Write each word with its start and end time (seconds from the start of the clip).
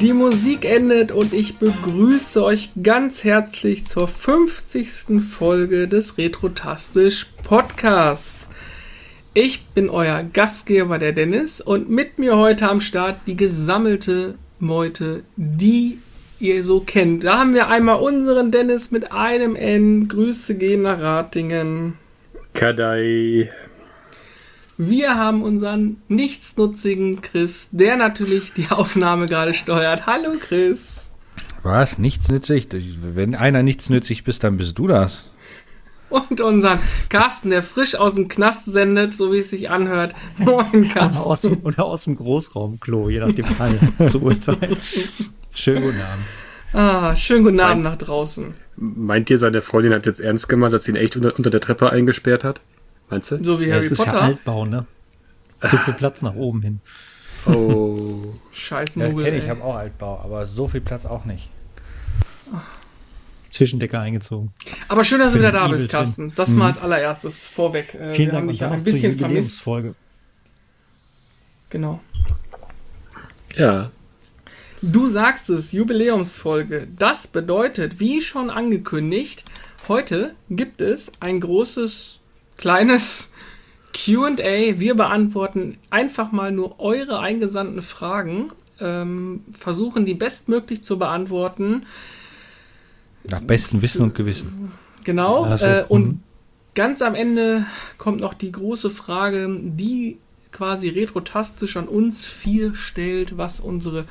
Die 0.00 0.12
Musik 0.12 0.64
endet 0.64 1.10
und 1.10 1.34
ich 1.34 1.58
begrüße 1.58 2.44
euch 2.44 2.70
ganz 2.84 3.24
herzlich 3.24 3.84
zur 3.84 4.06
50. 4.06 5.20
Folge 5.20 5.88
des 5.88 6.18
Retrotastisch 6.18 7.26
Podcasts. 7.42 8.48
Ich 9.34 9.66
bin 9.66 9.90
euer 9.90 10.22
Gastgeber, 10.22 10.98
der 10.98 11.12
Dennis, 11.12 11.60
und 11.60 11.90
mit 11.90 12.20
mir 12.20 12.36
heute 12.36 12.68
am 12.68 12.80
Start 12.80 13.22
die 13.26 13.36
gesammelte 13.36 14.36
Meute, 14.60 15.24
die 15.34 15.98
ihr 16.38 16.62
so 16.62 16.78
kennt. 16.78 17.24
Da 17.24 17.40
haben 17.40 17.54
wir 17.54 17.66
einmal 17.66 17.96
unseren 17.96 18.52
Dennis 18.52 18.92
mit 18.92 19.10
einem 19.10 19.56
N. 19.56 20.06
Grüße 20.06 20.54
gehen 20.54 20.82
nach 20.82 21.00
Ratingen. 21.00 21.94
Kadai. 22.54 23.50
Wir 24.80 25.16
haben 25.16 25.42
unseren 25.42 25.96
nichtsnutzigen 26.06 27.20
Chris, 27.20 27.70
der 27.72 27.96
natürlich 27.96 28.52
die 28.52 28.68
Aufnahme 28.70 29.26
gerade 29.26 29.52
steuert. 29.52 30.06
Hallo 30.06 30.34
Chris. 30.38 31.10
Was? 31.64 31.98
Nichtsnützig? 31.98 32.68
Wenn 33.00 33.34
einer 33.34 33.64
nichtsnützig 33.64 34.22
bist, 34.22 34.44
dann 34.44 34.56
bist 34.56 34.78
du 34.78 34.86
das. 34.86 35.32
Und 36.10 36.40
unseren 36.40 36.78
Carsten, 37.08 37.50
der 37.50 37.64
frisch 37.64 37.96
aus 37.96 38.14
dem 38.14 38.28
Knast 38.28 38.66
sendet, 38.66 39.14
so 39.14 39.32
wie 39.32 39.38
es 39.38 39.50
sich 39.50 39.68
anhört. 39.68 40.14
Moin, 40.38 40.88
Carsten. 40.90 41.24
Oder 41.24 41.26
aus 41.26 41.40
dem, 41.40 41.58
oder 41.64 41.84
aus 41.84 42.04
dem 42.04 42.14
Großraumklo, 42.14 43.08
je 43.08 43.18
nach 43.18 43.32
dem 43.32 43.46
Fall 43.46 43.76
zu 44.08 44.22
urteilen. 44.22 44.78
Schönen 45.54 45.82
guten 45.82 46.00
Abend. 46.00 46.24
Ah, 46.72 47.16
schönen 47.16 47.42
guten 47.42 47.58
Abend 47.58 47.82
nach 47.82 47.96
draußen. 47.96 48.54
Meint 48.76 49.28
ihr, 49.28 49.38
seine 49.38 49.60
Freundin 49.60 49.92
hat 49.92 50.06
jetzt 50.06 50.20
ernst 50.20 50.48
gemacht, 50.48 50.72
dass 50.72 50.84
sie 50.84 50.92
ihn 50.92 50.96
echt 50.96 51.16
unter, 51.16 51.36
unter 51.36 51.50
der 51.50 51.60
Treppe 51.60 51.90
eingesperrt 51.90 52.44
hat? 52.44 52.60
Meinst 53.10 53.30
du? 53.30 53.42
So 53.44 53.58
wie 53.60 53.64
Ja, 53.66 53.74
Harry 53.76 53.86
es 53.86 53.92
ist 53.92 53.98
Potter. 53.98 54.12
ja 54.14 54.20
Altbau, 54.20 54.64
ne? 54.66 54.86
Zu 55.66 55.76
viel 55.78 55.94
Platz 55.94 56.22
nach 56.22 56.34
oben 56.34 56.62
hin. 56.62 56.80
Oh. 57.46 58.34
Scheiß 58.52 58.94
Ja, 58.96 59.08
Mogel. 59.08 59.24
kenn 59.24 59.34
ich, 59.34 59.44
ich 59.44 59.50
habe 59.50 59.62
auch 59.64 59.76
Altbau, 59.76 60.20
aber 60.20 60.46
so 60.46 60.68
viel 60.68 60.80
Platz 60.80 61.06
auch 61.06 61.24
nicht. 61.24 61.48
Zwischendecke 63.48 63.98
eingezogen. 63.98 64.52
Aber 64.88 65.04
schön, 65.04 65.20
dass 65.20 65.32
du 65.32 65.38
wieder 65.38 65.52
da 65.52 65.66
Evil 65.66 65.78
bist. 65.78 65.88
Carsten. 65.88 66.32
Das 66.36 66.50
Mhm. 66.50 66.58
mal 66.58 66.66
als 66.68 66.78
allererstes 66.78 67.46
vorweg. 67.46 67.94
Äh, 67.94 68.12
Vielen 68.14 68.30
wir 68.30 68.36
haben 68.36 68.46
Dank 68.46 68.50
dich 68.50 68.60
ja 68.60 68.70
ein 68.70 68.82
bisschen 68.82 69.16
vermisst. 69.16 69.20
Jubiläumsfolge. 69.20 69.94
Genau. 71.70 72.00
Ja. 73.56 73.90
Du 74.82 75.08
sagst 75.08 75.48
es, 75.50 75.72
Jubiläumsfolge. 75.72 76.88
Das 76.98 77.26
bedeutet, 77.26 77.98
wie 78.00 78.20
schon 78.20 78.50
angekündigt, 78.50 79.44
heute 79.88 80.34
gibt 80.50 80.80
es 80.82 81.10
ein 81.20 81.40
großes, 81.40 82.17
kleines 82.58 83.32
QA. 83.94 84.78
Wir 84.78 84.94
beantworten 84.94 85.78
einfach 85.88 86.30
mal 86.30 86.52
nur 86.52 86.78
eure 86.78 87.20
eingesandten 87.20 87.80
Fragen, 87.80 88.50
ähm, 88.80 89.44
versuchen 89.52 90.04
die 90.04 90.14
bestmöglich 90.14 90.84
zu 90.84 90.98
beantworten. 90.98 91.86
Nach 93.24 93.40
bestem 93.40 93.80
Wissen 93.82 94.02
und 94.02 94.14
Gewissen. 94.14 94.72
Genau. 95.04 95.44
Also, 95.44 95.66
äh, 95.66 95.84
und 95.88 96.06
mhm. 96.06 96.20
ganz 96.74 97.00
am 97.00 97.14
Ende 97.14 97.66
kommt 97.96 98.20
noch 98.20 98.34
die 98.34 98.52
große 98.52 98.90
Frage, 98.90 99.48
die 99.62 100.18
quasi 100.52 100.88
retrotastisch 100.88 101.76
an 101.76 101.88
uns 101.88 102.26
vier 102.26 102.74
stellt, 102.74 103.36
was 103.36 103.60
unsere 103.60 104.04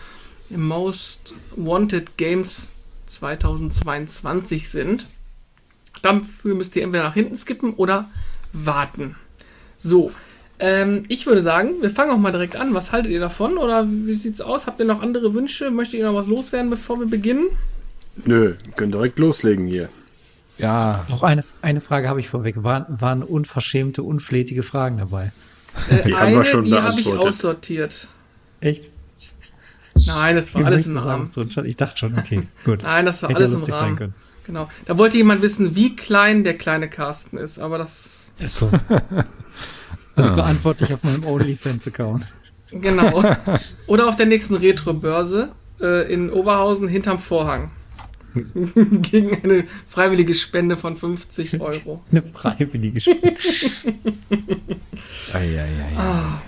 Most 0.49 1.33
Wanted 1.55 2.17
Games 2.17 2.69
2022 3.07 4.69
sind. 4.69 5.07
Dafür 6.01 6.55
müsst 6.55 6.75
ihr 6.75 6.83
entweder 6.83 7.03
nach 7.03 7.15
hinten 7.15 7.35
skippen 7.35 7.73
oder 7.73 8.09
warten. 8.65 9.15
So, 9.77 10.11
ähm, 10.59 11.03
ich 11.07 11.27
würde 11.27 11.41
sagen, 11.41 11.81
wir 11.81 11.89
fangen 11.89 12.11
auch 12.11 12.17
mal 12.17 12.31
direkt 12.31 12.55
an. 12.55 12.73
Was 12.73 12.91
haltet 12.91 13.11
ihr 13.11 13.19
davon? 13.19 13.57
Oder 13.57 13.87
wie 13.89 14.13
sieht's 14.13 14.41
aus? 14.41 14.65
Habt 14.65 14.79
ihr 14.79 14.85
noch 14.85 15.01
andere 15.01 15.33
Wünsche? 15.33 15.69
Möchtet 15.71 15.99
ihr 15.99 16.05
noch 16.05 16.15
was 16.15 16.27
loswerden, 16.27 16.69
bevor 16.69 16.99
wir 16.99 17.07
beginnen? 17.07 17.45
Nö, 18.25 18.55
wir 18.63 18.73
können 18.73 18.91
direkt 18.91 19.19
loslegen 19.19 19.67
hier. 19.67 19.89
Ja, 20.57 21.05
Noch 21.09 21.21
eine, 21.21 21.43
eine 21.61 21.79
Frage 21.79 22.09
habe 22.09 22.19
ich 22.19 22.29
vorweg. 22.29 22.63
Waren, 22.63 22.85
waren 22.89 23.21
unverschämte, 23.21 24.01
unflätige 24.01 24.63
Fragen 24.63 24.97
dabei? 24.97 25.31
Äh, 25.91 26.03
Die 26.05 26.15
haben 26.15 26.33
wir 26.33 26.43
schon 26.43 26.63
die 26.63 26.73
habe 26.73 26.99
ich 26.99 27.07
aussortiert. 27.07 28.07
Echt? 28.59 28.89
Nein, 30.07 30.35
das 30.35 30.53
war 30.55 30.61
Viel 30.61 30.65
alles 30.65 30.87
im 30.87 30.97
Rahmen. 30.97 31.29
Ich 31.65 31.77
dachte 31.77 31.97
schon, 31.97 32.17
okay, 32.17 32.41
gut. 32.65 32.81
Nein, 32.81 33.05
das 33.05 33.21
war 33.21 33.29
Hätte 33.29 33.41
ja 33.43 33.45
alles 33.47 33.51
im 33.53 33.57
lustig 33.59 33.75
sein 33.75 33.83
Rahmen. 33.83 33.95
können. 33.97 34.13
Genau. 34.47 34.69
Da 34.85 34.97
wollte 34.97 35.17
jemand 35.17 35.41
wissen, 35.43 35.75
wie 35.75 35.95
klein 35.95 36.43
der 36.43 36.57
kleine 36.57 36.89
Carsten 36.89 37.37
ist, 37.37 37.59
aber 37.59 37.77
das. 37.77 38.16
Achso. 38.43 38.69
Das 40.15 40.29
beantworte 40.35 40.85
ich 40.85 40.93
auf 40.93 41.03
meinem 41.03 41.25
OnlyFans-Account. 41.25 42.25
Genau. 42.71 43.23
Oder 43.87 44.07
auf 44.07 44.15
der 44.15 44.25
nächsten 44.25 44.55
Retro-Börse 44.55 45.49
äh, 45.81 46.11
in 46.11 46.29
Oberhausen 46.29 46.87
hinterm 46.87 47.19
Vorhang. 47.19 47.71
Gegen 48.53 49.41
eine 49.43 49.63
freiwillige 49.87 50.33
Spende 50.33 50.77
von 50.77 50.95
50 50.95 51.59
Euro. 51.61 52.03
Eine 52.11 52.21
freiwillige 52.21 52.99
Spende. 52.99 53.35
Eieiei. 55.33 55.67
Ah. 55.97 56.41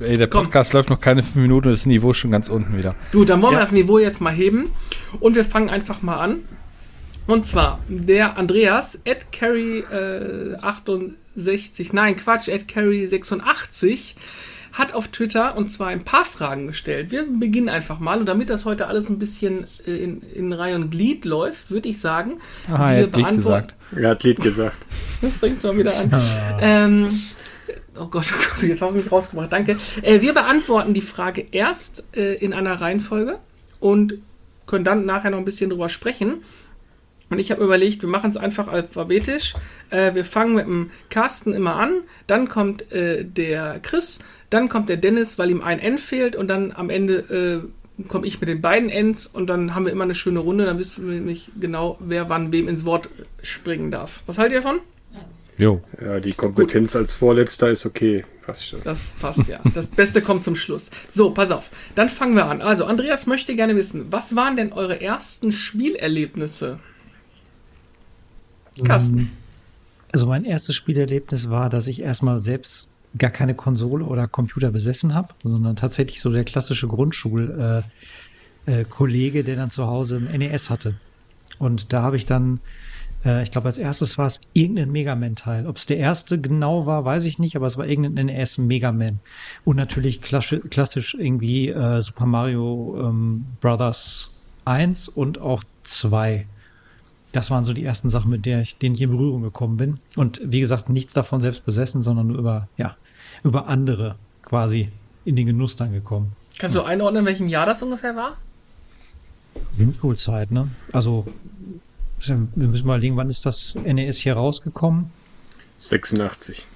Ey, 0.00 0.16
der 0.18 0.26
Komm. 0.28 0.44
Podcast 0.46 0.72
läuft 0.72 0.90
noch 0.90 1.00
keine 1.00 1.22
fünf 1.22 1.36
Minuten 1.36 1.68
und 1.68 1.72
das 1.74 1.86
Niveau 1.86 2.10
ist 2.10 2.16
schon 2.18 2.32
ganz 2.32 2.48
unten 2.48 2.76
wieder. 2.76 2.94
Du, 3.12 3.24
dann 3.24 3.40
wollen 3.42 3.52
wir 3.54 3.58
Ja. 3.60 3.64
das 3.64 3.72
Niveau 3.72 3.98
jetzt 3.98 4.20
mal 4.20 4.32
heben 4.34 4.70
und 5.20 5.36
wir 5.36 5.44
fangen 5.44 5.70
einfach 5.70 6.02
mal 6.02 6.16
an. 6.18 6.40
Und 7.26 7.46
zwar 7.46 7.80
der 7.88 8.36
Andreas, 8.36 8.98
at 9.06 9.32
carry 9.32 9.80
äh, 9.90 10.56
68, 10.60 11.92
nein, 11.92 12.16
Quatsch, 12.16 12.48
at 12.48 12.68
carry 12.68 13.06
86 13.06 14.16
hat 14.74 14.92
auf 14.92 15.08
Twitter 15.08 15.56
und 15.56 15.70
zwar 15.70 15.88
ein 15.88 16.02
paar 16.02 16.24
Fragen 16.24 16.66
gestellt. 16.66 17.12
Wir 17.12 17.24
beginnen 17.24 17.68
einfach 17.68 18.00
mal 18.00 18.18
und 18.18 18.26
damit 18.26 18.50
das 18.50 18.64
heute 18.64 18.88
alles 18.88 19.08
ein 19.08 19.18
bisschen 19.18 19.66
äh, 19.86 19.92
in, 19.92 20.20
in 20.34 20.52
Reihe 20.52 20.74
und 20.74 20.90
Glied 20.90 21.24
läuft, 21.24 21.70
würde 21.70 21.88
ich 21.88 22.00
sagen, 22.00 22.40
Aha, 22.68 22.92
er 22.92 23.02
hat 23.04 23.12
Glied 23.12 23.28
gesagt. 23.28 23.74
Er 23.96 24.10
hat 24.10 24.24
Lied 24.24 24.40
gesagt. 24.40 24.78
das 25.22 25.34
bringt 25.38 25.62
schon 25.62 25.78
wieder 25.78 25.96
an. 25.96 26.12
Ah. 26.12 26.58
Ähm, 26.60 27.22
oh 27.96 28.06
Gott, 28.06 28.26
oh 28.36 28.54
Gott, 28.60 28.68
jetzt 28.68 28.82
habe 28.82 28.98
ich 28.98 29.04
mich 29.04 29.12
rausgebracht. 29.12 29.52
Danke. 29.52 29.76
Äh, 30.02 30.20
wir 30.20 30.34
beantworten 30.34 30.92
die 30.92 31.00
Frage 31.00 31.46
erst 31.52 32.02
äh, 32.16 32.34
in 32.34 32.52
einer 32.52 32.80
Reihenfolge 32.80 33.38
und 33.78 34.14
können 34.66 34.84
dann 34.84 35.06
nachher 35.06 35.30
noch 35.30 35.38
ein 35.38 35.44
bisschen 35.44 35.70
drüber 35.70 35.88
sprechen. 35.88 36.42
Und 37.30 37.38
ich 37.38 37.50
habe 37.50 37.64
überlegt, 37.64 38.02
wir 38.02 38.08
machen 38.08 38.30
es 38.30 38.36
einfach 38.36 38.68
alphabetisch. 38.68 39.54
Äh, 39.90 40.14
wir 40.14 40.24
fangen 40.24 40.54
mit 40.54 40.66
dem 40.66 40.90
Carsten 41.10 41.52
immer 41.52 41.76
an, 41.76 42.02
dann 42.26 42.48
kommt 42.48 42.92
äh, 42.92 43.24
der 43.24 43.80
Chris, 43.82 44.18
dann 44.50 44.68
kommt 44.68 44.88
der 44.88 44.98
Dennis, 44.98 45.38
weil 45.38 45.50
ihm 45.50 45.62
ein 45.62 45.78
N 45.78 45.98
fehlt 45.98 46.36
und 46.36 46.48
dann 46.48 46.72
am 46.72 46.90
Ende 46.90 47.64
äh, 47.98 48.04
komme 48.08 48.26
ich 48.26 48.40
mit 48.40 48.48
den 48.48 48.60
beiden 48.60 48.90
Ns 48.90 49.26
und 49.26 49.46
dann 49.46 49.74
haben 49.74 49.86
wir 49.86 49.92
immer 49.92 50.04
eine 50.04 50.14
schöne 50.14 50.40
Runde, 50.40 50.64
dann 50.64 50.78
wissen 50.78 51.08
wir 51.08 51.20
nicht 51.20 51.50
genau, 51.60 51.96
wer 52.00 52.28
wann 52.28 52.52
wem 52.52 52.68
ins 52.68 52.84
Wort 52.84 53.08
springen 53.42 53.90
darf. 53.90 54.22
Was 54.26 54.38
haltet 54.38 54.54
ihr 54.54 54.62
davon? 54.62 54.80
Jo. 55.56 55.80
Ja, 56.00 56.18
die 56.18 56.32
Kompetenz 56.32 56.96
als 56.96 57.12
Vorletzter 57.12 57.70
ist 57.70 57.86
okay. 57.86 58.24
Passt 58.44 58.68
schon. 58.68 58.80
Das 58.82 59.14
passt 59.20 59.46
ja. 59.48 59.60
Das 59.74 59.86
Beste 59.86 60.20
kommt 60.20 60.44
zum 60.44 60.56
Schluss. 60.56 60.90
So, 61.10 61.30
pass 61.30 61.50
auf. 61.50 61.70
Dann 61.94 62.08
fangen 62.08 62.34
wir 62.34 62.46
an. 62.46 62.60
Also, 62.60 62.84
Andreas 62.84 63.26
möchte 63.26 63.54
gerne 63.54 63.76
wissen, 63.76 64.06
was 64.10 64.34
waren 64.36 64.56
denn 64.56 64.72
eure 64.72 65.00
ersten 65.00 65.52
Spielerlebnisse? 65.52 66.80
Carsten. 68.82 69.30
Also 70.12 70.26
mein 70.26 70.44
erstes 70.44 70.74
Spielerlebnis 70.76 71.50
war, 71.50 71.70
dass 71.70 71.86
ich 71.86 72.00
erstmal 72.00 72.40
selbst 72.40 72.88
gar 73.16 73.30
keine 73.30 73.54
Konsole 73.54 74.04
oder 74.04 74.26
Computer 74.26 74.70
besessen 74.70 75.14
habe, 75.14 75.34
sondern 75.42 75.76
tatsächlich 75.76 76.20
so 76.20 76.32
der 76.32 76.44
klassische 76.44 76.88
Grundschul-Kollege, 76.88 77.84
äh, 78.66 78.84
Kollege, 78.84 79.44
der 79.44 79.56
dann 79.56 79.70
zu 79.70 79.86
Hause 79.86 80.16
ein 80.16 80.38
NES 80.38 80.70
hatte. 80.70 80.94
Und 81.58 81.92
da 81.92 82.02
habe 82.02 82.16
ich 82.16 82.26
dann, 82.26 82.60
äh, 83.24 83.42
ich 83.42 83.52
glaube 83.52 83.68
als 83.68 83.78
erstes 83.78 84.18
war 84.18 84.26
es 84.26 84.40
irgendein 84.52 84.90
Mega 84.90 85.14
Man-Teil. 85.14 85.66
Ob 85.66 85.76
es 85.76 85.86
der 85.86 85.98
erste 85.98 86.40
genau 86.40 86.86
war, 86.86 87.04
weiß 87.04 87.24
ich 87.24 87.38
nicht, 87.38 87.54
aber 87.54 87.66
es 87.66 87.76
war 87.76 87.86
irgendein 87.86 88.26
NES 88.26 88.58
Mega 88.58 88.90
Man. 88.90 89.20
Und 89.64 89.76
natürlich 89.76 90.22
klassisch, 90.22 90.60
klassisch 90.70 91.14
irgendwie 91.14 91.68
äh, 91.68 92.00
Super 92.00 92.26
Mario 92.26 92.96
ähm, 93.00 93.46
Brothers 93.60 94.34
1 94.64 95.08
und 95.08 95.40
auch 95.40 95.62
2. 95.84 96.46
Das 97.34 97.50
waren 97.50 97.64
so 97.64 97.72
die 97.72 97.84
ersten 97.84 98.10
Sachen, 98.10 98.30
mit 98.30 98.46
der 98.46 98.60
ich, 98.60 98.78
denen 98.78 98.94
ich 98.94 99.02
in 99.02 99.10
Berührung 99.10 99.42
gekommen 99.42 99.76
bin. 99.76 99.98
Und 100.14 100.40
wie 100.44 100.60
gesagt, 100.60 100.88
nichts 100.88 101.14
davon 101.14 101.40
selbst 101.40 101.66
besessen, 101.66 102.00
sondern 102.00 102.28
nur 102.28 102.38
über, 102.38 102.68
ja, 102.76 102.96
über 103.42 103.66
andere 103.66 104.14
quasi 104.42 104.92
in 105.24 105.34
den 105.34 105.46
Genuss 105.46 105.74
dann 105.74 105.92
gekommen. 105.92 106.36
Kannst 106.58 106.76
du 106.76 106.82
einordnen, 106.82 107.22
in 107.22 107.26
welchem 107.26 107.48
Jahr 107.48 107.66
das 107.66 107.82
ungefähr 107.82 108.14
war? 108.14 108.36
Windpool-Zeit, 109.76 110.52
ne? 110.52 110.68
Also, 110.92 111.26
wir 112.20 112.36
müssen 112.54 112.86
mal 112.86 112.98
überlegen, 112.98 113.16
wann 113.16 113.30
ist 113.30 113.44
das 113.44 113.74
NES 113.74 114.18
hier 114.18 114.34
rausgekommen? 114.34 115.10
86. 115.78 116.68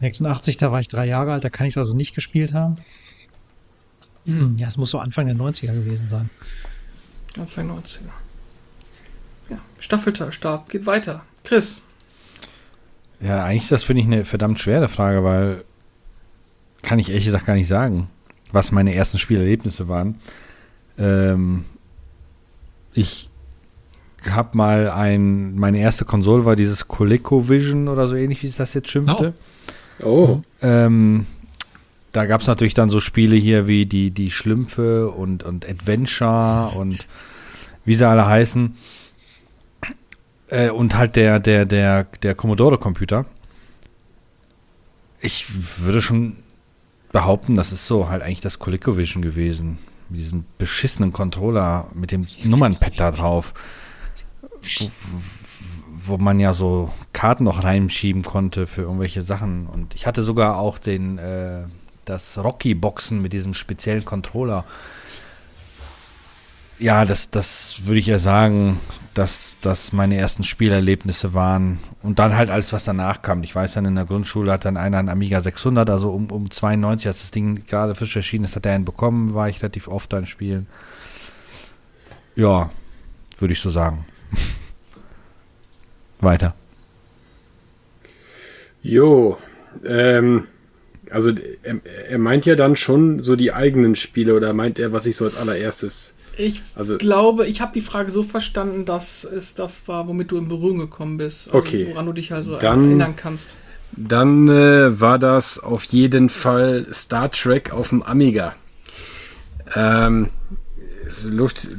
86, 0.00 0.56
da 0.56 0.72
war 0.72 0.80
ich 0.80 0.88
drei 0.88 1.06
Jahre 1.06 1.34
alt, 1.34 1.44
da 1.44 1.50
kann 1.50 1.68
ich 1.68 1.74
es 1.74 1.78
also 1.78 1.94
nicht 1.94 2.16
gespielt 2.16 2.52
haben. 2.52 2.78
Hm, 4.24 4.56
ja, 4.56 4.66
es 4.66 4.76
muss 4.76 4.90
so 4.90 4.98
Anfang 4.98 5.26
der 5.26 5.36
90er 5.36 5.72
gewesen 5.72 6.08
sein. 6.08 6.30
Anfang 7.38 7.70
90er. 7.70 8.23
Ja, 9.50 9.58
Staffelstab 9.78 10.68
geht 10.68 10.86
weiter. 10.86 11.22
Chris. 11.44 11.82
Ja, 13.20 13.44
eigentlich 13.44 13.68
das 13.68 13.84
finde 13.84 14.02
ich 14.02 14.06
eine 14.06 14.24
verdammt 14.24 14.58
schwere 14.58 14.88
Frage, 14.88 15.24
weil 15.24 15.64
kann 16.82 16.98
ich 16.98 17.08
ehrlich 17.08 17.24
gesagt 17.24 17.46
gar 17.46 17.54
nicht 17.54 17.68
sagen, 17.68 18.08
was 18.52 18.72
meine 18.72 18.94
ersten 18.94 19.18
Spielerlebnisse 19.18 19.88
waren. 19.88 20.20
Ähm, 20.98 21.64
ich 22.92 23.30
habe 24.30 24.56
mal 24.56 24.90
ein, 24.90 25.56
meine 25.56 25.78
erste 25.78 26.04
Konsole 26.04 26.44
war 26.44 26.56
dieses 26.56 26.88
ColecoVision 26.88 27.88
oder 27.88 28.06
so 28.06 28.16
ähnlich, 28.16 28.42
wie 28.42 28.48
es 28.48 28.56
das 28.56 28.74
jetzt 28.74 28.88
schimpfte. 28.90 29.34
Oh. 30.02 30.40
Ähm, 30.62 31.26
da 32.12 32.26
gab 32.26 32.40
es 32.40 32.46
natürlich 32.46 32.74
dann 32.74 32.90
so 32.90 33.00
Spiele 33.00 33.36
hier 33.36 33.66
wie 33.66 33.86
die, 33.86 34.10
die 34.10 34.30
Schlümpfe 34.30 35.10
und, 35.10 35.42
und 35.42 35.68
Adventure 35.68 36.70
und 36.76 37.06
wie 37.84 37.94
sie 37.94 38.06
alle 38.06 38.26
heißen. 38.26 38.76
Äh, 40.48 40.70
und 40.70 40.96
halt 40.96 41.16
der, 41.16 41.40
der, 41.40 41.64
der, 41.64 42.04
der 42.04 42.34
Commodore-Computer. 42.34 43.26
Ich 45.20 45.46
würde 45.80 46.02
schon 46.02 46.36
behaupten, 47.12 47.54
das 47.54 47.72
ist 47.72 47.86
so 47.86 48.08
halt 48.08 48.22
eigentlich 48.22 48.40
das 48.40 48.58
ColecoVision 48.58 49.22
gewesen. 49.22 49.78
Mit 50.10 50.20
diesem 50.20 50.44
beschissenen 50.58 51.12
Controller 51.12 51.88
mit 51.94 52.10
dem 52.10 52.26
Nummernpad 52.44 53.00
da 53.00 53.10
drauf. 53.10 53.54
Wo, 54.60 54.90
wo 56.06 56.18
man 56.18 56.40
ja 56.40 56.52
so 56.52 56.90
Karten 57.12 57.44
noch 57.44 57.64
reinschieben 57.64 58.22
konnte 58.22 58.66
für 58.66 58.82
irgendwelche 58.82 59.22
Sachen. 59.22 59.66
Und 59.66 59.94
ich 59.94 60.06
hatte 60.06 60.22
sogar 60.22 60.58
auch 60.58 60.78
den, 60.78 61.18
äh, 61.18 61.64
das 62.04 62.38
Rocky-Boxen 62.38 63.22
mit 63.22 63.32
diesem 63.32 63.54
speziellen 63.54 64.04
Controller. 64.04 64.64
Ja, 66.78 67.04
das, 67.04 67.30
das 67.30 67.86
würde 67.86 68.00
ich 68.00 68.06
ja 68.06 68.18
sagen, 68.18 68.80
dass 69.14 69.53
das 69.64 69.92
meine 69.92 70.16
ersten 70.16 70.42
Spielerlebnisse 70.42 71.34
waren. 71.34 71.78
Und 72.02 72.18
dann 72.18 72.36
halt 72.36 72.50
alles, 72.50 72.72
was 72.72 72.84
danach 72.84 73.22
kam. 73.22 73.42
Ich 73.42 73.54
weiß 73.54 73.74
dann, 73.74 73.84
in 73.84 73.94
der 73.94 74.04
Grundschule 74.04 74.52
hat 74.52 74.64
dann 74.64 74.76
einer 74.76 74.98
einen 74.98 75.08
Amiga 75.08 75.40
600, 75.40 75.88
also 75.90 76.10
um, 76.10 76.30
um 76.30 76.50
92, 76.50 77.06
als 77.06 77.20
das 77.20 77.30
Ding 77.30 77.64
gerade 77.66 77.94
frisch 77.94 78.16
erschienen 78.16 78.44
ist, 78.44 78.56
hat 78.56 78.66
er 78.66 78.74
einen 78.74 78.84
bekommen, 78.84 79.34
war 79.34 79.48
ich 79.48 79.62
relativ 79.62 79.88
oft 79.88 80.12
da 80.12 80.18
in 80.18 80.26
Spielen. 80.26 80.66
Ja, 82.36 82.70
würde 83.38 83.52
ich 83.52 83.60
so 83.60 83.70
sagen. 83.70 84.04
Weiter. 86.20 86.54
Jo, 88.82 89.38
ähm, 89.86 90.46
also 91.10 91.32
er, 91.62 91.80
er, 92.08 92.18
meint 92.18 92.44
ja 92.44 92.54
dann 92.54 92.76
schon 92.76 93.20
so 93.20 93.36
die 93.36 93.52
eigenen 93.52 93.94
Spiele 93.94 94.34
oder 94.34 94.52
meint 94.52 94.78
er, 94.78 94.92
was 94.92 95.06
ich 95.06 95.16
so 95.16 95.24
als 95.24 95.36
allererstes. 95.36 96.14
Ich 96.36 96.62
also, 96.74 96.98
glaube, 96.98 97.46
ich 97.46 97.60
habe 97.60 97.72
die 97.74 97.80
Frage 97.80 98.10
so 98.10 98.22
verstanden, 98.22 98.84
dass 98.84 99.24
es 99.24 99.54
das 99.54 99.86
war, 99.86 100.08
womit 100.08 100.30
du 100.30 100.36
in 100.36 100.48
Berührung 100.48 100.78
gekommen 100.78 101.16
bist. 101.16 101.46
Also 101.48 101.58
okay. 101.58 101.88
Woran 101.90 102.06
du 102.06 102.12
dich 102.12 102.32
also 102.32 102.58
dann, 102.58 102.86
erinnern 102.86 103.14
kannst. 103.16 103.54
Dann 103.92 104.48
äh, 104.48 105.00
war 105.00 105.18
das 105.18 105.58
auf 105.58 105.84
jeden 105.84 106.28
Fall 106.28 106.86
Star 106.92 107.30
Trek 107.30 107.72
auf 107.72 107.90
dem 107.90 108.02
Amiga. 108.02 108.54
Ähm, 109.74 110.30
Luft, 111.28 111.70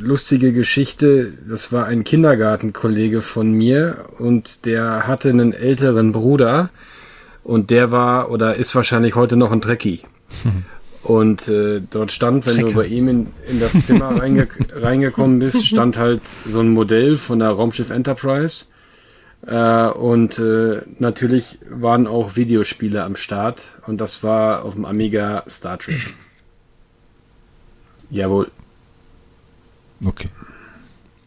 lustige 0.00 0.52
Geschichte. 0.52 1.32
Das 1.48 1.72
war 1.72 1.86
ein 1.86 2.04
Kindergartenkollege 2.04 3.22
von 3.22 3.52
mir 3.52 4.06
und 4.18 4.64
der 4.66 5.06
hatte 5.06 5.30
einen 5.30 5.52
älteren 5.52 6.12
Bruder 6.12 6.70
und 7.44 7.70
der 7.70 7.90
war 7.90 8.30
oder 8.30 8.56
ist 8.56 8.74
wahrscheinlich 8.74 9.14
heute 9.14 9.36
noch 9.36 9.52
ein 9.52 9.60
Trekkie. 9.60 10.00
Und 11.02 11.48
äh, 11.48 11.80
dort 11.88 12.10
stand, 12.12 12.46
wenn 12.46 12.54
Trecker. 12.56 12.68
du 12.68 12.74
bei 12.74 12.86
ihm 12.86 13.08
in, 13.08 13.26
in 13.48 13.60
das 13.60 13.86
Zimmer 13.86 14.16
reinge 14.20 14.48
reingekommen 14.72 15.38
bist, 15.38 15.66
stand 15.66 15.96
halt 15.96 16.22
so 16.44 16.60
ein 16.60 16.70
Modell 16.70 17.16
von 17.16 17.38
der 17.38 17.50
Raumschiff 17.50 17.90
Enterprise. 17.90 18.66
Äh, 19.46 19.88
und 19.90 20.38
äh, 20.38 20.82
natürlich 20.98 21.58
waren 21.70 22.06
auch 22.06 22.36
Videospiele 22.36 23.04
am 23.04 23.16
Start. 23.16 23.62
Und 23.86 24.00
das 24.00 24.22
war 24.22 24.64
auf 24.64 24.74
dem 24.74 24.84
Amiga 24.84 25.44
Star 25.48 25.78
Trek. 25.78 26.14
Jawohl. 28.10 28.50
Okay. 30.04 30.28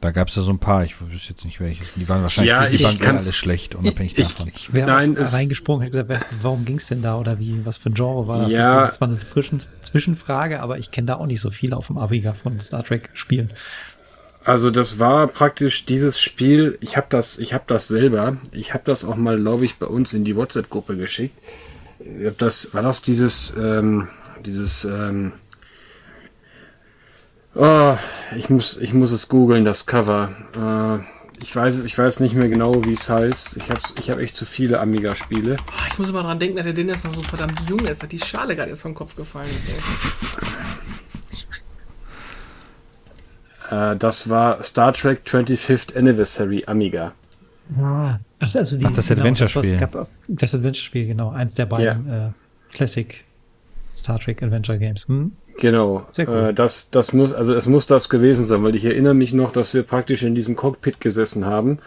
Da 0.02 0.10
gab 0.10 0.30
es 0.30 0.36
ja 0.36 0.42
so 0.42 0.50
ein 0.50 0.58
paar, 0.58 0.84
ich 0.84 1.00
wüsste 1.00 1.30
jetzt 1.30 1.46
nicht 1.46 1.60
welche. 1.60 1.84
Die 1.96 2.10
waren 2.10 2.24
wahrscheinlich 2.24 2.50
ja, 2.50 2.68
die, 2.68 2.78
die 2.78 2.84
waren 2.84 3.18
alles 3.18 3.36
schlecht, 3.36 3.76
unabhängig 3.76 4.18
ich, 4.18 4.28
davon. 4.28 4.48
Ich, 4.48 4.70
ich 4.70 4.74
wäre 4.74 4.92
reingesprungen 4.92 5.84
hätte 5.84 6.04
gesagt, 6.04 6.26
warum 6.42 6.66
ging 6.66 6.78
es 6.78 6.88
denn 6.88 7.04
da 7.04 7.18
oder 7.18 7.38
wie, 7.38 7.64
was 7.66 7.78
für 7.78 7.92
ein 7.92 7.94
Genre 7.94 8.28
war 8.28 8.42
das? 8.42 8.52
Ja. 8.52 8.88
Das 8.88 9.00
war 9.00 9.08
eine 9.08 9.18
Zwischen 9.18 9.62
Zwischenfrage, 9.84 10.60
aber 10.60 10.80
ich 10.80 10.90
kenne 10.90 11.06
da 11.06 11.16
auch 11.18 11.28
nicht 11.28 11.40
so 11.40 11.52
viel 11.52 11.76
auf 11.76 11.86
dem 11.88 12.00
Amiga 12.00 12.34
von 12.34 12.60
Star 12.60 12.84
Trek 12.84 13.12
Spielen. 13.14 13.54
Also 14.44 14.72
das 14.72 14.98
war 14.98 15.28
praktisch 15.28 15.86
dieses 15.86 16.20
Spiel, 16.20 16.80
ich 16.82 16.98
habe 16.98 17.06
das, 17.12 17.38
ich 17.38 17.54
habe 17.54 17.66
das 17.68 17.88
selber, 17.88 18.38
ich 18.52 18.74
habe 18.74 18.84
das 18.86 19.06
auch 19.06 19.16
mal, 19.16 19.40
glaube 19.40 19.66
ich, 19.66 19.76
bei 19.76 19.86
uns 19.86 20.14
in 20.14 20.24
die 20.24 20.36
WhatsApp-Gruppe 20.36 20.98
geschickt. 20.98 21.38
Ich 22.00 22.26
hab 22.26 22.40
das, 22.40 22.74
war 22.74 22.82
das 22.82 23.04
dieses, 23.04 23.54
ähm, 23.56 24.08
dieses, 24.44 24.84
ähm, 24.86 25.34
Oh, 27.54 27.98
ich 28.38 28.50
muss, 28.50 28.78
ich 28.78 28.94
muss 28.94 29.12
es 29.12 29.28
googeln, 29.28 29.66
das 29.66 29.86
Cover. 29.86 30.30
Äh, 30.56 31.04
ich 31.44 31.56
weiß, 31.56 31.84
ich 31.84 31.98
weiß 31.98 32.20
nicht 32.22 32.36
mehr 32.36 32.48
genau, 32.48 32.86
wie 32.86 32.94
es 32.94 33.10
heißt. 33.10 33.58
Ich 33.58 33.70
habe 33.70 33.80
ich 34.00 34.10
hab 34.10 34.20
echt 34.20 34.36
zu 34.36 34.46
viele 34.46 34.80
Amiga-Spiele. 34.80 35.58
Oh, 35.60 35.72
ich 35.92 36.00
muss 36.00 36.10
immer 36.10 36.24
dran 36.24 36.40
denken, 36.40 36.56
dass 36.58 36.66
der 36.66 36.74
Dennis 36.74 37.04
noch 37.04 37.14
so 37.14 37.24
verdammt 37.24 37.62
jung 37.68 37.80
ist, 37.80 38.02
dass 38.02 38.10
die 38.10 38.20
Schale 38.20 38.56
gerade 38.56 38.70
erst 38.70 38.84
vom 38.84 38.94
Kopf 38.94 39.16
gefallen 39.16 39.50
ist. 39.50 39.70
Äh, 43.70 43.96
das 43.98 44.30
war 44.30 44.62
Star 44.64 44.94
Trek 44.94 45.22
25th 45.26 45.98
Anniversary 45.98 46.64
Amiga. 46.68 47.14
Ah, 47.80 48.18
also 48.40 48.78
die, 48.78 48.86
Ach, 48.86 48.92
das 48.92 49.08
genau, 49.08 49.22
Adventure-Spiel. 49.22 49.78
Das, 49.78 50.08
das 50.28 50.56
Adventure-Spiel, 50.56 51.08
genau. 51.08 51.30
Eins 51.32 51.56
der 51.56 51.66
beiden 51.66 52.06
ja. 52.06 52.28
äh, 52.28 52.32
Classic 52.74 53.24
Star 53.96 54.20
Trek 54.20 54.44
Adventure 54.44 54.78
Games. 54.78 55.08
Hm? 55.08 55.32
Genau. 55.58 56.08
Cool. 56.18 56.50
Äh, 56.50 56.54
das, 56.54 56.90
das 56.90 57.14
muss, 57.14 57.34
also 57.34 57.54
es 57.54 57.66
muss 57.66 57.88
das 57.88 58.10
gewesen 58.10 58.48
sein, 58.48 58.64
weil 58.64 58.76
ich 58.76 58.86
erinnere 58.86 59.14
mich 59.14 59.34
noch, 59.34 59.52
dass 59.52 59.74
wir 59.74 59.84
praktisch 59.84 60.24
in 60.24 60.36
diesem 60.36 60.56
Cockpit 60.56 61.00
gesessen 61.00 61.46
haben 61.46 61.78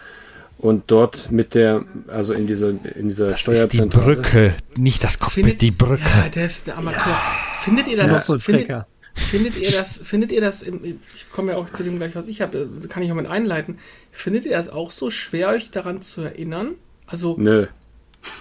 und 0.57 0.83
dort 0.87 1.31
mit 1.31 1.55
der, 1.55 1.85
also 2.07 2.33
in 2.33 2.47
dieser, 2.47 2.69
in 2.69 3.09
dieser 3.09 3.29
das 3.29 3.41
Steuerzentrale. 3.41 4.13
Ist 4.13 4.17
die 4.17 4.31
Brücke, 4.31 4.55
nicht 4.77 5.03
das 5.03 5.19
Cockpit, 5.19 5.43
findet, 5.43 5.61
die 5.61 5.71
Brücke. 5.71 6.03
Ja, 6.03 6.29
der 6.29 6.45
ist 6.45 6.67
der 6.67 6.77
Amateur. 6.77 7.07
Ja. 7.07 7.21
Findet 7.63 7.87
ihr 7.87 7.97
das? 7.97 8.11
Ja. 8.11 8.21
So 8.21 8.39
findet, 8.39 8.85
findet 9.13 9.57
ihr 9.57 9.71
das, 9.71 9.97
findet 9.97 10.31
ihr 10.31 10.41
das, 10.41 10.61
im, 10.61 10.99
ich 11.15 11.31
komme 11.31 11.51
ja 11.51 11.57
auch 11.57 11.69
zu 11.69 11.83
dem 11.83 11.97
gleich, 11.97 12.15
was 12.15 12.27
ich 12.27 12.41
habe, 12.41 12.69
kann 12.89 13.03
ich 13.03 13.11
auch 13.11 13.15
mit 13.15 13.27
einleiten. 13.27 13.79
Findet 14.11 14.45
ihr 14.45 14.51
das 14.51 14.69
auch 14.69 14.91
so 14.91 15.09
schwer, 15.09 15.49
euch 15.49 15.71
daran 15.71 16.01
zu 16.01 16.21
erinnern? 16.21 16.75
Also, 17.07 17.35
Nö. 17.37 17.67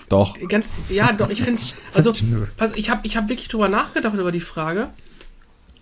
Doch. 0.08 0.38
Ganz, 0.48 0.66
ja, 0.88 1.12
doch, 1.12 1.30
ich 1.30 1.42
finde 1.42 1.60
also, 1.92 2.12
pass, 2.56 2.72
ich 2.74 2.90
habe 2.90 3.06
ich 3.06 3.16
hab 3.16 3.28
wirklich 3.28 3.48
drüber 3.48 3.68
nachgedacht 3.68 4.14
über 4.14 4.32
die 4.32 4.40
Frage. 4.40 4.90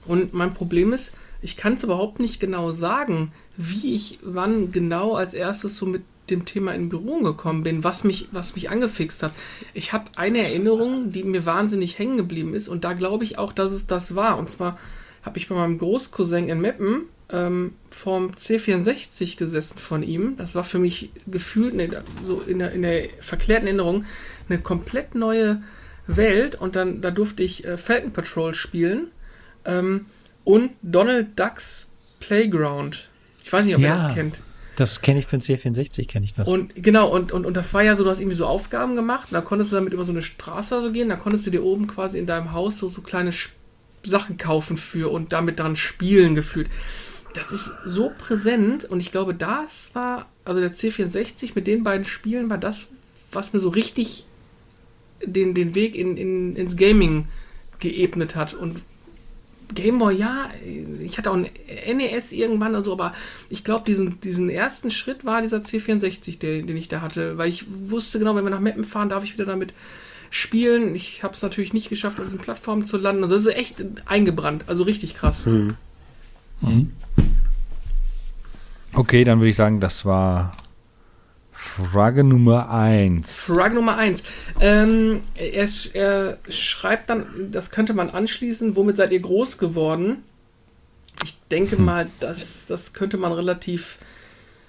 Und 0.06 0.34
mein 0.34 0.54
Problem 0.54 0.92
ist, 0.92 1.12
ich 1.42 1.56
kann 1.56 1.74
es 1.74 1.82
überhaupt 1.82 2.20
nicht 2.20 2.40
genau 2.40 2.70
sagen, 2.70 3.32
wie 3.56 3.94
ich 3.94 4.18
wann 4.22 4.72
genau 4.72 5.14
als 5.14 5.34
erstes 5.34 5.76
so 5.76 5.86
mit 5.86 6.02
dem 6.30 6.44
Thema 6.44 6.72
in 6.72 6.88
Berührung 6.88 7.24
gekommen 7.24 7.64
bin, 7.64 7.82
was 7.84 8.04
mich, 8.04 8.28
was 8.30 8.54
mich 8.54 8.70
angefixt 8.70 9.22
hat. 9.22 9.32
Ich 9.74 9.92
habe 9.92 10.04
eine 10.16 10.38
Erinnerung, 10.38 11.10
die 11.10 11.24
mir 11.24 11.44
wahnsinnig 11.44 11.98
hängen 11.98 12.16
geblieben 12.16 12.54
ist 12.54 12.68
und 12.68 12.84
da 12.84 12.92
glaube 12.92 13.24
ich 13.24 13.38
auch, 13.38 13.52
dass 13.52 13.72
es 13.72 13.86
das 13.86 14.14
war. 14.14 14.38
Und 14.38 14.48
zwar 14.50 14.78
habe 15.22 15.38
ich 15.38 15.48
bei 15.48 15.54
meinem 15.54 15.78
Großcousin 15.78 16.48
in 16.48 16.60
Meppen 16.60 17.02
ähm, 17.28 17.74
vom 17.90 18.30
C64 18.30 19.36
gesessen 19.36 19.78
von 19.78 20.02
ihm. 20.02 20.36
Das 20.36 20.54
war 20.54 20.64
für 20.64 20.78
mich 20.78 21.10
gefühlt 21.26 21.74
eine, 21.74 22.02
so 22.24 22.40
in 22.40 22.60
der, 22.60 22.72
in 22.72 22.82
der 22.82 23.08
verklärten 23.20 23.66
Erinnerung 23.66 24.04
eine 24.48 24.60
komplett 24.60 25.16
neue 25.16 25.62
Welt 26.06 26.54
und 26.54 26.76
dann 26.76 27.00
da 27.00 27.10
durfte 27.10 27.42
ich 27.42 27.64
äh, 27.64 27.76
Falcon 27.76 28.12
Patrol 28.12 28.54
spielen 28.54 29.08
ähm, 29.64 30.06
und 30.44 30.72
Donald 30.82 31.38
Ducks 31.38 31.86
Playground. 32.20 33.08
Ich 33.44 33.52
weiß 33.52 33.64
nicht, 33.64 33.74
ob 33.74 33.80
ja, 33.80 33.88
ihr 33.88 34.02
das 34.02 34.14
kennt. 34.14 34.40
Das 34.76 35.02
kenne 35.02 35.18
ich 35.18 35.26
für 35.26 35.36
den 35.36 35.42
C64, 35.42 36.08
kenne 36.08 36.24
ich 36.24 36.34
das. 36.34 36.48
Und 36.48 36.74
genau, 36.76 37.08
und, 37.08 37.30
und, 37.30 37.44
und 37.44 37.56
das 37.56 37.74
war 37.74 37.82
ja 37.82 37.94
so, 37.94 38.04
du 38.04 38.10
hast 38.10 38.20
irgendwie 38.20 38.36
so 38.36 38.46
Aufgaben 38.46 38.94
gemacht, 38.94 39.28
da 39.30 39.40
konntest 39.40 39.72
du 39.72 39.76
damit 39.76 39.92
über 39.92 40.04
so 40.04 40.12
eine 40.12 40.22
Straße 40.22 40.80
so 40.80 40.90
gehen, 40.92 41.08
da 41.08 41.16
konntest 41.16 41.46
du 41.46 41.50
dir 41.50 41.62
oben 41.62 41.86
quasi 41.86 42.18
in 42.18 42.26
deinem 42.26 42.52
Haus 42.52 42.78
so, 42.78 42.88
so 42.88 43.02
kleine 43.02 43.32
Sachen 44.02 44.38
kaufen 44.38 44.76
für 44.76 45.10
und 45.10 45.32
damit 45.32 45.58
dran 45.58 45.76
spielen 45.76 46.34
gefühlt. 46.34 46.68
Das 47.34 47.50
ist 47.50 47.72
so 47.86 48.12
präsent 48.16 48.84
und 48.84 49.00
ich 49.00 49.12
glaube, 49.12 49.34
das 49.34 49.94
war, 49.94 50.26
also 50.44 50.60
der 50.60 50.74
C64 50.74 51.52
mit 51.54 51.66
den 51.66 51.82
beiden 51.82 52.04
Spielen 52.04 52.50
war 52.50 52.58
das, 52.58 52.88
was 53.30 53.52
mir 53.52 53.60
so 53.60 53.68
richtig 53.68 54.24
den, 55.24 55.54
den 55.54 55.74
Weg 55.74 55.94
in, 55.94 56.16
in, 56.16 56.56
ins 56.56 56.76
Gaming 56.76 57.28
geebnet 57.78 58.36
hat 58.36 58.54
und 58.54 58.82
Gameboy, 59.74 60.14
ja, 60.14 60.50
ich 61.00 61.18
hatte 61.18 61.30
auch 61.30 61.36
ein 61.36 61.48
NES 61.96 62.32
irgendwann 62.32 62.74
und 62.74 62.84
so, 62.84 62.92
aber 62.92 63.12
ich 63.48 63.64
glaube, 63.64 63.84
diesen, 63.84 64.20
diesen 64.20 64.50
ersten 64.50 64.90
Schritt 64.90 65.24
war 65.24 65.40
dieser 65.40 65.58
C64, 65.58 66.38
den, 66.38 66.66
den 66.66 66.76
ich 66.76 66.88
da 66.88 67.00
hatte, 67.00 67.38
weil 67.38 67.48
ich 67.48 67.64
wusste 67.68 68.18
genau, 68.18 68.34
wenn 68.34 68.44
wir 68.44 68.50
nach 68.50 68.60
Mappen 68.60 68.84
fahren, 68.84 69.08
darf 69.08 69.24
ich 69.24 69.34
wieder 69.34 69.46
damit 69.46 69.72
spielen. 70.30 70.94
Ich 70.94 71.22
habe 71.22 71.34
es 71.34 71.42
natürlich 71.42 71.72
nicht 71.72 71.88
geschafft, 71.88 72.18
auf 72.18 72.26
diesen 72.26 72.38
Plattformen 72.38 72.84
zu 72.84 72.96
landen. 72.96 73.22
Also 73.22 73.36
es 73.36 73.46
ist 73.46 73.54
echt 73.54 73.84
eingebrannt, 74.06 74.64
also 74.66 74.82
richtig 74.82 75.14
krass. 75.14 75.46
Hm. 75.46 75.76
Mhm. 76.60 76.92
Okay, 78.94 79.24
dann 79.24 79.40
würde 79.40 79.50
ich 79.50 79.56
sagen, 79.56 79.80
das 79.80 80.04
war 80.04 80.52
Frage 81.62 82.24
Nummer 82.24 82.70
1. 82.70 83.34
Frage 83.34 83.74
Nummer 83.74 83.96
1. 83.96 84.22
Ähm, 84.60 85.20
er, 85.34 85.68
er, 85.94 86.38
schreibt 86.48 87.08
dann, 87.08 87.50
das 87.50 87.70
könnte 87.70 87.94
man 87.94 88.10
anschließen, 88.10 88.76
womit 88.76 88.96
seid 88.96 89.12
ihr 89.12 89.20
groß 89.20 89.58
geworden? 89.58 90.24
ich 91.22 91.36
denke 91.50 91.76
hm. 91.76 91.84
mal, 91.84 92.10
das, 92.20 92.66
das 92.66 92.92
könnte 92.92 93.16
man 93.16 93.32
relativ 93.32 93.98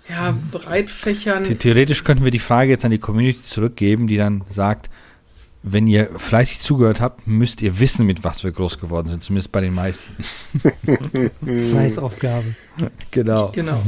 ja, 0.09 0.37
breit 0.51 0.89
fächern. 0.89 1.43
Theoretisch 1.43 2.03
könnten 2.03 2.23
wir 2.23 2.31
die 2.31 2.39
Frage 2.39 2.71
jetzt 2.71 2.85
an 2.85 2.91
die 2.91 2.99
Community 2.99 3.41
zurückgeben, 3.41 4.07
die 4.07 4.17
dann 4.17 4.43
sagt, 4.49 4.89
wenn 5.65 5.87
ihr 5.87 6.09
fleißig 6.17 6.59
zugehört 6.59 6.99
habt, 6.99 7.25
müsst 7.25 7.61
ihr 7.61 7.79
wissen, 7.79 8.05
mit 8.05 8.25
was 8.25 8.43
wir 8.43 8.51
groß 8.51 8.79
geworden 8.79 9.07
sind, 9.07 9.23
zumindest 9.23 9.53
bei 9.53 9.61
den 9.61 9.73
meisten. 9.73 10.13
Fleißaufgabe. 11.45 12.53
Genau. 13.11 13.49
Genau. 13.53 13.81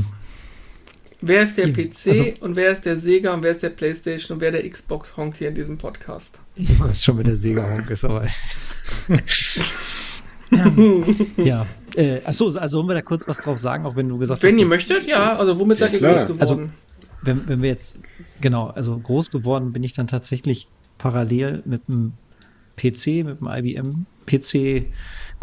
Wer 1.28 1.42
ist 1.42 1.58
der 1.58 1.74
PC 1.74 2.08
also, 2.08 2.26
und 2.42 2.56
wer 2.56 2.72
ist 2.72 2.86
der 2.86 2.98
Sega 2.98 3.34
und 3.34 3.42
wer 3.42 3.50
ist 3.50 3.64
der 3.64 3.72
Playstation 3.72 4.36
und 4.36 4.42
wer 4.42 4.52
der 4.52 4.70
Xbox 4.70 5.18
Honk 5.18 5.38
hier 5.38 5.48
in 5.48 5.56
diesem 5.56 5.76
Podcast? 5.76 6.40
Ich 6.56 6.80
weiß 6.80 7.04
schon, 7.04 7.18
wer 7.18 7.24
der 7.24 7.36
Sega 7.36 7.68
Honk 7.68 7.90
ist, 7.90 8.06
aber. 8.06 8.28
ja, 11.38 11.66
äh, 11.96 12.22
achso, 12.24 12.50
also 12.50 12.78
wollen 12.78 12.90
wir 12.90 12.94
da 12.94 13.02
kurz 13.02 13.28
was 13.28 13.40
drauf 13.40 13.58
sagen, 13.58 13.88
auch 13.88 13.96
wenn 13.96 14.08
du 14.08 14.20
gesagt 14.20 14.44
wenn 14.44 14.50
hast. 14.50 14.54
Wenn 14.54 14.60
ihr 14.60 14.68
möchtet, 14.68 15.08
ja, 15.08 15.36
also 15.36 15.60
womit 15.60 15.80
seid 15.80 15.94
ihr 15.94 16.00
groß 16.00 16.28
geworden? 16.28 16.40
Also, 16.40 16.70
wenn, 17.24 17.48
wenn 17.48 17.64
wir 17.64 17.70
jetzt, 17.70 17.98
genau, 18.40 18.68
also 18.68 19.00
groß 19.00 19.32
geworden 19.32 19.74
bin 19.74 19.82
ich 19.82 19.94
dann 19.94 20.06
tatsächlich 20.06 20.68
parallel 21.00 21.64
mit 21.66 21.82
einem 21.88 22.14
PC, 22.76 23.26
mit 23.26 23.42
einem 23.42 23.66
IBM 23.66 24.06
PC 24.28 24.86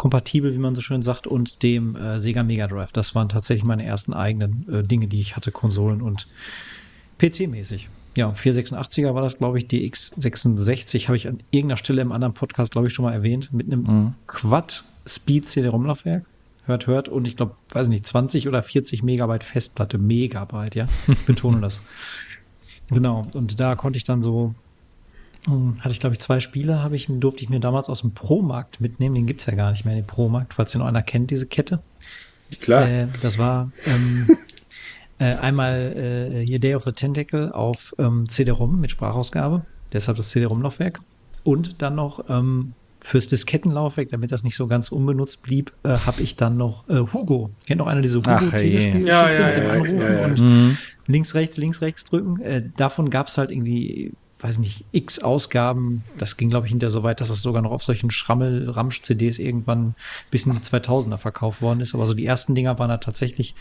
kompatibel, 0.03 0.53
wie 0.53 0.57
man 0.57 0.75
so 0.75 0.81
schön 0.81 1.01
sagt, 1.01 1.27
und 1.27 1.63
dem 1.63 1.95
äh, 1.95 2.19
Sega 2.19 2.43
Mega 2.43 2.67
Drive. 2.67 2.91
Das 2.91 3.15
waren 3.15 3.29
tatsächlich 3.29 3.63
meine 3.63 3.85
ersten 3.85 4.11
eigenen 4.11 4.67
äh, 4.69 4.83
Dinge, 4.83 5.07
die 5.07 5.21
ich 5.21 5.37
hatte, 5.37 5.53
Konsolen 5.53 6.01
und 6.01 6.27
PC-mäßig. 7.21 7.87
Ja, 8.17 8.31
486er 8.31 9.15
war 9.15 9.21
das, 9.21 9.37
glaube 9.37 9.59
ich. 9.59 9.69
Die 9.69 9.89
X66 9.89 11.07
habe 11.07 11.15
ich 11.15 11.29
an 11.29 11.39
irgendeiner 11.51 11.77
Stelle 11.77 12.01
im 12.01 12.11
anderen 12.11 12.33
Podcast, 12.33 12.73
glaube 12.73 12.87
ich, 12.87 12.93
schon 12.93 13.05
mal 13.05 13.13
erwähnt, 13.13 13.53
mit 13.53 13.67
einem 13.67 13.83
mhm. 13.83 14.13
Quad-Speed 14.27 15.47
CD-ROM-Laufwerk. 15.47 16.25
Hört, 16.65 16.85
hört. 16.85 17.07
Und 17.07 17.25
ich 17.25 17.37
glaube, 17.37 17.55
weiß 17.71 17.87
nicht, 17.87 18.05
20 18.05 18.49
oder 18.49 18.61
40 18.61 19.03
Megabyte 19.03 19.45
Festplatte. 19.45 19.99
Megabyte, 19.99 20.75
ja. 20.75 20.87
Ich 21.07 21.25
betone 21.25 21.61
das. 21.61 21.81
Genau. 22.89 23.23
Und 23.33 23.61
da 23.61 23.75
konnte 23.75 23.95
ich 23.95 24.03
dann 24.03 24.21
so 24.21 24.53
hatte 25.47 25.89
ich, 25.89 25.99
glaube 25.99 26.15
ich, 26.15 26.21
zwei 26.21 26.39
Spiele, 26.39 26.81
habe 26.81 26.95
ich, 26.95 27.07
durfte 27.09 27.43
ich 27.43 27.49
mir 27.49 27.59
damals 27.59 27.89
aus 27.89 28.01
dem 28.01 28.13
Pro-Markt 28.13 28.79
mitnehmen. 28.79 29.15
Den 29.15 29.27
gibt 29.27 29.41
es 29.41 29.47
ja 29.47 29.55
gar 29.55 29.71
nicht 29.71 29.85
mehr, 29.85 29.95
den 29.95 30.07
Pro-Markt, 30.07 30.53
falls 30.53 30.71
den 30.71 30.79
noch 30.79 30.87
einer 30.87 31.01
kennt, 31.01 31.31
diese 31.31 31.45
Kette. 31.45 31.81
Klar. 32.61 32.87
Äh, 32.87 33.07
das 33.21 33.37
war 33.37 33.71
ähm, 33.85 34.27
äh, 35.19 35.35
einmal 35.35 36.33
äh, 36.35 36.45
hier 36.45 36.59
Day 36.59 36.75
of 36.75 36.83
the 36.83 36.91
Tentacle 36.91 37.53
auf 37.53 37.93
ähm, 37.97 38.27
CD-ROM 38.29 38.79
mit 38.79 38.91
Sprachausgabe, 38.91 39.65
deshalb 39.91 40.17
das 40.17 40.29
CD-ROM-Laufwerk. 40.29 41.01
Und 41.43 41.81
dann 41.81 41.95
noch 41.95 42.23
ähm, 42.29 42.73
fürs 43.01 43.27
Diskettenlaufwerk, 43.27 44.09
damit 44.09 44.31
das 44.31 44.43
nicht 44.43 44.55
so 44.55 44.67
ganz 44.67 44.89
unbenutzt 44.89 45.43
blieb, 45.43 45.73
äh, 45.83 45.89
habe 45.89 46.21
ich 46.21 46.37
dann 46.37 46.55
noch 46.55 46.87
äh, 46.87 46.99
Hugo. 47.11 47.49
Kennt 47.67 47.79
noch 47.79 47.87
einer 47.87 48.01
diese 48.01 48.19
Hugo-Telespielgeschichte 48.19 48.99
ja, 48.99 49.29
ja, 49.29 49.47
mit 49.47 49.57
dem 49.57 49.63
ja, 49.65 49.71
Anrufen 49.71 49.99
ja, 49.99 50.25
und 50.25 50.39
mhm. 50.39 50.77
links, 51.07 51.35
rechts, 51.35 51.57
links, 51.57 51.81
rechts 51.81 52.05
drücken. 52.05 52.41
Äh, 52.41 52.63
davon 52.77 53.09
gab 53.09 53.27
es 53.27 53.37
halt 53.37 53.51
irgendwie 53.51 54.13
weiß 54.43 54.57
nicht, 54.57 54.83
x 54.91 55.19
Ausgaben. 55.19 56.03
Das 56.17 56.35
ging, 56.35 56.49
glaube 56.49 56.65
ich, 56.67 56.71
hinter 56.71 56.91
so 56.91 57.03
weit, 57.03 57.21
dass 57.21 57.29
das 57.29 57.41
sogar 57.41 57.61
noch 57.61 57.71
auf 57.71 57.83
solchen 57.83 58.11
Schrammel-Ramsch-CDs 58.11 59.39
irgendwann 59.39 59.95
bis 60.31 60.45
in 60.45 60.51
die 60.51 60.59
2000er 60.59 61.17
verkauft 61.17 61.61
worden 61.61 61.79
ist. 61.79 61.95
Aber 61.95 62.05
so 62.05 62.13
die 62.13 62.25
ersten 62.25 62.53
Dinger 62.53 62.77
waren 62.77 62.89
da 62.89 62.97
tatsächlich, 62.97 63.55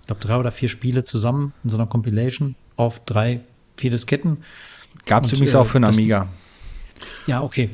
ich 0.00 0.06
glaube, 0.06 0.20
drei 0.20 0.36
oder 0.36 0.50
vier 0.50 0.68
Spiele 0.68 1.04
zusammen 1.04 1.52
in 1.62 1.70
so 1.70 1.76
einer 1.76 1.86
Compilation 1.86 2.56
auf 2.76 2.98
drei, 3.04 3.40
vier 3.76 3.90
Disketten. 3.90 4.38
Gab 5.06 5.24
es 5.24 5.32
übrigens 5.32 5.54
äh, 5.54 5.58
auch 5.58 5.66
für 5.66 5.78
einen 5.78 5.84
Amiga. 5.84 6.28
Ja, 7.26 7.42
okay. 7.42 7.70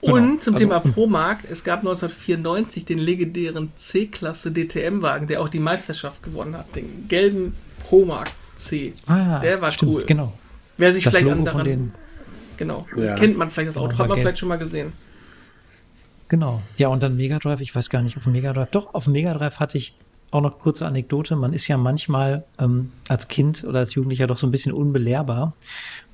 Genau. 0.00 0.14
Und 0.14 0.42
zum 0.42 0.54
also, 0.54 0.66
Thema 0.66 0.80
Pro-Markt, 0.80 1.44
es 1.50 1.62
gab 1.62 1.80
1994 1.80 2.84
den 2.84 2.98
legendären 2.98 3.70
C-Klasse 3.76 4.50
DTM-Wagen, 4.50 5.26
der 5.26 5.40
auch 5.40 5.48
die 5.48 5.58
Meisterschaft 5.60 6.22
gewonnen 6.22 6.56
hat, 6.56 6.74
den 6.74 7.06
gelben 7.06 7.54
Pro-Markt 7.84 8.32
C. 8.56 8.94
Ah, 9.06 9.38
der 9.40 9.60
war 9.60 9.70
stimmt, 9.70 9.92
cool. 9.92 10.04
Genau. 10.06 10.32
Wer 10.80 10.94
sich 10.94 11.04
das 11.04 11.14
vielleicht 11.14 11.28
Logo 11.28 11.38
an 11.38 11.44
daran. 11.44 11.92
Genau, 12.56 12.86
ja. 12.96 13.14
kennt 13.14 13.38
man 13.38 13.48
vielleicht 13.50 13.68
das 13.68 13.76
Auto, 13.78 13.96
hat 13.96 14.08
man 14.08 14.18
vielleicht 14.18 14.38
schon 14.38 14.48
mal 14.48 14.58
gesehen. 14.58 14.92
Genau. 16.28 16.62
Ja, 16.76 16.88
und 16.88 17.02
dann 17.02 17.16
Mega 17.16 17.38
Drive, 17.38 17.60
ich 17.60 17.74
weiß 17.74 17.90
gar 17.90 18.02
nicht, 18.02 18.16
auf 18.16 18.22
dem 18.22 18.32
Mega 18.32 18.52
Drive. 18.52 18.70
Doch, 18.70 18.94
auf 18.94 19.04
dem 19.04 19.14
Mega 19.14 19.34
Drive 19.34 19.58
hatte 19.58 19.78
ich 19.78 19.94
auch 20.30 20.40
noch 20.40 20.58
kurze 20.60 20.86
Anekdote. 20.86 21.36
Man 21.36 21.52
ist 21.52 21.66
ja 21.68 21.76
manchmal 21.76 22.44
ähm, 22.58 22.92
als 23.08 23.28
Kind 23.28 23.64
oder 23.64 23.80
als 23.80 23.94
Jugendlicher 23.94 24.26
doch 24.26 24.38
so 24.38 24.46
ein 24.46 24.50
bisschen 24.50 24.72
unbelehrbar. 24.72 25.54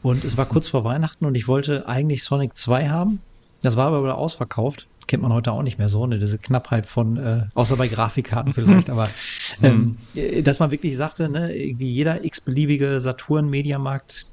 Und 0.03 0.25
es 0.25 0.37
war 0.37 0.47
kurz 0.47 0.69
vor 0.69 0.85
Weihnachten 0.85 1.27
und 1.27 1.35
ich 1.35 1.49
wollte 1.49 1.87
eigentlich 1.87 2.25
Sonic 2.25 2.57
2 2.57 2.89
haben. 2.89 3.21
Das 3.63 3.77
war 3.77 3.89
aber 3.89 4.03
wieder 4.03 4.17
ausverkauft. 4.17 4.87
Kennt 5.07 5.23
man 5.23 5.33
heute 5.33 5.53
auch 5.53 5.63
nicht 5.63 5.79
mehr 5.79 5.89
so, 5.89 6.07
ne? 6.07 6.19
diese 6.19 6.39
Knappheit 6.39 6.87
von, 6.87 7.17
äh, 7.17 7.43
außer 7.55 7.77
bei 7.77 7.89
Grafikkarten 7.89 8.53
vielleicht, 8.53 8.91
aber 8.91 9.09
ähm, 9.63 9.99
mhm. 10.15 10.45
dass 10.45 10.59
man 10.59 10.71
wirklich 10.71 10.97
sagte, 10.97 11.29
ne, 11.29 11.55
irgendwie 11.55 11.91
jeder 11.91 12.25
x-beliebige 12.25 13.01
Saturn, 13.01 13.49
Mediamarkt, 13.49 14.27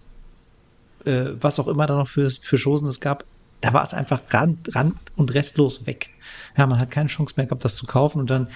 äh, 1.06 1.42
was 1.42 1.60
auch 1.60 1.68
immer 1.68 1.86
da 1.88 1.96
noch 1.96 2.08
für, 2.08 2.30
für 2.30 2.58
Chosen 2.58 2.88
es 2.88 3.00
gab, 3.00 3.26
da 3.62 3.74
war 3.74 3.84
es 3.84 3.94
einfach 3.94 4.22
rand, 4.32 4.76
rand 4.76 4.96
und 5.16 5.34
restlos 5.34 5.86
weg. 5.86 6.10
Ja, 6.58 6.68
man 6.68 6.80
hat 6.80 6.92
keine 6.92 7.08
Chance 7.08 7.36
mehr 7.38 7.46
gehabt, 7.46 7.64
das 7.64 7.76
zu 7.76 7.86
kaufen 7.86 8.20
und 8.20 8.30
dann 8.30 8.48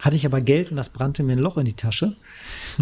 hatte 0.00 0.16
ich 0.16 0.26
aber 0.26 0.40
Geld 0.40 0.70
und 0.70 0.76
das 0.76 0.90
brannte 0.90 1.22
mir 1.22 1.32
ein 1.32 1.38
Loch 1.38 1.56
in 1.56 1.64
die 1.64 1.74
Tasche. 1.74 2.14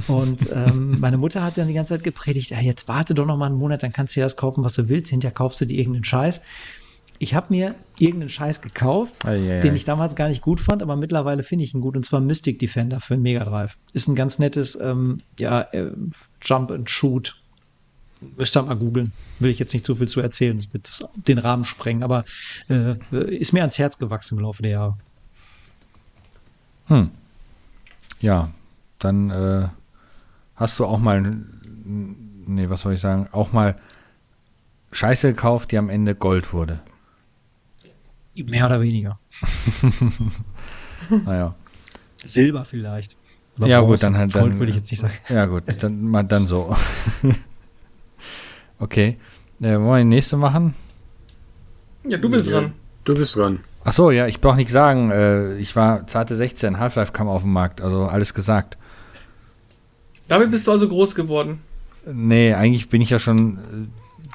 Und 0.08 0.48
ähm, 0.52 0.96
meine 1.00 1.18
Mutter 1.18 1.42
hat 1.42 1.56
dann 1.56 1.68
die 1.68 1.74
ganze 1.74 1.94
Zeit 1.94 2.04
gepredigt, 2.04 2.50
ja, 2.50 2.60
jetzt 2.60 2.88
warte 2.88 3.14
doch 3.14 3.26
noch 3.26 3.36
mal 3.36 3.46
einen 3.46 3.56
Monat, 3.56 3.82
dann 3.82 3.92
kannst 3.92 4.16
du 4.16 4.20
ja 4.20 4.26
das 4.26 4.36
kaufen, 4.36 4.64
was 4.64 4.74
du 4.74 4.88
willst. 4.88 5.10
Hinterher 5.10 5.34
kaufst 5.34 5.60
du 5.60 5.66
dir 5.66 5.78
irgendeinen 5.78 6.04
Scheiß. 6.04 6.40
Ich 7.18 7.34
habe 7.34 7.46
mir 7.50 7.76
irgendeinen 7.98 8.30
Scheiß 8.30 8.62
gekauft, 8.62 9.24
ei, 9.24 9.58
ei, 9.58 9.60
den 9.60 9.76
ich 9.76 9.84
damals 9.84 10.16
gar 10.16 10.28
nicht 10.28 10.42
gut 10.42 10.60
fand, 10.60 10.82
aber 10.82 10.96
mittlerweile 10.96 11.44
finde 11.44 11.64
ich 11.64 11.72
ihn 11.72 11.80
gut, 11.80 11.96
und 11.96 12.04
zwar 12.04 12.20
Mystic 12.20 12.58
Defender 12.58 12.98
für 13.00 13.14
den 13.14 13.22
Mega 13.22 13.44
Drive. 13.44 13.76
Ist 13.92 14.08
ein 14.08 14.16
ganz 14.16 14.40
nettes 14.40 14.76
ähm, 14.80 15.18
ja, 15.38 15.60
äh, 15.72 15.92
Jump 16.42 16.72
and 16.72 16.90
Shoot 16.90 17.40
Müsst 18.36 18.56
ihr 18.56 18.62
mal 18.62 18.76
googeln. 18.76 19.12
Will 19.38 19.50
ich 19.50 19.58
jetzt 19.58 19.72
nicht 19.72 19.84
zu 19.84 19.96
viel 19.96 20.08
zu 20.08 20.20
erzählen, 20.20 20.56
das 20.56 20.72
wird 20.72 21.28
den 21.28 21.38
Rahmen 21.38 21.64
sprengen, 21.64 22.02
aber 22.02 22.24
äh, 22.68 22.94
ist 23.10 23.52
mir 23.52 23.60
ans 23.60 23.78
Herz 23.78 23.98
gewachsen 23.98 24.38
im 24.38 24.44
Laufe 24.44 24.62
der 24.62 24.72
Jahre. 24.72 24.96
Hm. 26.86 27.10
Ja, 28.20 28.50
dann 28.98 29.30
äh, 29.30 29.68
hast 30.56 30.78
du 30.78 30.84
auch 30.84 30.98
mal, 30.98 31.22
nee, 31.84 32.68
was 32.68 32.82
soll 32.82 32.94
ich 32.94 33.00
sagen, 33.00 33.28
auch 33.32 33.52
mal 33.52 33.76
Scheiße 34.92 35.28
gekauft, 35.28 35.72
die 35.72 35.78
am 35.78 35.88
Ende 35.88 36.14
Gold 36.14 36.52
wurde. 36.52 36.80
Mehr 38.34 38.66
oder 38.66 38.80
weniger. 38.80 39.18
naja. 41.24 41.54
Silber 42.24 42.64
vielleicht. 42.64 43.16
Oder 43.58 43.66
ja, 43.66 43.80
gut, 43.80 44.02
dann 44.02 44.16
halt. 44.16 44.32
Gold 44.32 44.54
würde 44.58 44.70
ich 44.70 44.76
jetzt 44.76 44.90
nicht 44.90 45.00
sagen. 45.00 45.14
Ja, 45.28 45.46
gut, 45.46 45.64
dann 45.80 46.02
mal 46.02 46.22
dann 46.22 46.46
so. 46.46 46.74
Okay. 48.82 49.16
Äh, 49.60 49.74
wollen 49.74 49.84
wir 49.84 49.98
die 49.98 50.04
nächste 50.04 50.36
machen? 50.36 50.74
Ja, 52.04 52.18
du 52.18 52.28
bist 52.28 52.48
ja, 52.48 52.60
dran. 52.60 52.72
Du 53.04 53.14
bist 53.14 53.36
dran. 53.36 53.60
Ach 53.84 53.92
so, 53.92 54.10
ja, 54.10 54.26
ich 54.26 54.40
brauche 54.40 54.56
nichts 54.56 54.72
sagen. 54.72 55.12
Äh, 55.12 55.56
ich 55.58 55.76
war 55.76 56.04
zarte 56.08 56.34
16, 56.36 56.80
Half-Life 56.80 57.12
kam 57.12 57.28
auf 57.28 57.42
den 57.42 57.52
Markt, 57.52 57.80
also 57.80 58.06
alles 58.06 58.34
gesagt. 58.34 58.76
Damit 60.26 60.50
bist 60.50 60.66
du 60.66 60.72
also 60.72 60.88
groß 60.88 61.14
geworden. 61.14 61.60
Nee, 62.12 62.54
eigentlich 62.54 62.88
bin 62.88 63.00
ich 63.00 63.10
ja 63.10 63.20
schon 63.20 63.58
äh, 63.58 63.60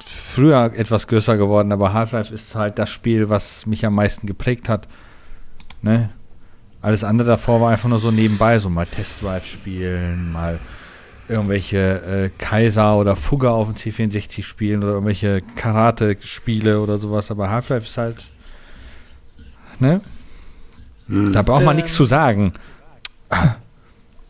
früher 0.02 0.72
etwas 0.74 1.08
größer 1.08 1.36
geworden, 1.36 1.70
aber 1.70 1.92
Half-Life 1.92 2.32
ist 2.32 2.54
halt 2.54 2.78
das 2.78 2.88
Spiel, 2.88 3.28
was 3.28 3.66
mich 3.66 3.84
am 3.84 3.96
meisten 3.96 4.26
geprägt 4.26 4.70
hat. 4.70 4.88
Ne? 5.82 6.08
Alles 6.80 7.04
andere 7.04 7.28
davor 7.28 7.60
war 7.60 7.70
einfach 7.70 7.90
nur 7.90 7.98
so 7.98 8.10
nebenbei, 8.10 8.58
so 8.60 8.70
mal 8.70 8.86
Test 8.86 9.20
Drive 9.20 9.44
spielen, 9.44 10.32
mal 10.32 10.58
irgendwelche 11.28 11.78
äh, 11.78 12.30
Kaiser 12.38 12.96
oder 12.96 13.16
Fugger 13.16 13.52
auf 13.52 13.68
dem 13.68 13.76
C64 13.76 14.42
spielen 14.42 14.82
oder 14.82 14.92
irgendwelche 14.92 15.42
Karate-Spiele 15.56 16.80
oder 16.80 16.98
sowas, 16.98 17.30
aber 17.30 17.50
Half-Life 17.50 17.86
ist 17.86 17.98
halt. 17.98 18.24
Ne? 19.78 20.00
Hm. 21.08 21.32
Da 21.32 21.42
braucht 21.42 21.64
man 21.64 21.76
ähm, 21.76 21.82
nichts 21.82 21.94
zu 21.94 22.04
sagen. 22.04 22.52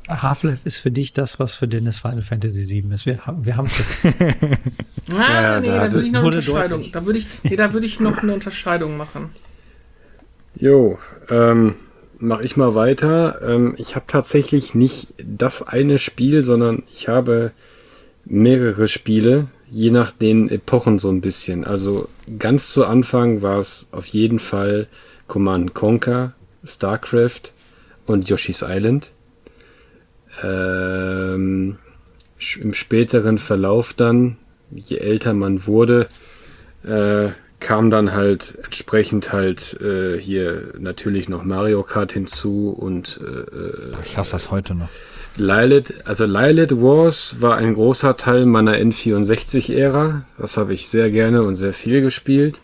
Half-Life 0.08 0.62
ist 0.64 0.78
für 0.78 0.90
dich 0.90 1.12
das, 1.12 1.38
was 1.38 1.54
für 1.54 1.68
Dennis 1.68 1.98
Final 1.98 2.22
Fantasy 2.22 2.68
VII 2.68 2.92
ist. 2.92 3.06
Wir, 3.06 3.18
wir 3.42 3.56
haben 3.56 3.66
es 3.66 3.78
jetzt. 3.78 4.06
ah, 5.14 5.32
ja, 5.32 5.60
nee, 5.60 5.66
da, 5.66 5.86
da 5.86 5.92
würde 5.92 6.06
ich 6.06 6.12
noch 6.12 6.20
eine 6.20 6.28
Unterscheidung. 6.28 6.92
Da 6.92 7.06
würde 7.06 7.18
ich, 7.18 7.26
nee, 7.42 7.56
da 7.56 7.72
würde 7.72 7.86
ich 7.86 8.00
noch 8.00 8.22
eine 8.22 8.34
Unterscheidung 8.34 8.96
machen. 8.96 9.30
Jo, 10.56 10.98
ähm, 11.30 11.74
mache 12.18 12.44
ich 12.44 12.56
mal 12.56 12.74
weiter. 12.74 13.40
Ähm, 13.42 13.74
ich 13.78 13.94
habe 13.94 14.06
tatsächlich 14.08 14.74
nicht 14.74 15.08
das 15.18 15.66
eine 15.66 15.98
Spiel, 15.98 16.42
sondern 16.42 16.82
ich 16.92 17.08
habe 17.08 17.52
mehrere 18.24 18.88
Spiele, 18.88 19.48
je 19.70 19.90
nach 19.90 20.12
den 20.12 20.48
Epochen 20.48 20.98
so 20.98 21.10
ein 21.10 21.20
bisschen. 21.20 21.64
Also 21.64 22.08
ganz 22.38 22.72
zu 22.72 22.84
Anfang 22.84 23.42
war 23.42 23.58
es 23.58 23.88
auf 23.92 24.06
jeden 24.06 24.38
Fall 24.38 24.86
Command 25.26 25.74
Conquer, 25.74 26.34
StarCraft 26.64 27.52
und 28.06 28.28
Yoshi's 28.28 28.64
Island. 28.66 29.10
Ähm, 30.42 31.76
Im 32.60 32.74
späteren 32.74 33.38
Verlauf 33.38 33.92
dann, 33.92 34.36
je 34.70 34.98
älter 34.98 35.34
man 35.34 35.66
wurde, 35.66 36.08
äh, 36.84 37.30
kam 37.60 37.90
dann 37.90 38.12
halt 38.12 38.56
entsprechend 38.64 39.32
halt 39.32 39.80
äh, 39.80 40.20
hier 40.20 40.74
natürlich 40.78 41.28
noch 41.28 41.44
Mario 41.44 41.82
Kart 41.82 42.12
hinzu 42.12 42.70
und 42.70 43.20
äh, 43.22 44.04
ich 44.04 44.16
hasse 44.16 44.32
das 44.32 44.50
heute 44.50 44.74
noch. 44.74 44.88
Lilith, 45.36 45.94
also 46.04 46.26
Lilith 46.26 46.72
Wars 46.80 47.36
war 47.40 47.56
ein 47.56 47.74
großer 47.74 48.16
Teil 48.16 48.44
meiner 48.44 48.74
N64-Ära. 48.74 50.22
Das 50.36 50.56
habe 50.56 50.74
ich 50.74 50.88
sehr 50.88 51.10
gerne 51.10 51.42
und 51.42 51.56
sehr 51.56 51.72
viel 51.72 52.00
gespielt. 52.00 52.60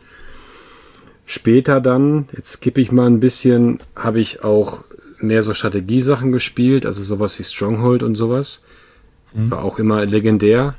Später 1.26 1.80
dann, 1.80 2.28
jetzt 2.32 2.54
skippe 2.54 2.80
ich 2.80 2.92
mal 2.92 3.06
ein 3.06 3.20
bisschen, 3.20 3.78
habe 3.94 4.20
ich 4.20 4.44
auch 4.44 4.82
mehr 5.18 5.42
so 5.42 5.54
Strategiesachen 5.54 6.32
gespielt, 6.32 6.84
also 6.84 7.02
sowas 7.02 7.38
wie 7.38 7.44
Stronghold 7.44 8.02
und 8.02 8.16
sowas. 8.16 8.64
Mhm. 9.32 9.50
War 9.50 9.64
auch 9.64 9.78
immer 9.78 10.04
legendär. 10.04 10.74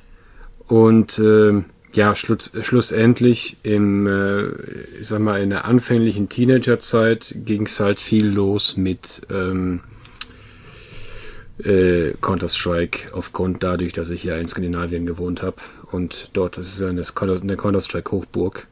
Und 0.67 1.17
äh, 1.19 1.63
ja, 1.95 2.15
schluss, 2.15 2.51
schlussendlich 2.61 3.57
im, 3.63 4.07
äh, 4.07 4.47
ich 4.99 5.07
sag 5.07 5.19
mal, 5.19 5.41
in 5.41 5.49
der 5.49 5.65
anfänglichen 5.65 6.29
Teenagerzeit 6.29 7.35
ging 7.45 7.65
es 7.65 7.79
halt 7.79 7.99
viel 7.99 8.27
los 8.27 8.77
mit 8.77 9.21
ähm, 9.29 9.81
äh, 11.63 12.13
Counter-Strike, 12.21 13.13
aufgrund 13.13 13.63
dadurch, 13.63 13.93
dass 13.93 14.09
ich 14.09 14.23
ja 14.23 14.37
in 14.37 14.47
Skandinavien 14.47 15.05
gewohnt 15.05 15.41
habe. 15.41 15.57
Und 15.91 16.29
dort 16.33 16.57
ist 16.57 16.79
es 16.79 16.81
eine, 16.81 17.01
eine 17.41 17.57
Counter-Strike-Hochburg. 17.57 18.67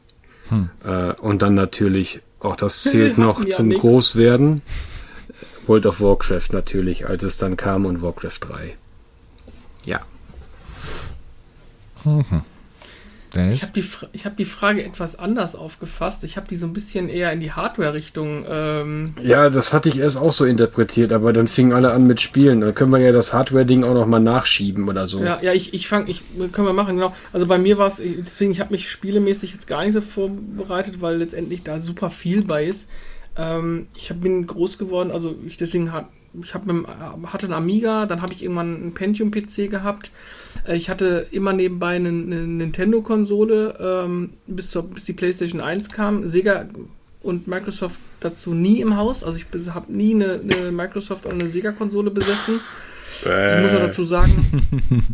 Hm. 0.50 0.68
Äh, 0.84 1.12
und 1.14 1.42
dann 1.42 1.54
natürlich, 1.54 2.20
auch 2.40 2.56
das 2.56 2.82
zählt 2.84 3.18
noch 3.18 3.44
zum 3.44 3.68
nix. 3.68 3.80
Großwerden, 3.80 4.62
World 5.66 5.86
of 5.86 6.00
Warcraft 6.00 6.52
natürlich, 6.52 7.06
als 7.06 7.22
es 7.22 7.38
dann 7.38 7.56
kam 7.56 7.86
und 7.86 8.02
Warcraft 8.02 8.40
3. 8.40 8.76
Ja. 9.86 10.00
Mhm. 12.04 12.42
Ich 13.36 13.62
habe 13.62 13.72
die, 13.72 13.84
hab 14.24 14.36
die 14.36 14.44
Frage 14.44 14.84
etwas 14.84 15.18
anders 15.18 15.54
aufgefasst. 15.54 16.24
Ich 16.24 16.36
habe 16.36 16.46
die 16.48 16.56
so 16.56 16.66
ein 16.66 16.72
bisschen 16.72 17.08
eher 17.08 17.32
in 17.32 17.40
die 17.40 17.52
Hardware-Richtung. 17.52 18.44
Ähm 18.48 19.14
ja, 19.22 19.50
das 19.50 19.72
hatte 19.72 19.88
ich 19.88 19.98
erst 19.98 20.16
auch 20.16 20.32
so 20.32 20.44
interpretiert, 20.44 21.12
aber 21.12 21.32
dann 21.32 21.48
fingen 21.48 21.72
alle 21.72 21.92
an 21.92 22.06
mit 22.06 22.20
Spielen. 22.20 22.60
Da 22.60 22.72
können 22.72 22.90
wir 22.90 22.98
ja 22.98 23.12
das 23.12 23.32
Hardware-Ding 23.32 23.84
auch 23.84 23.94
nochmal 23.94 24.20
nachschieben 24.20 24.88
oder 24.88 25.06
so. 25.06 25.22
Ja, 25.22 25.40
ja 25.42 25.52
ich, 25.52 25.74
ich 25.74 25.88
fange, 25.88 26.10
ich, 26.10 26.22
können 26.52 26.66
wir 26.66 26.72
machen, 26.72 26.96
genau. 26.96 27.14
Also 27.32 27.46
bei 27.46 27.58
mir 27.58 27.78
war 27.78 27.88
es, 27.88 28.00
deswegen, 28.00 28.52
ich 28.52 28.60
habe 28.60 28.72
mich 28.72 28.88
spielemäßig 28.88 29.52
jetzt 29.52 29.66
gar 29.66 29.84
nicht 29.84 29.94
so 29.94 30.00
vorbereitet, 30.00 31.00
weil 31.00 31.16
letztendlich 31.16 31.62
da 31.62 31.78
super 31.78 32.10
viel 32.10 32.44
bei 32.44 32.64
ist. 32.64 32.88
Ähm, 33.36 33.88
ich 33.96 34.10
hab, 34.10 34.20
bin 34.20 34.46
groß 34.46 34.78
geworden, 34.78 35.10
also 35.10 35.34
ich 35.46 35.56
deswegen 35.56 35.92
hat, 35.92 36.06
ich 36.40 36.54
hab 36.54 36.66
mit, 36.66 36.86
hatte 37.26 37.46
einen 37.46 37.54
Amiga, 37.54 38.06
dann 38.06 38.22
habe 38.22 38.32
ich 38.32 38.42
irgendwann 38.42 38.74
einen 38.76 38.94
Pentium-PC 38.94 39.70
gehabt. 39.70 40.10
Äh, 40.66 40.76
ich 40.76 40.90
hatte 40.90 41.26
immer 41.30 41.52
nebenbei 41.52 41.96
eine, 41.96 42.08
eine 42.08 42.46
Nintendo-Konsole, 42.46 43.76
ähm, 43.80 44.30
bis, 44.46 44.70
zur, 44.70 44.84
bis 44.84 45.04
die 45.04 45.12
PlayStation 45.12 45.60
1 45.60 45.90
kam. 45.90 46.26
Sega 46.28 46.66
und 47.22 47.46
Microsoft 47.46 47.98
dazu 48.20 48.54
nie 48.54 48.80
im 48.80 48.96
Haus. 48.96 49.24
Also 49.24 49.38
ich 49.38 49.46
habe 49.72 49.92
nie 49.92 50.14
eine, 50.14 50.40
eine, 50.40 50.72
Microsoft 50.72 51.26
oder 51.26 51.34
eine 51.34 51.48
Sega-Konsole 51.48 52.10
besessen. 52.10 52.60
Äh. 53.24 53.56
Ich 53.56 53.62
muss 53.62 53.74
auch 53.74 53.86
dazu 53.86 54.04
sagen. 54.04 54.62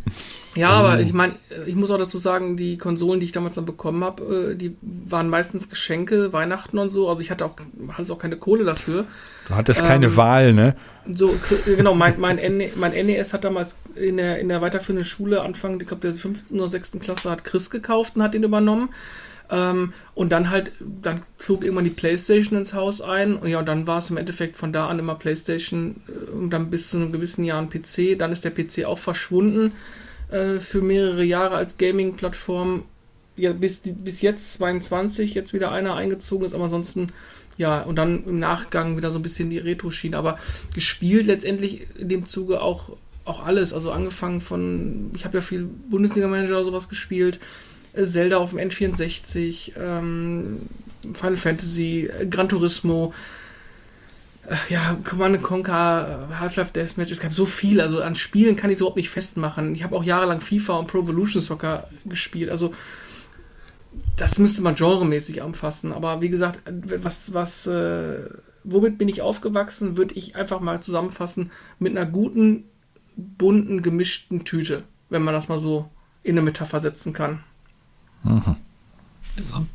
ja, 0.57 0.71
aber 0.71 0.99
oh. 0.99 1.01
ich 1.01 1.13
meine, 1.13 1.35
ich 1.67 1.77
muss 1.77 1.91
auch 1.91 1.99
dazu 1.99 2.19
sagen, 2.19 2.57
die 2.57 2.77
Konsolen, 2.77 3.21
die 3.21 3.27
ich 3.27 3.33
damals 3.33 3.55
dann 3.55 3.67
bekommen 3.67 4.03
habe, 4.03 4.51
äh, 4.53 4.57
die 4.57 4.77
waren 4.81 5.29
meistens 5.29 5.69
Geschenke, 5.69 6.33
Weihnachten 6.33 6.79
und 6.79 6.91
so. 6.91 7.09
Also 7.09 7.21
ich 7.21 7.31
hatte 7.31 7.45
auch, 7.45 7.55
hatte 7.93 8.13
auch 8.13 8.19
keine 8.19 8.37
Kohle 8.37 8.65
dafür. 8.65 9.05
Du 9.49 9.55
hattest 9.55 9.81
ähm, 9.81 9.87
keine 9.87 10.17
Wahl, 10.17 10.53
ne? 10.53 10.75
So, 11.11 11.35
genau, 11.65 11.95
mein, 11.95 12.19
mein, 12.19 12.41
mein 12.75 12.93
NES 12.93 13.33
hat 13.33 13.45
damals 13.45 13.77
in 13.95 14.17
der, 14.17 14.41
in 14.41 14.49
der 14.49 14.61
weiterführenden 14.61 15.05
Schule 15.07 15.43
Anfang, 15.43 15.81
ich 15.81 15.87
glaube, 15.87 16.03
der 16.03 16.13
fünften 16.13 16.59
oder 16.59 16.69
sechsten 16.69 16.99
Klasse 16.99 17.31
hat 17.31 17.45
Chris 17.45 17.71
gekauft 17.71 18.17
und 18.17 18.23
hat 18.23 18.35
ihn 18.35 18.43
übernommen. 18.43 18.91
Ähm, 19.51 19.93
und 20.15 20.31
dann 20.31 20.51
halt, 20.51 20.73
dann 20.81 21.23
zog 21.37 21.63
irgendwann 21.63 21.85
die 21.85 21.91
Playstation 21.91 22.59
ins 22.59 22.75
Haus 22.75 23.01
ein. 23.01 23.37
Und 23.37 23.49
ja, 23.49 23.61
und 23.61 23.67
dann 23.67 23.87
war 23.87 23.99
es 23.99 24.11
im 24.11 24.17
Endeffekt 24.17 24.57
von 24.57 24.73
da 24.73 24.89
an 24.89 24.99
immer 24.99 25.15
Playstation 25.15 26.03
äh, 26.09 26.31
und 26.33 26.51
dann 26.51 26.71
bis 26.71 26.91
zu 26.91 26.97
einem 26.97 27.13
gewissen 27.13 27.45
Jahr 27.45 27.61
ein 27.61 27.69
PC. 27.69 28.19
Dann 28.19 28.33
ist 28.33 28.45
der 28.45 28.51
PC 28.51 28.85
auch 28.85 28.99
verschwunden 28.99 29.73
äh, 30.31 30.59
für 30.59 30.83
mehrere 30.83 31.25
Jahre 31.25 31.57
als 31.57 31.77
Gaming-Plattform. 31.79 32.85
Ja, 33.37 33.53
bis, 33.53 33.83
bis 33.85 34.21
jetzt 34.21 34.55
22, 34.55 35.35
jetzt 35.35 35.55
wieder 35.55 35.73
einer 35.73 35.95
eingezogen 35.95 36.45
ist, 36.45 36.55
aber 36.55 36.65
ansonsten 36.65 37.07
ja, 37.61 37.83
und 37.83 37.97
dann 37.97 38.25
im 38.25 38.39
Nachgang 38.39 38.97
wieder 38.97 39.13
so 39.13 39.19
ein 39.19 39.23
bisschen 39.23 39.51
die 39.51 39.59
Retro-Schiene. 39.59 40.17
Aber 40.17 40.39
gespielt 40.75 41.27
letztendlich 41.27 41.87
in 41.99 42.09
dem 42.09 42.25
Zuge 42.25 42.63
auch, 42.63 42.97
auch 43.27 43.45
alles. 43.45 43.75
Also 43.75 43.93
angefangen 43.93 44.41
von, 44.41 45.11
ich 45.15 45.27
habe 45.27 45.37
ja 45.37 45.43
viel 45.43 45.69
Bundesliga-Manager 45.91 46.57
oder 46.57 46.65
sowas 46.65 46.89
gespielt. 46.89 47.39
Äh, 47.93 48.05
Zelda 48.05 48.39
auf 48.39 48.51
dem 48.51 48.61
N64, 48.61 49.73
ähm, 49.79 50.61
Final 51.13 51.37
Fantasy, 51.37 52.09
äh, 52.09 52.25
Gran 52.25 52.49
Turismo, 52.49 53.13
ja, 54.69 54.97
Command 55.05 55.43
Conquer, 55.43 56.29
Half-Life 56.39 56.73
Deathmatch, 56.73 57.11
es 57.11 57.21
gab 57.21 57.33
so 57.33 57.47
viel, 57.47 57.81
also 57.81 58.03
an 58.03 58.15
Spielen 58.15 58.57
kann 58.57 58.71
ich 58.71 58.75
es 58.75 58.81
überhaupt 58.81 58.97
nicht 58.97 59.11
festmachen. 59.11 59.75
Ich 59.75 59.85
habe 59.85 59.97
auch 59.97 60.05
jahrelang 60.05 60.41
FIFA 60.41 60.79
und 60.79 60.89
Pro 60.89 61.01
Evolution 61.01 61.43
Soccer 61.43 61.89
gespielt, 62.05 62.51
also 62.51 62.75
das 64.17 64.39
müsste 64.39 64.63
man 64.63 64.75
genremäßig 64.75 65.43
anfassen. 65.43 65.93
Aber 65.93 66.23
wie 66.23 66.29
gesagt, 66.29 66.61
was, 66.67 67.35
was, 67.35 67.67
äh, 67.67 68.29
womit 68.65 68.99
bin 68.99 69.09
ich 69.09 69.23
aufgewachsen, 69.23 69.97
würde 69.97 70.15
ich 70.15 70.37
einfach 70.37 70.61
mal 70.61 70.81
zusammenfassen 70.81 71.51
mit 71.79 71.97
einer 71.97 72.07
guten, 72.07 72.65
bunten, 73.17 73.83
gemischten 73.83 74.45
Tüte, 74.45 74.85
wenn 75.09 75.23
man 75.23 75.35
das 75.35 75.49
mal 75.49 75.59
so 75.59 75.91
in 76.23 76.33
eine 76.33 76.43
Metapher 76.43 76.81
setzen 76.81 77.13
kann. 77.13 77.43
Mhm. 78.23 78.57
Also, 79.39 79.67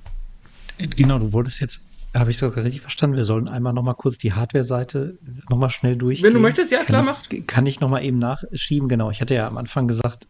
genau, 0.77 1.19
du 1.19 1.33
wolltest 1.33 1.59
jetzt, 1.59 1.81
habe 2.19 2.32
ich 2.32 2.38
das 2.38 2.56
richtig 2.56 2.82
verstanden? 2.82 3.17
Wir 3.17 3.25
sollen 3.25 3.47
einmal 3.47 3.73
noch 3.73 3.84
mal 3.84 3.93
kurz 3.93 4.17
die 4.17 4.34
Hardware-Seite 4.34 5.17
noch 5.49 5.58
mal 5.58 5.69
schnell 5.69 5.95
durch. 5.95 6.23
Wenn 6.23 6.34
du 6.34 6.39
möchtest, 6.39 6.71
ja, 6.71 6.84
klar, 6.84 7.04
mach. 7.04 7.23
Kann 7.47 7.65
ich 7.65 7.80
noch 7.80 7.89
mal 7.89 8.04
eben 8.04 8.17
nachschieben? 8.17 8.88
Genau, 8.88 9.12
ich 9.12 9.21
hatte 9.21 9.36
ja 9.36 9.47
am 9.47 9.58
Anfang 9.58 9.88
gesagt, 9.88 10.28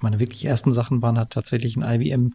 meine 0.00 0.20
wirklich 0.20 0.44
ersten 0.44 0.72
Sachen 0.72 1.00
waren 1.00 1.16
halt 1.16 1.30
tatsächlich 1.30 1.76
ein 1.76 1.82
IBM 1.82 2.34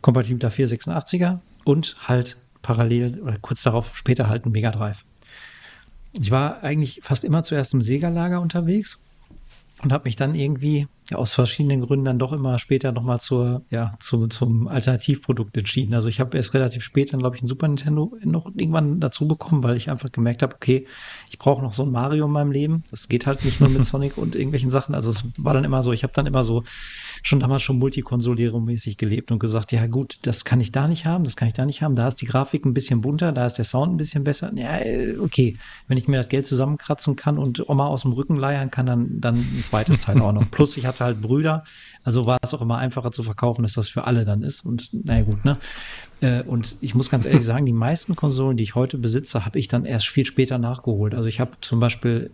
kompatibler 0.00 0.50
486er 0.50 1.40
und 1.64 1.96
halt 2.06 2.36
parallel 2.62 3.20
oder 3.20 3.38
kurz 3.38 3.62
darauf 3.62 3.96
später 3.96 4.28
halt 4.28 4.46
ein 4.46 4.52
Mega 4.52 4.70
Drive. 4.70 5.04
Ich 6.12 6.30
war 6.30 6.62
eigentlich 6.62 7.00
fast 7.02 7.24
immer 7.24 7.42
zuerst 7.42 7.74
im 7.74 7.82
Sega-Lager 7.82 8.40
unterwegs 8.40 9.00
und 9.82 9.92
habe 9.92 10.04
mich 10.04 10.16
dann 10.16 10.34
irgendwie 10.34 10.86
aus 11.14 11.34
verschiedenen 11.34 11.80
Gründen 11.80 12.04
dann 12.04 12.18
doch 12.18 12.32
immer 12.32 12.58
später 12.58 12.92
nochmal 12.92 13.20
zur, 13.20 13.62
ja, 13.70 13.92
zum, 14.00 14.30
zum 14.30 14.68
Alternativprodukt 14.68 15.56
entschieden. 15.56 15.94
Also 15.94 16.08
ich 16.08 16.20
habe 16.20 16.36
erst 16.36 16.54
relativ 16.54 16.82
spät 16.82 17.12
dann, 17.12 17.20
glaube 17.20 17.36
ich, 17.36 17.42
ein 17.42 17.46
Super 17.46 17.68
Nintendo 17.68 18.16
noch 18.24 18.46
irgendwann 18.46 19.00
dazu 19.00 19.26
bekommen, 19.28 19.62
weil 19.62 19.76
ich 19.76 19.90
einfach 19.90 20.10
gemerkt 20.12 20.42
habe, 20.42 20.54
okay, 20.54 20.86
ich 21.30 21.38
brauche 21.38 21.62
noch 21.62 21.72
so 21.72 21.82
ein 21.82 21.90
Mario 21.90 22.26
in 22.26 22.32
meinem 22.32 22.52
Leben. 22.52 22.84
Das 22.90 23.08
geht 23.08 23.26
halt 23.26 23.44
nicht 23.44 23.60
nur 23.60 23.68
mit 23.68 23.84
Sonic 23.92 24.18
und 24.18 24.34
irgendwelchen 24.34 24.70
Sachen. 24.70 24.94
Also 24.94 25.10
es 25.10 25.24
war 25.36 25.54
dann 25.54 25.64
immer 25.64 25.82
so, 25.82 25.92
ich 25.92 26.02
habe 26.02 26.12
dann 26.12 26.26
immer 26.26 26.44
so 26.44 26.64
schon 27.22 27.40
damals 27.40 27.62
schon 27.62 27.78
multikonsolierungsmäßig 27.78 28.96
gelebt 28.96 29.30
und 29.30 29.38
gesagt, 29.38 29.72
ja 29.72 29.86
gut, 29.86 30.18
das 30.22 30.44
kann 30.44 30.60
ich 30.60 30.72
da 30.72 30.88
nicht 30.88 31.06
haben, 31.06 31.24
das 31.24 31.36
kann 31.36 31.48
ich 31.48 31.54
da 31.54 31.64
nicht 31.64 31.82
haben. 31.82 31.96
Da 31.96 32.08
ist 32.08 32.20
die 32.20 32.26
Grafik 32.26 32.64
ein 32.64 32.74
bisschen 32.74 33.00
bunter, 33.00 33.32
da 33.32 33.46
ist 33.46 33.54
der 33.54 33.64
Sound 33.64 33.94
ein 33.94 33.96
bisschen 33.96 34.24
besser. 34.24 34.52
Ja, 34.54 34.78
okay, 35.20 35.56
wenn 35.88 35.98
ich 35.98 36.08
mir 36.08 36.16
das 36.16 36.28
Geld 36.28 36.46
zusammenkratzen 36.46 37.16
kann 37.16 37.38
und 37.38 37.68
Oma 37.68 37.86
aus 37.86 38.02
dem 38.02 38.12
Rücken 38.12 38.36
leiern 38.36 38.70
kann, 38.70 38.86
dann, 38.86 39.20
dann 39.20 39.36
ein 39.36 39.62
zweites 39.64 40.00
Teil 40.00 40.20
auch 40.20 40.32
noch. 40.32 40.50
Plus 40.50 40.76
ich 40.76 40.86
hatte 40.86 41.01
halt 41.04 41.20
Brüder, 41.20 41.64
also 42.04 42.26
war 42.26 42.38
es 42.42 42.54
auch 42.54 42.62
immer 42.62 42.78
einfacher 42.78 43.12
zu 43.12 43.22
verkaufen, 43.22 43.62
dass 43.62 43.74
das 43.74 43.88
für 43.88 44.04
alle 44.04 44.24
dann 44.24 44.42
ist. 44.42 44.64
Und 44.64 44.90
naja 45.04 45.22
gut, 45.22 45.44
ne? 45.44 45.58
Äh, 46.20 46.42
und 46.42 46.76
ich 46.80 46.94
muss 46.94 47.10
ganz 47.10 47.24
ehrlich 47.24 47.44
sagen, 47.44 47.66
die 47.66 47.72
meisten 47.72 48.16
Konsolen, 48.16 48.56
die 48.56 48.62
ich 48.62 48.74
heute 48.74 48.98
besitze, 48.98 49.44
habe 49.44 49.58
ich 49.58 49.68
dann 49.68 49.84
erst 49.84 50.08
viel 50.08 50.26
später 50.26 50.58
nachgeholt. 50.58 51.14
Also 51.14 51.26
ich 51.26 51.40
habe 51.40 51.52
zum 51.60 51.80
Beispiel 51.80 52.30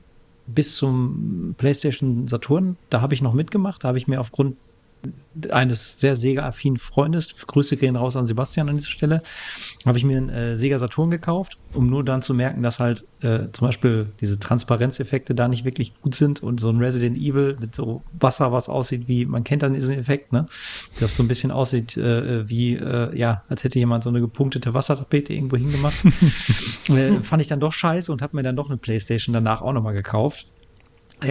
bis 0.47 0.77
zum 0.77 1.55
PlayStation 1.59 2.27
Saturn, 2.27 2.77
da 2.91 3.01
habe 3.01 3.15
ich 3.15 3.23
noch 3.23 3.35
mitgemacht, 3.35 3.85
da 3.85 3.89
habe 3.89 3.99
ich 3.99 4.09
mir 4.09 4.21
aufgrund 4.21 4.57
eines 5.51 6.01
sehr 6.01 6.17
Sega-affinen 6.17 6.79
Freundes, 6.79 7.35
Grüße 7.47 7.77
gehen 7.77 7.97
raus 7.97 8.17
an 8.17 8.27
Sebastian 8.27 8.69
an 8.69 8.77
dieser 8.77 8.91
Stelle, 8.91 9.23
habe 9.87 9.99
ich 9.99 10.05
mir 10.05 10.17
einen 10.17 10.31
äh, 10.31 10.57
Sega 10.57 10.79
Saturn 10.79 11.11
gekauft, 11.11 11.59
um 11.75 11.89
nur 11.89 12.05
dann 12.05 12.23
zu 12.23 12.35
merken, 12.35 12.63
dass 12.63 12.81
halt 12.81 13.05
äh, 13.21 13.51
zum 13.53 13.69
Beispiel 13.69 14.09
diese 14.21 14.39
Transparenzeffekte 14.39 15.35
da 15.35 15.49
nicht 15.49 15.65
wirklich 15.65 15.95
gut 16.01 16.15
sind 16.15 16.43
und 16.43 16.61
so 16.61 16.71
ein 16.71 16.79
Resident 16.79 17.17
Evil 17.17 17.57
mit 17.61 17.75
so 17.75 18.03
Wasser, 18.19 18.53
was 18.53 18.69
aussieht 18.69 19.07
wie, 19.07 19.27
man 19.27 19.45
kennt 19.45 19.63
dann 19.63 19.75
diesen 19.75 19.99
Effekt, 19.99 20.33
ne? 20.33 20.47
Das 20.99 21.17
so 21.17 21.23
ein 21.23 21.29
bisschen 21.29 21.51
aussieht 21.51 21.97
äh, 21.97 22.49
wie, 22.49 22.75
äh, 22.75 23.17
ja, 23.17 23.45
als 23.49 23.65
hätte 23.65 23.79
jemand 23.79 24.05
so 24.05 24.11
eine 24.11 24.21
gepunktete 24.21 24.75
Wassertapete 24.75 25.33
irgendwo 25.33 25.57
hingemacht. 25.57 25.97
äh, 26.89 27.23
fand 27.23 27.43
ich 27.43 27.49
dann 27.49 27.61
doch 27.61 27.73
scheiße 27.73 28.11
und 28.11 28.23
habe 28.23 28.37
mir 28.37 28.43
dann 28.43 28.57
doch 28.57 28.69
eine 28.69 28.79
Playstation 28.79 29.33
danach 29.33 29.63
auch 29.63 29.73
nochmal 29.73 29.95
gekauft 29.95 30.47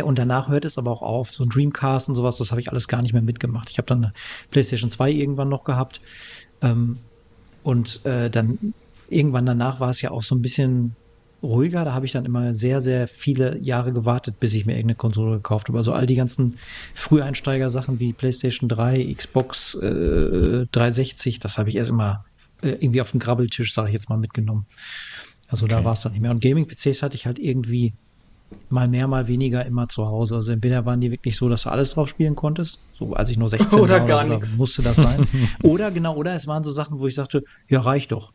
und 0.03 0.19
danach 0.19 0.49
hört 0.49 0.65
es 0.65 0.77
aber 0.77 0.91
auch 0.91 1.01
auf. 1.01 1.31
So 1.31 1.43
ein 1.43 1.49
Dreamcast 1.49 2.09
und 2.09 2.15
sowas, 2.15 2.37
das 2.37 2.51
habe 2.51 2.61
ich 2.61 2.69
alles 2.69 2.87
gar 2.87 3.01
nicht 3.01 3.13
mehr 3.13 3.21
mitgemacht. 3.21 3.69
Ich 3.69 3.77
habe 3.77 3.87
dann 3.87 4.03
eine 4.03 4.13
PlayStation 4.51 4.91
2 4.91 5.11
irgendwann 5.11 5.49
noch 5.49 5.63
gehabt. 5.63 6.01
Ähm, 6.61 6.97
und 7.63 8.05
äh, 8.05 8.29
dann 8.29 8.73
irgendwann 9.09 9.45
danach 9.45 9.79
war 9.79 9.89
es 9.89 10.01
ja 10.01 10.11
auch 10.11 10.23
so 10.23 10.35
ein 10.35 10.41
bisschen 10.41 10.95
ruhiger. 11.43 11.85
Da 11.85 11.93
habe 11.93 12.05
ich 12.05 12.11
dann 12.11 12.25
immer 12.25 12.53
sehr, 12.53 12.81
sehr 12.81 13.07
viele 13.07 13.57
Jahre 13.59 13.93
gewartet, 13.93 14.39
bis 14.39 14.53
ich 14.53 14.65
mir 14.65 14.73
irgendeine 14.73 14.95
Konsole 14.95 15.37
gekauft 15.37 15.67
habe. 15.67 15.77
Also 15.77 15.93
all 15.93 16.05
die 16.05 16.15
ganzen 16.15 16.57
Früheinsteiger-Sachen 16.95 17.99
wie 17.99 18.13
PlayStation 18.13 18.69
3, 18.69 19.13
Xbox 19.13 19.75
äh, 19.75 20.65
360, 20.71 21.39
das 21.39 21.57
habe 21.57 21.69
ich 21.69 21.75
erst 21.75 21.89
immer 21.89 22.25
äh, 22.61 22.69
irgendwie 22.69 23.01
auf 23.01 23.11
dem 23.11 23.19
Grabbeltisch, 23.19 23.73
sage 23.73 23.89
ich 23.89 23.93
jetzt 23.93 24.09
mal, 24.09 24.17
mitgenommen. 24.17 24.65
Also 25.47 25.65
okay. 25.65 25.75
da 25.75 25.83
war 25.85 25.93
es 25.93 26.01
dann 26.01 26.11
nicht 26.11 26.21
mehr. 26.21 26.31
Und 26.31 26.41
Gaming-PCs 26.41 27.03
hatte 27.03 27.15
ich 27.15 27.25
halt 27.25 27.39
irgendwie 27.39 27.93
mal 28.69 28.87
mehr, 28.87 29.07
mal 29.07 29.27
weniger 29.27 29.65
immer 29.65 29.87
zu 29.89 30.05
Hause. 30.05 30.35
Also 30.35 30.51
entweder 30.51 30.85
waren 30.85 31.01
die 31.01 31.11
wirklich 31.11 31.35
so, 31.35 31.49
dass 31.49 31.63
du 31.63 31.69
alles 31.69 31.91
drauf 31.91 32.07
spielen 32.07 32.35
konntest, 32.35 32.79
so 32.93 33.13
als 33.13 33.29
ich 33.29 33.37
nur 33.37 33.49
16 33.49 33.79
oder 33.79 33.99
war, 33.99 34.05
gar 34.05 34.25
oder 34.25 34.35
nichts. 34.35 34.57
musste 34.57 34.81
das 34.81 34.97
sein. 34.97 35.27
oder 35.63 35.91
genau, 35.91 36.15
oder 36.15 36.33
es 36.33 36.47
waren 36.47 36.63
so 36.63 36.71
Sachen, 36.71 36.99
wo 36.99 37.07
ich 37.07 37.15
sagte, 37.15 37.43
ja, 37.69 37.81
reicht 37.81 38.11
doch. 38.11 38.31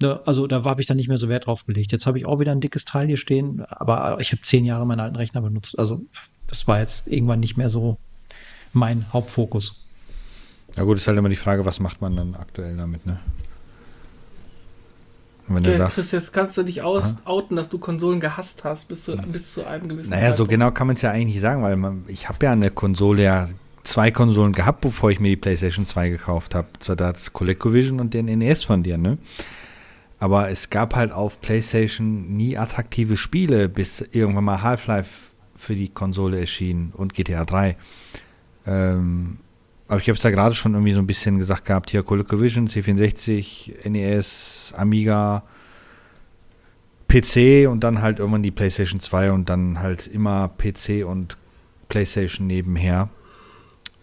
Ne, 0.00 0.20
also 0.26 0.46
da 0.46 0.62
habe 0.64 0.80
ich 0.80 0.86
dann 0.86 0.96
nicht 0.96 1.08
mehr 1.08 1.18
so 1.18 1.28
Wert 1.28 1.46
drauf 1.46 1.66
gelegt. 1.66 1.90
Jetzt 1.90 2.06
habe 2.06 2.18
ich 2.18 2.26
auch 2.26 2.38
wieder 2.38 2.52
ein 2.52 2.60
dickes 2.60 2.84
Teil 2.84 3.08
hier 3.08 3.16
stehen, 3.16 3.64
aber 3.68 4.18
ich 4.20 4.30
habe 4.30 4.42
zehn 4.42 4.64
Jahre 4.64 4.86
meinen 4.86 5.00
alten 5.00 5.16
Rechner 5.16 5.40
benutzt. 5.40 5.76
Also 5.78 6.00
das 6.46 6.68
war 6.68 6.78
jetzt 6.78 7.08
irgendwann 7.08 7.40
nicht 7.40 7.56
mehr 7.56 7.68
so 7.68 7.96
mein 8.72 9.12
Hauptfokus. 9.12 9.84
Ja 10.76 10.84
gut, 10.84 10.98
ist 10.98 11.08
halt 11.08 11.18
immer 11.18 11.28
die 11.28 11.36
Frage, 11.36 11.64
was 11.64 11.80
macht 11.80 12.00
man 12.00 12.14
dann 12.14 12.34
aktuell 12.36 12.76
damit, 12.76 13.06
ne? 13.06 13.18
Und 15.48 15.56
wenn 15.56 15.62
du 15.62 15.76
sagst, 15.76 15.94
Chris, 15.96 16.10
jetzt 16.12 16.32
kannst 16.32 16.56
du 16.58 16.62
dich 16.62 16.82
aus, 16.82 17.16
outen, 17.24 17.56
dass 17.56 17.68
du 17.68 17.78
Konsolen 17.78 18.20
gehasst 18.20 18.64
hast, 18.64 18.88
bis 18.88 19.04
zu, 19.04 19.16
bis 19.16 19.54
zu 19.54 19.66
einem 19.66 19.88
gewissen 19.88 20.10
Naja, 20.10 20.30
Zeitpunkt. 20.30 20.36
so 20.38 20.46
genau 20.46 20.70
kann 20.70 20.86
man 20.86 20.96
es 20.96 21.02
ja 21.02 21.10
eigentlich 21.10 21.34
nicht 21.34 21.40
sagen, 21.40 21.62
weil 21.62 21.76
man, 21.76 22.04
ich 22.08 22.28
habe 22.28 22.44
ja 22.44 22.52
eine 22.52 22.70
Konsole, 22.70 23.22
ja 23.22 23.48
zwei 23.84 24.10
Konsolen 24.10 24.52
gehabt, 24.52 24.82
bevor 24.82 25.10
ich 25.10 25.18
mir 25.18 25.28
die 25.30 25.36
PlayStation 25.36 25.86
2 25.86 26.10
gekauft 26.10 26.54
habe. 26.54 26.68
Zwar 26.78 26.96
das 26.96 27.32
ColecoVision 27.32 28.00
und 28.00 28.12
den 28.14 28.26
NES 28.26 28.62
von 28.64 28.82
dir, 28.82 28.98
ne? 28.98 29.18
Aber 30.20 30.50
es 30.50 30.68
gab 30.68 30.94
halt 30.94 31.12
auf 31.12 31.40
PlayStation 31.40 32.36
nie 32.36 32.58
attraktive 32.58 33.16
Spiele, 33.16 33.68
bis 33.68 34.00
irgendwann 34.00 34.44
mal 34.44 34.62
Half-Life 34.62 35.30
für 35.54 35.74
die 35.74 35.88
Konsole 35.88 36.40
erschien 36.40 36.92
und 36.96 37.14
GTA 37.14 37.44
3. 37.44 37.76
Ähm, 38.66 39.38
aber 39.88 40.00
ich 40.00 40.08
habe 40.08 40.16
es 40.16 40.22
da 40.22 40.30
gerade 40.30 40.54
schon 40.54 40.74
irgendwie 40.74 40.92
so 40.92 40.98
ein 40.98 41.06
bisschen 41.06 41.38
gesagt 41.38 41.64
gehabt, 41.64 41.90
hier 41.90 42.02
ColecoVision, 42.02 42.68
C64, 42.68 43.88
NES, 43.88 44.74
Amiga, 44.76 45.42
PC 47.08 47.68
und 47.70 47.84
dann 47.84 48.02
halt 48.02 48.18
irgendwann 48.18 48.42
die 48.42 48.50
PlayStation 48.50 49.00
2 49.00 49.32
und 49.32 49.48
dann 49.48 49.80
halt 49.80 50.06
immer 50.06 50.50
PC 50.58 51.06
und 51.06 51.38
PlayStation 51.88 52.46
nebenher. 52.46 53.08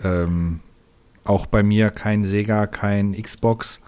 Ähm, 0.03 0.59
auch 1.23 1.45
bei 1.45 1.61
mir 1.61 1.91
kein 1.91 2.25
Sega, 2.25 2.65
kein 2.65 3.13
Xbox. 3.21 3.79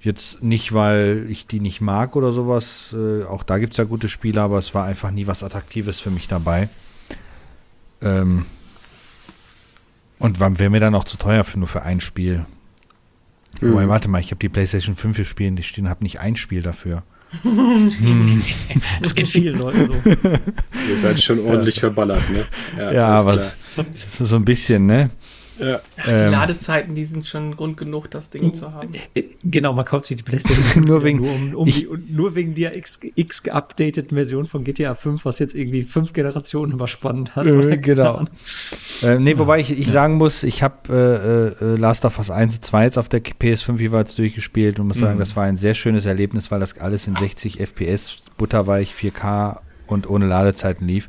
Jetzt 0.00 0.42
nicht, 0.42 0.74
weil 0.74 1.26
ich 1.30 1.46
die 1.46 1.60
nicht 1.60 1.80
mag 1.80 2.14
oder 2.14 2.32
sowas. 2.32 2.94
Äh, 2.94 3.24
auch 3.24 3.42
da 3.42 3.56
gibt 3.56 3.72
es 3.72 3.78
ja 3.78 3.84
gute 3.84 4.10
Spiele, 4.10 4.42
aber 4.42 4.58
es 4.58 4.74
war 4.74 4.84
einfach 4.84 5.10
nie 5.10 5.26
was 5.26 5.42
Attraktives 5.42 5.98
für 5.98 6.10
mich 6.10 6.28
dabei. 6.28 6.68
Ähm, 8.02 8.44
und 10.18 10.40
wäre 10.40 10.70
mir 10.70 10.80
dann 10.80 10.94
auch 10.94 11.04
zu 11.04 11.16
teuer 11.16 11.44
für 11.44 11.58
nur 11.58 11.68
für 11.68 11.82
ein 11.82 12.00
Spiel. 12.00 12.46
Mhm. 13.60 13.72
Wobei, 13.72 13.88
warte 13.88 14.08
mal, 14.08 14.20
ich 14.20 14.30
habe 14.30 14.38
die 14.38 14.48
PlayStation 14.48 14.96
5 14.96 15.16
hier 15.16 15.24
spielen, 15.24 15.56
ich 15.56 15.76
habe 15.78 16.04
nicht 16.04 16.20
ein 16.20 16.36
Spiel 16.36 16.62
dafür. 16.62 17.02
hm. 17.42 18.42
Das 19.02 19.14
geht 19.14 19.28
vielen 19.28 19.58
Leuten 19.58 19.86
so. 19.86 20.10
Ihr 20.10 20.96
seid 21.02 21.20
schon 21.20 21.40
ordentlich 21.40 21.76
ja. 21.76 21.80
verballert, 21.80 22.22
ne? 22.30 22.44
Ja, 22.78 22.92
ja 22.92 23.08
aber 23.08 23.52
so 24.06 24.36
ein 24.36 24.44
bisschen, 24.44 24.86
ne? 24.86 25.10
Ja. 25.58 25.80
Ach, 25.96 26.04
die 26.04 26.10
ähm, 26.10 26.30
Ladezeiten, 26.30 26.94
die 26.94 27.04
sind 27.04 27.26
schon 27.26 27.56
Grund 27.56 27.76
genug, 27.76 28.10
das 28.10 28.30
Ding 28.30 28.54
zu 28.54 28.72
haben. 28.72 28.94
Äh, 29.14 29.24
genau, 29.44 29.72
man 29.72 29.84
kauft 29.84 30.06
sich 30.06 30.16
die 30.16 30.22
PlayStation 30.22 30.84
nur 30.86 31.02
wegen, 31.02 31.18
nur, 31.18 31.34
um, 31.34 31.54
um 31.54 31.66
die, 31.66 31.88
nur 32.08 32.34
wegen 32.34 32.54
der 32.54 32.76
X, 32.76 32.98
X 33.14 33.42
geupdateten 33.42 34.16
Version 34.16 34.46
von 34.46 34.64
GTA 34.64 34.94
5, 34.94 35.24
was 35.24 35.38
jetzt 35.38 35.54
irgendwie 35.54 35.82
fünf 35.82 36.12
Generationen 36.12 36.72
überspannt 36.72 37.36
hat. 37.36 37.46
Äh, 37.46 37.78
genau. 37.78 38.24
äh, 39.02 39.18
nee, 39.18 39.38
wobei 39.38 39.60
ich, 39.60 39.70
ich 39.70 39.86
ja. 39.86 39.92
sagen 39.92 40.14
muss, 40.16 40.42
ich 40.42 40.62
habe 40.62 41.54
äh, 41.60 41.64
äh, 41.64 41.76
Last 41.76 42.04
of 42.04 42.18
Us 42.18 42.30
1 42.30 42.56
und 42.56 42.64
2 42.64 42.84
jetzt 42.84 42.98
auf 42.98 43.08
der 43.08 43.22
PS5 43.22 43.78
jeweils 43.78 44.14
durchgespielt 44.14 44.78
und 44.78 44.88
muss 44.88 44.96
mhm. 44.96 45.00
sagen, 45.00 45.18
das 45.18 45.36
war 45.36 45.44
ein 45.44 45.56
sehr 45.56 45.74
schönes 45.74 46.04
Erlebnis, 46.04 46.50
weil 46.50 46.60
das 46.60 46.78
alles 46.78 47.06
in 47.06 47.16
60 47.16 47.60
FPS, 47.60 48.18
butterweich, 48.36 48.92
4K 48.92 49.60
und 49.86 50.08
ohne 50.08 50.26
Ladezeiten 50.26 50.86
lief 50.86 51.08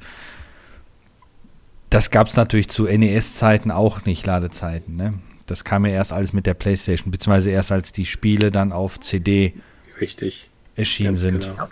das 1.90 2.12
gab 2.12 2.28
es 2.28 2.36
natürlich 2.36 2.70
zu 2.70 2.86
NES-Zeiten 2.86 3.72
auch 3.72 4.06
nicht, 4.06 4.26
Ladezeiten. 4.26 4.96
Ne? 4.96 5.14
Das 5.46 5.64
kam 5.64 5.86
ja 5.86 5.94
erst 5.94 6.12
alles 6.12 6.34
mit 6.34 6.46
der 6.46 6.54
PlayStation, 6.54 7.12
beziehungsweise 7.12 7.52
erst 7.52 7.72
als 7.72 7.92
die 7.92 8.06
Spiele 8.06 8.52
dann 8.52 8.72
auf 8.72 9.00
CD 9.00 9.54
Richtig. 10.02 10.50
erschienen 10.76 11.12
Ganz 11.12 11.22
sind. 11.22 11.52
Genau. 11.52 11.68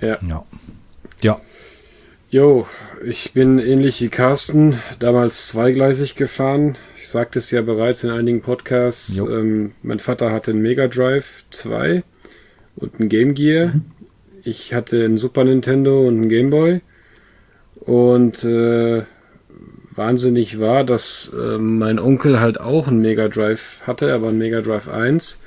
Ja. 0.00 0.18
ja. 0.26 0.44
Ja. 1.20 1.40
Jo, 2.30 2.66
ich 3.04 3.34
bin 3.34 3.58
ähnlich 3.58 4.00
wie 4.00 4.08
Carsten, 4.08 4.78
damals 4.98 5.48
zweigleisig 5.48 6.16
gefahren. 6.16 6.78
Ich 6.96 7.08
sagte 7.08 7.38
es 7.38 7.50
ja 7.50 7.60
bereits 7.60 8.04
in 8.04 8.10
einigen 8.10 8.40
Podcasts. 8.40 9.18
Ähm, 9.18 9.72
mein 9.82 9.98
Vater 9.98 10.32
hatte 10.32 10.50
einen 10.52 10.62
Mega 10.62 10.88
Drive 10.88 11.44
2 11.50 12.02
und 12.76 12.98
einen 12.98 13.10
Game 13.10 13.34
Gear. 13.34 13.74
Mhm. 13.74 13.84
Ich 14.44 14.72
hatte 14.72 15.04
einen 15.04 15.18
Super 15.18 15.44
Nintendo 15.44 16.08
und 16.08 16.16
einen 16.16 16.28
Game 16.30 16.48
Boy. 16.48 16.80
Und 17.84 18.44
äh, 18.44 19.02
wahnsinnig 19.90 20.60
war, 20.60 20.84
dass 20.84 21.32
äh, 21.36 21.58
mein 21.58 21.98
Onkel 21.98 22.40
halt 22.40 22.60
auch 22.60 22.88
einen 22.88 23.00
Mega 23.00 23.28
Drive 23.28 23.82
hatte, 23.86 24.12
aber 24.12 24.28
einen 24.28 24.38
Mega 24.38 24.60
Drive 24.60 24.88
1. 24.88 25.40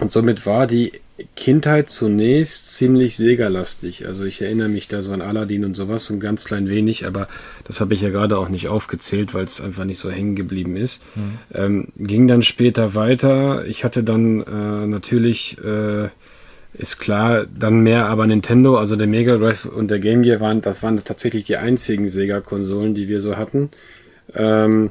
Und 0.00 0.10
somit 0.10 0.46
war 0.46 0.66
die 0.66 0.92
Kindheit 1.36 1.88
zunächst 1.88 2.74
ziemlich 2.76 3.16
Sega-lastig. 3.16 4.06
Also 4.06 4.24
ich 4.24 4.40
erinnere 4.40 4.68
mich 4.68 4.88
da 4.88 5.02
so 5.02 5.12
an 5.12 5.20
Aladdin 5.20 5.64
und 5.64 5.76
sowas 5.76 6.08
und 6.10 6.20
ganz 6.20 6.46
klein 6.46 6.68
wenig, 6.68 7.06
aber 7.06 7.28
das 7.64 7.80
habe 7.80 7.94
ich 7.94 8.00
ja 8.00 8.08
gerade 8.08 8.38
auch 8.38 8.48
nicht 8.48 8.68
aufgezählt, 8.68 9.34
weil 9.34 9.44
es 9.44 9.60
einfach 9.60 9.84
nicht 9.84 9.98
so 9.98 10.10
hängen 10.10 10.34
geblieben 10.34 10.76
ist. 10.76 11.02
Mhm. 11.14 11.38
Ähm, 11.54 11.88
ging 11.96 12.26
dann 12.26 12.42
später 12.42 12.94
weiter. 12.94 13.66
Ich 13.66 13.84
hatte 13.84 14.02
dann 14.02 14.40
äh, 14.40 14.86
natürlich 14.86 15.58
äh, 15.58 16.08
ist 16.74 16.98
klar, 16.98 17.46
dann 17.46 17.80
mehr 17.80 18.06
aber 18.06 18.26
Nintendo, 18.26 18.78
also 18.78 18.96
der 18.96 19.06
Mega 19.06 19.36
Drive 19.36 19.66
und 19.66 19.90
der 19.90 19.98
Game 19.98 20.22
Gear 20.22 20.40
waren, 20.40 20.62
das 20.62 20.82
waren 20.82 21.02
tatsächlich 21.04 21.44
die 21.44 21.56
einzigen 21.56 22.08
Sega-Konsolen, 22.08 22.94
die 22.94 23.08
wir 23.08 23.20
so 23.20 23.36
hatten. 23.36 23.70
Ähm, 24.34 24.90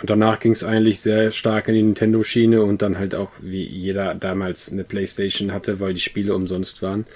und 0.00 0.10
danach 0.10 0.40
ging 0.40 0.52
es 0.52 0.64
eigentlich 0.64 1.00
sehr 1.00 1.30
stark 1.30 1.68
in 1.68 1.74
die 1.74 1.82
Nintendo-Schiene 1.82 2.62
und 2.62 2.82
dann 2.82 2.98
halt 2.98 3.14
auch, 3.14 3.30
wie 3.40 3.62
jeder 3.62 4.14
damals 4.14 4.72
eine 4.72 4.84
Playstation 4.84 5.52
hatte, 5.52 5.80
weil 5.80 5.94
die 5.94 6.00
Spiele 6.00 6.34
umsonst 6.34 6.82
waren. 6.82 7.06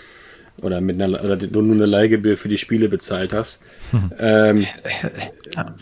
Oder 0.62 0.81
mit 0.81 1.02
einer, 1.02 1.22
oder 1.22 1.37
du 1.37 1.61
nur 1.61 1.74
eine 1.74 1.85
Leihgebühr 1.85 2.37
für 2.38 2.48
die 2.48 2.57
Spiele 2.57 2.88
bezahlt 2.88 3.35
hast. 3.35 3.62
ähm, 4.18 4.66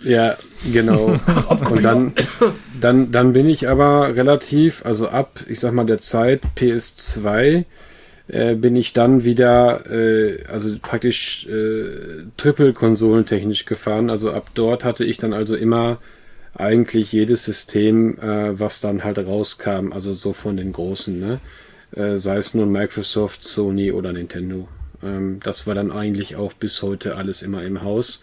ja, 0.02 0.36
genau. 0.72 1.20
und 1.70 1.84
dann, 1.84 2.14
dann, 2.80 3.12
dann 3.12 3.32
bin 3.32 3.48
ich 3.48 3.68
aber 3.68 4.16
relativ, 4.16 4.84
also 4.84 5.08
ab, 5.08 5.44
ich 5.46 5.60
sag 5.60 5.74
mal, 5.74 5.86
der 5.86 5.98
Zeit 5.98 6.42
PS2 6.56 7.66
äh, 8.28 8.54
bin 8.54 8.74
ich 8.76 8.92
dann 8.92 9.24
wieder, 9.24 9.90
äh, 9.90 10.44
also 10.50 10.76
praktisch 10.80 11.46
äh, 11.46 12.24
Triple-Konsolentechnisch 12.36 13.66
gefahren. 13.66 14.10
Also 14.10 14.32
ab 14.32 14.50
dort 14.54 14.84
hatte 14.84 15.04
ich 15.04 15.18
dann 15.18 15.32
also 15.32 15.56
immer 15.56 15.98
eigentlich 16.54 17.12
jedes 17.12 17.44
System, 17.44 18.18
äh, 18.18 18.58
was 18.58 18.80
dann 18.80 19.04
halt 19.04 19.18
rauskam, 19.18 19.92
also 19.92 20.14
so 20.14 20.32
von 20.32 20.56
den 20.56 20.72
großen, 20.72 21.18
ne? 21.18 21.40
Äh, 21.92 22.16
sei 22.16 22.38
es 22.38 22.54
nun 22.54 22.70
Microsoft, 22.72 23.44
Sony 23.44 23.92
oder 23.92 24.12
Nintendo. 24.12 24.68
Ähm, 25.02 25.40
das 25.42 25.66
war 25.66 25.74
dann 25.74 25.92
eigentlich 25.92 26.36
auch 26.36 26.52
bis 26.52 26.82
heute 26.82 27.16
alles 27.16 27.42
immer 27.42 27.62
im 27.62 27.82
Haus. 27.82 28.22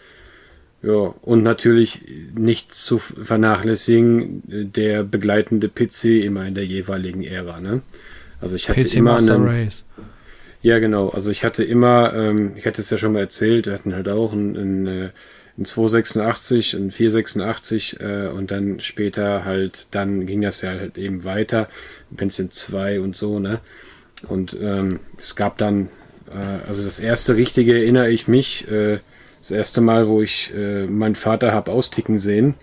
Ja, 0.82 1.14
und 1.22 1.44
natürlich 1.44 2.00
nicht 2.34 2.74
zu 2.74 2.98
vernachlässigen 2.98 4.42
der 4.74 5.04
begleitende 5.04 5.68
PC 5.68 6.24
immer 6.24 6.44
in 6.44 6.56
der 6.56 6.66
jeweiligen 6.66 7.22
Ära, 7.22 7.60
ne? 7.60 7.82
Also 8.42 8.56
ich 8.56 8.68
hatte 8.68 8.82
PC 8.82 8.94
immer 8.96 9.12
Master 9.12 9.36
einen, 9.36 9.48
Race. 9.48 9.84
Ja, 10.60 10.78
genau. 10.78 11.08
Also 11.08 11.30
ich 11.30 11.44
hatte 11.44 11.64
immer, 11.64 12.12
ähm, 12.14 12.52
ich 12.56 12.66
hatte 12.66 12.82
es 12.82 12.90
ja 12.90 12.98
schon 12.98 13.12
mal 13.12 13.20
erzählt, 13.20 13.66
wir 13.66 13.72
hatten 13.72 13.94
halt 13.94 14.08
auch 14.08 14.32
einen, 14.32 14.56
einen, 14.56 14.86
äh, 14.86 15.10
einen 15.56 15.64
286, 15.64 16.76
einen 16.76 16.90
486 16.90 18.00
äh, 18.00 18.26
und 18.28 18.50
dann 18.50 18.80
später 18.80 19.44
halt, 19.44 19.88
dann 19.90 20.26
ging 20.26 20.42
das 20.42 20.60
ja 20.62 20.70
halt 20.70 20.98
eben 20.98 21.24
weiter, 21.24 21.68
ein 22.10 22.16
Pentium 22.16 22.50
2 22.50 23.00
und 23.00 23.16
so, 23.16 23.38
ne? 23.38 23.60
Und 24.28 24.56
ähm, 24.60 25.00
es 25.18 25.34
gab 25.34 25.58
dann, 25.58 25.88
äh, 26.30 26.66
also 26.68 26.84
das 26.84 27.00
erste 27.00 27.36
richtige 27.36 27.74
erinnere 27.74 28.10
ich 28.10 28.28
mich, 28.28 28.70
äh, 28.70 29.00
das 29.40 29.50
erste 29.50 29.80
Mal, 29.80 30.06
wo 30.06 30.22
ich 30.22 30.52
äh, 30.56 30.86
meinen 30.86 31.16
Vater 31.16 31.52
hab 31.52 31.68
austicken 31.68 32.18
sehen, 32.18 32.54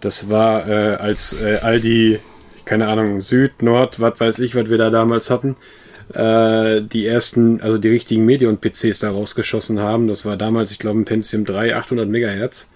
das 0.00 0.30
war 0.30 0.68
äh, 0.68 0.94
als 0.94 1.32
äh, 1.32 1.58
all 1.60 1.80
die 1.80 2.20
keine 2.68 2.86
Ahnung, 2.88 3.20
Süd, 3.22 3.62
Nord, 3.62 3.98
was 3.98 4.20
weiß 4.20 4.38
ich, 4.40 4.54
was 4.54 4.68
wir 4.68 4.76
da 4.76 4.90
damals 4.90 5.30
hatten, 5.30 5.56
äh, 6.12 6.82
die 6.82 7.06
ersten, 7.06 7.62
also 7.62 7.78
die 7.78 7.88
richtigen 7.88 8.26
Medion-PCs 8.26 8.98
da 8.98 9.10
rausgeschossen 9.10 9.80
haben. 9.80 10.06
Das 10.06 10.26
war 10.26 10.36
damals, 10.36 10.70
ich 10.70 10.78
glaube, 10.78 11.00
ein 11.00 11.06
Pentium 11.06 11.46
3, 11.46 11.74
800 11.76 12.08
Megahertz. 12.08 12.70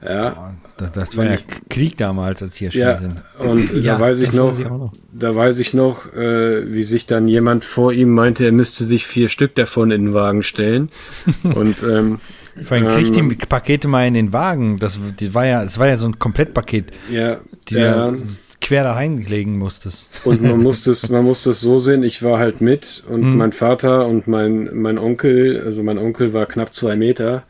Ja. 0.00 0.54
Das, 0.76 0.92
das 0.92 1.16
war 1.16 1.24
ja 1.24 1.36
Krieg 1.68 1.96
damals, 1.96 2.40
als 2.40 2.54
hier 2.54 2.70
ja, 2.70 2.98
sind. 2.98 3.16
Und 3.38 3.74
ja, 3.82 3.94
da 3.94 4.00
weiß 4.00 4.22
ich 4.22 4.32
noch, 4.32 4.52
weiß 4.52 4.58
ich 4.60 4.68
noch, 4.68 4.92
da 5.12 5.34
weiß 5.34 5.58
ich 5.58 5.74
noch, 5.74 6.12
äh, 6.14 6.72
wie 6.72 6.84
sich 6.84 7.06
dann 7.06 7.26
jemand 7.26 7.64
vor 7.64 7.92
ihm 7.92 8.10
meinte, 8.14 8.44
er 8.44 8.52
müsste 8.52 8.84
sich 8.84 9.04
vier 9.04 9.28
Stück 9.28 9.56
davon 9.56 9.90
in 9.90 10.06
den 10.06 10.14
Wagen 10.14 10.44
stellen. 10.44 10.88
und 11.42 11.82
ähm, 11.82 12.20
vor 12.62 12.76
allem 12.76 12.86
kriegt 12.86 13.16
ähm, 13.16 13.30
die 13.30 13.46
Pakete 13.46 13.88
mal 13.88 14.06
in 14.06 14.14
den 14.14 14.32
Wagen. 14.32 14.78
Das 14.78 15.00
die 15.18 15.34
war 15.34 15.46
ja, 15.46 15.64
es 15.64 15.80
war 15.80 15.88
ja 15.88 15.96
so 15.96 16.06
ein 16.06 16.20
Komplettpaket. 16.20 16.92
Ja. 17.10 17.38
Die 17.68 17.74
ja 17.74 18.12
quer 18.60 18.82
da 18.84 18.92
reinlegen 18.94 19.56
musstest. 19.56 20.08
Und 20.24 20.42
man 20.42 20.60
musste 20.62 20.90
es, 20.90 21.08
man 21.08 21.24
musste 21.24 21.50
es 21.50 21.60
so 21.60 21.78
sehen, 21.78 22.02
ich 22.02 22.22
war 22.22 22.38
halt 22.38 22.60
mit 22.60 23.04
und 23.08 23.22
Mhm. 23.22 23.36
mein 23.36 23.52
Vater 23.52 24.06
und 24.06 24.26
mein, 24.28 24.68
mein 24.74 24.98
Onkel, 24.98 25.62
also 25.64 25.82
mein 25.82 25.98
Onkel 25.98 26.32
war 26.34 26.46
knapp 26.46 26.74
zwei 26.74 26.96
Meter 26.96 27.44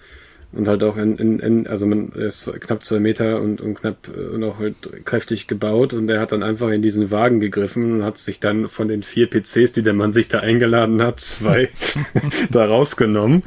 und 0.53 0.67
halt 0.67 0.83
auch 0.83 0.97
in, 0.97 1.19
in, 1.19 1.39
in 1.41 1.67
also 1.67 1.87
man 1.87 2.09
ist 2.13 2.51
knapp 2.61 2.83
zwei 2.83 3.01
Meter 3.01 3.41
und, 3.41 3.61
und 3.61 3.75
knapp 3.75 4.09
äh, 4.09 4.35
und 4.35 4.43
auch 4.45 4.59
halt 4.59 4.77
kräftig 5.05 5.47
gebaut 5.47 5.93
und 5.93 6.09
er 6.09 6.21
hat 6.21 6.33
dann 6.33 6.43
einfach 6.43 6.71
in 6.71 6.81
diesen 6.81 7.11
Wagen 7.11 7.41
gegriffen 7.41 7.93
und 7.93 8.05
hat 8.05 8.17
sich 8.19 8.41
dann 8.41 8.69
von 8.69 8.89
den 8.89 9.03
vier 9.03 9.29
PCs, 9.29 9.73
die 9.73 9.83
der 9.83 9.93
Mann 9.93 10.13
sich 10.13 10.29
da 10.29 10.41
eingeladen 10.41 11.03
hat, 11.03 11.21
zwei 11.21 11.69
da 12.51 12.65
rausgenommen 12.65 13.43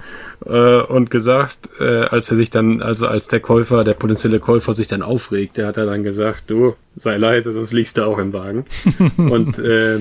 äh, 0.46 0.82
und 0.82 1.10
gesagt, 1.10 1.70
äh, 1.80 1.84
als 1.84 2.30
er 2.30 2.38
sich 2.38 2.50
dann, 2.52 2.82
also 2.82 3.08
als 3.08 3.28
der 3.28 3.40
Käufer, 3.40 3.84
der 3.84 3.94
potenzielle 3.94 4.40
Käufer 4.40 4.74
sich 4.74 4.88
dann 4.88 5.02
aufregte, 5.02 5.66
hat 5.66 5.78
er 5.78 5.86
dann 5.86 6.04
gesagt, 6.04 6.50
du, 6.50 6.76
sei 6.96 7.18
leise, 7.18 7.52
sonst 7.52 7.74
liegst 7.74 7.98
du 7.98 8.06
auch 8.06 8.20
im 8.20 8.34
Wagen. 8.34 8.66
und 9.18 9.58
äh, 9.58 10.00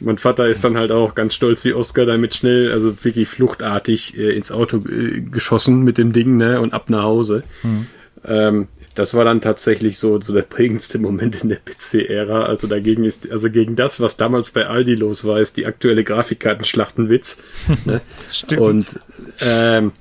mein 0.00 0.18
Vater 0.18 0.48
ist 0.48 0.64
dann 0.64 0.76
halt 0.76 0.92
auch 0.92 1.14
ganz 1.14 1.34
stolz 1.34 1.64
wie 1.64 1.74
Oscar 1.74 2.06
damit 2.06 2.34
schnell, 2.34 2.72
also 2.72 2.94
wirklich 3.04 3.28
fluchtartig 3.28 4.18
äh, 4.18 4.34
ins 4.34 4.52
Auto 4.52 4.78
äh, 4.78 5.20
geschossen 5.20 5.84
mit 5.84 5.98
dem 5.98 6.12
Ding, 6.12 6.36
ne, 6.36 6.60
und 6.60 6.72
ab 6.72 6.90
nach 6.90 7.04
Hause. 7.04 7.44
Ähm, 8.26 8.68
das 8.94 9.14
war 9.14 9.24
dann 9.24 9.40
tatsächlich 9.40 9.98
so, 9.98 10.20
so 10.20 10.32
der 10.32 10.42
prägendste 10.48 10.98
Moment 10.98 11.42
in 11.42 11.48
der 11.48 11.58
PC-Ära. 11.58 12.44
Also 12.44 12.66
dagegen 12.66 13.04
ist, 13.04 13.30
also 13.30 13.50
gegen 13.50 13.76
das, 13.76 14.00
was 14.00 14.16
damals 14.16 14.50
bei 14.50 14.66
Aldi 14.66 14.94
los 14.94 15.24
war, 15.24 15.40
ist 15.40 15.56
die 15.56 15.66
aktuelle 15.66 16.04
Grafikkartenschlacht 16.04 16.98
ein 16.98 17.10
Witz. 17.10 17.38
ne? 17.84 18.00
Stimmt. 18.26 18.60
Und 18.60 19.00
ähm, 19.40 19.92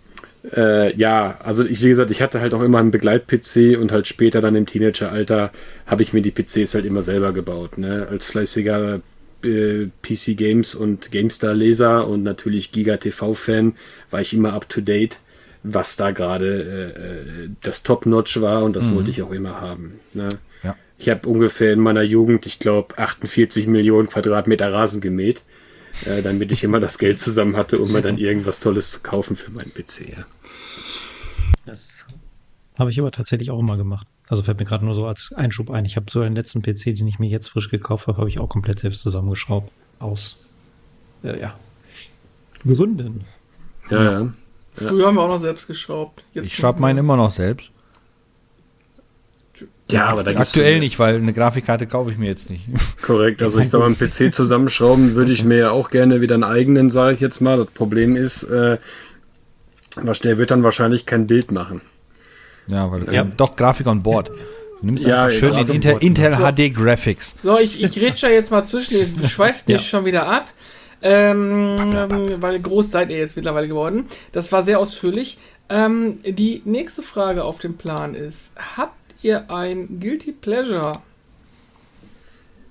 äh, 0.52 0.96
ja, 0.96 1.38
also 1.44 1.64
ich, 1.66 1.82
wie 1.82 1.88
gesagt, 1.88 2.12
ich 2.12 2.22
hatte 2.22 2.42
halt 2.42 2.54
auch 2.54 2.62
immer 2.62 2.80
einen 2.80 2.92
Begleit-PC 2.92 3.80
und 3.80 3.92
halt 3.92 4.08
später 4.08 4.42
dann 4.42 4.56
im 4.56 4.66
Teenageralter 4.66 5.52
habe 5.86 6.04
ich 6.04 6.14
mir 6.14 6.22
die 6.22 6.32
PCs 6.32 6.76
halt 6.76 6.86
immer 6.86 7.02
selber 7.02 7.32
gebaut, 7.32 7.78
ne? 7.78 8.08
Als 8.10 8.26
fleißiger 8.26 9.02
äh, 9.46 9.90
PC 10.02 10.38
Games 10.38 10.76
und 10.76 11.12
GameStar 11.12 11.54
Leser 11.54 12.08
und 12.08 12.24
natürlich 12.24 12.72
Giga 12.72 12.98
TV 12.98 13.34
Fan 13.34 13.76
war 14.12 14.22
ich 14.22 14.34
immer 14.34 14.54
up 14.54 14.70
to 14.70 14.82
date, 14.82 15.20
was 15.64 15.96
da 15.96 16.12
gerade 16.12 16.94
äh, 16.96 17.46
äh, 17.46 17.50
das 17.62 17.84
Top 17.84 18.06
Notch 18.06 18.42
war 18.42 18.64
und 18.64 18.76
das 18.76 18.94
wollte 18.94 19.12
ich 19.12 19.22
auch 19.22 19.32
immer 19.32 19.62
haben. 19.62 20.00
Ne? 20.14 20.30
Ja. 20.64 20.76
Ich 20.98 21.10
habe 21.10 21.28
ungefähr 21.28 21.74
in 21.74 21.80
meiner 21.80 22.04
Jugend, 22.04 22.46
ich 22.46 22.60
glaube, 22.60 22.98
48 22.98 23.68
Millionen 23.68 24.10
Quadratmeter 24.10 24.72
Rasen 24.72 25.02
gemäht, 25.02 25.44
äh, 26.06 26.22
damit 26.22 26.52
ich 26.52 26.64
immer 26.64 26.80
das 26.80 26.98
Geld 26.98 27.20
zusammen 27.20 27.56
hatte, 27.56 27.80
um 27.80 27.92
mir 27.92 28.02
dann 28.02 28.18
irgendwas 28.18 28.60
Tolles 28.60 28.92
zu 28.92 29.00
kaufen 29.02 29.36
für 29.36 29.52
meinen 29.52 29.74
PC. 29.74 30.10
Ja. 30.18 30.26
Das 31.66 32.08
habe 32.78 32.90
ich 32.90 33.00
aber 33.00 33.12
tatsächlich 33.12 33.52
auch 33.52 33.60
immer 33.60 33.78
gemacht. 33.78 34.08
Also 34.30 34.42
fällt 34.42 34.60
mir 34.60 34.66
gerade 34.66 34.86
nur 34.86 34.96
so 34.96 35.06
als 35.06 35.34
Einschub 35.34 35.70
ein. 35.70 35.86
Ich 35.86 35.96
habe 35.96 36.06
so 36.10 36.22
den 36.22 36.36
letzten 36.36 36.62
PC, 36.62 36.96
den 36.96 37.08
ich 37.08 37.20
mir 37.20 37.30
jetzt 37.30 37.50
frisch 37.50 37.70
gekauft 37.70 38.08
habe, 38.08 38.18
habe 38.18 38.30
ich 38.30 38.40
auch 38.40 38.50
komplett 38.50 38.80
selbst 38.80 39.02
zusammengeschraubt. 39.02 39.72
Aus, 40.00 40.38
äh, 41.24 41.40
ja, 41.40 41.56
Gründen. 42.66 43.26
Ja, 43.90 44.04
ja. 44.04 44.34
Früher 44.72 45.08
haben 45.08 45.16
wir 45.16 45.22
auch 45.22 45.28
noch 45.28 45.40
selbst 45.40 45.68
geschraubt. 45.68 46.24
Jetzt 46.34 46.46
Ich 46.46 46.56
schraube 46.56 46.80
meinen 46.80 47.00
immer 47.00 47.18
noch 47.18 47.32
selbst. 47.32 47.70
Ja, 49.92 50.06
aber 50.06 50.24
da 50.24 50.32
Aktuell 50.40 50.76
ja- 50.76 50.80
nicht, 50.80 50.98
weil 50.98 51.16
eine 51.16 51.34
Grafikkarte 51.34 51.86
kaufe 51.86 52.10
ich 52.10 52.18
mir 52.18 52.28
jetzt 52.28 52.50
nicht. 52.50 52.64
Korrekt, 53.02 53.42
also 53.44 53.60
ich 53.60 53.70
sag 53.70 53.80
mal, 53.80 53.86
einen 53.86 53.98
PC 53.98 54.34
zusammenschrauben 54.34 55.14
würde 55.16 55.32
ich 55.32 55.44
mir 55.44 55.58
ja 55.58 55.72
auch 55.72 55.90
gerne 55.90 56.22
wieder 56.22 56.34
einen 56.34 56.44
eigenen, 56.46 56.90
sage 56.90 57.14
ich 57.14 57.20
jetzt 57.20 57.42
mal. 57.42 57.58
Das 57.58 57.68
Problem 57.68 58.16
ist, 58.16 58.44
äh, 58.44 58.78
was 59.98 60.22
der 60.22 60.38
wird 60.38 60.50
dann 60.52 60.64
wahrscheinlich 60.64 61.06
kein 61.06 61.28
Bild 61.28 61.52
machen. 61.52 61.82
Ja, 62.68 62.92
weil 62.92 63.14
Ja. 63.14 63.24
doch 63.24 63.56
Grafik 63.56 63.88
on 63.88 64.02
Board. 64.04 64.30
Du 64.82 64.88
nimmst 64.88 65.06
Ja, 65.06 65.26
einfach 65.26 65.38
schön 65.38 65.54
den 65.54 65.68
Intel, 65.76 65.92
Board, 65.92 66.04
Intel 66.04 66.32
genau. 66.32 66.52
HD 66.52 66.70
Graphics. 66.74 67.36
So, 67.44 67.58
ich, 67.60 67.82
ich 67.82 67.96
rede 67.98 68.28
jetzt 68.30 68.52
mal 68.52 68.66
zwischen, 68.66 68.96
ihr 68.96 69.08
schweift 69.30 69.68
nicht 69.68 69.86
schon 69.88 70.06
wieder 70.06 70.28
ab. 70.28 70.48
Ähm, 71.06 72.36
weil 72.40 72.60
groß 72.62 72.92
seid 72.92 73.10
ihr 73.12 73.18
jetzt 73.18 73.36
mittlerweile 73.36 73.68
geworden. 73.68 74.06
Das 74.32 74.52
war 74.54 74.64
sehr 74.64 74.80
ausführlich. 74.80 75.38
Ähm, 75.70 76.20
die 76.26 76.62
nächste 76.64 77.02
Frage 77.02 77.44
auf 77.44 77.60
dem 77.60 77.76
Plan 77.76 78.16
ist: 78.16 78.54
Habt 78.78 78.94
ihr 79.22 79.52
ein 79.52 80.00
Guilty 80.00 80.32
Pleasure? 80.32 80.94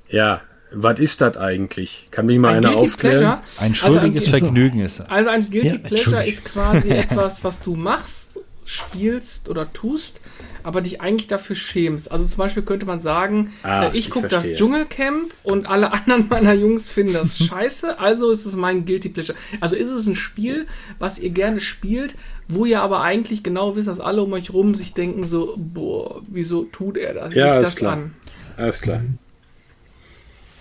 Ja, 0.09 0.40
was 0.74 0.98
ist 0.98 1.20
das 1.20 1.37
eigentlich? 1.37 2.09
Kann 2.11 2.24
mich 2.26 2.38
mal 2.38 2.48
Ein 2.50 2.57
einer 2.64 2.68
Guilty 2.74 2.87
aufklären? 2.87 3.18
Pleasure? 3.18 3.35
Ein 3.35 3.42
Also 3.59 3.64
ein 3.64 3.74
schuldiges 3.74 4.28
Vergnügen 4.28 4.81
ist 4.81 5.00
das. 5.00 5.11
Also 5.11 5.28
ein 5.31 5.50
Guilty 5.50 5.68
Ja, 5.68 5.78
Pleasure 5.78 6.26
ist 6.26 6.44
quasi 6.46 6.90
etwas, 6.90 7.44
was 7.44 7.61
du 7.61 7.74
machst, 7.74 8.22
spielst 8.64 9.48
oder 9.48 9.72
tust, 9.72 10.20
aber 10.62 10.81
dich 10.81 11.01
eigentlich 11.01 11.27
dafür 11.27 11.57
schämst. 11.57 12.11
Also 12.12 12.25
zum 12.25 12.38
Beispiel 12.38 12.62
könnte 12.62 12.87
man 12.87 13.01
sagen, 13.01 13.53
Ah, 13.62 13.87
äh, 13.87 13.88
ich 13.90 14.07
ich 14.07 14.11
gucke 14.11 14.29
das. 14.29 14.44
Dschungelcamp 14.53 15.33
und 15.42 15.66
alle 15.66 15.92
anderen 15.92 16.29
meiner 16.29 16.53
Jungs 16.53 16.90
finden 16.90 17.14
das 17.14 17.38
scheiße, 17.38 17.98
also 17.98 18.31
ist 18.31 18.46
es 18.46 18.55
mein 18.57 18.85
Guilty 18.85 19.09
Pleasure. 19.09 19.37
Also 19.61 19.77
ist 19.77 19.90
es 19.90 20.07
ein 20.07 20.14
Spiel, 20.14 20.66
was 20.98 21.18
ihr 21.18 21.31
gerne 21.31 21.61
spielt, 21.61 22.14
wo 22.48 22.64
ihr 22.64 22.81
aber 22.83 23.01
eigentlich 23.03 23.42
genau 23.42 23.77
wisst, 23.77 23.88
dass 23.88 24.01
alle 24.01 24.22
um 24.22 24.33
euch 24.33 24.53
rum 24.53 24.75
sich 24.75 24.92
denken 24.94 25.27
so, 25.27 25.55
boah, 25.57 26.22
wieso 26.29 26.64
tut 26.64 26.96
er 26.96 27.14
das? 27.14 27.35
Ja, 27.35 27.57
ist 27.57 27.62
das 27.62 27.77
klar. 27.77 27.92
an. 27.94 28.14
Alles 28.57 28.81
klar. 28.81 29.01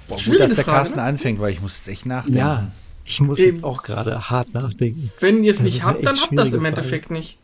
Boah, 0.07 0.17
gut, 0.17 0.39
dass 0.39 0.55
der 0.55 0.63
Frage, 0.65 0.77
Carsten 0.77 0.97
ne? 0.97 1.03
anfängt, 1.03 1.39
weil 1.39 1.51
ich 1.53 1.61
muss 1.61 1.77
jetzt 1.77 1.87
echt 1.87 2.05
nachdenken. 2.05 2.37
Ja, 2.39 2.71
ich 3.05 3.19
muss 3.21 3.39
Eben. 3.39 3.55
jetzt 3.55 3.63
auch 3.63 3.83
gerade 3.83 4.29
hart 4.29 4.53
nachdenken. 4.53 5.11
Wenn 5.19 5.43
ihr 5.43 5.53
es 5.53 5.59
nicht 5.59 5.83
habt, 5.83 6.05
dann 6.05 6.19
habt 6.19 6.31
ihr 6.31 6.35
das 6.35 6.47
im 6.47 6.59
schwierige 6.59 6.67
Endeffekt 6.67 7.11
nicht. 7.11 7.37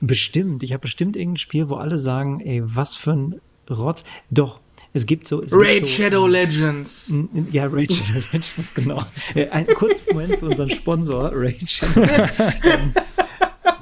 Bestimmt. 0.00 0.62
Ich 0.62 0.72
habe 0.72 0.80
bestimmt 0.82 1.16
irgendein 1.16 1.38
Spiel, 1.38 1.68
wo 1.68 1.74
alle 1.76 1.98
sagen, 1.98 2.40
ey, 2.40 2.62
was 2.64 2.94
für 2.96 3.12
ein 3.12 3.40
Rotz. 3.70 4.04
Doch, 4.30 4.60
es 4.94 5.06
gibt 5.06 5.26
so. 5.28 5.42
Es 5.42 5.52
Raid 5.52 5.74
gibt 5.78 5.86
so, 5.88 6.02
Shadow 6.02 6.26
Legends. 6.26 7.08
Mm, 7.10 7.24
Ja, 7.52 7.66
Raid 7.66 7.92
Shadow 7.92 8.20
Legends, 8.32 8.74
genau. 8.74 9.02
Äh, 9.34 9.48
Ein 9.48 9.66
kurzer 9.66 10.02
Moment 10.12 10.38
für 10.38 10.46
unseren 10.46 10.70
Sponsor, 10.70 11.30
Raid 11.34 11.68
Shadow 11.68 12.02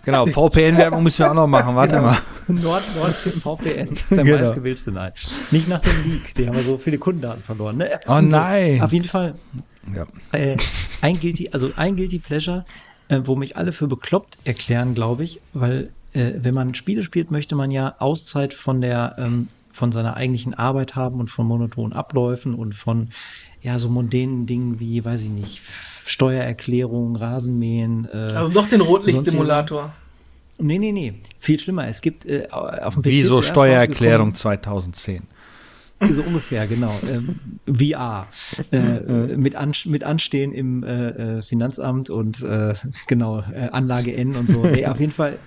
Genau, 0.05 0.25
VPN-Werbung 0.27 1.03
müssen 1.03 1.19
wir 1.19 1.31
auch 1.31 1.35
noch 1.35 1.47
machen. 1.49 1.75
Warte 1.75 2.01
mal. 2.01 2.17
Nord, 2.47 2.83
Nord 2.97 3.11
VPN. 3.13 3.89
Das 3.91 4.03
ist 4.03 4.13
der 4.17 4.23
Genau. 4.25 4.39
meistgewählste. 4.39 4.93
Nein. 4.93 5.11
Nicht 5.51 5.67
nach 5.69 5.81
dem 5.81 5.93
Leak. 6.05 6.33
Die 6.35 6.47
haben 6.47 6.57
ja 6.57 6.63
so 6.63 6.79
viele 6.79 6.97
Kundendaten 6.99 7.43
verloren. 7.43 7.77
Ne? 7.79 7.91
Oh 8.07 8.21
nein. 8.21 8.81
Auf 8.83 8.93
jeden 8.93 9.09
Fall 9.09 9.35
Ja. 9.93 10.07
äh, 10.31 10.57
ein 11.01 11.19
Guilty, 11.19 11.49
also 11.53 11.73
ein 11.75 11.97
Guilty 11.97 12.21
Pleasure, 12.21 12.65
äh, 13.09 13.21
wo 13.25 13.35
mich 13.35 13.57
alle 13.57 13.73
für 13.73 13.89
bekloppt 13.89 14.39
erklären, 14.45 14.95
glaube 14.95 15.25
ich, 15.25 15.41
weil 15.55 15.91
äh, 16.17 16.33
wenn 16.43 16.55
man 16.55 16.75
Spiele 16.75 17.03
spielt, 17.03 17.31
möchte 17.31 17.55
man 17.55 17.71
ja 17.71 17.95
Auszeit 17.99 18.55
von 18.55 18.81
der 18.81 19.15
ähm, 19.19 19.49
von 19.73 19.93
seiner 19.93 20.17
eigentlichen 20.17 20.55
Arbeit 20.55 20.97
haben 20.97 21.21
und 21.21 21.29
von 21.29 21.47
monotonen 21.47 21.93
Abläufen 21.93 22.55
und 22.55 22.75
von 22.75 23.11
ja 23.61 23.79
so 23.79 23.89
mondänen 23.91 24.47
Dingen 24.47 24.81
wie, 24.81 25.05
weiß 25.05 25.21
ich 25.23 25.29
nicht, 25.29 25.61
Steuererklärung, 26.07 27.17
Rasenmähen. 27.17 28.09
Äh, 28.13 28.17
Also 28.17 28.53
doch 28.53 28.69
den 28.69 28.81
Rotlichtsimulator. 28.81 29.93
nee, 30.59 30.79
nee, 30.79 30.93
nee, 30.93 31.15
viel 31.39 31.59
schlimmer. 31.59 31.87
Es 31.89 32.01
gibt 32.01 32.25
äh, 32.25 32.49
auf 32.51 32.95
dem 32.95 33.03
PC 33.03 33.07
Wieso 33.07 33.43
Steuererklärung 33.43 34.31
rausgekommen- 34.31 34.35
2010? 34.35 35.23
so 36.11 36.23
ungefähr, 36.23 36.67
genau. 36.67 36.99
Ähm, 37.11 37.39
VR. 37.67 38.29
Äh, 38.71 38.77
äh, 38.77 39.37
mit, 39.37 39.57
An 39.57 39.73
mit 39.87 40.05
Anstehen 40.05 40.53
im 40.53 40.83
äh, 40.85 41.39
äh, 41.39 41.43
Finanzamt 41.43 42.11
und 42.11 42.43
äh, 42.43 42.75
genau, 43.07 43.41
äh, 43.41 43.69
Anlage 43.73 44.15
N 44.15 44.37
und 44.37 44.49
so. 44.49 44.65
Ey, 44.65 44.85
auf 44.87 45.01
jeden 45.01 45.13
Fall, 45.13 45.39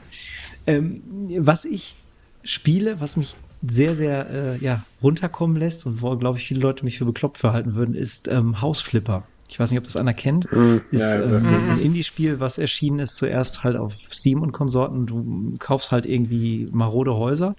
ähm, 0.67 1.01
was 1.37 1.65
ich 1.65 1.95
spiele, 2.43 2.99
was 2.99 3.17
mich 3.17 3.35
sehr, 3.67 3.95
sehr 3.95 4.29
äh, 4.29 4.57
ja, 4.63 4.83
runterkommen 5.01 5.57
lässt 5.57 5.85
und 5.85 6.01
wo, 6.01 6.15
glaube 6.15 6.37
ich, 6.37 6.47
viele 6.47 6.61
Leute 6.61 6.85
mich 6.85 6.97
für 6.97 7.05
bekloppt 7.05 7.37
verhalten 7.37 7.75
würden, 7.75 7.95
ist 7.95 8.27
ähm, 8.27 8.61
Hausflipper. 8.61 9.23
Ich 9.49 9.59
weiß 9.59 9.71
nicht, 9.71 9.79
ob 9.79 9.83
das 9.83 9.97
einer 9.97 10.13
kennt. 10.13 10.49
Hm, 10.51 10.81
Ist 10.91 11.01
ja, 11.01 11.23
ähm, 11.23 11.71
ein. 11.71 11.79
Indie-Spiel, 11.79 12.39
was 12.39 12.59
erschienen 12.59 12.99
ist, 12.99 13.17
zuerst 13.17 13.63
halt 13.63 13.77
auf 13.77 13.95
Steam 14.11 14.43
und 14.43 14.51
Konsorten. 14.51 15.07
Du 15.07 15.55
kaufst 15.57 15.91
halt 15.91 16.05
irgendwie 16.05 16.69
marode 16.71 17.15
Häuser 17.15 17.55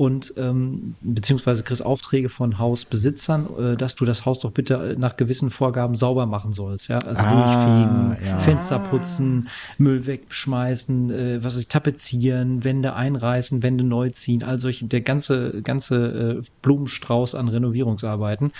und 0.00 0.32
ähm, 0.38 0.94
beziehungsweise 1.02 1.62
kriegst 1.62 1.84
Aufträge 1.84 2.30
von 2.30 2.58
Hausbesitzern, 2.58 3.48
äh, 3.58 3.76
dass 3.76 3.96
du 3.96 4.06
das 4.06 4.24
Haus 4.24 4.40
doch 4.40 4.50
bitte 4.50 4.96
nach 4.98 5.18
gewissen 5.18 5.50
Vorgaben 5.50 5.94
sauber 5.94 6.24
machen 6.24 6.54
sollst. 6.54 6.88
Ja? 6.88 7.00
Also 7.00 7.20
Ah, 7.20 8.06
durchfegen, 8.14 8.26
ja. 8.26 8.38
Fenster 8.38 8.78
putzen, 8.78 9.50
Müll 9.76 10.06
wegschmeißen, 10.06 11.10
äh, 11.10 11.44
was 11.44 11.52
weiß 11.54 11.60
ich, 11.60 11.68
tapezieren, 11.68 12.64
Wände 12.64 12.94
einreißen, 12.94 13.62
Wände 13.62 13.84
neu 13.84 14.08
ziehen, 14.08 14.42
all 14.42 14.58
solche, 14.58 14.86
der 14.86 15.02
ganze, 15.02 15.60
ganze 15.60 16.38
äh, 16.38 16.42
Blumenstrauß 16.62 17.34
an 17.34 17.48
Renovierungsarbeiten. 17.48 18.52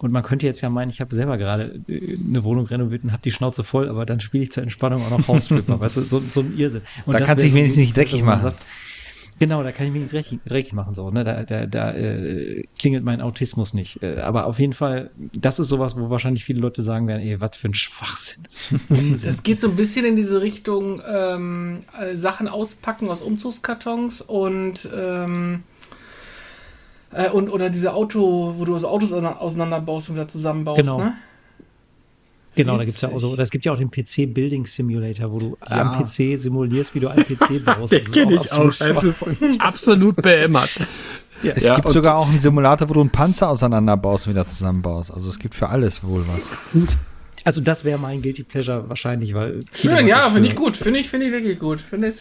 Und 0.00 0.10
man 0.10 0.24
könnte 0.24 0.46
jetzt 0.46 0.62
ja 0.62 0.68
meinen, 0.68 0.90
ich 0.90 1.00
habe 1.00 1.14
selber 1.14 1.38
gerade 1.38 1.80
äh, 1.86 2.16
eine 2.28 2.42
Wohnung 2.42 2.66
renoviert 2.66 3.04
und 3.04 3.12
habe 3.12 3.22
die 3.22 3.30
Schnauze 3.30 3.62
voll, 3.62 3.88
aber 3.88 4.04
dann 4.04 4.18
spiele 4.18 4.42
ich 4.42 4.50
zur 4.50 4.64
Entspannung 4.64 5.04
auch 5.06 5.16
noch 5.16 5.28
Hausflipper, 5.28 5.78
weißt 5.78 5.98
du, 5.98 6.02
so, 6.02 6.18
so 6.18 6.40
ein 6.40 6.58
Irrsinn. 6.58 6.82
Und 7.06 7.12
Da 7.12 7.20
kannst 7.20 7.44
du 7.44 7.46
dich 7.46 7.54
wenigstens 7.54 7.82
nicht 7.82 7.96
dreckig 7.96 8.24
machen. 8.24 8.42
sagt, 8.42 8.64
Genau, 9.38 9.62
da 9.62 9.72
kann 9.72 9.86
ich 9.86 9.92
mich 9.92 10.02
nicht 10.02 10.12
dreckig, 10.12 10.40
dreckig 10.46 10.72
machen, 10.72 10.94
so, 10.94 11.10
ne? 11.10 11.22
Da, 11.24 11.44
da, 11.44 11.66
da 11.66 11.92
äh, 11.92 12.64
klingelt 12.78 13.04
mein 13.04 13.20
Autismus 13.20 13.72
nicht. 13.74 14.02
Äh, 14.02 14.20
aber 14.20 14.46
auf 14.46 14.58
jeden 14.58 14.72
Fall, 14.72 15.10
das 15.32 15.58
ist 15.58 15.68
sowas, 15.68 15.96
wo 15.96 16.10
wahrscheinlich 16.10 16.44
viele 16.44 16.60
Leute 16.60 16.82
sagen 16.82 17.06
werden, 17.06 17.22
ey, 17.22 17.40
was 17.40 17.56
für 17.56 17.68
ein 17.68 17.74
Schwachsinn. 17.74 18.48
Das 19.22 19.42
geht 19.42 19.60
so 19.60 19.68
ein 19.68 19.76
bisschen 19.76 20.04
in 20.04 20.16
diese 20.16 20.42
Richtung 20.42 21.00
ähm, 21.08 21.80
äh, 21.98 22.16
Sachen 22.16 22.48
auspacken 22.48 23.08
aus 23.08 23.22
Umzugskartons 23.22 24.22
und 24.22 24.88
ähm, 24.94 25.62
Äh, 27.10 27.30
und, 27.30 27.48
oder 27.48 27.70
diese 27.70 27.94
Auto, 27.94 28.54
wo 28.58 28.64
du 28.66 28.78
so 28.78 28.86
Autos 28.86 29.14
auseinanderbaust 29.14 30.10
und 30.10 30.16
wieder 30.16 30.28
zusammenbaust, 30.28 30.80
Genau. 30.80 30.98
ne? 30.98 31.14
Genau, 32.58 32.76
da 32.76 32.84
gibt's 32.84 33.00
ja 33.00 33.08
auch 33.08 33.18
so, 33.18 33.28
Witzig. 33.32 33.42
es 33.44 33.50
gibt 33.50 33.64
ja 33.64 33.72
auch 33.72 33.78
den 33.78 33.90
PC 33.90 34.32
Building 34.34 34.66
Simulator, 34.66 35.32
wo 35.32 35.38
du 35.38 35.56
Ja. 35.68 35.76
am 35.94 36.02
PC 36.04 36.36
simulierst, 36.38 36.94
wie 36.94 37.00
du 37.00 37.08
einen 37.08 37.24
PC 37.24 37.58
baust. 37.64 37.92
Das 37.92 38.12
kenne 38.12 38.34
ich 38.34 38.52
auch. 38.52 38.64
absolut 38.66 39.00
Das 39.00 39.04
ist 39.50 39.60
absolut 39.60 40.16
behämmert. 40.16 40.80
Es 41.42 41.62
Ja, 41.64 41.76
gibt 41.76 41.90
sogar 41.92 42.16
auch 42.16 42.28
einen 42.28 42.40
Simulator, 42.40 42.88
wo 42.88 42.94
du 42.94 43.00
einen 43.00 43.10
Panzer 43.10 43.48
auseinanderbaust 43.48 44.26
und 44.26 44.32
wieder 44.34 44.46
zusammenbaust. 44.46 45.10
Also 45.12 45.28
es 45.30 45.38
gibt 45.38 45.54
für 45.54 45.68
alles 45.68 46.02
wohl 46.04 46.24
was. 46.26 46.72
gut. 46.72 46.88
Also 47.44 47.60
das 47.60 47.84
wäre 47.84 47.98
mein 47.98 48.20
Guilty 48.20 48.42
Pleasure 48.42 48.88
wahrscheinlich, 48.88 49.32
weil 49.34 49.60
Schön, 49.72 50.06
ja, 50.08 50.28
finde 50.30 50.48
ich 50.48 50.56
gut. 50.56 50.76
Finde 50.76 50.98
ich, 50.98 51.08
finde 51.08 51.26
ich 51.26 51.32
wirklich 51.32 51.58
gut. 51.58 51.80
Finde 51.80 52.08
ich, 52.08 52.16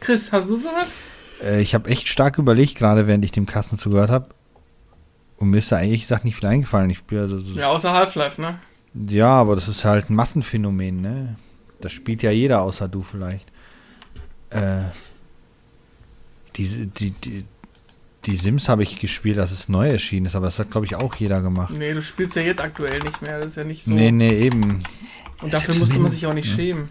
Chris, 0.00 0.30
hast 0.30 0.48
du 0.48 0.56
sowas? 0.56 0.88
Äh, 1.42 1.62
ich 1.62 1.74
habe 1.74 1.88
echt 1.88 2.06
stark 2.08 2.36
überlegt, 2.38 2.74
gerade 2.76 3.06
während 3.06 3.24
ich 3.24 3.32
dem 3.32 3.46
Kasten 3.46 3.78
zugehört 3.78 4.10
habe. 4.10 4.26
Und 5.38 5.48
mir 5.48 5.56
ist 5.58 5.72
da 5.72 5.76
eigentlich 5.76 6.02
gesagt 6.02 6.26
nicht 6.26 6.36
viel 6.36 6.46
eingefallen. 6.46 6.90
Ich 6.90 6.98
spiele 6.98 7.22
also 7.22 7.38
so, 7.40 7.58
Ja, 7.58 7.68
außer 7.68 7.92
Half-Life, 7.94 8.38
ne? 8.40 8.58
Ja, 8.94 9.28
aber 9.28 9.54
das 9.54 9.68
ist 9.68 9.84
halt 9.84 10.10
ein 10.10 10.14
Massenphänomen, 10.14 11.00
ne? 11.00 11.36
Das 11.80 11.92
spielt 11.92 12.22
ja 12.22 12.30
jeder 12.30 12.62
außer 12.62 12.88
du 12.88 13.02
vielleicht. 13.02 13.46
Äh, 14.50 14.80
die, 16.56 16.86
die, 16.86 17.10
die, 17.12 17.44
die 18.26 18.36
Sims 18.36 18.68
habe 18.68 18.82
ich 18.82 18.98
gespielt, 18.98 19.38
als 19.38 19.52
es 19.52 19.68
neu 19.68 19.88
erschienen 19.88 20.26
ist, 20.26 20.34
aber 20.34 20.46
das 20.46 20.58
hat, 20.58 20.70
glaube 20.70 20.86
ich, 20.86 20.96
auch 20.96 21.14
jeder 21.14 21.40
gemacht. 21.40 21.72
Nee, 21.76 21.94
du 21.94 22.02
spielst 22.02 22.34
ja 22.36 22.42
jetzt 22.42 22.60
aktuell 22.60 22.98
nicht 23.00 23.22
mehr. 23.22 23.38
Das 23.38 23.46
ist 23.48 23.56
ja 23.56 23.64
nicht 23.64 23.84
so. 23.84 23.92
Nee, 23.92 24.10
nee, 24.10 24.40
eben. 24.40 24.82
Und 25.40 25.54
dafür 25.54 25.74
musste 25.76 25.98
man 26.00 26.10
sich 26.12 26.26
auch 26.26 26.34
nicht 26.34 26.50
schämen. 26.52 26.88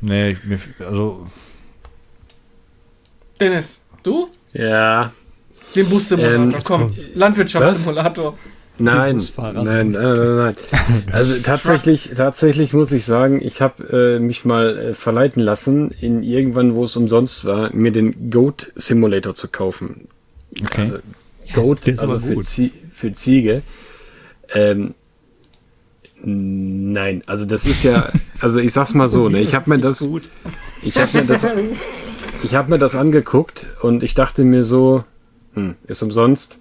Nee, 0.00 0.30
ich- 0.30 0.44
mir, 0.44 0.58
also, 0.80 1.28
Dennis, 3.38 3.82
du? 4.02 4.28
Ja, 4.52 5.12
Den 5.74 5.88
Bus-Simulator, 5.88 6.44
Ähm, 6.54 6.62
komm. 6.64 6.94
Landwirtschaftssimulator. 7.14 8.38
Nein, 8.78 9.20
nein, 9.36 9.54
nein, 9.54 9.90
nein, 9.92 10.36
nein. 10.36 10.56
Also 11.12 11.38
tatsächlich, 11.42 12.12
tatsächlich 12.16 12.72
muss 12.72 12.92
ich 12.92 13.04
sagen, 13.04 13.40
ich 13.42 13.62
habe 13.62 14.16
äh, 14.16 14.18
mich 14.18 14.44
mal 14.44 14.76
äh, 14.76 14.94
verleiten 14.94 15.42
lassen, 15.42 15.90
in 15.90 16.22
irgendwann, 16.22 16.74
wo 16.74 16.84
es 16.84 16.96
umsonst 16.96 17.44
war, 17.44 17.74
mir 17.74 17.92
den 17.92 18.30
Goat 18.30 18.72
Simulator 18.74 19.34
zu 19.34 19.48
kaufen. 19.48 20.08
okay. 20.60 20.80
Also 20.80 20.98
Goat, 21.52 21.86
ist 21.86 22.00
also 22.00 22.18
für. 22.18 22.40
Zie 22.42 22.72
für 22.92 23.12
Ziege. 23.12 23.62
Ähm, 24.52 24.94
nein, 26.22 27.22
also 27.26 27.44
das 27.44 27.66
ist 27.66 27.82
ja, 27.82 28.10
also 28.40 28.60
ich 28.60 28.72
sag's 28.72 28.94
mal 28.94 29.08
so, 29.08 29.28
ne, 29.28 29.40
ich 29.40 29.54
habe 29.54 29.68
mir 29.70 29.78
das, 29.78 30.08
ich 30.82 30.96
habe 30.96 31.18
mir 31.18 31.24
das, 31.24 31.46
ich 32.42 32.54
habe 32.54 32.70
mir 32.70 32.78
das 32.78 32.94
angeguckt 32.94 33.66
und 33.82 34.02
ich 34.02 34.14
dachte 34.14 34.44
mir 34.44 34.64
so, 34.64 35.04
hm, 35.54 35.76
ist 35.86 36.02
umsonst, 36.02 36.58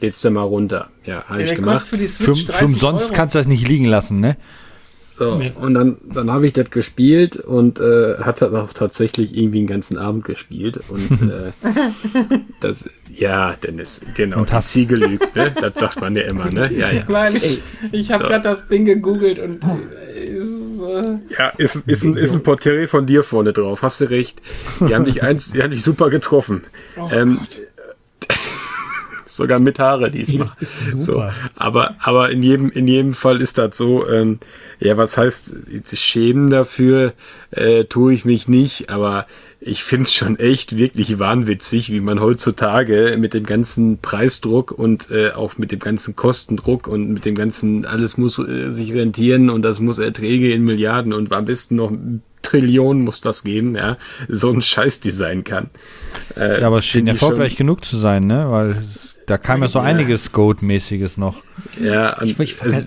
lädst 0.00 0.24
du 0.24 0.30
mal 0.30 0.42
runter. 0.42 0.88
Ja, 1.04 1.24
habe 1.24 1.42
ich 1.42 1.54
gemacht. 1.54 1.86
für 1.86 1.96
die 1.98 2.06
Für, 2.08 2.24
Switch 2.34 2.46
für 2.46 2.52
30 2.52 2.66
umsonst 2.68 3.06
Euro. 3.06 3.14
kannst 3.16 3.34
du 3.34 3.38
das 3.38 3.46
nicht 3.48 3.66
liegen 3.66 3.86
lassen, 3.86 4.20
ne? 4.20 4.36
So, 5.18 5.36
Nee. 5.36 5.50
und 5.58 5.72
dann, 5.72 5.96
dann 6.12 6.30
habe 6.30 6.46
ich 6.46 6.52
das 6.52 6.68
gespielt 6.68 7.36
und 7.36 7.80
äh, 7.80 8.18
hat 8.18 8.42
das 8.42 8.52
auch 8.52 8.74
tatsächlich 8.74 9.34
irgendwie 9.34 9.60
den 9.60 9.66
ganzen 9.66 9.96
Abend 9.96 10.26
gespielt. 10.26 10.78
Und 10.90 11.30
äh, 11.30 11.52
das, 12.60 12.90
ja, 13.16 13.54
Dennis, 13.54 14.02
genau, 14.14 14.40
Und 14.40 14.52
hast- 14.52 14.72
Ziege 14.72 14.96
lügt, 14.96 15.34
ne? 15.34 15.52
Das 15.58 15.78
sagt 15.80 16.02
man 16.02 16.16
ja 16.16 16.24
immer, 16.24 16.50
ne? 16.50 16.70
Ja, 16.70 16.90
ja. 16.90 17.04
Nein, 17.08 17.36
ich, 17.36 17.62
ich 17.92 18.12
habe 18.12 18.24
So. 18.24 18.28
gerade 18.28 18.42
das 18.42 18.68
Ding 18.68 18.84
gegoogelt 18.84 19.38
und 19.38 19.64
äh, 19.64 20.22
ist, 20.26 20.82
äh, 20.82 21.18
Ja, 21.38 21.48
ist, 21.56 21.76
ist, 21.86 22.04
ein, 22.04 22.16
ist 22.18 22.34
ein 22.34 22.42
Porträt 22.42 22.86
von 22.86 23.06
dir 23.06 23.22
vorne 23.22 23.54
drauf, 23.54 23.80
hast 23.80 24.02
du 24.02 24.10
recht. 24.10 24.42
Die 24.86 24.94
haben 24.94 25.06
dich 25.06 25.22
eins, 25.22 25.52
die 25.52 25.62
haben 25.62 25.70
dich 25.70 25.82
super 25.82 26.10
getroffen. 26.10 26.60
oh 26.98 27.08
ähm, 27.10 27.38
sogar 29.36 29.58
mit 29.58 29.78
Haare 29.78 30.10
diesmal. 30.10 30.48
Das 30.58 30.70
ist 30.86 31.00
super. 31.02 31.02
So, 31.02 31.24
aber, 31.56 31.94
aber 32.00 32.30
in 32.30 32.42
jedem, 32.42 32.70
in 32.70 32.88
jedem 32.88 33.14
Fall 33.14 33.40
ist 33.40 33.58
das 33.58 33.76
so, 33.76 34.08
ähm, 34.08 34.38
ja, 34.80 34.96
was 34.96 35.16
heißt, 35.16 35.54
schämen 35.92 36.50
dafür, 36.50 37.12
äh, 37.50 37.84
tue 37.84 38.12
ich 38.14 38.24
mich 38.24 38.48
nicht, 38.48 38.90
aber 38.90 39.26
ich 39.60 39.82
find's 39.82 40.12
schon 40.12 40.38
echt 40.38 40.76
wirklich 40.76 41.18
wahnwitzig, 41.18 41.90
wie 41.90 42.00
man 42.00 42.20
heutzutage 42.20 43.16
mit 43.18 43.34
dem 43.34 43.44
ganzen 43.44 43.98
Preisdruck 43.98 44.70
und 44.70 45.10
äh, 45.10 45.30
auch 45.30 45.56
mit 45.58 45.72
dem 45.72 45.78
ganzen 45.80 46.14
Kostendruck 46.14 46.86
und 46.86 47.10
mit 47.12 47.24
dem 47.24 47.34
ganzen, 47.34 47.84
alles 47.86 48.16
muss 48.18 48.38
äh, 48.38 48.70
sich 48.70 48.92
rentieren 48.92 49.50
und 49.50 49.62
das 49.62 49.80
muss 49.80 49.98
Erträge 49.98 50.52
in 50.52 50.64
Milliarden 50.64 51.12
und 51.12 51.32
am 51.32 51.44
besten 51.46 51.76
noch 51.76 51.90
Trillionen 52.42 53.02
muss 53.02 53.20
das 53.22 53.42
geben, 53.42 53.74
ja, 53.74 53.96
so 54.28 54.52
ein 54.52 54.62
Scheißdesign 54.62 55.42
kann. 55.42 55.70
Äh, 56.36 56.60
Ja, 56.60 56.66
aber 56.68 56.78
es 56.78 56.86
schon- 56.86 57.06
erfolgreich 57.08 57.56
genug 57.56 57.84
zu 57.84 57.96
sein, 57.96 58.24
ne? 58.24 58.46
Weil 58.50 58.70
es- 58.72 59.05
da 59.26 59.38
kam 59.38 59.62
ja 59.62 59.68
so 59.68 59.78
einiges 59.80 60.32
Goat-mäßiges 60.32 61.16
noch. 61.16 61.42
Ja, 61.80 62.18
und 62.20 62.26
Ich- 62.28 62.38
ich- 62.38 62.62
also, 62.62 62.82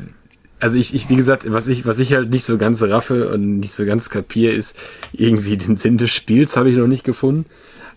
also 0.59 0.77
ich, 0.77 0.93
ich, 0.93 1.09
wie 1.09 1.15
gesagt, 1.15 1.43
was 1.51 1.67
ich, 1.67 1.85
was 1.85 1.99
ich 1.99 2.13
halt 2.13 2.29
nicht 2.31 2.43
so 2.43 2.57
ganz 2.57 2.81
raffe 2.83 3.29
und 3.29 3.59
nicht 3.59 3.73
so 3.73 3.85
ganz 3.85 4.09
kapier, 4.09 4.53
ist 4.53 4.77
irgendwie 5.13 5.57
den 5.57 5.77
Sinn 5.77 5.97
des 5.97 6.11
Spiels 6.11 6.57
habe 6.57 6.69
ich 6.69 6.77
noch 6.77 6.87
nicht 6.87 7.03
gefunden. 7.03 7.45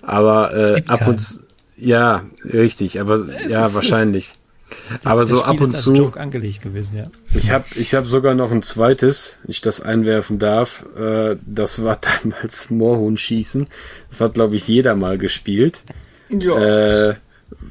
Aber 0.02 0.52
Es 0.54 0.68
äh, 0.78 0.82
ab 0.86 1.00
keinen. 1.00 1.08
und 1.10 1.18
zu, 1.20 1.40
ja, 1.76 2.24
richtig, 2.44 3.00
aber 3.00 3.18
ja, 3.48 3.66
ist- 3.66 3.74
wahrscheinlich. 3.74 4.32
Aber 5.04 5.20
Das 5.20 5.28
so 5.28 5.42
ab 5.44 5.60
und 5.60 5.66
ist 5.70 5.74
als 5.74 5.82
zu, 5.82 5.94
Joke 5.94 6.18
angelegt 6.18 6.62
gewesen, 6.62 6.96
ja. 6.96 7.04
ich 7.34 7.50
habe 7.50 7.66
ich 7.74 7.94
hab 7.94 8.06
sogar 8.06 8.34
noch 8.34 8.50
ein 8.50 8.62
zweites, 8.62 9.36
wenn 9.42 9.50
ich 9.50 9.60
das 9.60 9.82
einwerfen 9.82 10.38
darf. 10.38 10.86
Äh, 10.98 11.36
das 11.44 11.82
war 11.84 11.98
damals 12.22 12.70
Moorhuhn-Schießen. 12.70 13.66
Das 14.08 14.20
hat, 14.22 14.32
glaube 14.34 14.56
ich, 14.56 14.66
jeder 14.66 14.94
mal 14.96 15.18
gespielt. 15.18 15.82
ja. 16.30 17.10
Äh, 17.10 17.14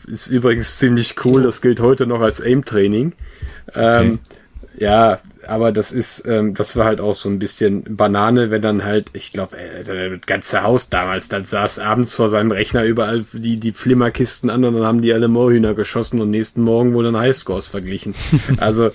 ist 0.07 0.27
übrigens 0.27 0.77
ziemlich 0.77 1.15
cool, 1.25 1.43
das 1.43 1.61
gilt 1.61 1.79
heute 1.79 2.07
noch 2.07 2.21
als 2.21 2.41
Aim-Training. 2.41 3.13
Ähm, 3.73 4.19
Ja, 4.77 5.19
aber 5.47 5.71
das 5.71 5.91
ist, 5.91 6.25
ähm, 6.27 6.53
das 6.53 6.75
war 6.75 6.85
halt 6.85 7.01
auch 7.01 7.13
so 7.13 7.29
ein 7.29 7.39
bisschen 7.39 7.83
Banane, 7.95 8.51
wenn 8.51 8.61
dann 8.61 8.83
halt, 8.83 9.09
ich 9.13 9.33
glaube, 9.33 9.57
äh, 9.57 9.83
das 9.83 10.21
ganze 10.21 10.63
Haus 10.63 10.89
damals, 10.89 11.27
dann 11.27 11.43
saß 11.43 11.79
abends 11.79 12.15
vor 12.15 12.29
seinem 12.29 12.51
Rechner 12.51 12.83
überall 12.83 13.25
die, 13.33 13.57
die 13.57 13.73
Flimmerkisten 13.73 14.49
an 14.49 14.63
und 14.63 14.75
dann 14.75 14.85
haben 14.85 15.01
die 15.01 15.13
alle 15.13 15.27
Moorhühner 15.27 15.73
geschossen 15.73 16.21
und 16.21 16.29
nächsten 16.29 16.61
Morgen 16.61 16.93
wurden 16.93 17.17
Highscores 17.17 17.67
verglichen. 17.67 18.15
also, 18.57 18.91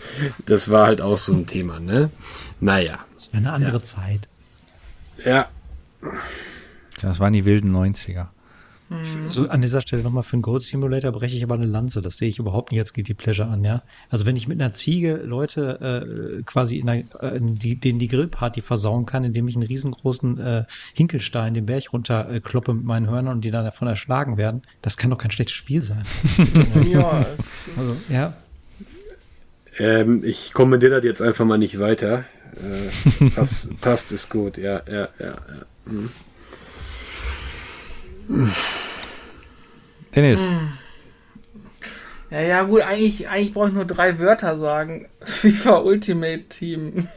das 0.46 0.70
war 0.70 0.86
halt 0.86 1.00
auch 1.00 1.18
so 1.18 1.32
ein 1.34 1.46
Thema, 1.46 1.78
ne? 1.78 2.10
Naja. 2.60 2.98
Das 3.14 3.32
wäre 3.32 3.42
eine 3.42 3.52
andere 3.52 3.82
Zeit. 3.82 4.28
Ja, 5.24 5.48
Das 7.02 7.20
waren 7.20 7.32
die 7.32 7.44
wilden 7.44 7.74
90er. 7.74 8.26
So 9.28 9.48
an 9.48 9.60
dieser 9.62 9.80
Stelle 9.80 10.02
nochmal 10.02 10.22
für 10.22 10.34
einen 10.34 10.42
Goat 10.42 10.62
Simulator 10.62 11.10
breche 11.12 11.36
ich 11.36 11.42
aber 11.42 11.54
eine 11.54 11.66
Lanze. 11.66 12.02
Das 12.02 12.18
sehe 12.18 12.28
ich 12.28 12.38
überhaupt 12.38 12.70
nicht 12.70 12.80
als 12.80 12.92
Guilty 12.92 13.14
Pleasure 13.14 13.48
an, 13.48 13.64
ja. 13.64 13.82
Also 14.10 14.26
wenn 14.26 14.36
ich 14.36 14.46
mit 14.46 14.60
einer 14.60 14.72
Ziege 14.72 15.16
Leute 15.16 16.38
äh, 16.38 16.42
quasi 16.44 16.78
in 16.78 16.88
einer, 16.88 17.04
äh, 17.20 17.36
in 17.36 17.58
die, 17.58 17.76
denen 17.76 17.98
die 17.98 18.08
Grillparty 18.08 18.60
versauen 18.60 19.04
kann, 19.04 19.24
indem 19.24 19.48
ich 19.48 19.56
einen 19.56 19.66
riesengroßen 19.66 20.38
äh, 20.38 20.64
Hinkelstein 20.94 21.54
den 21.54 21.66
Berg 21.66 21.92
runter 21.92 22.30
äh, 22.30 22.40
kloppe 22.40 22.74
mit 22.74 22.84
meinen 22.84 23.10
Hörnern 23.10 23.34
und 23.34 23.44
die 23.44 23.50
dann 23.50 23.64
davon 23.64 23.88
erschlagen 23.88 24.36
werden, 24.36 24.62
das 24.82 24.96
kann 24.96 25.10
doch 25.10 25.18
kein 25.18 25.30
schlechtes 25.30 25.56
Spiel 25.56 25.82
sein. 25.82 26.04
ja, 26.90 27.26
es, 27.36 27.52
Also, 27.76 27.96
ja, 28.08 28.34
ähm, 29.78 30.22
ich 30.24 30.52
kommentiere 30.52 30.96
das 30.96 31.04
jetzt 31.04 31.20
einfach 31.20 31.44
mal 31.44 31.58
nicht 31.58 31.78
weiter. 31.78 32.24
Äh, 32.56 33.30
passt, 33.30 33.78
passt 33.80 34.12
ist 34.12 34.30
gut, 34.30 34.58
ja, 34.58 34.80
ja, 34.90 35.08
ja, 35.18 35.26
ja. 35.26 35.36
Dennis, 40.14 40.40
ja, 42.30 42.40
ja, 42.40 42.62
gut, 42.64 42.82
eigentlich, 42.82 43.28
eigentlich 43.28 43.54
brauche 43.54 43.68
ich 43.68 43.74
nur 43.74 43.84
drei 43.84 44.18
Wörter 44.18 44.58
sagen. 44.58 45.08
FIFA 45.22 45.78
Ultimate 45.78 46.44
Team. 46.48 47.08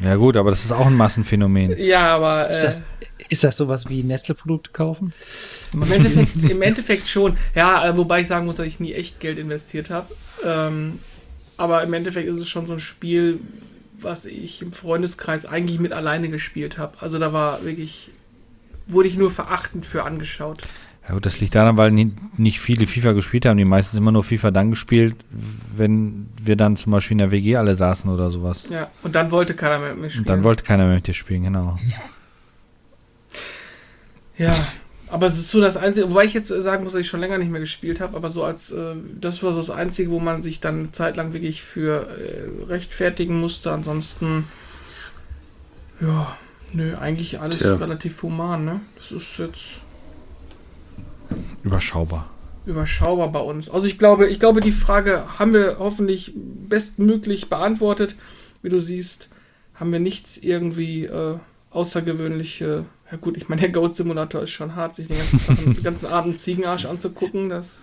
ja 0.00 0.16
gut, 0.16 0.36
aber 0.36 0.50
das 0.50 0.64
ist 0.64 0.72
auch 0.72 0.86
ein 0.86 0.96
Massenphänomen. 0.96 1.76
Ja, 1.78 2.16
aber 2.16 2.30
ist, 2.50 2.60
äh, 2.60 2.66
das, 2.66 2.82
ist 3.28 3.44
das 3.44 3.56
sowas 3.56 3.88
wie 3.88 4.02
Nestle-Produkte 4.02 4.70
kaufen? 4.72 5.12
im, 5.74 5.82
Endeffekt, 5.82 6.42
im 6.50 6.62
Endeffekt 6.62 7.08
schon. 7.08 7.36
Ja, 7.54 7.86
äh, 7.86 7.96
wobei 7.96 8.20
ich 8.20 8.26
sagen 8.26 8.46
muss, 8.46 8.56
dass 8.56 8.66
ich 8.66 8.80
nie 8.80 8.94
echt 8.94 9.20
Geld 9.20 9.38
investiert 9.38 9.90
habe. 9.90 10.14
Ähm, 10.44 10.98
aber 11.56 11.82
im 11.82 11.92
Endeffekt 11.92 12.28
ist 12.28 12.40
es 12.40 12.48
schon 12.48 12.66
so 12.66 12.72
ein 12.72 12.80
Spiel, 12.80 13.40
was 14.00 14.24
ich 14.24 14.62
im 14.62 14.72
Freundeskreis 14.72 15.46
eigentlich 15.46 15.78
mit 15.78 15.92
alleine 15.92 16.28
gespielt 16.30 16.78
habe. 16.78 17.00
Also 17.00 17.18
da 17.18 17.32
war 17.32 17.64
wirklich, 17.64 18.10
wurde 18.86 19.08
ich 19.08 19.16
nur 19.16 19.30
verachtend 19.30 19.84
für 19.86 20.04
angeschaut. 20.04 20.62
Ja 21.06 21.14
gut, 21.14 21.26
das 21.26 21.38
liegt 21.40 21.54
daran, 21.54 21.76
weil 21.76 21.90
ni- 21.90 22.12
nicht 22.38 22.60
viele 22.60 22.86
FIFA 22.86 23.12
gespielt 23.12 23.44
haben. 23.44 23.58
Die 23.58 23.64
meistens 23.66 23.98
immer 24.00 24.10
nur 24.12 24.24
FIFA 24.24 24.50
dann 24.50 24.70
gespielt, 24.70 25.16
wenn 25.76 26.28
wir 26.42 26.56
dann 26.56 26.76
zum 26.76 26.92
Beispiel 26.92 27.12
in 27.14 27.18
der 27.18 27.30
WG 27.30 27.56
alle 27.56 27.74
saßen 27.76 28.10
oder 28.10 28.30
sowas. 28.30 28.64
Ja, 28.70 28.88
und 29.02 29.14
dann 29.14 29.30
wollte 29.30 29.54
keiner 29.54 29.78
mehr 29.78 29.90
mit 29.90 30.00
mir 30.00 30.10
spielen. 30.10 30.22
Und 30.22 30.28
dann 30.30 30.44
wollte 30.44 30.64
keiner 30.64 30.86
mehr 30.86 30.94
mit 30.96 31.06
dir 31.06 31.12
spielen, 31.14 31.42
genau. 31.44 31.78
Ja, 34.36 34.52
aber 35.08 35.26
es 35.26 35.38
ist 35.38 35.50
so 35.50 35.60
das 35.60 35.76
Einzige, 35.76 36.10
wobei 36.10 36.24
ich 36.24 36.34
jetzt 36.34 36.48
sagen 36.48 36.82
muss, 36.84 36.92
dass 36.94 37.02
ich 37.02 37.06
schon 37.08 37.20
länger 37.20 37.38
nicht 37.38 37.50
mehr 37.50 37.60
gespielt 37.60 38.00
habe, 38.00 38.16
aber 38.16 38.30
so 38.30 38.42
als, 38.42 38.70
äh, 38.72 38.94
das 39.20 39.42
war 39.42 39.52
so 39.52 39.58
das 39.58 39.70
Einzige, 39.70 40.10
wo 40.10 40.18
man 40.20 40.42
sich 40.42 40.60
dann 40.60 40.78
eine 40.80 40.92
Zeit 40.92 41.16
lang 41.16 41.32
wirklich 41.32 41.62
für 41.62 42.08
äh, 42.08 42.64
rechtfertigen 42.66 43.38
musste. 43.40 43.70
Ansonsten, 43.72 44.44
ja, 46.00 46.36
nö, 46.74 46.96
eigentlich 46.96 47.40
alles 47.40 47.58
Tja. 47.58 47.74
relativ 47.76 48.22
human, 48.22 48.64
ne? 48.64 48.80
Das 48.96 49.12
ist 49.12 49.38
jetzt, 49.38 49.80
Überschaubar. 51.62 52.28
überschaubar 52.66 53.30
bei 53.32 53.40
uns. 53.40 53.70
Also 53.70 53.86
ich 53.86 53.98
glaube, 53.98 54.28
ich 54.28 54.38
glaube, 54.40 54.60
die 54.60 54.72
Frage 54.72 55.24
haben 55.38 55.52
wir 55.54 55.76
hoffentlich 55.78 56.32
bestmöglich 56.34 57.48
beantwortet. 57.48 58.16
Wie 58.62 58.68
du 58.68 58.80
siehst, 58.80 59.28
haben 59.74 59.92
wir 59.92 60.00
nichts 60.00 60.36
irgendwie 60.38 61.04
äh, 61.04 61.38
außergewöhnliche. 61.70 62.84
Ja 63.10 63.16
gut, 63.18 63.36
ich 63.36 63.48
meine, 63.48 63.62
der 63.62 63.70
Goat 63.70 63.96
Simulator 63.96 64.42
ist 64.42 64.50
schon 64.50 64.76
hart, 64.76 64.94
sich 64.94 65.08
den 65.08 65.18
ganzen, 65.18 65.74
den 65.74 65.82
ganzen 65.82 66.06
Abend 66.06 66.38
Ziegenarsch 66.38 66.86
anzugucken. 66.86 67.48
Das 67.48 67.80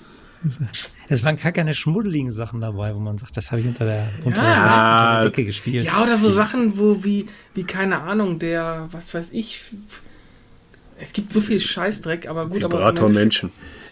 es 1.10 1.24
waren 1.24 1.38
gar 1.38 1.52
keine 1.52 1.74
schmuddeligen 1.74 2.32
Sachen 2.32 2.62
dabei, 2.62 2.96
wo 2.96 3.00
man 3.00 3.18
sagt, 3.18 3.36
das 3.38 3.52
habe 3.52 3.62
ich 3.62 3.68
unter 3.68 3.86
der, 3.86 4.10
unter, 4.24 4.42
Ja. 4.44 4.54
der, 4.54 4.64
unter 4.64 5.22
der 5.22 5.24
Decke 5.30 5.46
gespielt. 5.46 5.86
Ja, 5.86 6.02
oder 6.04 6.18
so 6.18 6.32
Sachen, 6.32 6.78
wo 6.78 7.04
wie, 7.04 7.28
wie 7.54 7.64
keine 7.64 8.00
Ahnung, 8.02 8.39
der, 8.39 8.88
was 8.92 9.14
weiß 9.14 9.30
ich. 9.32 9.62
Es 11.00 11.14
gibt 11.14 11.34
so 11.34 11.42
viel 11.42 11.60
Scheißdreck, 11.60 12.28
aber 12.28 12.48
gut, 12.48 12.64
aber. 12.64 12.78
Vibrator 12.78 13.10
Menschen. 13.10 13.52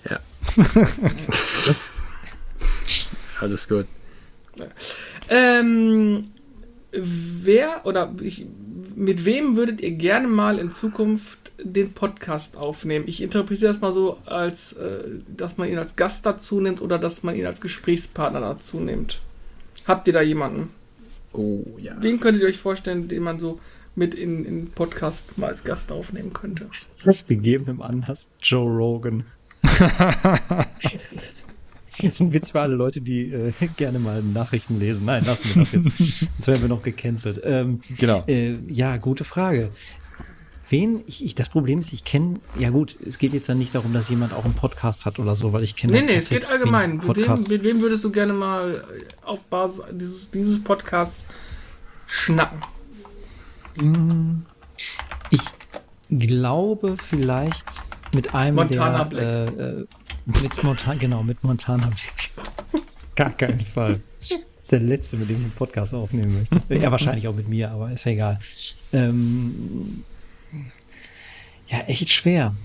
Ja, 0.10 0.20
Das, 1.66 1.92
alles 3.42 3.68
gut. 3.68 3.86
Ähm, 5.30 6.26
wer 6.92 7.86
oder 7.86 8.14
ich, 8.22 8.46
mit 8.96 9.26
wem 9.26 9.56
würdet 9.56 9.82
ihr 9.82 9.92
gerne 9.92 10.28
mal 10.28 10.60
in 10.60 10.70
Zukunft 10.72 11.49
den 11.64 11.94
Podcast 11.94 12.56
aufnehmen? 12.58 13.06
Ich 13.08 13.22
interpretiere 13.22 13.72
das 13.72 13.82
mal 13.82 13.92
so, 13.94 14.18
als 14.26 14.74
äh, 14.74 15.04
dass 15.36 15.58
man 15.58 15.70
ihn 15.70 15.78
als 15.78 15.96
Gast 15.96 16.26
dazu 16.26 16.60
nimmt 16.62 16.82
oder 16.82 16.98
dass 16.98 17.24
man 17.24 17.36
ihn 17.36 17.46
als 17.46 17.62
Gesprächspartner 17.62 18.40
dazu 18.42 18.80
nimmt. 18.80 19.20
Habt 19.86 20.08
ihr 20.08 20.14
da 20.14 20.22
jemanden? 20.22 20.70
Oh 21.34 21.64
ja. 21.82 21.96
Wen 22.00 22.20
könntet 22.20 22.42
ihr 22.44 22.50
euch 22.50 22.58
vorstellen, 22.58 23.08
den 23.08 23.24
man 23.24 23.40
so 23.40 23.60
mit 23.96 24.16
in 24.16 24.46
in 24.46 24.66
den 24.66 24.72
Podcast 24.72 25.38
mal 25.38 25.48
als 25.48 25.64
Gast 25.64 25.92
aufnehmen 25.92 26.34
könnte? 26.34 26.70
das 27.04 27.26
gegebenem 27.28 27.82
Anlass 27.82 28.30
Joe 28.42 28.70
Rogan. 28.70 29.26
Jetzt 32.02 32.22
ein 32.22 32.32
Witz 32.32 32.52
für 32.52 32.62
alle 32.62 32.76
Leute, 32.76 33.02
die 33.02 33.32
äh, 33.32 33.52
gerne 33.76 34.00
mal 34.00 34.24
Nachrichten 34.24 34.80
lesen. 34.80 35.04
Nein, 35.06 35.26
lassen 35.26 35.50
wir 35.54 35.64
das 35.64 35.72
jetzt. 35.74 35.98
Sonst 35.98 36.48
werden 36.48 36.62
wir 36.62 36.70
noch 36.70 36.82
gecancelt. 36.82 37.42
Ähm, 37.44 37.82
Genau. 37.98 38.24
Äh, 38.26 38.56
ja, 38.70 38.96
gute 38.98 39.26
Frage. 39.26 39.70
Wen? 40.70 41.04
Ich, 41.08 41.24
ich, 41.24 41.36
das 41.36 41.50
Problem 41.50 41.80
ist, 41.80 41.94
ich 41.94 42.04
kenne, 42.04 42.36
ja 42.58 42.70
gut, 42.70 42.96
es 43.06 43.18
geht 43.18 43.34
jetzt 43.34 43.50
dann 43.50 43.58
nicht 43.58 43.74
darum, 43.74 43.92
dass 43.92 44.10
jemand 44.10 44.34
auch 44.34 44.46
einen 44.46 44.54
Podcast 44.54 45.06
hat 45.06 45.18
oder 45.18 45.36
so, 45.36 45.52
weil 45.52 45.64
ich 45.64 45.76
kenne 45.76 45.94
Nee, 45.94 46.02
nee, 46.04 46.16
es 46.16 46.30
geht 46.30 46.50
allgemein. 46.50 46.98
Mit 46.98 47.16
wem, 47.16 47.44
mit 47.50 47.64
wem 47.64 47.82
würdest 47.82 48.04
du 48.04 48.12
gerne 48.12 48.34
mal 48.34 48.86
auf 49.24 49.46
Basis 49.46 49.84
dieses, 49.92 50.32
dieses 50.32 50.64
Podcasts 50.64 51.26
schnacken? 52.08 52.60
Ich 55.32 55.42
glaube 56.10 56.98
vielleicht 56.98 57.66
mit 58.14 58.34
einem 58.34 58.56
Montana 58.56 59.04
der 59.06 59.48
äh, 59.58 59.80
äh, 59.80 59.86
mit 60.26 60.64
Montana, 60.64 60.96
genau, 61.00 61.24
mit 61.24 61.44
Montana 61.44 61.88
Black. 61.88 62.84
Gar 63.16 63.32
keinen 63.32 63.62
Fall. 63.62 64.02
Das 64.20 64.32
ist 64.32 64.72
der 64.72 64.80
letzte, 64.80 65.18
mit 65.18 65.30
dem 65.30 65.38
ich 65.38 65.44
einen 65.44 65.52
Podcast 65.52 65.94
aufnehmen 65.94 66.46
möchte. 66.52 66.76
Ja, 66.76 66.92
wahrscheinlich 66.92 67.28
auch 67.28 67.36
mit 67.36 67.48
mir, 67.48 67.72
aber 67.72 67.92
ist 67.92 68.06
ja 68.06 68.12
egal. 68.12 68.40
Ähm, 68.94 70.04
ja, 71.68 71.80
echt 71.88 72.12
schwer. 72.12 72.56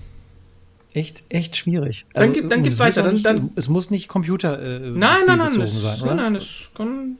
Echt, 0.93 1.23
echt 1.29 1.57
schwierig. 1.57 2.05
Dann 2.13 2.31
gib- 2.31 2.49
dann 2.49 2.63
gib 2.63 2.71
es 2.71 2.79
muss 2.79 2.87
weiter, 2.87 3.03
dann- 3.03 3.13
Nicht, 3.15 3.25
dann- 3.25 3.51
es 3.55 3.67
muss 3.67 3.89
nicht 3.89 4.07
Computer 4.07 4.61
äh, 4.61 4.79
Nein, 4.79 5.23
nein, 5.27 5.37
nein, 5.37 5.51
spielbezogen 5.53 5.59
das, 5.61 5.81
sein, 5.81 5.99
nein, 5.99 6.03
oder? 6.15 6.15
nein, 6.23 6.33
das 6.35 6.69
kann. 6.73 7.17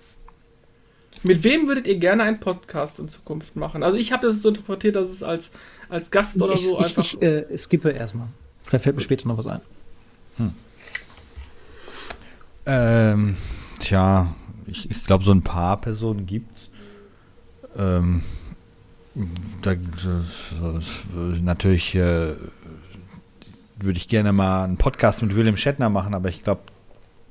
Mit 1.24 1.43
wem 1.43 1.68
würdet 1.68 1.88
ihr 1.88 1.97
gerne 1.97 2.24
einen 2.24 2.39
Podcast 2.39 2.99
in 2.99 3.09
Zukunft 3.09 3.55
machen? 3.55 3.84
Also 3.84 3.97
ich 3.97 4.11
habe 4.13 4.28
das 4.28 4.41
so 4.41 4.49
interpretiert, 4.49 4.95
dass 4.95 5.09
es 5.09 5.24
als, 5.24 5.51
als 5.89 6.09
Gast 6.11 6.39
oder 6.41 6.53
ich, 6.53 6.61
so 6.68 6.80
ich, 6.80 6.86
einfach. 6.86 7.03
ich 7.03 7.22
äh, 7.22 7.57
skippe 7.57 7.89
erstmal. 7.89 8.28
Vielleicht 8.63 8.84
fällt 8.84 8.95
mir 8.95 9.01
später 9.01 9.28
noch 9.28 9.38
was 9.38 9.47
ein. 9.47 9.61
Ähm, 12.68 13.38
tja, 13.80 14.34
ich, 14.68 14.89
ich 14.89 15.03
glaube, 15.03 15.24
so 15.24 15.32
ein 15.32 15.43
paar 15.43 15.80
Personen 15.80 16.26
gibt 16.26 16.70
ähm, 17.78 18.24
da, 19.61 19.76
natürlich 21.41 21.95
äh, 21.95 22.34
würde 23.78 23.97
ich 23.97 24.07
gerne 24.07 24.34
mal 24.34 24.63
einen 24.63 24.78
Podcast 24.78 25.22
mit 25.22 25.36
William 25.36 25.57
Shatner 25.57 25.89
machen, 25.89 26.13
aber 26.13 26.30
ich 26.30 26.43
glaube, 26.43 26.61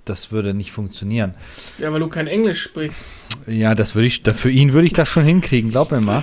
das 0.04 0.32
würde 0.32 0.54
nicht 0.54 0.72
funktionieren. 0.72 1.34
ja, 1.78 1.92
weil 1.92 2.00
du 2.00 2.08
kein 2.08 2.26
Englisch 2.26 2.62
sprichst. 2.62 3.04
Ja, 3.46 3.74
das 3.74 3.94
würde 3.94 4.06
ich, 4.06 4.22
da, 4.22 4.32
für 4.32 4.50
ihn 4.50 4.72
würde 4.72 4.86
ich 4.86 4.92
das 4.92 5.08
schon 5.08 5.24
hinkriegen, 5.24 5.70
glaub 5.70 5.90
mir 5.90 6.00
mal. 6.00 6.22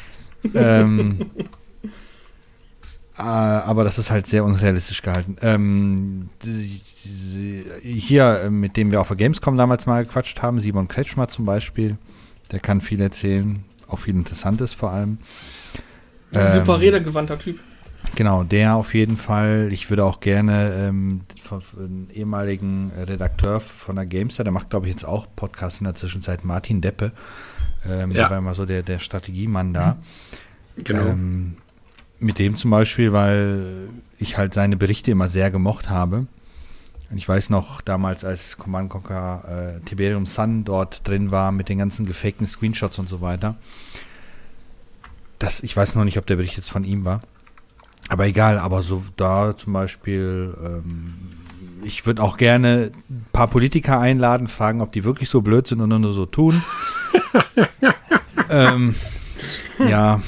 ähm, 0.54 1.30
äh, 3.16 3.22
aber 3.22 3.84
das 3.84 3.98
ist 3.98 4.10
halt 4.10 4.26
sehr 4.26 4.44
unrealistisch 4.44 5.02
gehalten. 5.02 5.36
Ähm, 5.42 6.30
hier, 7.82 8.40
äh, 8.44 8.50
mit 8.50 8.76
dem 8.76 8.90
wir 8.90 9.00
auf 9.00 9.08
der 9.08 9.16
Gamescom 9.16 9.56
damals 9.56 9.86
mal 9.86 10.04
gequatscht 10.04 10.42
haben, 10.42 10.60
Simon 10.60 10.88
Kretschmer 10.88 11.28
zum 11.28 11.44
Beispiel, 11.44 11.98
der 12.52 12.60
kann 12.60 12.80
viel 12.80 13.00
erzählen, 13.00 13.64
auch 13.92 13.98
viel 13.98 14.14
Interessantes 14.14 14.72
vor 14.74 14.90
allem. 14.90 15.18
Ein 16.34 16.52
super 16.52 16.74
Ähm, 16.74 16.80
redegewandter 16.80 17.38
Typ. 17.38 17.58
Genau, 18.14 18.44
der 18.44 18.76
auf 18.76 18.94
jeden 18.94 19.16
Fall. 19.16 19.68
Ich 19.72 19.90
würde 19.90 20.04
auch 20.04 20.20
gerne 20.20 20.72
ähm, 20.74 21.20
von, 21.42 21.60
von 21.60 22.08
ehemaligen 22.12 22.90
Redakteur 22.96 23.60
von 23.60 23.96
der 23.96 24.06
Gamestar, 24.06 24.44
der 24.44 24.52
macht, 24.52 24.70
glaube 24.70 24.86
ich, 24.86 24.92
jetzt 24.92 25.04
auch 25.04 25.26
Podcasts 25.36 25.80
in 25.80 25.84
der 25.84 25.94
Zwischenzeit, 25.94 26.44
Martin 26.44 26.80
Deppe. 26.80 27.12
Ähm, 27.84 28.10
Ja. 28.12 28.22
Der 28.22 28.30
war 28.30 28.38
immer 28.38 28.54
so 28.54 28.64
der, 28.64 28.82
der 28.82 28.98
Strategiemann 29.00 29.74
da. 29.74 29.98
Genau. 30.76 31.06
Ähm, 31.08 31.56
mit 32.18 32.38
dem 32.38 32.54
zum 32.54 32.70
Beispiel, 32.70 33.12
weil 33.12 33.88
ich 34.18 34.38
halt 34.38 34.54
seine 34.54 34.76
Berichte 34.76 35.10
immer 35.10 35.28
sehr 35.28 35.50
gemocht 35.50 35.90
habe. 35.90 36.26
Und 37.10 37.18
ich 37.18 37.28
weiß 37.28 37.50
noch, 37.50 37.80
damals, 37.80 38.24
als 38.24 38.56
Command 38.56 38.88
Conquer 38.88 39.78
äh, 39.78 39.84
Tiberium 39.84 40.26
Sun 40.26 40.64
dort 40.64 41.06
drin 41.06 41.32
war, 41.32 41.50
mit 41.50 41.68
den 41.68 41.78
ganzen 41.78 42.06
gefakten 42.06 42.46
Screenshots 42.46 42.98
und 42.98 43.08
so 43.08 43.20
weiter. 43.20 43.56
Das, 45.40 45.62
ich 45.62 45.76
weiß 45.76 45.96
noch 45.96 46.04
nicht, 46.04 46.18
ob 46.18 46.26
der 46.26 46.36
Bericht 46.36 46.56
jetzt 46.56 46.70
von 46.70 46.84
ihm 46.84 47.04
war. 47.04 47.22
Aber 48.08 48.26
egal, 48.26 48.58
aber 48.58 48.82
so 48.82 49.02
da 49.16 49.56
zum 49.56 49.72
Beispiel, 49.72 50.54
ähm, 50.64 51.14
ich 51.82 52.06
würde 52.06 52.22
auch 52.22 52.36
gerne 52.36 52.92
ein 53.08 53.26
paar 53.32 53.48
Politiker 53.48 53.98
einladen, 53.98 54.46
fragen, 54.46 54.80
ob 54.80 54.92
die 54.92 55.04
wirklich 55.04 55.28
so 55.30 55.40
blöd 55.40 55.66
sind 55.66 55.80
und 55.80 55.88
nur 55.88 56.12
so 56.12 56.26
tun. 56.26 56.62
ähm, 58.50 58.94
ja, 59.78 60.20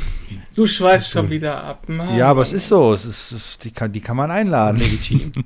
Du 0.55 0.66
schweifst 0.66 1.11
schon 1.11 1.30
wieder 1.30 1.64
ab. 1.64 1.89
Mann. 1.89 2.16
ja, 2.16 2.28
aber 2.28 2.43
es 2.43 2.53
ist 2.53 2.68
so, 2.68 2.93
es 2.93 3.05
ist, 3.05 3.33
es, 3.33 3.59
die, 3.59 3.70
kann, 3.70 3.91
die 3.93 4.01
kann 4.01 4.16
man 4.16 4.30
einladen. 4.30 4.78
Legitim. 4.78 5.33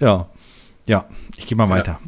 Ja, 0.00 0.26
ja, 0.86 1.06
ich 1.36 1.46
gehe 1.46 1.56
mal 1.56 1.68
weiter. 1.68 2.00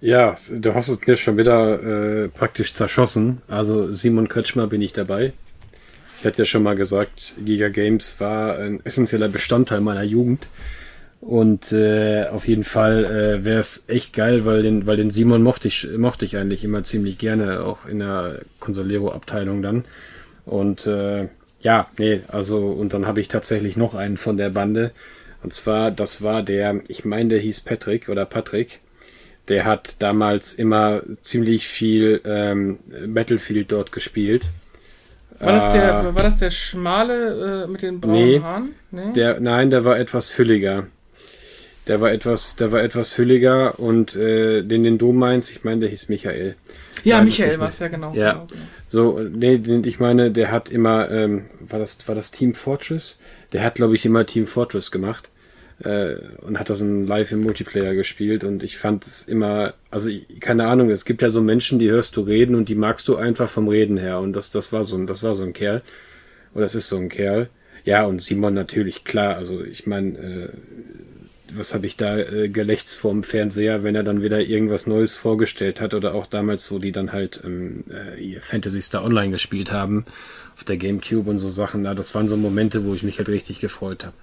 Ja, 0.00 0.36
du 0.50 0.74
hast 0.74 0.88
es 0.88 1.04
mir 1.06 1.16
schon 1.16 1.36
wieder 1.36 1.82
äh, 2.24 2.28
praktisch 2.28 2.72
zerschossen. 2.72 3.42
Also 3.48 3.90
Simon 3.90 4.28
Kretschmer 4.28 4.68
bin 4.68 4.80
ich 4.80 4.92
dabei. 4.92 5.32
Ich 6.18 6.24
hatte 6.24 6.38
ja 6.38 6.44
schon 6.44 6.62
mal 6.62 6.76
gesagt, 6.76 7.34
Giga 7.44 7.68
Games 7.68 8.20
war 8.20 8.58
ein 8.58 8.80
essentieller 8.84 9.28
Bestandteil 9.28 9.80
meiner 9.80 10.04
Jugend. 10.04 10.48
Und 11.20 11.72
äh, 11.72 12.26
auf 12.26 12.46
jeden 12.46 12.62
Fall 12.62 13.04
äh, 13.04 13.44
wäre 13.44 13.58
es 13.58 13.84
echt 13.88 14.14
geil, 14.14 14.44
weil 14.44 14.62
den, 14.62 14.86
weil 14.86 14.96
den 14.96 15.10
Simon 15.10 15.42
mochte 15.42 15.66
ich, 15.66 15.88
mochte 15.96 16.24
ich 16.24 16.36
eigentlich 16.36 16.62
immer 16.62 16.84
ziemlich 16.84 17.18
gerne, 17.18 17.64
auch 17.64 17.86
in 17.86 17.98
der 17.98 18.40
Consolero-Abteilung 18.60 19.62
dann. 19.62 19.84
Und 20.44 20.86
äh, 20.86 21.28
ja, 21.60 21.88
nee, 21.98 22.20
also 22.28 22.68
und 22.68 22.94
dann 22.94 23.06
habe 23.06 23.20
ich 23.20 23.26
tatsächlich 23.26 23.76
noch 23.76 23.96
einen 23.96 24.16
von 24.16 24.36
der 24.36 24.50
Bande. 24.50 24.92
Und 25.42 25.52
zwar, 25.54 25.90
das 25.90 26.22
war 26.22 26.42
der, 26.42 26.80
ich 26.88 27.04
meine, 27.04 27.28
der 27.30 27.38
hieß 27.38 27.60
Patrick 27.60 28.08
oder 28.08 28.24
Patrick. 28.24 28.80
Der 29.48 29.64
hat 29.64 30.02
damals 30.02 30.54
immer 30.54 31.02
ziemlich 31.22 31.68
viel 31.68 32.20
ähm, 32.24 32.78
Battlefield 33.06 33.72
dort 33.72 33.92
gespielt. 33.92 34.46
War 35.38 35.52
das, 35.52 35.74
Äh, 35.74 35.78
der, 35.78 36.14
war 36.14 36.22
das 36.22 36.36
der 36.38 36.50
schmale 36.50 37.64
äh, 37.64 37.66
mit 37.68 37.82
den 37.82 38.00
braunen 38.00 38.16
Nee. 38.16 38.40
Haaren? 38.40 38.74
Nee. 38.90 39.12
Der, 39.14 39.40
nein, 39.40 39.70
der 39.70 39.84
war 39.84 39.98
etwas 39.98 40.30
fülliger. 40.30 40.86
Der 41.86 42.02
war 42.02 42.12
etwas, 42.12 42.56
der 42.56 42.70
war 42.72 42.82
etwas 42.82 43.12
fülliger 43.14 43.78
und 43.78 44.14
äh, 44.14 44.62
den, 44.62 44.82
den 44.82 44.98
du 44.98 45.12
meinst, 45.12 45.50
ich 45.50 45.64
meine, 45.64 45.80
der 45.80 45.88
hieß 45.88 46.10
Michael. 46.10 46.54
ja, 47.04 47.22
Michael 47.22 47.58
war 47.58 47.68
es 47.68 47.78
ja 47.78 47.88
genau. 47.88 48.12
Ja. 48.12 48.32
genau, 48.32 48.46
genau. 48.46 48.62
So, 48.88 49.18
nee, 49.20 49.56
den, 49.56 49.84
ich 49.84 49.98
meine, 49.98 50.30
der 50.30 50.50
hat 50.50 50.68
immer, 50.68 51.10
ähm, 51.10 51.46
war 51.60 51.78
das, 51.78 52.06
war 52.06 52.14
das 52.14 52.30
Team 52.30 52.54
Fortress? 52.54 53.17
Der 53.52 53.62
hat, 53.62 53.76
glaube 53.76 53.94
ich, 53.94 54.04
immer 54.04 54.26
Team 54.26 54.46
Fortress 54.46 54.90
gemacht 54.90 55.30
äh, 55.84 56.16
und 56.42 56.58
hat 56.58 56.70
das 56.70 56.80
in 56.80 57.06
live 57.06 57.32
im 57.32 57.42
Multiplayer 57.42 57.94
gespielt 57.94 58.44
und 58.44 58.62
ich 58.62 58.76
fand 58.76 59.06
es 59.06 59.22
immer, 59.22 59.74
also 59.90 60.10
keine 60.40 60.66
Ahnung, 60.66 60.90
es 60.90 61.04
gibt 61.04 61.22
ja 61.22 61.30
so 61.30 61.40
Menschen, 61.40 61.78
die 61.78 61.90
hörst 61.90 62.16
du 62.16 62.22
reden 62.22 62.54
und 62.54 62.68
die 62.68 62.74
magst 62.74 63.08
du 63.08 63.16
einfach 63.16 63.48
vom 63.48 63.68
Reden 63.68 63.96
her 63.96 64.18
und 64.20 64.32
das, 64.32 64.50
das 64.50 64.72
war 64.72 64.84
so 64.84 64.96
ein, 64.96 65.06
das 65.06 65.22
war 65.22 65.34
so 65.34 65.44
ein 65.44 65.52
Kerl 65.52 65.82
oder 66.54 66.64
das 66.64 66.74
ist 66.74 66.88
so 66.88 66.96
ein 66.96 67.08
Kerl. 67.08 67.48
Ja 67.84 68.04
und 68.04 68.20
Simon 68.20 68.54
natürlich 68.54 69.04
klar, 69.04 69.36
also 69.36 69.62
ich 69.62 69.86
meine, 69.86 70.18
äh, 70.18 70.48
was 71.54 71.72
habe 71.72 71.86
ich 71.86 71.96
da 71.96 72.18
äh, 72.18 72.48
gelächzt 72.48 72.98
vorm 72.98 73.22
Fernseher, 73.22 73.82
wenn 73.82 73.94
er 73.94 74.02
dann 74.02 74.22
wieder 74.22 74.40
irgendwas 74.40 74.86
Neues 74.86 75.16
vorgestellt 75.16 75.80
hat 75.80 75.94
oder 75.94 76.14
auch 76.14 76.26
damals, 76.26 76.70
wo 76.70 76.78
die 76.78 76.92
dann 76.92 77.12
halt 77.12 77.40
ähm, 77.44 77.84
äh, 77.90 78.20
ihr 78.20 78.42
Fantasy 78.42 78.82
Star 78.82 79.04
Online 79.04 79.30
gespielt 79.30 79.72
haben 79.72 80.04
auf 80.58 80.64
der 80.64 80.76
Gamecube 80.76 81.30
und 81.30 81.38
so 81.38 81.48
Sachen. 81.48 81.82
Na, 81.82 81.94
das 81.94 82.16
waren 82.16 82.28
so 82.28 82.36
Momente, 82.36 82.84
wo 82.84 82.92
ich 82.92 83.04
mich 83.04 83.18
halt 83.18 83.28
richtig 83.28 83.60
gefreut 83.60 84.04
habe. 84.04 84.16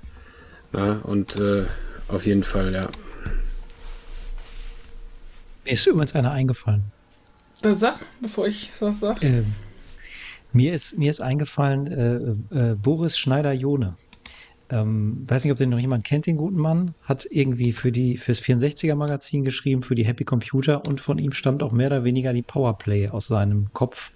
Na, 0.73 0.99
und 1.03 1.37
äh, 1.37 1.63
auf 2.09 2.25
jeden 2.25 2.43
Fall, 2.43 2.73
ja. 2.73 2.89
Mir 5.63 5.71
ist 5.71 5.87
übrigens 5.87 6.13
einer 6.13 6.31
eingefallen. 6.31 6.83
Das 7.61 7.79
sag, 7.79 7.95
bevor 8.21 8.47
ich 8.47 8.69
was 8.81 8.99
sag. 8.99 9.23
Ähm, 9.23 9.45
mir, 10.51 10.73
ist, 10.73 10.97
mir 10.97 11.09
ist 11.09 11.21
eingefallen, 11.21 11.87
äh, 12.51 12.71
äh, 12.71 12.75
Boris 12.75 13.17
Schneider-Jone. 13.17 13.95
Ähm, 14.75 15.23
weiß 15.25 15.43
nicht, 15.43 15.53
ob 15.53 15.57
den 15.57 15.69
noch 15.69 15.79
jemand 15.79 16.03
kennt, 16.03 16.25
den 16.25 16.35
guten 16.35 16.57
Mann. 16.57 16.93
Hat 17.03 17.25
irgendwie 17.29 17.71
für 17.71 17.91
die 17.91 18.17
fürs 18.17 18.41
64er-Magazin 18.41 19.45
geschrieben, 19.45 19.83
für 19.83 19.95
die 19.95 20.05
Happy 20.05 20.25
Computer 20.25 20.85
und 20.85 20.99
von 20.99 21.17
ihm 21.17 21.31
stammt 21.31 21.63
auch 21.63 21.71
mehr 21.71 21.87
oder 21.87 22.03
weniger 22.03 22.33
die 22.33 22.41
Powerplay 22.41 23.09
aus 23.09 23.27
seinem 23.27 23.67
Kopf. 23.71 24.11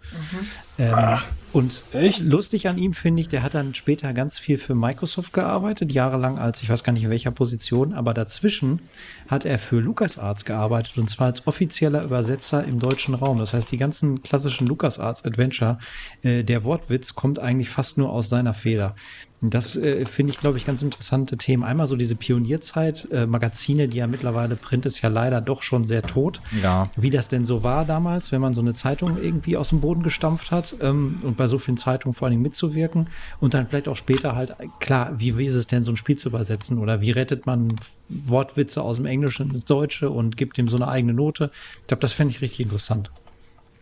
Ähm, 0.78 1.18
und 1.53 1.84
Echt? 1.93 2.20
lustig 2.22 2.68
an 2.68 2.78
ihm 2.78 2.93
finde 2.93 3.22
ich, 3.22 3.30
der 3.30 3.43
hat 3.43 3.53
dann 3.53 3.74
später 3.74 4.14
ganz 4.14 4.38
viel 4.38 4.57
für 4.57 4.76
Microsoft 4.76 5.34
gearbeitet, 5.34 5.91
jahrelang 5.91 6.38
als, 6.38 6.62
ich 6.62 6.70
weiß 6.70 6.84
gar 6.84 6.93
nicht 6.93 7.03
in 7.03 7.10
welcher 7.10 7.32
Position, 7.32 7.93
aber 7.93 8.14
dazwischen 8.14 8.80
hat 9.28 9.45
er 9.45 9.60
für 9.60 9.80
LucasArts 9.80 10.45
gearbeitet 10.45 10.97
und 10.97 11.10
zwar 11.10 11.28
als 11.28 11.47
offizieller 11.47 12.03
Übersetzer 12.03 12.64
im 12.66 12.80
deutschen 12.80 13.14
Raum. 13.14 13.39
Das 13.39 13.53
heißt, 13.53 13.72
die 13.72 13.78
ganzen 13.78 14.24
klassischen 14.24 14.68
LucasArts 14.68 15.24
Adventure, 15.24 15.80
äh, 16.22 16.43
der 16.43 16.64
Wortwitz 16.64 17.16
kommt 17.16 17.39
eigentlich 17.39 17.70
fast 17.70 17.97
nur 17.97 18.10
aus 18.12 18.30
seiner 18.30 18.53
Feder. 18.53 18.95
Das 19.42 19.78
äh, 19.78 20.06
finde 20.06 20.34
ich, 20.34 20.40
glaube 20.40 20.58
ich, 20.58 20.66
ganz 20.66 20.82
interessante 20.82 21.38
Themen. 21.38 21.64
Einmal 21.64 21.88
so 21.88 21.96
diese 21.96 22.16
Pionierzeit, 22.16 23.08
äh, 23.10 23.26
Magazine, 23.26 23.88
die 23.88 23.98
ja 23.98 24.08
mittlerweile, 24.08 24.58
Print 24.58 24.86
ist 24.86 25.02
ja 25.02 25.08
leider 25.08 25.40
doch 25.40 25.64
schon 25.64 25.86
sehr 25.86 26.02
tot. 26.02 26.42
Ja. 26.62 26.90
Wie 26.98 27.10
das 27.10 27.30
denn 27.30 27.46
so 27.46 27.64
war 27.64 27.86
damals, 27.86 28.34
wenn 28.34 28.42
man 28.42 28.54
so 28.54 28.60
eine 28.60 28.74
Zeitung 28.74 29.18
irgendwie 29.22 29.56
aus 29.56 29.70
dem 29.70 29.80
Boden 29.80 30.04
gestampft 30.04 30.52
hat 30.52 30.76
ähm, 30.82 31.20
und 31.22 31.38
bei 31.38 31.48
so 31.48 31.58
vielen 31.58 31.78
Zeitungen 31.78 32.14
vor 32.14 32.26
allen 32.26 32.34
Dingen 32.34 32.44
mitzuwirken 32.44 33.08
und 33.40 33.54
dann 33.54 33.68
vielleicht 33.68 33.88
auch 33.88 33.96
später 33.96 34.36
halt, 34.36 34.56
klar, 34.82 35.14
wie, 35.18 35.38
wie 35.38 35.46
ist 35.46 35.56
es 35.56 35.68
denn, 35.68 35.86
so 35.86 35.94
ein 35.94 35.98
Spiel 35.98 36.18
zu 36.18 36.28
übersetzen 36.28 36.78
oder 36.78 37.00
wie 37.00 37.12
rettet 37.12 37.46
man 37.46 37.70
Wortwitze 38.10 38.82
aus 38.82 38.98
dem 38.98 39.06
Englischen 39.06 39.52
ins 39.52 39.64
Deutsche 39.64 40.10
und 40.10 40.36
gibt 40.36 40.58
dem 40.58 40.68
so 40.68 40.76
eine 40.76 40.90
eigene 40.90 41.14
Note. 41.14 41.52
Ich 41.82 41.88
glaube, 41.88 42.02
das 42.02 42.12
fände 42.12 42.34
ich 42.34 42.42
richtig 42.42 42.62
interessant. 42.62 43.10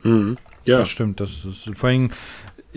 Mhm. 0.04 0.38
Ja, 0.66 0.80
Das 0.80 0.90
stimmt. 0.90 1.20
Das 1.20 1.46
ist 1.46 1.70
vor 1.74 1.90
allem 1.90 2.12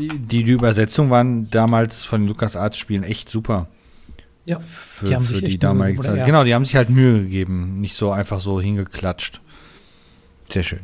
die, 0.08 0.42
die 0.44 0.52
Übersetzungen 0.52 1.10
waren 1.10 1.50
damals 1.50 2.04
von 2.04 2.22
den 2.22 2.28
LucasArts-Spielen 2.28 3.02
echt 3.02 3.28
super. 3.28 3.68
Ja, 4.44 4.58
Für 4.60 5.04
Die 5.04 5.14
haben 5.14 5.26
für 5.26 5.34
sich 5.34 5.40
die 5.40 5.44
echt 5.46 5.52
Mühe 5.54 5.58
damalige 5.58 5.96
gegeben, 5.98 6.14
Zeit. 6.14 6.20
Ja. 6.20 6.26
Genau, 6.26 6.44
die 6.44 6.54
haben 6.54 6.64
sich 6.64 6.76
halt 6.76 6.90
Mühe 6.90 7.22
gegeben. 7.22 7.74
Nicht 7.80 7.94
so 7.94 8.10
einfach 8.10 8.40
so 8.40 8.60
hingeklatscht. 8.60 9.40
Sehr 10.48 10.62
schön. 10.62 10.80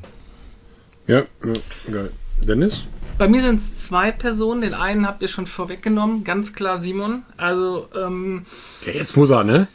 ja, 1.07 1.19
ja, 1.45 1.53
geil. 1.91 2.11
Dennis? 2.43 2.85
Bei 3.19 3.29
mir 3.29 3.41
sind 3.41 3.61
es 3.61 3.79
zwei 3.79 4.13
Personen. 4.13 4.61
Den 4.61 4.75
einen 4.75 5.07
habt 5.07 5.23
ihr 5.23 5.29
schon 5.29 5.47
vorweggenommen. 5.47 6.23
Ganz 6.23 6.53
klar 6.53 6.77
Simon. 6.79 7.23
Also, 7.39 7.89
ähm, 7.99 8.45
Ja, 8.85 8.93
jetzt 8.93 9.17
muss 9.17 9.31
er, 9.31 9.43
ne? 9.43 9.69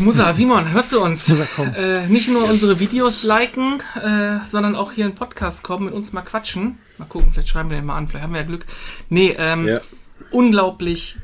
Muss 0.00 0.18
er, 0.18 0.32
Simon, 0.34 0.70
hörst 0.72 0.92
du 0.92 1.00
uns? 1.02 1.28
Äh, 1.28 2.06
nicht 2.06 2.28
nur 2.28 2.42
Yes. 2.42 2.52
unsere 2.52 2.78
Videos 2.80 3.22
liken, 3.24 3.82
äh, 4.00 4.38
sondern 4.50 4.76
auch 4.76 4.92
hier 4.92 5.06
in 5.06 5.14
Podcast 5.14 5.62
kommen, 5.62 5.86
mit 5.86 5.94
uns 5.94 6.12
mal 6.12 6.22
quatschen. 6.22 6.78
Mal 6.98 7.06
gucken, 7.06 7.30
vielleicht 7.32 7.48
schreiben 7.48 7.70
wir 7.70 7.76
den 7.76 7.86
mal 7.86 7.96
an, 7.96 8.06
vielleicht 8.08 8.22
haben 8.24 8.32
wir 8.34 8.40
ja 8.40 8.46
Glück. 8.46 8.66
Nee, 9.08 9.34
ähm, 9.38 9.66
Ja. 9.66 9.80
unglaublich 10.30 11.16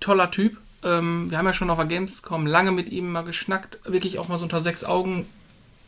toller 0.00 0.30
Typ. 0.30 0.56
Ähm, 0.84 1.30
wir 1.30 1.38
haben 1.38 1.46
ja 1.46 1.52
schon 1.52 1.70
auf 1.70 1.78
der 1.78 1.86
Gamescom 1.86 2.46
lange 2.46 2.70
mit 2.70 2.90
ihm 2.90 3.10
mal 3.10 3.22
geschnackt, 3.24 3.78
wirklich 3.84 4.18
auch 4.18 4.28
mal 4.28 4.38
so 4.38 4.44
unter 4.44 4.60
sechs 4.60 4.84
Augen 4.84 5.26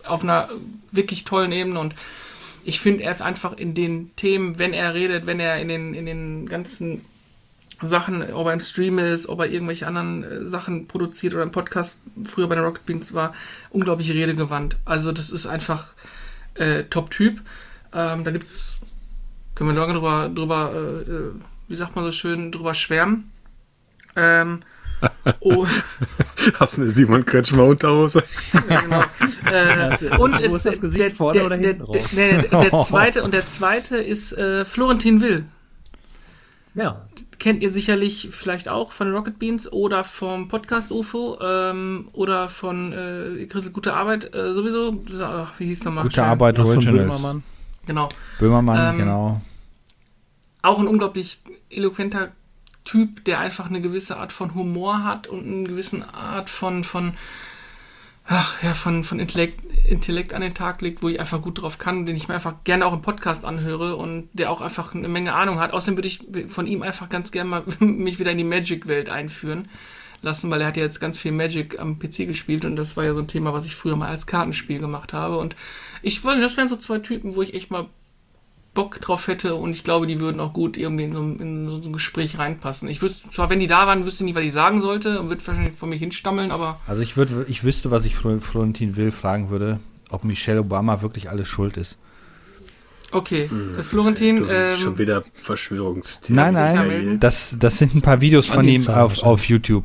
auf 0.05 0.23
einer 0.23 0.49
wirklich 0.91 1.25
tollen 1.25 1.53
Ebene 1.53 1.79
und 1.79 1.95
ich 2.65 2.81
finde, 2.81 3.05
er 3.05 3.13
ist 3.13 3.23
einfach 3.23 3.53
in 3.57 3.75
den 3.75 4.11
Themen, 4.17 4.59
wenn 4.59 4.73
er 4.73 4.95
redet, 4.95 5.27
wenn 5.27 5.39
er 5.39 5.59
in 5.61 5.69
den, 5.69 5.95
in 5.95 6.07
den 6.07 6.49
ganzen 6.49 7.05
Sachen, 7.83 8.33
ob 8.33 8.47
er 8.47 8.55
im 8.55 8.61
Stream 8.61 8.99
ist, 8.99 9.29
ob 9.29 9.41
er 9.41 9.51
irgendwelche 9.51 9.87
anderen 9.87 10.25
äh, 10.25 10.45
Sachen 10.47 10.87
produziert 10.89 11.35
oder 11.35 11.43
im 11.43 11.51
Podcast 11.51 11.97
früher 12.25 12.49
bei 12.49 12.55
den 12.55 12.65
Rocket 12.65 12.87
Beans 12.87 13.13
war, 13.13 13.35
unglaublich 13.71 14.11
redegewandt. 14.11 14.77
Also 14.85 15.13
das 15.13 15.31
ist 15.31 15.47
einfach 15.47 15.95
äh, 16.55 16.85
Top-Typ. 16.85 17.41
Ähm, 17.93 18.25
da 18.25 18.31
gibt's, 18.31 18.79
können 19.55 19.71
wir 19.71 19.79
lange 19.79 19.95
drüber, 19.95 20.31
drüber 20.35 20.73
äh, 20.75 21.11
äh, 21.11 21.33
wie 21.69 21.77
sagt 21.77 21.97
man 21.97 22.05
so 22.05 22.13
schön, 22.13 22.53
drüber 22.53 22.75
schwärmen. 22.75 23.31
Ähm, 24.15 24.61
oh, 25.41 25.67
Hast 26.55 26.79
du 26.79 26.83
eine 26.83 26.91
Simon 26.91 27.25
Kretschmer 27.25 27.65
Unterhose? 27.65 28.23
ja, 28.71 28.81
genau. 28.81 29.03
Äh, 29.51 30.17
und 30.17 30.49
Wo 30.49 30.55
ist 30.55 30.65
das 30.67 30.81
Gesicht, 30.81 31.05
der, 31.05 31.11
vorne 31.11 31.39
der, 31.39 31.47
oder 31.47 31.59
der, 31.59 31.69
hinten 31.69 31.93
der, 31.93 32.01
drauf? 32.01 32.11
der, 32.15 32.43
der, 32.43 32.71
der 32.71 32.79
zweite 32.85 33.23
und 33.23 33.35
der 33.35 33.47
zweite 33.47 33.97
ist 33.99 34.33
äh, 34.33 34.65
Florentin 34.65 35.21
Will. 35.21 35.45
Ja. 36.75 37.07
Kennt 37.39 37.63
ihr 37.63 37.71
sicherlich 37.71 38.29
vielleicht 38.31 38.69
auch 38.69 38.93
von 38.93 39.13
Rocket 39.13 39.39
Beans 39.39 39.71
oder 39.71 40.05
vom 40.05 40.49
Podcast 40.49 40.91
UFO 40.91 41.39
ähm, 41.41 42.09
oder 42.13 42.49
von 42.49 42.93
äh, 42.93 43.47
Christel 43.47 43.73
Gute 43.73 43.95
Arbeit 43.95 44.35
äh, 44.35 44.53
sowieso. 44.53 45.03
Ach, 45.23 45.59
wie 45.59 45.67
hieß 45.67 45.85
nochmal? 45.85 46.05
Gute 46.05 46.25
Arbeit 46.25 46.59
Was 46.59 46.69
von 46.69 46.77
Originals. 46.77 47.21
Böhmermann. 47.21 47.43
Genau. 47.87 48.09
Böhmermann, 48.39 48.95
Ähm, 48.95 48.99
genau. 48.99 49.41
Auch 50.63 50.81
ein 50.81 50.89
unglaublich 50.89 51.41
eloquenter 51.71 52.33
Typ, 52.85 53.25
der 53.25 53.41
einfach 53.41 53.67
eine 53.69 53.81
gewisse 53.81 54.17
Art 54.17 54.33
von 54.33 54.55
Humor 54.55 55.05
hat 55.05 55.27
und 55.27 55.47
eine 55.47 55.65
gewisse 55.65 56.13
Art 56.13 56.51
von, 56.51 56.85
von, 56.85 57.15
ach, 58.27 58.63
ja, 58.63 58.75
von, 58.75 59.05
von 59.05 59.21
Intellekt, 59.21 59.61
Intellekt 59.87 60.35
an 60.35 60.43
den 60.43 60.55
Tag 60.55 60.83
legt, 60.83 61.03
wo 61.03 61.09
ich 61.09 61.21
einfach 61.21 61.41
gut 61.41 61.61
drauf 61.63 61.79
kann, 61.79 62.07
den 62.07 62.17
ich 62.17 62.29
mir 62.29 62.35
einfach 62.35 62.65
gerne 62.65 62.87
auch 62.87 62.93
im 62.93 63.03
Podcast 63.03 63.45
anhöre 63.45 63.97
und 63.97 64.29
der 64.33 64.51
auch 64.51 64.61
einfach 64.61 64.95
eine 64.95 65.09
Menge 65.09 65.35
Ahnung 65.35 65.61
hat. 65.61 65.73
Außerdem 65.73 65.97
würde 65.97 66.09
ich 66.09 66.21
von 66.49 66.67
ihm 66.67 66.83
einfach 66.83 67.09
ganz 67.09 67.31
gerne 67.31 67.51
mal 67.51 67.63
mich 67.79 68.19
wieder 68.19 68.33
in 68.33 68.39
die 68.39 68.45
Magic-Welt 68.45 69.09
einführen 69.09 69.69
lassen, 70.23 70.51
weil 70.51 70.61
er 70.61 70.67
hat 70.67 70.77
ja 70.77 70.83
jetzt 70.83 71.01
ganz 71.01 71.19
viel 71.19 71.33
Magic 71.33 71.79
am 71.79 71.99
PC 71.99 72.27
gespielt 72.27 72.65
und 72.65 72.77
das 72.77 72.97
war 72.97 73.05
ja 73.05 73.15
so 73.15 73.21
ein 73.21 73.29
Thema, 73.29 73.53
was 73.53 73.67
ich 73.67 73.77
früher 73.77 73.97
mal 73.97 74.09
als 74.09 74.27
Kartenspiel 74.27 74.79
gemacht 74.79 75.13
habe 75.13 75.39
und 75.39 75.55
ich 76.03 76.25
wollte, 76.25 76.41
das 76.41 76.57
wären 76.57 76.69
so 76.69 76.77
zwei 76.77 76.99
Typen, 76.99 77.37
wo 77.37 77.43
ich 77.43 77.55
echt 77.55 77.71
mal 77.71 77.89
Bock 78.77 79.01
drauf 79.01 79.27
hätte 79.27 79.57
und 79.57 79.73
ich 79.73 79.83
glaube, 79.83 80.07
die 80.07 80.21
würden 80.21 80.39
auch 80.41 80.53
gut 80.53 80.77
irgendwie 80.77 81.03
in 81.05 81.13
so, 81.13 81.19
in 81.21 81.69
so 81.69 81.89
ein 81.89 81.93
Gespräch 81.93 82.39
reinpassen. 82.39 82.89
Ich 82.89 83.03
wüsste, 83.03 83.29
zwar 83.31 83.51
wenn 83.51 83.59
die 83.59 83.67
da 83.67 83.89
waren, 83.89 84.05
wüsste 84.07 84.23
ich 84.23 84.27
nicht, 84.27 84.37
was 84.37 84.45
ich 84.45 84.53
sagen 84.53 84.81
sollte 84.81 85.19
und 85.19 85.29
würde 85.31 85.45
wahrscheinlich 85.45 85.75
vor 85.75 85.89
mich 85.89 85.99
hinstammeln, 86.01 86.53
aber 86.53 86.79
Also 86.87 87.03
ich 87.03 87.17
würde, 87.17 87.45
ich 87.49 87.65
wüsste, 87.65 87.91
was 87.91 88.05
ich 88.05 88.15
Flo- 88.15 88.39
Florentin 88.39 88.95
Will 88.95 89.11
fragen 89.11 89.51
würde, 89.51 89.81
ob 90.11 90.23
Michelle 90.23 90.61
Obama 90.61 91.03
wirklich 91.03 91.29
alles 91.29 91.49
schuld 91.49 91.77
ist. 91.77 91.97
okay. 93.11 93.49
Äh, 93.79 93.83
Florentin, 93.83 94.37
Du 94.37 94.47
bist 94.47 94.81
schon 94.81 94.93
ähm, 94.93 94.99
wieder 94.99 95.25
Verschwörungstheorie. 95.35 96.37
Nein, 96.41 96.55
nein, 96.55 97.19
das, 97.21 97.57
das 97.59 97.79
sind 97.79 97.95
ein 97.95 98.03
paar 98.03 98.21
Videos 98.21 98.47
von 98.47 98.69
ihm 98.69 98.87
auf, 98.89 99.23
auf 99.23 99.49
YouTube. 99.49 99.85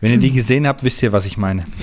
Wenn 0.00 0.12
ihr 0.12 0.18
die 0.18 0.32
gesehen 0.32 0.66
habt, 0.66 0.82
wisst 0.82 1.02
ihr, 1.02 1.12
was 1.12 1.26
ich 1.26 1.36
meine. 1.36 1.66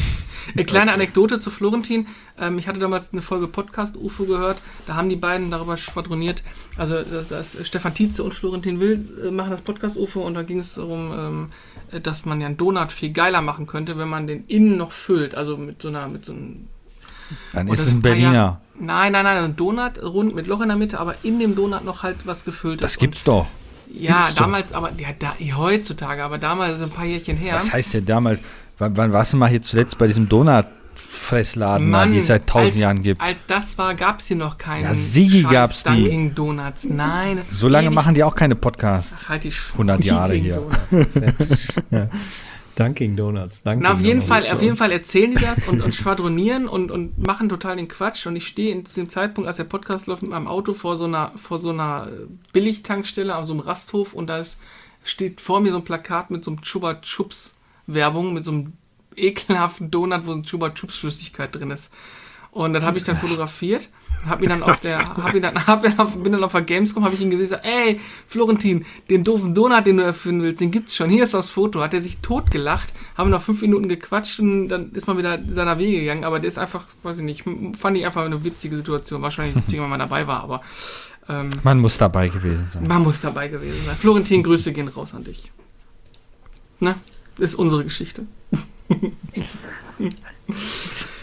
Eine 0.54 0.66
kleine 0.66 0.94
Anekdote 0.94 1.40
zu 1.40 1.50
Florentin. 1.52 2.08
Ähm, 2.40 2.58
ich 2.58 2.68
hatte 2.68 2.80
damals 2.80 3.12
eine 3.12 3.22
Folge 3.22 3.48
Podcast 3.48 3.96
UFO 3.98 4.26
gehört. 4.26 4.58
Da 4.86 4.96
haben 4.96 5.10
die 5.10 5.16
beiden 5.16 5.52
darüber 5.52 5.78
schwadroniert. 5.78 6.44
Also 6.78 6.96
äh, 6.96 7.04
das 7.30 7.58
Stefan 7.68 7.94
Tietze 7.94 8.24
und 8.24 8.34
Florentin 8.34 8.80
Will 8.80 9.00
äh, 9.26 9.32
machen 9.32 9.52
das 9.52 9.62
Podcast 9.62 9.98
UFO 9.98 10.22
und 10.22 10.34
da 10.34 10.44
ging 10.44 10.60
es 10.60 10.76
darum, 10.76 11.12
ähm, 11.14 11.50
äh, 11.92 12.00
dass 12.00 12.26
man 12.26 12.40
ja 12.42 12.48
einen 12.48 12.58
Donut 12.58 12.92
viel 12.92 13.12
geiler 13.12 13.42
machen 13.42 13.68
könnte, 13.68 13.98
wenn 13.98 14.10
man 14.10 14.28
den 14.28 14.46
innen 14.46 14.78
noch 14.78 14.92
füllt. 14.92 15.36
Also 15.36 15.58
mit 15.58 15.82
so 15.82 15.88
einer, 15.90 16.08
mit 16.08 16.26
so 16.26 16.34
einem 16.34 16.68
Dann 17.54 17.68
Und 17.68 17.74
ist 17.74 17.80
das 17.82 17.88
es 17.88 17.94
ein 17.94 18.04
war 18.04 18.12
ja- 18.12 18.16
Berliner. 18.16 18.62
Nein, 18.80 19.12
nein, 19.12 19.24
nein, 19.24 19.38
ein 19.44 19.56
Donut 19.56 20.02
rund 20.04 20.36
mit 20.36 20.46
Loch 20.48 20.62
in 20.62 20.68
der 20.70 20.78
Mitte, 20.78 21.00
aber 21.00 21.16
in 21.24 21.40
dem 21.40 21.56
Donut 21.56 21.84
noch 21.84 22.04
halt 22.04 22.18
was 22.26 22.46
gefüllt 22.46 22.84
Das 22.84 22.92
ist. 22.92 23.00
gibt's 23.00 23.24
doch. 23.24 23.48
Ja, 23.94 24.30
damals, 24.36 24.74
aber 24.74 24.92
ja, 24.98 25.10
da, 25.18 25.36
heutzutage, 25.58 26.24
aber 26.24 26.38
damals 26.38 26.80
so 26.80 26.86
ein 26.86 26.90
paar 26.90 27.06
Jährchen 27.06 27.38
her. 27.38 27.56
Was 27.56 27.72
heißt 27.72 27.96
denn 27.96 28.06
damals? 28.06 28.42
Wann, 28.78 28.96
wann 28.98 29.12
warst 29.12 29.34
du 29.34 29.38
mal 29.38 29.50
hier 29.50 29.62
zuletzt 29.62 29.98
bei 29.98 30.08
diesem 30.08 30.30
Donut-Fressladen, 30.30 31.90
Mann, 31.90 32.12
die 32.12 32.18
es 32.18 32.28
seit 32.28 32.46
tausend 32.46 32.74
als, 32.74 32.80
Jahren 32.80 33.02
gibt? 33.02 33.22
Als 33.22 33.40
das 33.48 33.78
war, 33.78 33.96
gab 33.96 34.20
es 34.20 34.28
hier 34.28 34.38
noch 34.38 34.58
keinen. 34.58 34.84
Ja, 34.84 34.94
Sigi 34.94 35.42
scheiß 35.42 35.52
gab's 35.52 35.84
die. 35.84 36.32
Donuts. 36.36 36.84
Nein, 36.84 37.42
So 37.50 37.68
lange 37.68 37.90
machen 37.90 38.14
die 38.14 38.24
auch 38.24 38.36
keine 38.36 38.56
Podcasts. 38.56 39.28
Halt 39.30 39.46
die 39.46 39.52
Sch 39.52 39.72
100 39.72 40.04
Jahre 40.04 40.34
hier. 40.36 40.62
Dunkin' 42.78 43.16
Donuts. 43.16 43.64
Dunkin' 43.64 43.82
Na, 43.84 43.94
auf 43.94 44.00
jeden 44.02 44.20
Donuts. 44.22 44.46
Fall, 44.46 44.56
auf 44.56 44.62
jeden 44.62 44.76
Fall 44.76 44.92
erzählen 44.92 45.32
die 45.32 45.38
das 45.42 45.68
und, 45.68 45.82
und 45.82 45.96
schwadronieren 45.96 46.68
und, 46.68 46.92
und 46.92 47.18
machen 47.26 47.50
total 47.50 47.76
den 47.78 47.88
Quatsch. 47.88 48.26
Und 48.28 48.36
ich 48.36 48.48
stehe 48.48 48.72
in- 48.72 48.86
zu 48.86 49.00
dem 49.02 49.10
Zeitpunkt, 49.10 49.48
als 49.48 49.58
der 49.58 49.64
Podcast 49.64 50.08
läuft, 50.08 50.22
mit 50.22 50.32
meinem 50.32 50.48
Auto 50.48 50.74
vor 50.74 50.96
so 50.96 51.06
einer, 51.06 51.32
vor 51.36 51.58
so 51.58 51.70
einer 51.72 52.08
äh, 52.12 52.26
Billigtankstelle, 52.54 53.34
an 53.36 53.46
so 53.46 53.54
einem 53.54 53.62
Rasthof 53.62 54.14
und 54.14 54.28
da 54.28 54.38
ist, 54.38 54.60
steht 55.04 55.42
vor 55.42 55.60
mir 55.62 55.72
so 55.72 55.78
ein 55.78 55.84
Plakat 55.84 56.32
mit 56.32 56.44
so 56.44 56.52
einem 56.52 56.62
Chuba 56.62 56.96
Chups 57.02 57.56
Werbung, 57.88 58.34
mit 58.34 58.44
so 58.44 58.52
einem 58.52 58.74
ekelhaften 59.16 59.90
Donut, 59.90 60.28
wo 60.28 60.34
ein 60.34 60.44
Chuba 60.44 60.70
Chups 60.70 60.98
Flüssigkeit 60.98 61.56
drin 61.56 61.72
ist. 61.72 61.92
Und 62.52 62.74
das 62.74 62.84
habe 62.84 62.98
ich 62.98 63.04
dann 63.04 63.16
fotografiert, 63.18 63.90
habe 64.26 64.44
ihn 64.44 64.50
dann 64.50 64.64
auf 64.64 64.80
der, 64.80 65.00
hab 65.00 65.34
ihn 65.34 65.42
dann, 65.42 65.56
hab 65.68 65.86
ihn 65.86 66.00
auf, 66.00 66.16
bin 66.16 66.32
dann 66.32 66.44
auf 66.44 66.52
der 66.52 66.62
Gamescom, 66.62 67.04
habe 67.04 67.16
ich 67.16 67.22
ihn 67.22 67.30
gesehen, 67.30 67.48
sag, 67.48 67.66
ey, 67.66 68.00
Florentin, 68.28 68.86
den 69.10 69.24
doofen 69.24 69.54
Donut, 69.54 69.86
den 69.86 69.98
du 69.98 70.04
erfinden 70.04 70.44
willst, 70.44 70.62
den 70.62 70.72
gibt's 70.72 70.96
schon. 70.96 71.10
Hier 71.10 71.24
ist 71.24 71.34
das 71.34 71.50
Foto. 71.50 71.82
Hat 71.82 71.94
er 71.94 72.02
sich 72.02 72.18
totgelacht, 72.20 72.94
haben 73.16 73.30
noch 73.30 73.42
fünf 73.42 73.62
Minuten 73.62 73.88
gequatscht 73.88 74.40
und 74.40 74.70
dann 74.70 74.92
ist 74.94 75.08
man 75.08 75.18
wieder 75.18 75.40
seiner 75.52 75.78
Wege 75.78 76.00
gegangen. 76.00 76.24
Aber 76.24 76.40
der 76.40 76.48
ist 76.48 76.58
einfach, 76.58 76.84
weiß 77.04 77.20
ich 77.20 77.24
nicht, 77.24 77.44
fand 77.80 77.98
ich 77.98 78.06
einfach 78.06 78.26
eine 78.26 78.44
witzige 78.44 78.76
Situation. 78.76 79.22
Wahrscheinlich 79.22 79.56
witziger, 79.56 79.84
wenn 79.84 79.90
man 79.90 80.00
dabei 80.00 80.28
war, 80.28 80.44
aber 80.44 80.62
ähm, 81.30 81.50
Man 81.64 81.80
muss 81.80 81.98
dabei 81.98 82.30
gewesen 82.30 82.68
sein. 82.72 82.88
man 82.88 83.04
muss 83.04 83.22
dabei 83.22 83.50
gewesen 83.50 83.86
sein. 83.86 83.96
Florentin, 83.96 84.44
Grüße 84.44 84.74
gehen 84.74 84.88
raus 84.88 85.14
an 85.14 85.24
dich. 85.24 85.52
Ne? 86.80 86.96
Ist 87.38 87.56
unsere 87.56 87.84
Geschichte. 87.84 88.26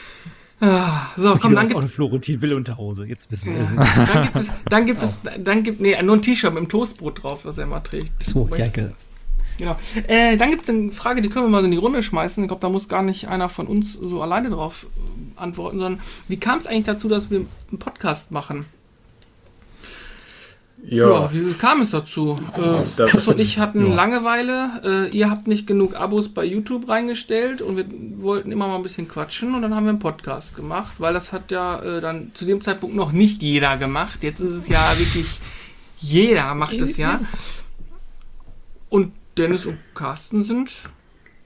Ah, 0.67 1.09
so, 1.17 1.37
komm, 1.41 1.55
dann 1.55 1.67
gibt, 1.69 1.79
eine 1.79 1.89
Florentin 1.89 2.41
Will 2.43 2.55
Unterhose. 2.55 3.07
Jetzt 3.07 3.31
wissen 3.31 3.55
wir. 3.55 3.61
es. 3.63 3.69
dann 4.09 4.23
gibt 4.25 4.37
es, 4.37 4.53
dann 4.71 4.87
gibt 4.87 5.03
es, 5.03 5.21
dann 5.39 5.63
gibt, 5.63 5.81
nee, 5.81 6.01
nur 6.03 6.17
ein 6.17 6.23
T-Shirt 6.23 6.53
mit 6.55 6.63
dem 6.63 6.69
Toastbrot 6.69 7.23
drauf, 7.23 7.45
was 7.45 7.59
er 7.59 7.65
immer 7.65 7.83
trägt. 7.83 8.25
So, 8.27 8.47
ja, 8.47 8.59
Weißt 8.59 8.77
du? 8.77 8.81
ge- 8.83 8.91
Genau. 9.57 9.77
Äh, 10.09 10.37
dann 10.37 10.51
gibt 10.51 10.63
es 10.65 10.69
eine 10.69 10.91
Frage, 10.91 11.23
die 11.23 11.29
können 11.29 11.45
wir 11.45 11.49
mal 11.49 11.61
so 11.61 11.67
in 11.67 11.71
die 11.71 11.77
Runde 11.77 12.03
schmeißen. 12.03 12.43
Ich 12.43 12.49
glaube, 12.49 12.61
da 12.61 12.69
muss 12.69 12.89
gar 12.89 13.03
nicht 13.03 13.29
einer 13.29 13.49
von 13.49 13.69
uns 13.69 13.93
so 13.93 14.21
alleine 14.21 14.51
drauf 14.51 14.87
äh, 14.97 15.41
antworten, 15.41 15.79
sondern 15.79 16.01
wie 16.27 16.39
kam 16.39 16.59
es 16.59 16.67
eigentlich 16.67 16.85
dazu, 16.85 17.09
dass 17.09 17.31
wir 17.31 17.39
einen 17.71 17.79
Podcast 17.79 18.33
machen? 18.33 18.65
Ja, 20.87 21.09
Ja, 21.09 21.33
wie 21.33 21.53
kam 21.55 21.81
es 21.81 21.91
dazu? 21.91 22.39
Äh, 22.55 23.07
Chris 23.07 23.27
und 23.27 23.41
ich 23.41 23.59
hatten 23.59 23.87
Ja. 23.89 23.95
Langeweile. 23.95 25.09
Äh, 25.13 25.17
ihr 25.17 25.31
habt 25.31 25.47
nicht 25.47 25.67
genug 25.67 25.95
Abos 25.95 26.29
bei 26.29 26.45
YouTube 26.45 26.89
reingestellt 26.89 27.63
und 27.63 27.77
wir 27.77 27.87
wollten 28.23 28.53
immer 28.53 28.69
mal 28.69 28.77
ein 28.77 28.83
bisschen 28.83 29.09
quatschen 29.09 29.55
und 29.55 29.63
dann 29.63 29.75
haben 29.75 29.85
wir 29.85 29.91
einen 29.91 29.99
Podcast 29.99 30.55
gemacht, 30.55 30.97
weil 30.99 31.15
das 31.15 31.33
hat 31.33 31.51
ja 31.51 31.81
äh, 31.81 32.01
dann 32.01 32.33
zu 32.35 32.45
dem 32.45 32.61
Zeitpunkt 32.61 32.95
noch 32.95 33.13
nicht 33.13 33.43
jeder 33.43 33.77
gemacht. 33.77 34.19
Jetzt 34.23 34.41
ist 34.41 34.53
es 34.53 34.69
ja 34.69 34.93
wirklich 34.99 35.41
jeder 35.97 36.55
macht 36.55 36.75
es 36.75 36.97
ja. 36.97 37.21
Und 38.91 39.13
Dennis 39.37 39.67
und 39.67 39.79
Carsten 39.95 40.45
sind 40.45 40.71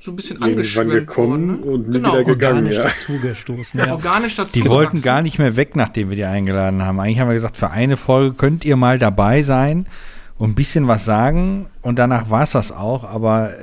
so 0.01 0.12
ein 0.12 0.16
bisschen 0.16 0.40
angeschwemmt 0.40 0.90
gekommen 0.92 1.49
worden. 1.49 1.61
Ne? 1.66 1.70
und 1.72 1.88
nie 1.88 1.92
Genau. 1.94 2.12
wieder 2.12 2.24
gegangen. 2.24 2.57
organisch 2.66 2.76
Ja. 2.76 2.82
dazugestoßen. 2.84 3.80
Ja. 3.80 3.92
Organisch 3.92 4.36
dazu. 4.36 4.53
Die 4.53 4.66
wollten 4.66 4.90
gewachsen. 4.92 5.03
gar 5.05 5.22
nicht 5.22 5.38
mehr 5.38 5.57
weg, 5.57 5.74
nachdem 5.76 6.09
wir 6.11 6.16
die 6.16 6.24
eingeladen 6.24 6.84
haben. 6.84 7.01
Eigentlich 7.01 7.18
haben 7.20 7.28
wir 7.28 7.34
gesagt, 7.34 7.57
für 7.57 7.70
eine 7.70 7.96
Folge 7.96 8.36
könnt 8.36 8.64
ihr 8.64 8.76
mal 8.76 8.99
dabei 8.99 9.42
sein 9.42 9.86
und 10.39 10.51
ein 10.51 10.55
bisschen 10.55 10.86
was 10.86 11.05
sagen. 11.05 11.66
Und 11.82 11.99
danach 11.99 12.30
war 12.30 12.45
es 12.45 12.53
das 12.53 12.70
auch. 12.70 13.03
Aber 13.05 13.51
äh, 13.51 13.57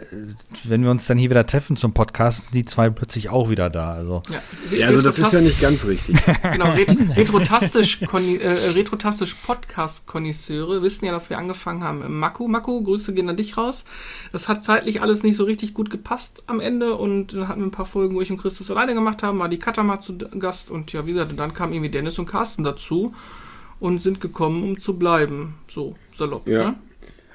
wenn 0.66 0.84
wir 0.84 0.92
uns 0.92 1.08
dann 1.08 1.18
hier 1.18 1.30
wieder 1.30 1.46
treffen 1.46 1.78
zum 1.78 1.94
Podcast, 1.94 2.44
sind 2.46 2.54
die 2.56 2.66
zwei 2.66 2.90
plötzlich 2.90 3.30
auch 3.30 3.50
wieder 3.50 3.70
da. 3.70 3.94
Also 3.94 4.24
Ja, 4.30 4.78
Ja, 4.78 4.88
also 4.88 5.02
das 5.02 5.18
ist 5.18 5.32
ja 5.32 5.40
nicht 5.42 5.62
ganz 5.62 5.86
richtig. 5.86 6.18
Genau, 6.52 6.72
ret 6.74 6.90
retrotastisch, 7.18 8.02
Konni- 8.04 8.40
äh, 8.40 8.72
retrotastisch 8.72 9.36
Podcast-Konnoisseure 9.36 10.82
wissen 10.82 11.06
ja, 11.06 11.12
dass 11.12 11.30
wir 11.30 11.38
angefangen 11.38 11.84
haben 11.84 12.02
im 12.04 12.20
Mako. 12.20 12.48
Mako, 12.48 12.82
Grüße 12.82 13.14
gehen 13.14 13.30
an 13.30 13.38
dich 13.38 13.58
raus. 13.58 13.86
Das 14.32 14.48
hat 14.48 14.64
zeitlich 14.64 15.02
alles 15.02 15.24
nicht 15.24 15.36
so 15.38 15.44
richtig 15.46 15.74
gut 15.74 15.90
gepasst 15.90 16.44
am 16.48 16.60
Ende 16.60 16.96
und 16.96 17.34
dann 17.34 17.48
hatten 17.48 17.62
wir 17.62 17.68
ein 17.68 17.72
paar 17.72 17.86
Folgen, 17.86 18.16
wo 18.16 18.22
ich 18.22 18.32
und 18.32 18.38
Christus 18.38 18.70
alleine 18.72 18.94
gemacht 18.94 19.24
haben, 19.24 19.40
war 19.40 19.50
die 19.50 19.60
Katha 19.60 19.84
mal 19.84 20.00
zu 20.00 20.18
Gast 20.18 20.72
und 20.72 20.92
ja, 20.94 21.06
wie 21.06 21.14
gesagt, 21.14 21.32
und 21.32 21.38
dann 21.38 21.54
kamen 21.54 21.74
irgendwie 21.74 21.92
Dennis 21.92 22.20
und 22.20 22.26
Carsten 22.26 22.64
dazu 22.64 23.14
und 23.80 24.02
sind 24.02 24.22
gekommen, 24.22 24.64
um 24.64 24.80
zu 24.80 24.98
bleiben. 24.98 25.56
So, 25.68 25.96
salopp. 26.16 26.48
Ja. 26.48 26.70
Ne? 26.72 26.76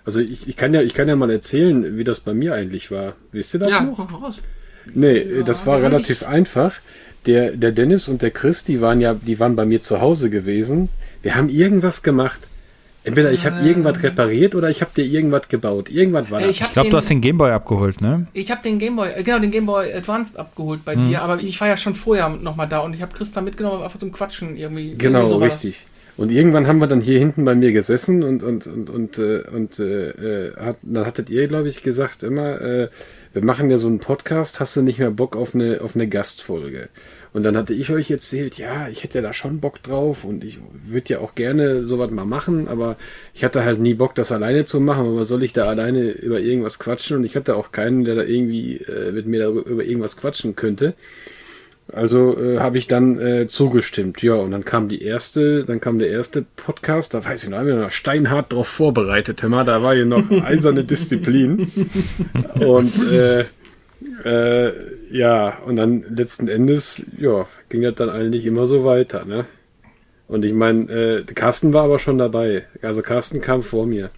Also 0.04 0.20
ich, 0.20 0.48
ich, 0.48 0.56
kann 0.56 0.72
ja, 0.74 0.82
ich 0.82 0.94
kann 0.94 1.08
ja 1.08 1.16
mal 1.16 1.30
erzählen, 1.30 1.98
wie 1.98 2.04
das 2.04 2.20
bei 2.20 2.34
mir 2.34 2.54
eigentlich 2.54 2.90
war. 2.90 3.14
Wisst 3.32 3.54
ihr 3.54 3.60
das 3.60 3.70
Ja, 3.70 3.80
noch? 3.82 3.98
hau 3.98 4.16
raus. 4.16 4.38
Nee, 4.94 5.18
äh, 5.18 5.44
das 5.44 5.66
war 5.66 5.80
relativ 5.82 6.22
einfach. 6.22 6.74
Der, 7.26 7.52
der 7.52 7.72
Dennis 7.72 8.08
und 8.08 8.22
der 8.22 8.30
Chris, 8.30 8.64
die 8.64 8.80
waren 8.80 9.00
ja, 9.00 9.14
die 9.14 9.38
waren 9.38 9.54
bei 9.56 9.66
mir 9.66 9.80
zu 9.82 10.00
Hause 10.00 10.30
gewesen. 10.30 10.88
Wir 11.22 11.34
haben 11.34 11.50
irgendwas 11.50 12.02
gemacht. 12.02 12.40
Entweder 13.02 13.32
ich 13.32 13.46
habe 13.46 13.66
irgendwas 13.66 14.02
repariert 14.02 14.54
oder 14.54 14.68
ich 14.68 14.82
habe 14.82 14.90
dir 14.94 15.04
irgendwas 15.04 15.48
gebaut. 15.48 15.88
Irgendwas 15.90 16.30
war 16.30 16.40
Äh, 16.40 16.46
das. 16.48 16.50
ich 16.52 16.62
hab 16.62 16.68
ich 16.68 16.72
glaube, 16.74 16.88
den- 16.88 16.90
du 16.92 16.96
hast 16.98 17.08
den 17.10 17.20
Gameboy 17.22 17.50
abgeholt, 17.50 18.00
ne? 18.02 18.26
Ich 18.34 18.50
habe 18.50 18.62
den 18.62 18.78
Gameboy, 18.78 19.08
äh, 19.12 19.22
genau, 19.22 19.38
den 19.38 19.50
Gameboy 19.50 19.92
Advanced 19.94 20.36
abgeholt 20.38 20.84
bei 20.84 20.96
dir, 20.96 21.22
aber 21.22 21.40
ich 21.42 21.58
war 21.60 21.68
ja 21.68 21.76
schon 21.78 21.94
vorher 21.94 22.28
nochmal 22.28 22.68
da 22.68 22.80
und 22.80 22.92
ich 22.94 23.00
habe 23.00 23.14
Chris 23.14 23.32
da 23.32 23.40
mitgenommen, 23.40 23.82
einfach 23.82 23.98
zum 23.98 24.12
Quatschen 24.12 24.56
irgendwie. 24.56 24.94
Genau, 24.96 25.20
irgendwie 25.20 25.30
so 25.30 25.36
richtig. 25.38 25.86
Und 26.20 26.30
irgendwann 26.30 26.66
haben 26.66 26.80
wir 26.80 26.86
dann 26.86 27.00
hier 27.00 27.18
hinten 27.18 27.46
bei 27.46 27.54
mir 27.54 27.72
gesessen 27.72 28.22
und 28.22 28.42
und 28.42 28.66
und 28.66 28.90
und 28.90 29.18
äh, 29.18 29.40
und 29.50 29.78
äh, 29.78 30.10
äh, 30.10 30.54
hat, 30.54 30.76
dann 30.82 31.06
hattet 31.06 31.30
ihr, 31.30 31.48
glaube 31.48 31.68
ich, 31.68 31.82
gesagt 31.82 32.24
immer, 32.24 32.60
äh, 32.60 32.88
wir 33.32 33.42
machen 33.42 33.70
ja 33.70 33.78
so 33.78 33.86
einen 33.86 34.00
Podcast, 34.00 34.60
hast 34.60 34.76
du 34.76 34.82
nicht 34.82 34.98
mehr 34.98 35.12
Bock 35.12 35.34
auf 35.34 35.54
eine 35.54 35.80
auf 35.80 35.94
eine 35.94 36.06
Gastfolge? 36.06 36.90
Und 37.32 37.44
dann 37.44 37.56
hatte 37.56 37.72
ich 37.72 37.88
euch 37.88 38.10
erzählt, 38.10 38.58
ja, 38.58 38.88
ich 38.88 39.02
hätte 39.02 39.22
da 39.22 39.32
schon 39.32 39.60
Bock 39.60 39.82
drauf 39.82 40.24
und 40.24 40.44
ich 40.44 40.58
würde 40.74 41.14
ja 41.14 41.20
auch 41.20 41.34
gerne 41.34 41.86
sowas 41.86 42.10
mal 42.10 42.26
machen, 42.26 42.68
aber 42.68 42.98
ich 43.32 43.42
hatte 43.42 43.64
halt 43.64 43.80
nie 43.80 43.94
Bock, 43.94 44.14
das 44.14 44.30
alleine 44.30 44.66
zu 44.66 44.78
machen. 44.78 45.06
Aber 45.06 45.24
soll 45.24 45.42
ich 45.42 45.54
da 45.54 45.70
alleine 45.70 46.10
über 46.10 46.38
irgendwas 46.38 46.78
quatschen? 46.78 47.16
Und 47.16 47.24
ich 47.24 47.34
hatte 47.34 47.56
auch 47.56 47.72
keinen, 47.72 48.04
der 48.04 48.16
da 48.16 48.24
irgendwie 48.24 48.76
äh, 48.76 49.10
mit 49.12 49.24
mir 49.24 49.40
darüber 49.40 49.64
über 49.64 49.84
irgendwas 49.84 50.18
quatschen 50.18 50.54
könnte. 50.54 50.92
Also 51.92 52.38
äh, 52.38 52.58
habe 52.58 52.78
ich 52.78 52.86
dann 52.86 53.18
äh, 53.18 53.46
zugestimmt, 53.46 54.22
ja, 54.22 54.34
und 54.34 54.50
dann 54.50 54.64
kam 54.64 54.88
die 54.88 55.02
erste, 55.02 55.64
dann 55.64 55.80
kam 55.80 55.98
der 55.98 56.08
erste 56.08 56.44
Podcast, 56.56 57.14
da 57.14 57.24
weiß 57.24 57.44
ich 57.44 57.50
noch, 57.50 57.58
haben 57.58 57.66
wir 57.66 57.76
noch 57.76 57.90
steinhart 57.90 58.52
drauf 58.52 58.68
vorbereitet, 58.68 59.42
hör 59.42 59.48
mal, 59.48 59.64
da 59.64 59.82
war 59.82 59.94
hier 59.94 60.06
noch 60.06 60.30
eiserne 60.44 60.84
Disziplin. 60.84 61.70
Und 62.60 62.92
äh, 63.10 63.44
äh, 64.24 64.72
ja, 65.10 65.58
und 65.66 65.76
dann 65.76 66.04
letzten 66.14 66.48
Endes, 66.48 67.06
ja, 67.18 67.46
ging 67.68 67.82
das 67.82 67.94
dann 67.96 68.10
eigentlich 68.10 68.46
immer 68.46 68.66
so 68.66 68.84
weiter, 68.84 69.24
ne? 69.24 69.46
Und 70.28 70.44
ich 70.44 70.52
meine, 70.52 70.88
äh, 70.92 71.24
Carsten 71.24 71.72
war 71.72 71.84
aber 71.84 71.98
schon 71.98 72.16
dabei. 72.16 72.64
Also 72.82 73.02
Carsten 73.02 73.40
kam 73.40 73.64
vor 73.64 73.84
mir. 73.86 74.10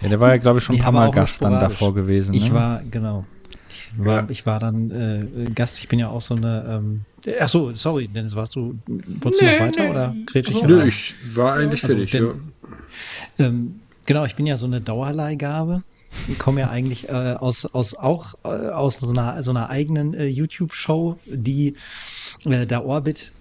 Ja, 0.00 0.08
der 0.08 0.18
war 0.18 0.30
ja, 0.30 0.38
glaube 0.38 0.58
ich, 0.58 0.64
schon 0.64 0.76
ein 0.76 0.82
paar 0.82 0.90
Mal 0.90 1.12
Gast 1.12 1.44
dann 1.44 1.60
davor 1.60 1.94
gewesen. 1.94 2.34
Ich 2.34 2.48
ne? 2.48 2.54
war, 2.54 2.82
genau. 2.90 3.24
Ich 3.68 3.92
war, 3.96 4.22
Ja. 4.22 4.26
ich 4.28 4.46
war 4.46 4.58
dann 4.58 4.90
äh, 4.90 5.50
Gast. 5.52 5.78
Ich 5.78 5.88
bin 5.88 6.00
ja 6.00 6.08
auch 6.08 6.22
so 6.22 6.34
eine. 6.34 6.64
Ähm, 6.68 7.00
ach 7.40 7.48
so, 7.48 7.74
sorry, 7.74 8.08
Dennis, 8.08 8.34
warst 8.34 8.54
du. 8.56 8.78
Wolltest 8.86 9.40
du 9.40 9.44
Nee, 9.44 9.58
noch 9.58 9.66
weiter 9.66 9.82
nee. 9.84 9.90
oder 9.90 10.14
grätsch 10.26 10.48
ich 10.50 10.56
Ach 10.56 10.60
so. 10.60 10.66
hier 10.66 10.76
Nö, 10.76 10.86
ich 10.86 11.14
war 11.34 11.54
eigentlich 11.54 11.82
Also, 11.84 11.94
fertig, 11.96 12.10
denn- 12.12 12.24
ja. 13.38 13.46
Ähm, 13.46 13.80
genau, 14.06 14.24
ich 14.24 14.36
bin 14.36 14.46
ja 14.46 14.56
so 14.56 14.66
eine 14.66 14.80
Dauerleihgabe. 14.80 15.82
Ich 16.28 16.38
komme 16.38 16.60
ja 16.60 16.70
eigentlich 16.70 17.08
äh, 17.08 17.12
aus, 17.38 17.66
aus 17.66 17.94
auch 17.94 18.34
äh, 18.44 18.48
aus 18.48 18.96
so 18.96 19.10
einer, 19.10 19.42
so 19.44 19.50
einer 19.52 19.70
eigenen 19.70 20.12
äh, 20.14 20.26
YouTube-Show, 20.26 21.18
die 21.26 21.76
äh, 22.46 22.66
der 22.66 22.84
Orbit 22.84 23.32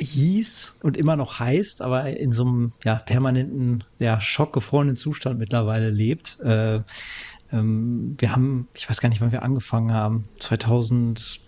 hieß 0.00 0.76
und 0.82 0.96
immer 0.96 1.14
noch 1.14 1.38
heißt, 1.38 1.82
aber 1.82 2.06
in 2.16 2.32
so 2.32 2.42
einem 2.44 2.72
ja, 2.84 2.96
permanenten, 2.96 3.84
ja, 4.00 4.20
schockgefrorenen 4.20 4.96
Zustand 4.96 5.38
mittlerweile 5.38 5.90
lebt. 5.90 6.40
Äh, 6.40 6.80
ähm, 7.52 8.16
wir 8.18 8.32
haben, 8.32 8.66
ich 8.74 8.88
weiß 8.90 9.00
gar 9.00 9.08
nicht, 9.08 9.20
wann 9.20 9.30
wir 9.30 9.42
angefangen 9.44 9.92
haben, 9.92 10.24
2000, 10.40 11.38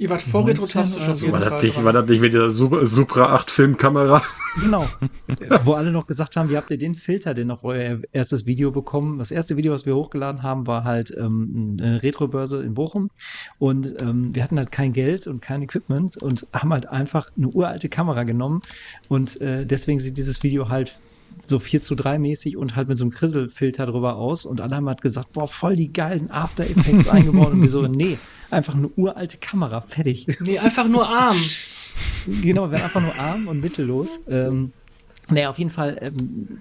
Ihr 0.00 0.08
wart 0.08 0.22
vor 0.22 0.40
19 0.44 0.56
retrotastisch 0.56 1.02
oder 1.02 1.12
auf 1.12 1.18
so. 1.18 1.26
jeden 1.26 1.38
War 1.38 1.42
Fall. 1.42 1.50
das, 1.50 1.62
nicht, 1.62 1.84
war 1.84 1.92
das 1.92 2.08
nicht 2.08 2.20
mit 2.22 2.32
dieser 2.32 2.48
Supra, 2.48 2.86
Supra 2.86 3.34
8 3.34 3.50
Filmkamera? 3.50 4.22
Genau. 4.58 4.88
Wo 5.64 5.74
alle 5.74 5.90
noch 5.90 6.06
gesagt 6.06 6.36
haben, 6.36 6.48
wie 6.48 6.56
habt 6.56 6.70
ihr 6.70 6.78
den 6.78 6.94
Filter 6.94 7.34
denn 7.34 7.48
noch 7.48 7.64
euer 7.64 7.98
erstes 8.10 8.46
Video 8.46 8.70
bekommen? 8.70 9.18
Das 9.18 9.30
erste 9.30 9.58
Video, 9.58 9.74
was 9.74 9.84
wir 9.84 9.94
hochgeladen 9.94 10.42
haben, 10.42 10.66
war 10.66 10.84
halt 10.84 11.14
ähm, 11.18 11.76
eine 11.78 12.02
Retrobörse 12.02 12.62
in 12.62 12.72
Bochum. 12.72 13.10
Und 13.58 14.00
ähm, 14.00 14.34
wir 14.34 14.42
hatten 14.42 14.56
halt 14.56 14.72
kein 14.72 14.94
Geld 14.94 15.26
und 15.26 15.42
kein 15.42 15.60
Equipment 15.60 16.16
und 16.16 16.46
haben 16.54 16.72
halt 16.72 16.88
einfach 16.88 17.28
eine 17.36 17.48
uralte 17.48 17.90
Kamera 17.90 18.22
genommen. 18.22 18.62
Und 19.08 19.38
äh, 19.42 19.66
deswegen 19.66 20.00
sieht 20.00 20.16
dieses 20.16 20.42
Video 20.42 20.70
halt 20.70 20.98
so 21.46 21.58
4 21.58 21.82
zu 21.82 21.94
3 21.94 22.18
mäßig 22.18 22.56
und 22.56 22.76
halt 22.76 22.88
mit 22.88 22.98
so 22.98 23.04
einem 23.04 23.10
Krisselfilter 23.10 23.86
drüber 23.86 24.16
aus. 24.16 24.46
Und 24.46 24.60
alle 24.60 24.76
haben 24.76 24.88
halt 24.88 25.02
gesagt, 25.02 25.32
boah, 25.32 25.48
voll 25.48 25.76
die 25.76 25.92
geilen 25.92 26.30
After 26.30 26.64
Effects 26.64 27.08
eingebaut. 27.10 27.52
Und 27.52 27.62
wir 27.62 27.68
so, 27.68 27.86
nee, 27.86 28.18
einfach 28.50 28.74
eine 28.74 28.88
uralte 28.96 29.38
Kamera, 29.38 29.80
fertig. 29.80 30.26
Nee, 30.40 30.58
einfach 30.58 30.88
nur 30.88 31.08
arm. 31.08 31.36
Genau, 32.42 32.62
wir 32.66 32.72
werden 32.72 32.84
einfach 32.84 33.02
nur 33.02 33.14
arm 33.18 33.46
und 33.48 33.60
mittellos. 33.60 34.20
Ähm, 34.28 34.72
naja, 35.28 35.50
auf 35.50 35.58
jeden 35.58 35.70
Fall, 35.70 35.98
ähm, 36.00 36.60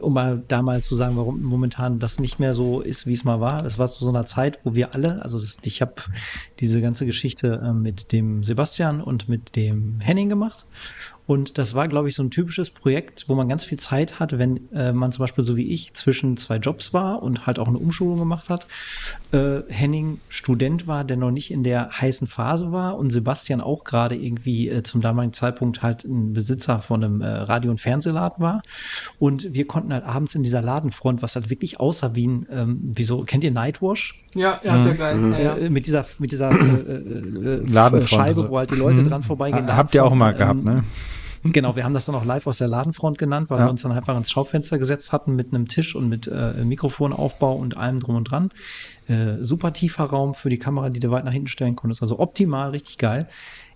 um 0.00 0.12
mal 0.12 0.42
da 0.48 0.62
mal 0.62 0.82
zu 0.82 0.94
sagen, 0.94 1.16
warum 1.16 1.42
momentan 1.42 1.98
das 1.98 2.18
nicht 2.18 2.38
mehr 2.38 2.54
so 2.54 2.80
ist, 2.80 3.06
wie 3.06 3.12
es 3.12 3.24
mal 3.24 3.40
war. 3.40 3.62
Das 3.62 3.78
war 3.78 3.90
zu 3.90 4.04
so 4.04 4.10
einer 4.10 4.26
Zeit, 4.26 4.58
wo 4.64 4.74
wir 4.74 4.94
alle, 4.94 5.22
also 5.22 5.38
das, 5.38 5.58
ich 5.62 5.80
habe 5.80 5.94
diese 6.60 6.80
ganze 6.80 7.06
Geschichte 7.06 7.62
ähm, 7.64 7.82
mit 7.82 8.12
dem 8.12 8.42
Sebastian 8.42 9.00
und 9.00 9.28
mit 9.28 9.56
dem 9.56 10.00
Henning 10.00 10.28
gemacht. 10.28 10.66
Und 11.26 11.56
das 11.56 11.74
war, 11.74 11.88
glaube 11.88 12.08
ich, 12.10 12.14
so 12.14 12.22
ein 12.22 12.30
typisches 12.30 12.68
Projekt, 12.68 13.24
wo 13.28 13.34
man 13.34 13.48
ganz 13.48 13.64
viel 13.64 13.78
Zeit 13.78 14.20
hat, 14.20 14.38
wenn 14.38 14.70
äh, 14.72 14.92
man 14.92 15.10
zum 15.10 15.22
Beispiel 15.22 15.42
so 15.42 15.56
wie 15.56 15.68
ich 15.70 15.94
zwischen 15.94 16.36
zwei 16.36 16.56
Jobs 16.58 16.92
war 16.92 17.22
und 17.22 17.46
halt 17.46 17.58
auch 17.58 17.66
eine 17.68 17.78
Umschulung 17.78 18.18
gemacht 18.18 18.50
hat. 18.50 18.66
Äh, 19.32 19.60
Henning 19.68 20.20
Student 20.28 20.86
war, 20.86 21.02
der 21.02 21.16
noch 21.16 21.30
nicht 21.30 21.50
in 21.50 21.62
der 21.62 21.88
heißen 21.90 22.26
Phase 22.26 22.72
war 22.72 22.98
und 22.98 23.08
Sebastian 23.10 23.62
auch 23.62 23.84
gerade 23.84 24.16
irgendwie 24.16 24.68
äh, 24.68 24.82
zum 24.82 25.00
damaligen 25.00 25.32
Zeitpunkt 25.32 25.82
halt 25.82 26.04
ein 26.04 26.34
Besitzer 26.34 26.80
von 26.80 27.02
einem 27.02 27.20
äh, 27.22 27.26
Radio- 27.26 27.70
und 27.70 27.80
Fernsehladen 27.80 28.42
war. 28.44 28.60
Und 29.18 29.54
wir 29.54 29.66
konnten 29.66 29.94
halt 29.94 30.04
abends 30.04 30.34
in 30.34 30.42
dieser 30.42 30.60
Ladenfront, 30.60 31.22
was 31.22 31.36
halt 31.36 31.48
wirklich 31.48 31.80
aussah 31.80 32.14
wie 32.14 32.26
ein, 32.26 32.46
ähm, 32.50 32.80
wieso, 32.94 33.22
kennt 33.24 33.44
ihr 33.44 33.50
Nightwash? 33.50 34.22
Ja, 34.34 34.60
ja, 34.62 34.78
sehr 34.78 34.94
geil. 34.94 35.18
Ja, 35.32 35.38
ja. 35.38 35.56
Äh, 35.56 35.70
mit 35.70 35.86
dieser, 35.86 36.04
mit 36.18 36.32
dieser 36.32 36.50
äh, 36.50 36.54
äh, 36.54 36.96
äh, 37.62 37.66
Ladenfront, 37.66 38.10
Scheibe, 38.10 38.40
also. 38.42 38.50
wo 38.50 38.58
halt 38.58 38.70
die 38.70 38.74
Leute 38.76 38.98
Mhm. 38.98 39.08
dran 39.08 39.22
vorbeigehen. 39.22 39.68
Ha- 39.68 39.76
Habt 39.76 39.94
ihr 39.94 40.04
auch 40.04 40.12
Ladenfront, 40.14 40.36
gehabt, 40.36 40.64
ne? 40.64 40.84
Genau, 41.46 41.76
wir 41.76 41.84
haben 41.84 41.92
das 41.92 42.06
dann 42.06 42.14
auch 42.14 42.24
live 42.24 42.46
aus 42.46 42.56
der 42.58 42.68
Ladenfront 42.68 43.18
genannt, 43.18 43.50
weil 43.50 43.58
Ja. 43.58 43.66
wir 43.66 43.70
uns 43.70 43.82
dann 43.82 43.92
einfach 43.92 44.16
ins 44.16 44.30
Schaufenster 44.30 44.78
gesetzt 44.78 45.12
hatten 45.12 45.34
mit 45.34 45.52
einem 45.52 45.68
Tisch 45.68 45.94
und 45.94 46.08
mit 46.08 46.26
äh, 46.26 46.64
Mikrofonaufbau 46.64 47.54
und 47.54 47.76
allem 47.76 48.00
drum 48.00 48.16
und 48.16 48.30
dran. 48.30 48.48
Äh, 49.06 49.36
super 49.42 49.74
tiefer 49.74 50.04
Raum 50.04 50.32
für 50.32 50.48
die 50.48 50.58
Kamera, 50.58 50.88
die 50.88 51.00
du 51.00 51.10
weit 51.10 51.26
nach 51.26 51.32
hinten 51.32 51.48
stellen 51.48 51.76
konntest. 51.76 52.00
Also 52.00 52.18
optimal, 52.18 52.70
richtig 52.70 52.96
geil. 52.96 53.28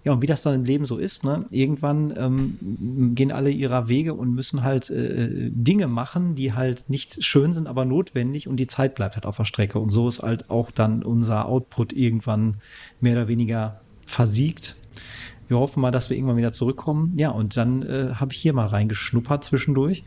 Ja, 0.02 0.12
und 0.12 0.22
wie 0.22 0.26
das 0.26 0.40
dann 0.42 0.54
im 0.54 0.64
Leben 0.64 0.86
so 0.86 0.96
ist, 0.96 1.24
ne? 1.24 1.44
irgendwann 1.50 2.14
ähm, 2.16 3.12
gehen 3.14 3.32
alle 3.32 3.50
ihrer 3.50 3.88
Wege 3.88 4.14
und 4.14 4.32
müssen 4.32 4.62
halt 4.62 4.88
äh, 4.88 5.50
Dinge 5.52 5.88
machen, 5.88 6.34
die 6.36 6.54
halt 6.54 6.84
nicht 6.88 7.22
schön 7.22 7.52
sind, 7.52 7.66
aber 7.66 7.84
notwendig 7.84 8.48
und 8.48 8.56
die 8.56 8.68
Zeit 8.68 8.94
bleibt 8.94 9.16
halt 9.16 9.26
auf 9.26 9.36
der 9.36 9.44
Strecke. 9.44 9.78
Und 9.78 9.90
so 9.90 10.08
ist 10.08 10.20
halt 10.20 10.48
auch 10.48 10.70
dann 10.70 11.02
unser 11.02 11.46
Output 11.46 11.92
irgendwann 11.92 12.60
mehr 13.00 13.12
oder 13.14 13.28
weniger 13.28 13.82
versiegt. 14.06 14.77
Wir 15.48 15.58
hoffen 15.58 15.80
mal, 15.80 15.90
dass 15.90 16.10
wir 16.10 16.16
irgendwann 16.16 16.36
wieder 16.36 16.52
zurückkommen. 16.52 17.14
Ja, 17.16 17.30
und 17.30 17.56
dann 17.56 17.82
äh, 17.82 18.14
habe 18.14 18.32
ich 18.32 18.38
hier 18.38 18.52
mal 18.52 18.66
reingeschnuppert 18.66 19.44
zwischendurch. 19.44 20.04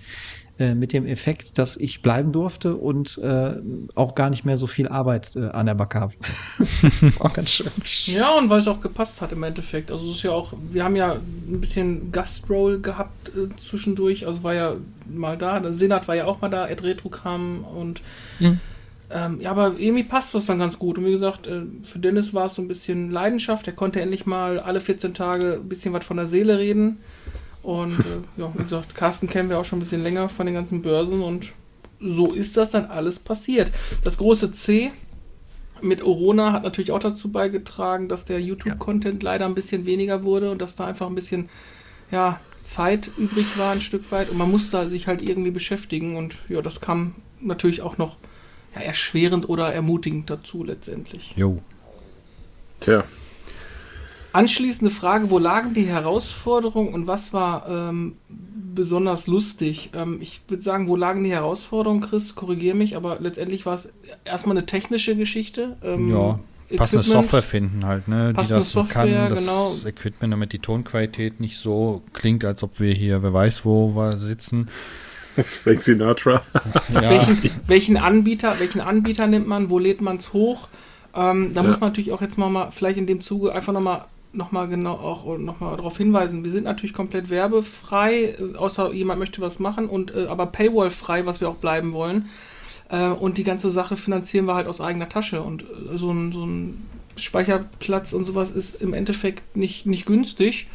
Äh, 0.61 0.75
mit 0.75 0.93
dem 0.93 1.07
Effekt, 1.07 1.57
dass 1.57 1.75
ich 1.75 2.03
bleiben 2.03 2.31
durfte 2.31 2.75
und 2.75 3.17
äh, 3.17 3.53
auch 3.95 4.13
gar 4.13 4.29
nicht 4.29 4.45
mehr 4.45 4.57
so 4.57 4.67
viel 4.67 4.87
Arbeit 4.87 5.35
äh, 5.35 5.47
an 5.47 5.65
der 5.65 5.73
Backe 5.73 5.99
habe. 5.99 6.13
das 6.81 7.01
ist 7.01 7.21
auch 7.21 7.33
ganz 7.33 7.49
schön. 7.49 7.71
Ja, 8.05 8.37
und 8.37 8.51
weil 8.51 8.59
es 8.59 8.67
auch 8.67 8.79
gepasst 8.79 9.21
hat 9.21 9.31
im 9.31 9.41
Endeffekt. 9.41 9.91
Also 9.91 10.11
es 10.11 10.17
ist 10.17 10.23
ja 10.23 10.31
auch, 10.31 10.53
wir 10.71 10.83
haben 10.83 10.95
ja 10.95 11.13
ein 11.13 11.61
bisschen 11.61 12.11
Gastroll 12.11 12.79
gehabt 12.79 13.29
äh, 13.29 13.55
zwischendurch, 13.55 14.27
also 14.27 14.43
war 14.43 14.53
ja 14.53 14.75
mal 15.07 15.35
da, 15.35 15.59
der 15.59 15.73
Senat 15.73 16.07
war 16.07 16.15
ja 16.15 16.25
auch 16.25 16.41
mal 16.41 16.49
da, 16.49 16.67
Ed 16.67 16.83
Retro 16.83 17.09
kam 17.09 17.63
und 17.63 18.01
mhm. 18.39 18.59
Ähm, 19.13 19.41
ja, 19.41 19.51
aber 19.51 19.75
irgendwie 19.77 20.03
passt 20.03 20.33
das 20.33 20.45
dann 20.45 20.59
ganz 20.59 20.79
gut. 20.79 20.97
Und 20.97 21.05
wie 21.05 21.11
gesagt, 21.11 21.47
äh, 21.47 21.63
für 21.83 21.99
Dennis 21.99 22.33
war 22.33 22.45
es 22.45 22.55
so 22.55 22.61
ein 22.61 22.67
bisschen 22.67 23.11
Leidenschaft. 23.11 23.67
Er 23.67 23.73
konnte 23.73 24.01
endlich 24.01 24.25
mal 24.25 24.59
alle 24.59 24.79
14 24.79 25.13
Tage 25.13 25.55
ein 25.55 25.69
bisschen 25.69 25.93
was 25.93 26.05
von 26.05 26.17
der 26.17 26.27
Seele 26.27 26.57
reden. 26.57 26.97
Und 27.63 27.99
äh, 27.99 28.03
ja, 28.41 28.51
wie 28.55 28.63
gesagt, 28.63 28.95
Carsten 28.95 29.27
kennen 29.27 29.49
wir 29.49 29.59
auch 29.59 29.65
schon 29.65 29.79
ein 29.79 29.81
bisschen 29.81 30.03
länger 30.03 30.29
von 30.29 30.45
den 30.45 30.55
ganzen 30.55 30.81
Börsen 30.81 31.21
und 31.21 31.53
so 31.99 32.33
ist 32.33 32.57
das 32.57 32.71
dann 32.71 32.85
alles 32.85 33.19
passiert. 33.19 33.71
Das 34.03 34.17
große 34.17 34.51
C 34.51 34.91
mit 35.81 36.01
Orona 36.01 36.51
hat 36.51 36.63
natürlich 36.63 36.91
auch 36.91 36.99
dazu 36.99 37.31
beigetragen, 37.31 38.07
dass 38.07 38.25
der 38.25 38.41
YouTube-Content 38.41 39.21
leider 39.21 39.45
ein 39.45 39.55
bisschen 39.55 39.85
weniger 39.85 40.23
wurde 40.23 40.51
und 40.51 40.61
dass 40.61 40.75
da 40.75 40.85
einfach 40.85 41.07
ein 41.07 41.15
bisschen 41.15 41.49
ja, 42.11 42.39
Zeit 42.63 43.11
übrig 43.17 43.57
war, 43.57 43.71
ein 43.71 43.81
Stück 43.81 44.11
weit. 44.11 44.29
Und 44.29 44.37
man 44.37 44.49
musste 44.49 44.89
sich 44.89 45.07
halt 45.07 45.27
irgendwie 45.27 45.51
beschäftigen 45.51 46.17
und 46.17 46.37
ja, 46.49 46.61
das 46.61 46.81
kam 46.81 47.15
natürlich 47.39 47.81
auch 47.81 47.97
noch 47.97 48.17
ja, 48.75 48.81
erschwerend 48.81 49.49
oder 49.49 49.73
ermutigend 49.73 50.29
dazu 50.29 50.63
letztendlich. 50.63 51.33
Jo. 51.35 51.61
Tja, 52.79 53.03
Anschließende 54.33 54.93
Frage, 54.93 55.29
wo 55.29 55.39
lagen 55.39 55.73
die 55.73 55.85
Herausforderungen 55.85 56.93
und 56.93 57.05
was 57.05 57.33
war 57.33 57.67
ähm, 57.67 58.15
besonders 58.29 59.27
lustig? 59.27 59.89
Ähm, 59.93 60.19
ich 60.21 60.41
würde 60.47 60.63
sagen, 60.63 60.87
wo 60.87 60.95
lagen 60.95 61.23
die 61.25 61.31
Herausforderungen, 61.31 61.99
Chris? 61.99 62.33
Korrigiere 62.35 62.75
mich, 62.75 62.95
aber 62.95 63.19
letztendlich 63.19 63.65
war 63.65 63.73
es 63.73 63.89
erstmal 64.23 64.55
eine 64.55 64.65
technische 64.65 65.17
Geschichte. 65.17 65.75
Ähm, 65.83 66.09
ja, 66.09 66.39
passende 66.77 67.03
Software 67.03 67.41
finden 67.41 67.85
halt, 67.85 68.07
ne, 68.07 68.33
die 68.33 68.47
das 68.47 68.71
so 68.71 68.85
kann, 68.85 69.11
das 69.11 69.39
genau. 69.39 69.75
Equipment, 69.85 70.31
damit 70.31 70.53
die 70.53 70.59
Tonqualität 70.59 71.41
nicht 71.41 71.57
so 71.57 72.01
klingt, 72.13 72.45
als 72.45 72.63
ob 72.63 72.79
wir 72.79 72.93
hier, 72.93 73.23
wer 73.23 73.33
weiß 73.33 73.65
wo, 73.65 73.95
wir 73.95 74.15
sitzen. 74.15 74.69
Frank 75.43 75.81
Sinatra. 75.81 76.41
ja. 76.93 77.09
welchen, 77.09 77.37
welchen, 77.67 77.97
Anbieter, 77.97 78.59
welchen 78.59 78.81
Anbieter 78.81 79.27
nimmt 79.27 79.47
man, 79.47 79.69
wo 79.69 79.79
lädt 79.79 80.01
man 80.01 80.17
es 80.17 80.33
hoch? 80.33 80.67
Ähm, 81.13 81.53
da 81.53 81.61
ja. 81.61 81.67
muss 81.67 81.79
man 81.79 81.89
natürlich 81.89 82.11
auch 82.11 82.21
jetzt 82.21 82.37
mal, 82.37 82.49
mal 82.49 82.71
vielleicht 82.71 82.97
in 82.97 83.07
dem 83.07 83.21
Zuge 83.21 83.53
einfach 83.53 83.73
nochmal 83.73 84.05
nochmal 84.33 84.69
genau 84.69 84.93
auch 84.93 85.37
nochmal 85.37 85.75
darauf 85.75 85.97
hinweisen, 85.97 86.45
wir 86.45 86.51
sind 86.51 86.63
natürlich 86.63 86.93
komplett 86.93 87.29
werbefrei, 87.29 88.35
äh, 88.39 88.55
außer 88.55 88.93
jemand 88.93 89.19
möchte 89.19 89.41
was 89.41 89.59
machen 89.59 89.87
und 89.87 90.15
äh, 90.15 90.27
aber 90.27 90.45
Paywall-frei, 90.45 91.25
was 91.25 91.41
wir 91.41 91.49
auch 91.49 91.55
bleiben 91.55 91.93
wollen. 91.93 92.29
Äh, 92.89 93.07
und 93.07 93.37
die 93.37 93.43
ganze 93.43 93.69
Sache 93.69 93.95
finanzieren 93.95 94.45
wir 94.45 94.55
halt 94.55 94.67
aus 94.67 94.81
eigener 94.81 95.09
Tasche. 95.09 95.41
Und 95.41 95.63
äh, 95.63 95.97
so, 95.97 96.11
ein, 96.11 96.31
so 96.31 96.45
ein 96.45 96.85
Speicherplatz 97.15 98.13
und 98.13 98.25
sowas 98.25 98.51
ist 98.51 98.81
im 98.81 98.93
Endeffekt 98.93 99.55
nicht, 99.55 99.85
nicht 99.85 100.05
günstig. 100.05 100.67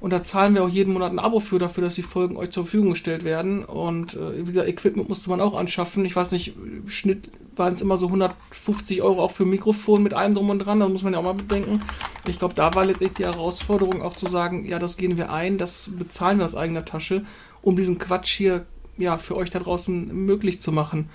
Und 0.00 0.12
da 0.12 0.22
zahlen 0.22 0.54
wir 0.54 0.62
auch 0.62 0.68
jeden 0.68 0.92
Monat 0.92 1.10
ein 1.10 1.18
Abo 1.18 1.40
für, 1.40 1.58
dafür, 1.58 1.82
dass 1.82 1.96
die 1.96 2.02
Folgen 2.02 2.36
euch 2.36 2.50
zur 2.50 2.64
Verfügung 2.64 2.90
gestellt 2.90 3.24
werden. 3.24 3.64
Und 3.64 4.14
äh, 4.14 4.46
wie 4.46 4.52
gesagt, 4.52 4.68
Equipment 4.68 5.08
musste 5.08 5.28
man 5.28 5.40
auch 5.40 5.58
anschaffen. 5.58 6.04
Ich 6.04 6.14
weiß 6.14 6.30
nicht, 6.30 6.54
Schnitt 6.86 7.30
waren 7.56 7.74
es 7.74 7.82
immer 7.82 7.96
so 7.96 8.06
150 8.06 9.02
Euro 9.02 9.22
auch 9.22 9.32
für 9.32 9.44
Mikrofon 9.44 10.02
mit 10.02 10.14
allem 10.14 10.34
drum 10.34 10.50
und 10.50 10.60
dran. 10.60 10.78
Das 10.78 10.88
muss 10.88 11.02
man 11.02 11.14
ja 11.14 11.18
auch 11.18 11.24
mal 11.24 11.34
bedenken. 11.34 11.82
Ich 12.28 12.38
glaube, 12.38 12.54
da 12.54 12.74
war 12.74 12.84
letztendlich 12.84 13.16
die 13.16 13.24
Herausforderung 13.24 14.00
auch 14.02 14.14
zu 14.14 14.26
sagen, 14.28 14.64
ja, 14.64 14.78
das 14.78 14.96
gehen 14.96 15.16
wir 15.16 15.32
ein, 15.32 15.58
das 15.58 15.90
bezahlen 15.98 16.38
wir 16.38 16.44
aus 16.44 16.54
eigener 16.54 16.84
Tasche, 16.84 17.24
um 17.62 17.76
diesen 17.76 17.98
Quatsch 17.98 18.36
hier 18.36 18.66
ja 18.98 19.18
für 19.18 19.36
euch 19.36 19.50
da 19.50 19.58
draußen 19.58 20.14
möglich 20.14 20.62
zu 20.62 20.70
machen. 20.70 21.08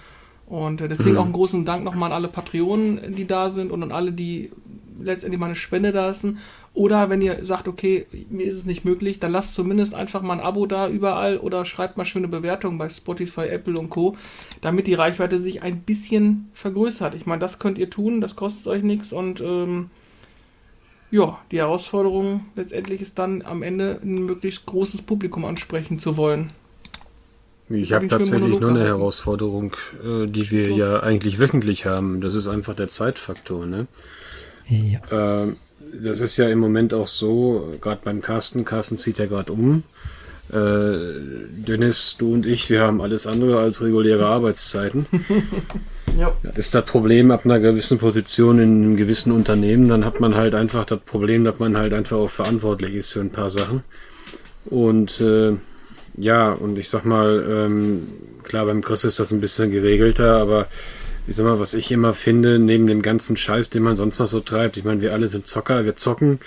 Und 0.46 0.82
äh, 0.82 0.88
deswegen 0.90 1.14
mhm. 1.14 1.18
auch 1.18 1.26
einen 1.26 1.34
großen 1.34 1.66
Dank 1.66 1.84
nochmal 1.84 2.12
an 2.12 2.18
alle 2.18 2.28
Patreonen, 2.28 3.16
die 3.16 3.26
da 3.26 3.50
sind 3.50 3.72
und 3.72 3.82
an 3.82 3.92
alle, 3.92 4.12
die 4.12 4.52
letztendlich 5.00 5.40
mal 5.40 5.48
eine 5.48 5.56
Spende 5.56 5.92
da 5.92 6.08
lassen. 6.08 6.40
Oder 6.76 7.10
wenn 7.10 7.22
ihr 7.22 7.46
sagt, 7.46 7.68
okay, 7.68 8.08
mir 8.30 8.48
ist 8.48 8.58
es 8.58 8.66
nicht 8.66 8.84
möglich, 8.84 9.20
dann 9.20 9.32
lasst 9.32 9.54
zumindest 9.54 9.94
einfach 9.94 10.24
mal 10.24 10.34
ein 10.34 10.46
Abo 10.46 10.66
da 10.66 10.90
überall 10.90 11.38
oder 11.38 11.66
schreibt 11.66 11.98
mal 11.98 12.06
schöne 12.06 12.28
Bewertungen 12.28 12.80
bei 12.80 12.90
Spotify, 12.90 13.42
Apple 13.42 13.78
und 13.78 13.92
Co., 13.92 14.18
damit 14.62 14.88
die 14.88 14.96
Reichweite 14.96 15.40
sich 15.40 15.62
ein 15.62 15.82
bisschen 15.82 16.50
vergrößert. 16.54 17.14
Ich 17.14 17.28
meine, 17.28 17.40
das 17.40 17.60
könnt 17.60 17.78
ihr 17.78 17.92
tun, 17.92 18.22
das 18.22 18.36
kostet 18.36 18.66
euch 18.66 18.82
nichts 18.82 19.14
und 19.14 19.40
ähm, 19.42 19.92
ja, 21.12 21.38
die 21.52 21.58
Herausforderung 21.58 22.46
letztendlich 22.56 23.02
ist 23.02 23.20
dann 23.20 23.44
am 23.44 23.62
Ende 23.62 24.00
ein 24.02 24.26
möglichst 24.26 24.66
großes 24.66 25.04
Publikum 25.04 25.46
ansprechen 25.46 26.00
zu 26.00 26.18
wollen. 26.18 26.48
Ich 27.70 27.94
habe 27.94 28.08
tatsächlich 28.08 28.60
nur 28.60 28.72
eine 28.72 28.84
Herausforderung, 28.84 29.76
äh, 30.04 30.26
die 30.26 30.50
wir 30.50 30.72
ja 30.72 31.02
eigentlich 31.02 31.40
wöchentlich 31.40 31.86
haben. 31.86 32.20
Das 32.20 32.34
ist 32.34 32.48
einfach 32.48 32.76
der 32.76 32.88
Zeitfaktor. 32.88 33.68
Ne? 33.68 33.86
Ja. 34.68 35.00
Ähm, 35.12 35.58
das 36.02 36.20
ist 36.20 36.38
ja 36.38 36.50
im 36.50 36.60
Moment 36.60 36.94
auch 36.94 37.08
so, 37.08 37.72
gerade 37.82 38.02
beim 38.04 38.22
Carsten, 38.22 38.66
Carsten 38.66 38.98
zieht 38.98 39.20
ja 39.20 39.26
gerade 39.26 39.52
um. 39.52 39.84
Äh, 40.52 40.98
Dennis, 41.68 42.16
du 42.18 42.34
und 42.34 42.46
ich, 42.46 42.70
wir 42.70 42.82
haben 42.82 43.02
alles 43.02 43.28
andere 43.28 43.60
als 43.60 43.82
reguläre 43.82 44.26
Arbeitszeiten. 44.26 45.06
ja. 46.18 46.36
Das 46.44 46.58
ist 46.58 46.76
das 46.76 46.86
Problem 46.86 47.32
ab 47.32 47.46
einer 47.46 47.60
gewissen 47.60 47.98
Position 47.98 48.60
in 48.60 48.84
einem 48.84 48.98
gewissen 48.98 49.32
Unternehmen, 49.32 49.88
dann 49.88 50.06
hat 50.06 50.20
man 50.20 50.36
halt 50.36 50.56
einfach 50.56 50.86
das 50.86 51.00
Problem, 51.00 51.44
dass 51.44 51.60
man 51.60 51.78
halt 51.78 51.94
einfach 51.94 52.18
auch 52.18 52.30
verantwortlich 52.30 52.96
ist 52.96 53.14
für 53.14 53.22
ein 53.22 53.32
paar 53.32 53.50
Sachen. 53.50 53.84
Und 54.66 55.20
äh, 55.22 55.54
ja, 56.18 56.52
und 56.52 56.78
ich 56.78 56.90
sag 56.90 57.06
mal, 57.06 57.44
ähm, 57.50 58.08
klar, 58.44 58.66
beim 58.66 58.82
Chris 58.82 59.04
ist 59.04 59.20
das 59.20 59.32
ein 59.32 59.42
bisschen 59.42 59.72
geregelter, 59.72 60.38
aber 60.38 60.68
ich 61.28 61.36
sag 61.36 61.46
mal, 61.46 61.60
was 61.60 61.74
ich 61.74 61.92
immer 61.92 62.14
finde, 62.14 62.60
neben 62.60 62.88
dem 62.88 63.02
ganzen 63.02 63.38
Scheiß, 63.38 63.70
den 63.70 63.84
man 63.84 63.96
sonst 63.96 64.20
noch 64.20 64.28
so 64.28 64.40
treibt, 64.40 64.78
ich 64.78 64.84
meine, 64.84 65.02
wir 65.02 65.14
alle 65.14 65.28
sind 65.28 65.48
Zocker, 65.48 65.86
wir 65.86 65.96
zocken. 65.96 66.40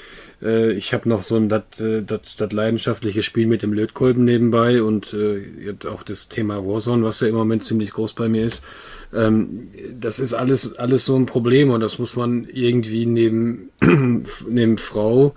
Äh, 0.42 0.72
ich 0.72 0.92
habe 0.92 1.08
noch 1.08 1.22
so 1.22 1.36
ein 1.36 1.48
das 1.48 1.62
äh, 1.80 2.48
leidenschaftliche 2.50 3.22
Spiel 3.22 3.46
mit 3.46 3.62
dem 3.62 3.72
Lötkolben 3.72 4.24
nebenbei 4.24 4.82
und 4.82 5.14
äh, 5.14 5.74
auch 5.88 6.02
das 6.02 6.28
Thema 6.28 6.66
Warzone, 6.66 7.04
was 7.04 7.20
ja 7.20 7.28
im 7.28 7.34
Moment 7.34 7.64
ziemlich 7.64 7.92
groß 7.92 8.12
bei 8.12 8.28
mir 8.28 8.44
ist. 8.44 8.64
Ähm, 9.14 9.68
das 9.98 10.18
ist 10.18 10.34
alles, 10.34 10.76
alles 10.76 11.06
so 11.06 11.16
ein 11.16 11.26
Problem 11.26 11.70
und 11.70 11.80
das 11.80 11.98
muss 11.98 12.16
man 12.16 12.46
irgendwie 12.52 13.06
neben, 13.06 13.70
neben 14.48 14.76
Frau 14.76 15.34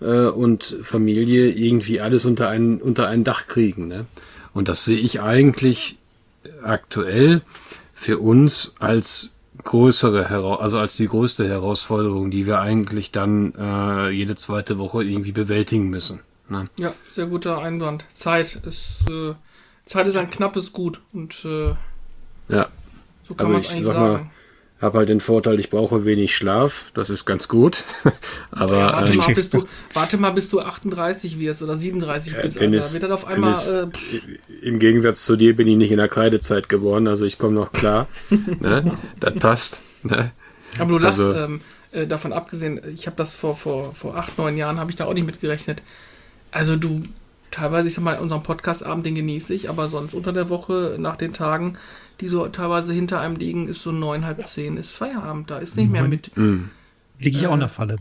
äh, 0.00 0.26
und 0.26 0.76
Familie 0.82 1.50
irgendwie 1.50 2.00
alles 2.00 2.24
unter 2.24 2.48
ein, 2.48 2.80
unter 2.80 3.08
ein 3.08 3.24
Dach 3.24 3.48
kriegen. 3.48 3.88
Ne? 3.88 4.06
Und 4.54 4.68
das 4.68 4.84
sehe 4.84 4.98
ich 4.98 5.20
eigentlich 5.20 5.98
aktuell 6.62 7.42
für 7.96 8.18
uns 8.18 8.74
als 8.78 9.32
größere, 9.64 10.60
also 10.60 10.78
als 10.78 10.96
die 10.98 11.08
größte 11.08 11.48
Herausforderung, 11.48 12.30
die 12.30 12.46
wir 12.46 12.60
eigentlich 12.60 13.10
dann 13.10 13.54
äh, 13.58 14.10
jede 14.10 14.36
zweite 14.36 14.76
Woche 14.76 15.02
irgendwie 15.02 15.32
bewältigen 15.32 15.88
müssen. 15.88 16.20
Ne? 16.48 16.66
Ja, 16.76 16.92
sehr 17.10 17.26
guter 17.26 17.58
Einwand. 17.58 18.04
Zeit 18.12 18.60
ist 18.66 19.00
äh, 19.08 19.34
Zeit 19.86 20.06
ist 20.06 20.16
ein 20.16 20.30
knappes 20.30 20.74
Gut 20.74 21.00
und 21.14 21.42
äh, 21.46 21.74
ja. 22.48 22.68
so 23.26 23.34
kann 23.34 23.46
also 23.46 23.52
man 23.54 23.60
es 23.62 23.70
eigentlich 23.70 23.84
sagen. 23.84 24.12
Mal, 24.12 24.30
habe 24.80 24.98
halt 24.98 25.08
den 25.08 25.20
Vorteil, 25.20 25.58
ich 25.58 25.70
brauche 25.70 26.04
wenig 26.04 26.36
Schlaf, 26.36 26.90
das 26.92 27.08
ist 27.08 27.24
ganz 27.24 27.48
gut. 27.48 27.84
Aber 28.50 28.76
ja, 28.76 28.92
warte, 28.92 29.12
ähm, 29.12 29.18
mal, 29.18 29.34
bis 29.34 29.50
du, 29.50 29.64
warte 29.94 30.18
mal, 30.18 30.30
bis 30.30 30.50
du 30.50 30.60
38 30.60 31.38
wirst 31.38 31.62
oder 31.62 31.76
37 31.76 32.34
äh, 32.34 32.42
bist, 32.42 32.60
Alter. 32.60 32.92
Wird 32.92 33.02
dann 33.02 33.12
auf 33.12 33.26
einmal. 33.26 33.54
äh, 33.54 34.66
Im 34.66 34.78
Gegensatz 34.78 35.24
zu 35.24 35.36
dir 35.36 35.56
bin 35.56 35.66
ich 35.66 35.76
nicht 35.76 35.92
in 35.92 35.96
der 35.96 36.08
Kreidezeit 36.08 36.68
geboren, 36.68 37.06
also 37.06 37.24
ich 37.24 37.38
komme 37.38 37.54
noch 37.54 37.72
klar. 37.72 38.06
ne? 38.28 38.98
Das 39.18 39.34
passt. 39.34 39.82
Ne? 40.02 40.32
Aber 40.78 40.90
du 40.90 40.98
lass, 40.98 41.18
also, 41.18 41.34
ähm, 41.34 41.60
äh, 41.92 42.06
davon 42.06 42.34
abgesehen, 42.34 42.80
ich 42.92 43.06
habe 43.06 43.16
das 43.16 43.32
vor, 43.32 43.56
vor, 43.56 43.94
vor 43.94 44.16
acht, 44.16 44.36
neun 44.36 44.58
Jahren, 44.58 44.78
habe 44.78 44.90
ich 44.90 44.96
da 44.96 45.06
auch 45.06 45.14
nicht 45.14 45.26
mitgerechnet. 45.26 45.80
Also 46.50 46.76
du, 46.76 47.02
teilweise, 47.50 47.88
ich 47.88 47.94
sag 47.94 48.04
mal, 48.04 48.18
unseren 48.18 48.42
Podcastabend, 48.42 49.06
den 49.06 49.14
genieße 49.14 49.54
ich, 49.54 49.70
aber 49.70 49.88
sonst 49.88 50.12
unter 50.12 50.34
der 50.34 50.50
Woche, 50.50 50.96
nach 50.98 51.16
den 51.16 51.32
Tagen, 51.32 51.78
die 52.20 52.28
so 52.28 52.46
teilweise 52.48 52.92
hinter 52.92 53.20
einem 53.20 53.36
liegen, 53.36 53.68
ist 53.68 53.82
so 53.82 53.92
neun, 53.92 54.24
halb 54.24 54.46
zehn, 54.46 54.76
ist 54.76 54.92
Feierabend. 54.92 55.50
Da 55.50 55.58
ist 55.58 55.76
nicht 55.76 55.90
mehr 55.90 56.04
mit. 56.04 56.36
Mhm. 56.36 56.70
Liege 57.18 57.38
ich 57.38 57.44
äh, 57.44 57.46
auch 57.46 57.54
in 57.54 57.60
der 57.60 57.68
Falle. 57.68 57.96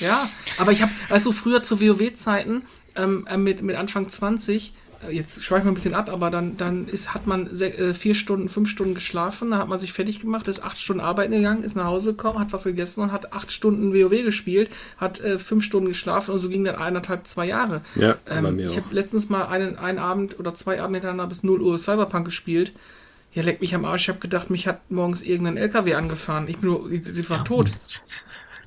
Ja, 0.00 0.28
aber 0.58 0.72
ich 0.72 0.82
habe, 0.82 0.92
also 1.08 1.32
früher 1.32 1.62
zu 1.62 1.80
WoW-Zeiten, 1.80 2.62
ähm, 2.96 3.26
äh, 3.28 3.36
mit, 3.36 3.62
mit 3.62 3.76
Anfang 3.76 4.08
20, 4.08 4.74
jetzt 5.10 5.44
schweifen 5.44 5.66
wir 5.66 5.72
ein 5.72 5.74
bisschen 5.74 5.94
ab, 5.94 6.10
aber 6.10 6.30
dann, 6.30 6.56
dann 6.56 6.88
ist, 6.88 7.14
hat 7.14 7.26
man 7.26 7.48
äh, 7.60 7.94
vier 7.94 8.14
Stunden, 8.14 8.48
fünf 8.48 8.68
Stunden 8.68 8.94
geschlafen, 8.94 9.50
dann 9.50 9.60
hat 9.60 9.68
man 9.68 9.78
sich 9.78 9.92
fertig 9.92 10.20
gemacht, 10.20 10.48
ist 10.48 10.62
acht 10.62 10.78
Stunden 10.78 11.00
arbeiten 11.00 11.32
gegangen, 11.32 11.62
ist 11.62 11.76
nach 11.76 11.84
Hause 11.84 12.12
gekommen, 12.12 12.38
hat 12.38 12.52
was 12.52 12.64
gegessen 12.64 13.02
und 13.02 13.12
hat 13.12 13.32
acht 13.32 13.52
Stunden 13.52 13.94
WoW 13.94 14.24
gespielt, 14.24 14.70
hat 14.96 15.20
äh, 15.20 15.38
fünf 15.38 15.64
Stunden 15.64 15.88
geschlafen 15.88 16.32
und 16.32 16.40
so 16.40 16.48
ging 16.48 16.64
dann 16.64 16.76
eineinhalb, 16.76 17.26
zwei 17.26 17.46
Jahre. 17.46 17.82
Ja, 17.94 18.16
bei 18.26 18.36
Ähm, 18.36 18.56
mir 18.56 18.66
ich 18.66 18.76
habe 18.76 18.94
letztens 18.94 19.28
mal 19.28 19.46
einen, 19.46 19.76
einen 19.76 19.98
Abend 19.98 20.38
oder 20.38 20.54
zwei 20.54 20.80
Abende 20.80 20.98
hintereinander 20.98 21.28
bis 21.28 21.42
0 21.42 21.60
Uhr 21.62 21.78
Cyberpunk 21.78 22.26
gespielt. 22.26 22.72
Ja, 23.32 23.42
leck 23.42 23.60
mich 23.60 23.74
am 23.74 23.84
Arsch. 23.84 24.04
Ich 24.04 24.08
habe 24.08 24.18
gedacht, 24.18 24.50
mich 24.50 24.66
hat 24.66 24.90
morgens 24.90 25.22
irgendein 25.22 25.56
LKW 25.56 25.94
angefahren. 25.94 26.48
Ich 26.48 26.58
bin 26.58 26.70
nur, 26.70 26.88
die, 26.88 27.00
die 27.00 27.30
war 27.30 27.44
tot. 27.44 27.70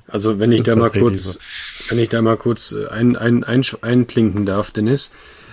Also 0.08 0.38
wenn 0.38 0.52
ich 0.52 0.60
ist 0.60 0.68
da 0.68 0.76
mal 0.76 0.90
kurz, 0.90 1.22
so. 1.22 1.40
wenn 1.88 1.98
ich 1.98 2.08
da 2.08 2.22
mal 2.22 2.36
kurz 2.36 2.72
äh, 2.72 2.88
ein, 2.88 3.16
ein, 3.16 3.44
ein, 3.44 3.64
einklinken 3.80 4.46
darf, 4.46 4.70
Dennis. 4.70 5.10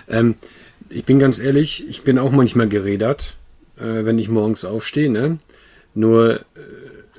Ähm, 0.08 0.34
ich 0.88 1.04
bin 1.04 1.18
ganz 1.18 1.38
ehrlich, 1.38 1.88
ich 1.88 2.02
bin 2.02 2.18
auch 2.18 2.32
manchmal 2.32 2.68
gerädert, 2.68 3.36
äh, 3.78 4.04
wenn 4.04 4.18
ich 4.18 4.28
morgens 4.28 4.64
aufstehe. 4.64 5.10
Ne? 5.10 5.38
Nur 5.94 6.40
äh, 6.40 6.42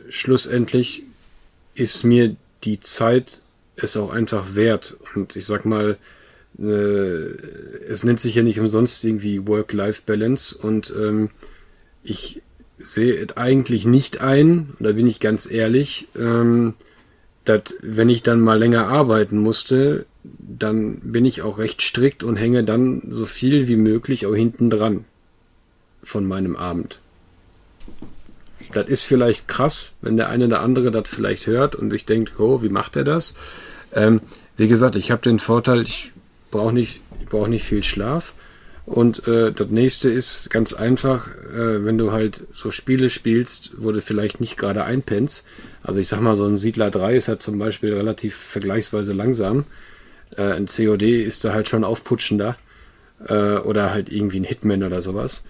schlussendlich 0.10 1.04
ist 1.74 2.04
mir 2.04 2.36
die 2.64 2.80
Zeit 2.80 3.42
es 3.76 3.98
auch 3.98 4.12
einfach 4.12 4.56
wert. 4.56 4.98
Und 5.16 5.36
ich 5.36 5.46
sag 5.46 5.66
mal, 5.66 5.98
äh, 6.60 6.64
es 6.64 8.04
nennt 8.04 8.20
sich 8.20 8.36
ja 8.36 8.44
nicht 8.44 8.60
umsonst 8.60 9.04
irgendwie 9.04 9.48
Work-Life-Balance 9.48 10.58
und 10.58 10.94
ähm, 10.96 11.30
ich 12.04 12.42
sehe 12.80 13.16
es 13.16 13.38
eigentlich 13.38 13.86
nicht 13.86 14.22
ein, 14.22 14.74
da 14.80 14.94
bin 14.94 15.08
ich 15.08 15.20
ganz 15.20 15.50
ehrlich, 15.50 16.08
ähm, 16.18 16.74
dass 17.46 17.76
wenn 17.82 18.10
ich 18.10 18.24
dann 18.24 18.40
mal 18.40 18.60
länger 18.60 18.88
arbeiten 18.88 19.38
musste, 19.38 20.06
dann 20.24 21.00
bin 21.00 21.26
ich 21.26 21.42
auch 21.42 21.58
recht 21.58 21.82
strikt 21.82 22.24
und 22.24 22.38
hänge 22.38 22.64
dann 22.64 23.04
so 23.10 23.26
viel 23.26 23.68
wie 23.68 23.76
möglich 23.76 24.26
auch 24.26 24.36
hinten 24.36 24.70
dran 24.70 25.06
von 26.04 26.26
meinem 26.26 26.56
Abend. 26.56 27.00
Das 28.74 28.88
ist 28.88 29.04
vielleicht 29.04 29.48
krass, 29.48 29.96
wenn 30.02 30.18
der 30.18 30.30
eine 30.30 30.46
oder 30.46 30.62
andere 30.62 30.92
das 30.92 31.10
vielleicht 31.10 31.48
hört 31.48 31.76
und 31.76 31.92
sich 31.92 32.06
denkt, 32.06 32.40
oh, 32.40 32.62
wie 32.62 32.70
macht 32.70 32.96
er 32.96 33.04
das? 33.04 33.36
Ähm, 33.94 34.22
wie 34.58 34.68
gesagt, 34.68 34.96
ich 34.96 35.12
habe 35.12 35.22
den 35.22 35.40
Vorteil, 35.40 35.82
ich 35.82 36.12
brauche 36.52 36.74
nicht, 36.74 37.02
ich 37.20 37.28
brauche 37.28 37.50
nicht 37.50 37.66
viel 37.66 37.84
Schlaf. 37.84 38.34
Und 38.86 39.28
äh, 39.28 39.52
das 39.52 39.70
nächste 39.70 40.10
ist 40.10 40.50
ganz 40.50 40.74
einfach, 40.74 41.28
äh, 41.28 41.86
wenn 41.86 41.98
du 41.98 42.12
halt 42.12 42.42
so 42.52 42.72
Spiele 42.72 43.10
spielst, 43.10 43.76
wo 43.78 43.92
du 43.92 44.02
vielleicht 44.02 44.42
nicht 44.42 44.58
gerade 44.58 44.84
einpennst. 44.84 45.46
Also 45.84 46.00
ich 46.00 46.08
sag 46.08 46.20
mal, 46.22 46.36
so 46.36 46.46
ein 46.46 46.58
Siedler 46.58 46.90
3 46.90 47.16
ist 47.16 47.28
halt 47.28 47.42
zum 47.42 47.60
Beispiel 47.60 47.94
relativ 47.94 48.36
vergleichsweise 48.36 49.14
langsam. 49.14 49.66
Äh, 50.36 50.54
ein 50.54 50.66
COD 50.66 51.04
ist 51.04 51.46
da 51.46 51.54
halt 51.54 51.70
schon 51.70 51.84
aufputschender. 51.84 52.58
Äh, 53.28 53.58
oder 53.58 53.92
halt 53.92 54.12
irgendwie 54.12 54.40
ein 54.40 54.46
Hitman 54.46 54.84
oder 54.84 55.02
sowas. 55.02 55.46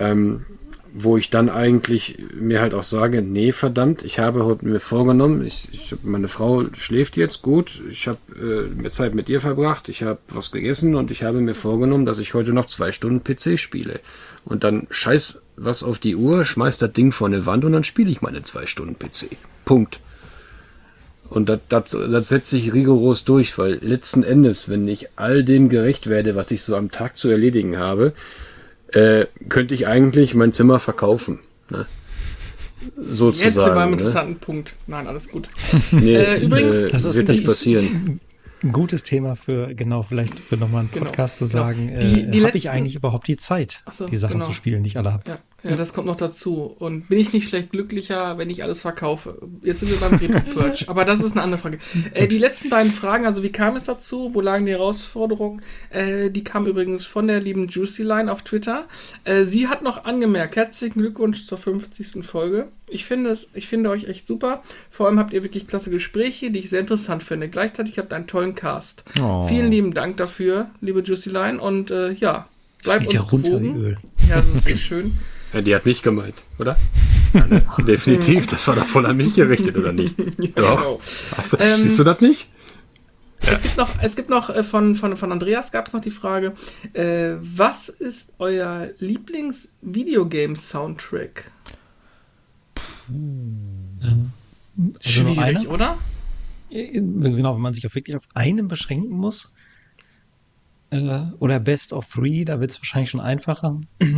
Ähm, 0.00 0.44
wo 0.94 1.16
ich 1.16 1.30
dann 1.30 1.48
eigentlich 1.48 2.18
mir 2.34 2.60
halt 2.60 2.74
auch 2.74 2.82
sage, 2.82 3.22
nee, 3.22 3.52
verdammt, 3.52 4.02
ich 4.02 4.18
habe 4.18 4.58
mir 4.60 4.80
vorgenommen, 4.80 5.44
ich, 5.44 5.68
ich 5.72 5.94
meine 6.02 6.28
Frau 6.28 6.66
schläft 6.76 7.16
jetzt 7.16 7.40
gut, 7.40 7.80
ich 7.90 8.08
habe 8.08 8.18
äh, 8.84 8.88
Zeit 8.88 9.14
mit 9.14 9.30
ihr 9.30 9.40
verbracht, 9.40 9.88
ich 9.88 10.02
habe 10.02 10.18
was 10.28 10.52
gegessen 10.52 10.94
und 10.94 11.10
ich 11.10 11.22
habe 11.22 11.40
mir 11.40 11.54
vorgenommen, 11.54 12.04
dass 12.04 12.18
ich 12.18 12.34
heute 12.34 12.52
noch 12.52 12.66
zwei 12.66 12.92
Stunden 12.92 13.24
PC 13.24 13.58
spiele. 13.58 14.00
Und 14.44 14.64
dann 14.64 14.86
scheiß 14.90 15.42
was 15.56 15.82
auf 15.82 15.98
die 15.98 16.16
Uhr, 16.16 16.44
schmeiß 16.44 16.78
das 16.78 16.92
Ding 16.92 17.10
vor 17.10 17.28
eine 17.28 17.46
Wand 17.46 17.64
und 17.64 17.72
dann 17.72 17.84
spiele 17.84 18.10
ich 18.10 18.20
meine 18.20 18.42
zwei 18.42 18.66
Stunden 18.66 18.98
PC. 18.98 19.36
Punkt. 19.64 20.00
Und 21.30 21.48
das, 21.48 21.60
das, 21.70 21.90
das 21.90 22.28
setze 22.28 22.58
ich 22.58 22.74
rigoros 22.74 23.24
durch, 23.24 23.56
weil 23.56 23.78
letzten 23.80 24.22
Endes, 24.22 24.68
wenn 24.68 24.86
ich 24.86 25.08
all 25.16 25.42
dem 25.42 25.70
gerecht 25.70 26.08
werde, 26.08 26.36
was 26.36 26.50
ich 26.50 26.60
so 26.60 26.76
am 26.76 26.90
Tag 26.90 27.16
zu 27.16 27.30
erledigen 27.30 27.78
habe, 27.78 28.12
äh, 28.92 29.26
könnte 29.48 29.74
ich 29.74 29.86
eigentlich 29.86 30.34
mein 30.34 30.52
Zimmer 30.52 30.78
verkaufen. 30.78 31.40
Ne? 31.70 31.86
Jetzt 32.80 32.94
sind 32.96 33.06
wir 33.08 33.14
Sozusagen. 33.14 33.74
beim 33.74 33.90
ne? 33.90 33.96
interessanten 33.96 34.36
Punkt. 34.40 34.74
Nein, 34.86 35.06
alles 35.06 35.28
gut. 35.28 35.48
Nee, 35.92 36.16
Äh, 36.16 36.40
übrigens, 36.44 36.82
äh, 36.82 36.88
das 36.90 37.04
ist- 37.04 37.16
wird 37.16 37.28
das 37.28 37.36
nicht 37.36 37.46
passieren. 37.46 38.20
Ein 38.64 38.72
gutes 38.72 39.02
Thema 39.02 39.34
für, 39.34 39.74
genau, 39.74 40.02
vielleicht 40.02 40.38
für 40.38 40.56
nochmal 40.56 40.80
einen 40.82 40.90
Genau, 40.92 41.06
Podcast 41.06 41.38
zu 41.38 41.44
genau. 41.46 41.52
sagen, 41.64 41.88
Die- 42.00 42.38
äh, 42.38 42.44
habe 42.44 42.56
ich 42.56 42.70
eigentlich 42.70 42.94
überhaupt 42.94 43.26
die 43.28 43.36
Zeit, 43.36 43.82
so, 43.90 44.06
die 44.06 44.16
Sachen 44.16 44.34
genau. 44.34 44.46
zu 44.46 44.52
spielen, 44.52 44.82
die 44.84 44.90
ich 44.90 44.96
alle 44.98 45.12
habe. 45.12 45.24
Ja, 45.28 45.38
ja, 45.62 45.76
das 45.76 45.92
kommt 45.92 46.08
noch 46.08 46.16
dazu. 46.16 46.74
Und 46.78 47.08
bin 47.08 47.18
ich 47.18 47.32
nicht 47.32 47.46
vielleicht 47.46 47.70
glücklicher, 47.70 48.36
wenn 48.36 48.50
ich 48.50 48.64
alles 48.64 48.82
verkaufe? 48.82 49.38
Jetzt 49.62 49.80
sind 49.80 49.90
wir 49.90 49.98
beim 49.98 50.14
Retro-Purge. 50.14 50.84
Aber 50.88 51.04
das 51.04 51.20
ist 51.20 51.32
eine 51.32 51.42
andere 51.42 51.60
Frage. 51.60 51.78
Äh, 52.14 52.26
die 52.26 52.38
letzten 52.38 52.68
beiden 52.68 52.90
Fragen, 52.90 53.26
also 53.26 53.42
wie 53.44 53.52
kam 53.52 53.76
es 53.76 53.84
dazu? 53.84 54.30
Wo 54.32 54.40
lagen 54.40 54.66
die 54.66 54.72
Herausforderungen? 54.72 55.62
Äh, 55.90 56.30
die 56.30 56.42
kamen 56.42 56.66
übrigens 56.66 57.06
von 57.06 57.28
der 57.28 57.40
lieben 57.40 57.68
Juicy 57.68 58.02
Line 58.02 58.30
auf 58.30 58.42
Twitter. 58.42 58.86
Äh, 59.22 59.44
sie 59.44 59.68
hat 59.68 59.82
noch 59.82 60.04
angemerkt, 60.04 60.56
herzlichen 60.56 61.00
Glückwunsch 61.00 61.46
zur 61.46 61.58
50. 61.58 62.24
Folge. 62.24 62.68
Ich 62.88 63.04
finde, 63.04 63.30
es, 63.30 63.48
ich 63.54 63.68
finde 63.68 63.90
euch 63.90 64.04
echt 64.04 64.26
super. 64.26 64.62
Vor 64.90 65.06
allem 65.06 65.18
habt 65.18 65.32
ihr 65.32 65.44
wirklich 65.44 65.68
klasse 65.68 65.90
Gespräche, 65.90 66.50
die 66.50 66.58
ich 66.58 66.70
sehr 66.70 66.80
interessant 66.80 67.22
finde. 67.22 67.48
Gleichzeitig 67.48 67.98
habt 67.98 68.12
ihr 68.12 68.16
einen 68.16 68.26
tollen 68.26 68.54
Cast. 68.54 69.04
Oh. 69.20 69.46
Vielen 69.46 69.70
lieben 69.70 69.94
Dank 69.94 70.16
dafür, 70.16 70.70
liebe 70.80 71.00
Juicy 71.00 71.30
Line. 71.30 71.60
Und 71.60 71.90
äh, 71.90 72.12
ja, 72.12 72.48
bleibt 72.82 73.04
geht 73.04 73.12
ja 73.14 73.20
uns 73.20 73.32
runter 73.32 73.60
gewogen. 73.60 73.76
Öl. 73.76 73.96
Ja, 74.28 74.36
das 74.36 74.48
ist 74.48 74.64
sehr 74.64 74.76
schön. 74.76 75.16
Ja, 75.52 75.60
die 75.60 75.74
hat 75.74 75.84
mich 75.86 76.02
gemeint, 76.02 76.36
oder? 76.58 76.76
Ja, 77.34 77.46
ne? 77.46 77.62
Definitiv, 77.86 78.46
das 78.46 78.66
war 78.68 78.76
doch 78.76 78.84
voll 78.86 79.04
an 79.06 79.16
mich 79.16 79.34
gerichtet, 79.34 79.76
oder 79.76 79.92
nicht? 79.92 80.16
Doch. 80.56 80.82
Genau. 80.82 81.00
Achso, 81.36 81.56
Ähm, 81.60 81.82
siehst 81.82 81.98
du 81.98 82.04
das 82.04 82.20
nicht? 82.20 82.48
Es 83.44 83.60
gibt 83.62 83.76
noch, 83.76 83.88
es 84.00 84.14
gibt 84.16 84.30
noch 84.30 84.50
äh, 84.50 84.62
von, 84.62 84.94
von, 84.94 85.16
von 85.16 85.32
Andreas 85.32 85.72
gab 85.72 85.88
es 85.88 85.92
noch 85.92 86.00
die 86.00 86.10
Frage, 86.10 86.52
äh, 86.92 87.32
was 87.40 87.88
ist 87.88 88.32
euer 88.38 88.90
Lieblings-Videogame-Soundtrack? 88.98 91.50
Also 95.04 95.22
nur 95.22 95.38
einer? 95.42 95.68
oder? 95.70 95.98
Äh, 96.70 96.92
Genau, 96.92 97.54
wenn 97.54 97.62
man 97.62 97.74
sich 97.74 97.86
auf 97.86 97.94
wirklich 97.94 98.16
auf 98.16 98.24
einen 98.34 98.68
beschränken 98.68 99.10
muss. 99.10 99.52
Äh, 100.92 101.22
oder 101.38 101.58
Best 101.58 101.92
of 101.94 102.06
Three, 102.06 102.44
da 102.44 102.60
wird 102.60 102.70
es 102.70 102.78
wahrscheinlich 102.78 103.10
schon 103.10 103.20
einfacher. 103.20 103.80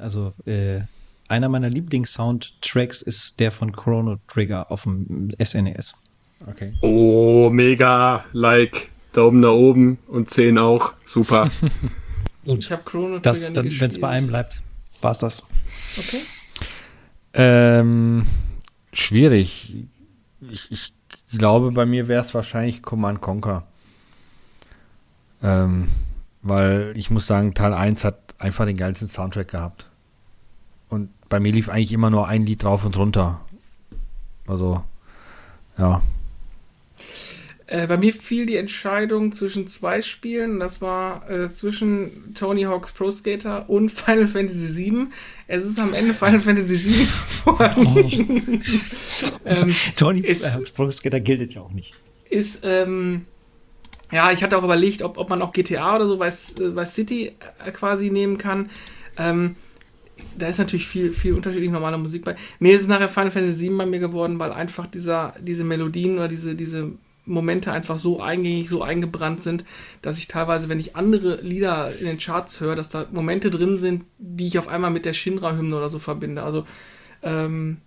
Also 0.00 0.34
äh, 0.44 0.80
einer 1.28 1.48
meiner 1.48 1.70
Lieblings-Soundtracks 1.70 3.00
ist 3.00 3.40
der 3.40 3.50
von 3.50 3.72
Chrono 3.72 4.18
Trigger 4.28 4.70
auf 4.70 4.82
dem 4.82 5.30
SNES. 5.42 5.94
Okay. 6.46 6.74
Oh, 6.82 7.48
mega, 7.50 8.24
like, 8.32 8.90
Daumen 9.12 9.40
nach 9.40 9.52
oben 9.52 9.98
und 10.08 10.28
10 10.30 10.58
auch, 10.58 10.94
super. 11.04 11.50
Ich 12.46 12.70
habe 12.70 12.82
Chrono 12.84 13.20
Das, 13.20 13.44
Trigger 13.46 13.62
dann, 13.62 13.80
wenn 13.80 13.90
es 13.90 13.98
bei 13.98 14.08
einem 14.08 14.26
bleibt, 14.26 14.62
war 15.00 15.12
es 15.12 15.18
das. 15.18 15.42
Okay. 15.96 16.20
Ähm, 17.32 18.26
schwierig. 18.92 19.86
Ich, 20.50 20.70
ich 20.70 20.92
glaube, 21.32 21.72
bei 21.72 21.86
mir 21.86 22.06
wäre 22.06 22.20
es 22.20 22.34
wahrscheinlich 22.34 22.82
Command 22.82 23.22
Conquer. 23.22 23.66
Ähm, 25.42 25.88
weil 26.44 26.92
ich 26.96 27.10
muss 27.10 27.26
sagen, 27.26 27.54
Teil 27.54 27.74
1 27.74 28.04
hat 28.04 28.34
einfach 28.38 28.66
den 28.66 28.76
geilsten 28.76 29.08
Soundtrack 29.08 29.48
gehabt. 29.48 29.90
Und 30.88 31.10
bei 31.28 31.40
mir 31.40 31.52
lief 31.52 31.68
eigentlich 31.68 31.92
immer 31.92 32.10
nur 32.10 32.28
ein 32.28 32.46
Lied 32.46 32.62
drauf 32.62 32.84
und 32.84 32.96
runter. 32.96 33.40
Also, 34.46 34.84
ja. 35.78 36.02
Äh, 37.66 37.86
bei 37.86 37.96
mir 37.96 38.12
fiel 38.12 38.44
die 38.44 38.56
Entscheidung 38.56 39.32
zwischen 39.32 39.66
zwei 39.66 40.02
Spielen. 40.02 40.60
Das 40.60 40.82
war 40.82 41.28
äh, 41.30 41.50
zwischen 41.52 42.34
Tony 42.34 42.64
Hawk's 42.64 42.92
Pro 42.92 43.10
Skater 43.10 43.68
und 43.70 43.90
Final 43.90 44.26
Fantasy 44.26 44.76
VII. 44.76 45.06
Es 45.46 45.64
ist 45.64 45.78
am 45.78 45.94
Ende 45.94 46.12
Final 46.12 46.40
Fantasy 46.40 46.84
VII 46.84 47.08
geworden. 47.44 48.62
ähm, 49.46 49.74
Tony 49.96 50.20
ist- 50.20 50.56
äh, 50.56 50.70
Pro 50.74 50.90
Skater 50.90 51.20
gilt 51.20 51.54
ja 51.54 51.62
auch 51.62 51.72
nicht. 51.72 51.94
ist, 52.28 52.60
ähm, 52.64 53.24
ja, 54.14 54.30
ich 54.30 54.44
hatte 54.44 54.56
auch 54.56 54.62
überlegt, 54.62 55.02
ob, 55.02 55.18
ob 55.18 55.28
man 55.28 55.42
auch 55.42 55.52
GTA 55.52 55.96
oder 55.96 56.06
so 56.06 56.20
Vice, 56.20 56.54
äh, 56.60 56.86
City 56.86 57.32
äh, 57.66 57.72
quasi 57.72 58.10
nehmen 58.10 58.38
kann. 58.38 58.70
Ähm, 59.18 59.56
da 60.38 60.46
ist 60.46 60.58
natürlich 60.58 60.86
viel, 60.86 61.10
viel 61.10 61.34
unterschiedlich 61.34 61.72
normale 61.72 61.98
Musik 61.98 62.24
bei. 62.24 62.36
Nee, 62.60 62.74
es 62.74 62.82
ist 62.82 62.88
nachher 62.88 63.08
Final 63.08 63.32
Fantasy 63.32 63.58
7 63.58 63.76
bei 63.76 63.86
mir 63.86 63.98
geworden, 63.98 64.38
weil 64.38 64.52
einfach 64.52 64.86
dieser, 64.86 65.34
diese 65.40 65.64
Melodien 65.64 66.14
oder 66.14 66.28
diese, 66.28 66.54
diese 66.54 66.92
Momente 67.24 67.72
einfach 67.72 67.98
so 67.98 68.20
eingängig, 68.20 68.68
so 68.68 68.82
eingebrannt 68.82 69.42
sind, 69.42 69.64
dass 70.00 70.18
ich 70.18 70.28
teilweise, 70.28 70.68
wenn 70.68 70.78
ich 70.78 70.94
andere 70.94 71.40
Lieder 71.40 71.90
in 71.98 72.06
den 72.06 72.18
Charts 72.18 72.60
höre, 72.60 72.76
dass 72.76 72.90
da 72.90 73.06
Momente 73.10 73.50
drin 73.50 73.78
sind, 73.78 74.04
die 74.18 74.46
ich 74.46 74.58
auf 74.60 74.68
einmal 74.68 74.92
mit 74.92 75.04
der 75.04 75.12
Shinra-Hymne 75.12 75.76
oder 75.76 75.90
so 75.90 75.98
verbinde. 75.98 76.44
Also, 76.44 76.64
ähm, 77.24 77.78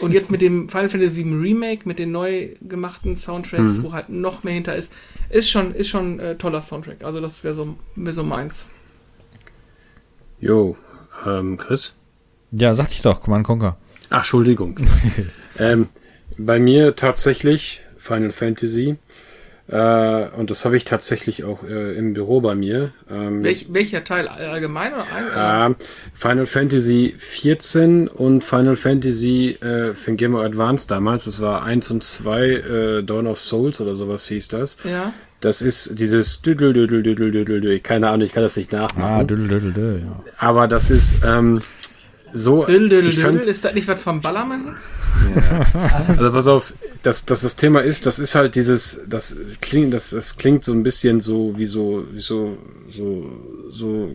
und 0.00 0.12
jetzt 0.12 0.30
mit 0.30 0.40
dem 0.40 0.68
Final 0.68 0.88
Fantasy 0.88 1.24
VII 1.24 1.34
Remake, 1.34 1.82
mit 1.84 1.98
den 1.98 2.12
neu 2.12 2.48
gemachten 2.62 3.16
Soundtracks, 3.16 3.82
wo 3.82 3.92
halt 3.92 4.08
noch 4.08 4.44
mehr 4.44 4.54
hinter 4.54 4.76
ist, 4.76 4.92
ist 5.30 5.50
schon, 5.50 5.74
ist 5.74 5.88
schon 5.88 6.20
äh, 6.20 6.36
toller 6.36 6.60
Soundtrack. 6.60 7.02
Also 7.02 7.20
das 7.20 7.44
wäre 7.44 7.54
so, 7.54 7.76
wär 7.94 8.12
so 8.12 8.22
meins. 8.22 8.66
Jo, 10.40 10.76
ähm, 11.26 11.56
Chris? 11.56 11.94
Ja, 12.52 12.74
sagte 12.74 12.94
ich 12.94 13.02
doch, 13.02 13.20
Command 13.20 13.46
Conquer. 13.46 13.76
Ach, 14.10 14.18
Entschuldigung. 14.18 14.78
ähm, 15.58 15.88
bei 16.38 16.58
mir 16.58 16.94
tatsächlich 16.96 17.82
Final 17.96 18.30
Fantasy. 18.30 18.96
Äh, 19.68 20.28
und 20.36 20.50
das 20.50 20.64
habe 20.64 20.76
ich 20.76 20.84
tatsächlich 20.84 21.42
auch 21.44 21.64
äh, 21.64 21.94
im 21.96 22.14
Büro 22.14 22.40
bei 22.40 22.54
mir. 22.54 22.92
Ähm, 23.10 23.42
Welch, 23.42 23.66
welcher 23.70 24.04
Teil? 24.04 24.28
Allgemein 24.28 24.92
oder 24.92 25.06
ein? 25.12 25.72
äh, 25.72 25.74
Final 26.14 26.46
Fantasy 26.46 27.14
14 27.18 28.06
und 28.08 28.44
Final 28.44 28.76
Fantasy 28.76 29.58
äh, 29.60 29.92
für 29.94 30.14
Game 30.14 30.32
Boy 30.32 30.44
Advance 30.46 30.86
damals, 30.86 31.24
das 31.24 31.40
war 31.40 31.64
1 31.64 31.90
und 31.90 32.04
2, 32.04 32.44
äh, 32.48 33.02
Dawn 33.02 33.26
of 33.26 33.40
Souls 33.40 33.80
oder 33.80 33.96
sowas 33.96 34.28
hieß 34.28 34.48
das. 34.48 34.76
Ja. 34.84 35.12
Das 35.40 35.60
ist 35.62 35.98
dieses 35.98 36.40
Düdel, 36.42 36.72
Düdel, 36.72 37.02
Düdel, 37.02 37.30
Düdel, 37.30 37.44
Düdel. 37.44 37.80
Keine 37.80 38.08
Ahnung, 38.08 38.24
ich 38.26 38.32
kann 38.32 38.42
das 38.42 38.56
nicht 38.56 38.72
nachmachen. 38.72 39.02
Ah, 39.20 39.22
düdel, 39.22 39.48
düdel, 39.48 39.72
düdel, 39.72 40.02
ja. 40.06 40.24
Aber 40.38 40.66
das 40.66 40.90
ist 40.90 41.16
ähm, 41.26 41.60
so. 42.36 42.64
Dill, 42.64 42.88
dill, 42.88 43.06
ich 43.08 43.16
dill. 43.16 43.24
fand, 43.24 43.44
Ist 43.44 43.64
das 43.64 43.74
nicht 43.74 43.88
was 43.88 44.00
vom 44.00 44.20
Ballermann 44.20 44.64
jetzt? 44.66 46.18
also 46.18 46.30
pass 46.32 46.46
auf, 46.46 46.74
dass 47.02 47.24
das, 47.24 47.40
das 47.42 47.56
Thema 47.56 47.80
ist, 47.80 48.06
das 48.06 48.18
ist 48.18 48.34
halt 48.34 48.54
dieses, 48.54 49.00
das 49.08 49.36
klingt, 49.60 49.92
das, 49.94 50.10
das 50.10 50.36
klingt 50.36 50.64
so 50.64 50.72
ein 50.72 50.82
bisschen 50.82 51.20
so 51.20 51.54
wie 51.56 51.66
so, 51.66 52.04
wie 52.12 52.20
so, 52.20 52.58
so, 52.90 53.30
so, 53.70 54.14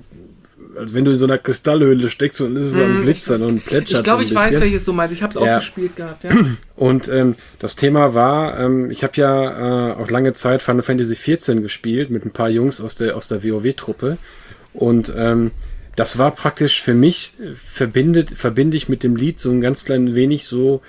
als 0.78 0.94
wenn 0.94 1.04
du 1.04 1.12
in 1.12 1.18
so 1.18 1.26
einer 1.26 1.38
Kristallhöhle 1.38 2.10
steckst 2.10 2.40
und 2.42 2.56
es 2.56 2.64
ist 2.64 2.74
so 2.74 2.84
am 2.84 3.00
Mm, 3.00 3.02
Glitzern 3.02 3.42
und 3.44 3.66
plätschert 3.66 4.00
Ich 4.00 4.04
glaube, 4.06 4.24
ich 4.24 4.32
ein 4.32 4.38
weiß, 4.38 4.62
welches 4.62 4.86
du 4.86 4.94
meinst. 4.94 5.14
Ich 5.14 5.22
habe 5.22 5.32
es 5.32 5.38
auch 5.38 5.46
Ja. 5.46 5.58
gespielt 5.58 5.96
gehabt, 5.96 6.24
ja. 6.24 6.30
Und 6.76 7.08
ähm, 7.10 7.36
das 7.60 7.76
Thema 7.76 8.14
war, 8.14 8.58
ähm, 8.60 8.90
ich 8.90 9.04
habe 9.04 9.14
ja 9.18 9.90
äh, 9.90 9.94
auch 9.96 10.10
lange 10.10 10.34
Zeit 10.34 10.62
Final 10.62 10.82
Fantasy 10.84 11.16
14 11.16 11.62
gespielt 11.62 12.10
mit 12.10 12.26
ein 12.26 12.32
paar 12.32 12.50
Jungs 12.50 12.80
aus 12.80 12.96
der 12.96 13.16
aus 13.18 13.28
der 13.28 13.44
WoW-Truppe 13.44 14.18
und 14.74 15.12
ähm, 15.16 15.52
das 15.96 16.18
war 16.18 16.32
praktisch 16.32 16.82
für 16.82 16.94
mich 16.94 17.34
verbindet 17.56 18.32
verbinde 18.32 18.78
ich 18.78 18.90
mit 18.90 19.04
dem 19.04 19.16
Lied 19.16 19.40
so 19.40 19.52
ein 19.52 19.62
ganz 19.62 19.86
klein 19.86 20.16
wenig 20.16 20.46
so, 20.46 20.82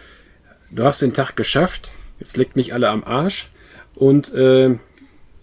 du 0.70 0.84
hast 0.84 1.02
den 1.02 1.14
Tag 1.14 1.36
geschafft, 1.36 1.92
jetzt 2.20 2.36
legt 2.36 2.56
mich 2.56 2.74
alle 2.74 2.88
am 2.88 3.04
Arsch 3.04 3.50
und 3.94 4.32
äh, 4.34 4.76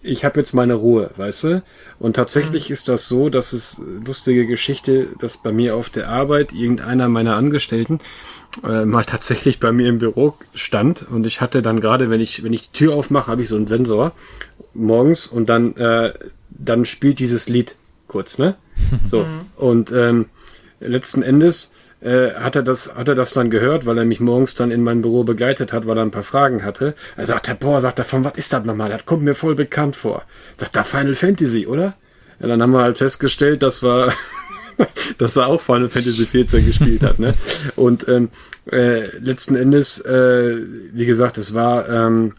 ich 0.02 0.24
habe 0.24 0.40
jetzt 0.40 0.54
meine 0.54 0.74
Ruhe, 0.74 1.10
weißt 1.16 1.44
du? 1.44 1.62
Und 1.98 2.16
tatsächlich 2.16 2.70
ist 2.70 2.88
das 2.88 3.06
so, 3.06 3.28
dass 3.28 3.52
es 3.52 3.82
lustige 4.06 4.46
Geschichte, 4.46 5.08
dass 5.20 5.42
bei 5.42 5.52
mir 5.52 5.76
auf 5.76 5.90
der 5.90 6.08
Arbeit 6.08 6.54
irgendeiner 6.54 7.08
meiner 7.08 7.36
Angestellten 7.36 7.98
äh, 8.64 8.86
mal 8.86 9.04
tatsächlich 9.04 9.60
bei 9.60 9.72
mir 9.72 9.88
im 9.88 9.98
Büro 9.98 10.34
stand 10.54 11.02
und 11.02 11.26
ich 11.26 11.42
hatte 11.42 11.60
dann 11.60 11.80
gerade, 11.80 12.08
wenn 12.08 12.20
ich 12.20 12.42
wenn 12.42 12.52
ich 12.52 12.70
die 12.70 12.78
Tür 12.78 12.94
aufmache, 12.94 13.30
habe 13.30 13.42
ich 13.42 13.48
so 13.48 13.56
einen 13.56 13.66
Sensor 13.66 14.12
morgens 14.72 15.26
und 15.26 15.48
dann 15.48 15.76
äh, 15.76 16.14
dann 16.48 16.86
spielt 16.86 17.18
dieses 17.18 17.48
Lied 17.48 17.76
kurz, 18.10 18.38
ne? 18.38 18.56
So 19.06 19.24
und 19.56 19.92
ähm, 19.92 20.26
letzten 20.80 21.22
Endes 21.22 21.72
äh, 22.00 22.32
hat 22.34 22.56
er 22.56 22.62
das 22.62 22.94
hat 22.96 23.08
er 23.08 23.14
das 23.14 23.32
dann 23.32 23.50
gehört, 23.50 23.86
weil 23.86 23.96
er 23.98 24.04
mich 24.04 24.20
morgens 24.20 24.54
dann 24.54 24.70
in 24.70 24.82
mein 24.82 25.00
Büro 25.00 25.22
begleitet 25.22 25.72
hat, 25.72 25.86
weil 25.86 25.96
er 25.96 26.02
ein 26.02 26.10
paar 26.10 26.24
Fragen 26.24 26.64
hatte. 26.64 26.94
Er 27.16 27.26
sagt, 27.26 27.48
er, 27.48 27.54
boah, 27.54 27.80
sagt 27.80 27.98
er, 27.98 28.04
von 28.04 28.24
was 28.24 28.34
ist 28.34 28.52
das 28.52 28.64
nochmal? 28.64 28.90
Das 28.90 29.06
kommt 29.06 29.22
mir 29.22 29.34
voll 29.34 29.54
bekannt 29.54 29.96
vor. 29.96 30.24
Sagt 30.56 30.76
er, 30.76 30.84
Final 30.84 31.14
Fantasy, 31.14 31.66
oder? 31.66 31.94
Ja, 32.40 32.48
dann 32.48 32.60
haben 32.60 32.72
wir 32.72 32.82
halt 32.82 32.98
festgestellt, 32.98 33.62
dass 33.62 33.82
wir 33.84 34.12
dass 35.18 35.36
er 35.36 35.46
auch 35.46 35.60
Final 35.60 35.88
Fantasy 35.88 36.26
14 36.26 36.66
gespielt 36.66 37.02
hat. 37.02 37.18
Ne? 37.18 37.32
Und 37.76 38.08
ähm, 38.08 38.30
äh, 38.72 39.04
letzten 39.18 39.54
Endes, 39.54 40.00
äh, 40.00 40.56
wie 40.92 41.06
gesagt, 41.06 41.38
es 41.38 41.54
war, 41.54 41.88
ähm, 41.88 42.34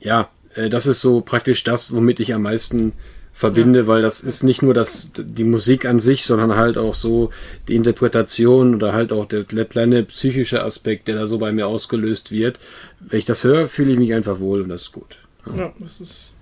ja, 0.00 0.28
äh, 0.54 0.68
das 0.68 0.86
ist 0.86 1.00
so 1.00 1.20
praktisch 1.20 1.62
das, 1.64 1.92
womit 1.92 2.20
ich 2.20 2.34
am 2.34 2.42
meisten 2.42 2.94
verbinde, 3.36 3.86
weil 3.86 4.00
das 4.00 4.22
ist 4.22 4.44
nicht 4.44 4.62
nur 4.62 4.72
das, 4.72 5.12
die 5.14 5.44
Musik 5.44 5.84
an 5.84 6.00
sich, 6.00 6.24
sondern 6.24 6.56
halt 6.56 6.78
auch 6.78 6.94
so 6.94 7.28
die 7.68 7.74
Interpretation 7.74 8.74
oder 8.74 8.94
halt 8.94 9.12
auch 9.12 9.26
der, 9.26 9.44
der 9.44 9.66
kleine 9.66 10.04
psychische 10.04 10.64
Aspekt, 10.64 11.06
der 11.06 11.16
da 11.16 11.26
so 11.26 11.36
bei 11.36 11.52
mir 11.52 11.66
ausgelöst 11.66 12.32
wird. 12.32 12.58
Wenn 12.98 13.18
ich 13.18 13.26
das 13.26 13.44
höre, 13.44 13.68
fühle 13.68 13.92
ich 13.92 13.98
mich 13.98 14.14
einfach 14.14 14.40
wohl 14.40 14.62
und 14.62 14.70
das 14.70 14.84
ist 14.84 14.92
gut. 14.92 15.18
ja 15.54 15.70
das 15.78 16.00
ist. 16.00 16.32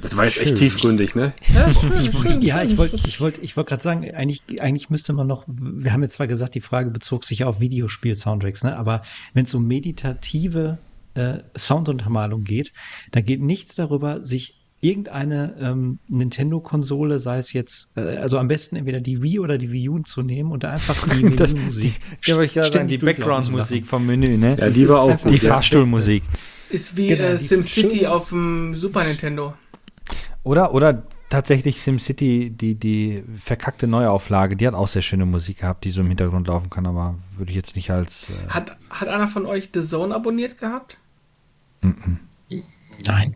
Das 0.00 0.16
war 0.16 0.24
jetzt 0.24 0.40
echt 0.40 0.56
tiefgründig, 0.56 1.14
ne? 1.14 1.34
Ja, 1.54 1.70
schön, 1.70 2.00
schön, 2.00 2.40
Ja, 2.40 2.60
schön. 2.60 2.70
ich 2.70 2.78
wollte 2.78 2.96
ich 3.06 3.20
wollte, 3.20 3.40
ich 3.42 3.56
wollte 3.58 3.68
gerade 3.68 3.82
sagen, 3.82 4.10
eigentlich, 4.14 4.42
eigentlich 4.62 4.88
müsste 4.88 5.12
man 5.12 5.26
noch, 5.26 5.44
wir 5.46 5.92
haben 5.92 6.02
jetzt 6.02 6.14
zwar 6.14 6.28
gesagt, 6.28 6.54
die 6.54 6.60
Frage 6.62 6.90
bezog 6.90 7.24
sich 7.26 7.44
auf 7.44 7.60
Videospiel-Soundtracks, 7.60 8.64
ne? 8.64 8.74
aber 8.78 9.02
wenn 9.34 9.44
es 9.44 9.52
um 9.52 9.66
meditative 9.66 10.78
äh, 11.12 11.40
Sounduntermalung 11.58 12.44
geht, 12.44 12.72
da 13.12 13.20
geht 13.20 13.42
nichts 13.42 13.74
darüber, 13.74 14.24
sich 14.24 14.65
irgendeine 14.88 15.54
ähm, 15.60 15.98
Nintendo-Konsole, 16.08 17.18
sei 17.18 17.38
es 17.38 17.52
jetzt, 17.52 17.96
äh, 17.96 18.16
also 18.16 18.38
am 18.38 18.48
besten 18.48 18.76
entweder 18.76 19.00
die 19.00 19.22
Wii 19.22 19.40
oder 19.40 19.58
die 19.58 19.72
Wii 19.72 19.88
U 19.88 19.98
zu 20.00 20.22
nehmen 20.22 20.52
und 20.52 20.64
da 20.64 20.72
einfach 20.72 21.08
die 21.08 21.22
Menümusik 21.24 22.00
Ja, 22.24 22.40
ich 22.40 22.54
gerade 22.54 22.72
sagen, 22.72 22.88
die 22.88 22.98
Background-Musik 22.98 23.86
vom 23.86 24.06
Menü, 24.06 24.36
ne? 24.36 24.56
Ja, 24.58 24.70
die 24.70 24.88
war 24.88 25.00
auch 25.00 25.16
die 25.16 25.36
ja. 25.36 25.52
Fahrstuhlmusik. 25.52 26.22
Ist 26.70 26.96
wie 26.96 27.08
Genau, 27.08 27.22
äh, 27.22 27.36
die 27.36 27.44
SimCity 27.44 28.06
auf 28.06 28.30
dem 28.30 28.74
Super 28.74 29.04
Nintendo. 29.04 29.54
Oder, 30.42 30.74
oder 30.74 31.04
tatsächlich 31.28 31.80
SimCity, 31.80 32.50
die, 32.50 32.74
die 32.74 33.24
verkackte 33.38 33.86
Neuauflage, 33.86 34.56
die 34.56 34.66
hat 34.66 34.74
auch 34.74 34.88
sehr 34.88 35.02
schöne 35.02 35.26
Musik 35.26 35.60
gehabt, 35.60 35.84
die 35.84 35.90
so 35.90 36.02
im 36.02 36.08
Hintergrund 36.08 36.46
laufen 36.48 36.70
kann, 36.70 36.86
aber 36.86 37.16
würde 37.36 37.50
ich 37.50 37.56
jetzt 37.56 37.76
nicht 37.76 37.90
als. 37.90 38.30
Äh, 38.30 38.48
Hat, 38.48 38.78
hat 38.90 39.08
einer 39.08 39.28
von 39.28 39.46
euch 39.46 39.70
The 39.72 39.80
Zone 39.80 40.14
abonniert 40.14 40.58
gehabt? 40.58 40.98
Nein, 43.06 43.35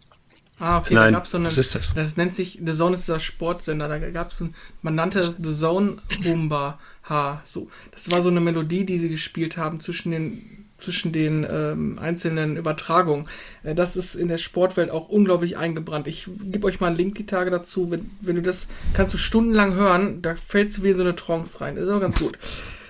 Ah, 0.61 0.79
okay, 0.79 0.95
Nein. 0.95 1.13
da 1.13 1.19
gab 1.19 1.25
es 1.25 1.31
so 1.31 1.39
eine. 1.39 1.47
was 1.47 1.59
ist 1.59 1.75
das? 1.75 1.95
Das 1.95 2.17
nennt 2.17 2.37
sich, 2.37 2.61
The 2.65 2.73
Zone 2.73 2.95
ist 2.95 3.09
der 3.09 3.19
Sportsender, 3.19 3.89
da 3.89 3.99
gab 3.99 4.31
es 4.31 4.41
ein, 4.41 4.55
man 4.83 4.95
nannte 4.95 5.19
es 5.19 5.39
The 5.43 5.53
Zone 5.53 5.97
Humba 6.23 6.79
Ha. 7.09 7.43
So, 7.45 7.69
das 7.93 8.11
war 8.11 8.23
so 8.23 8.29
eine 8.29 8.41
Melodie, 8.41 8.85
die 8.85 8.99
sie 8.99 9.09
gespielt 9.09 9.57
haben 9.57 9.81
zwischen 9.81 10.13
den, 10.13 10.67
zwischen 10.79 11.13
den 11.13 11.47
ähm, 11.51 11.99
einzelnen 11.99 12.57
Übertragungen. 12.57 13.27
Äh, 13.63 13.75
das 13.75 13.97
ist 13.97 14.15
in 14.15 14.29
der 14.29 14.39
Sportwelt 14.39 14.91
auch 14.91 15.09
unglaublich 15.09 15.57
eingebrannt. 15.57 16.07
Ich 16.07 16.29
gebe 16.45 16.67
euch 16.67 16.79
mal 16.79 16.89
einen 16.89 16.97
Link 16.97 17.17
die 17.17 17.27
Tage 17.27 17.51
dazu. 17.51 17.91
Wenn, 17.91 18.11
wenn 18.21 18.37
du 18.37 18.43
das, 18.43 18.69
kannst 18.93 19.15
du 19.15 19.19
stundenlang 19.19 19.75
hören, 19.75 20.23
da 20.23 20.35
fällst 20.37 20.79
du 20.79 20.83
wie 20.85 20.93
so 20.93 21.03
eine 21.03 21.17
Trance 21.17 21.61
rein. 21.61 21.75
Das 21.75 21.85
ist 21.85 21.91
aber 21.91 22.01
ganz 22.01 22.21
gut. 22.21 22.39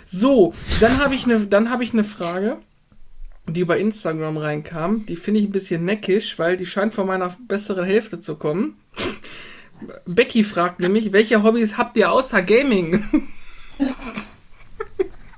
So, 0.04 0.54
dann 0.80 0.98
habe 0.98 1.14
ich 1.14 1.24
eine, 1.24 1.46
dann 1.46 1.70
habe 1.70 1.84
ich 1.84 1.92
eine 1.92 2.04
Frage 2.04 2.58
die 3.48 3.60
über 3.60 3.78
Instagram 3.78 4.36
reinkam, 4.36 5.06
die 5.06 5.16
finde 5.16 5.40
ich 5.40 5.46
ein 5.46 5.52
bisschen 5.52 5.84
neckisch, 5.84 6.38
weil 6.38 6.56
die 6.56 6.66
scheint 6.66 6.94
von 6.94 7.06
meiner 7.06 7.36
besseren 7.48 7.84
Hälfte 7.84 8.20
zu 8.20 8.36
kommen. 8.36 8.76
Becky 10.06 10.44
fragt 10.44 10.80
nämlich, 10.80 11.12
welche 11.12 11.42
Hobbys 11.42 11.76
habt 11.78 11.96
ihr 11.96 12.12
außer 12.12 12.42
Gaming? 12.42 13.02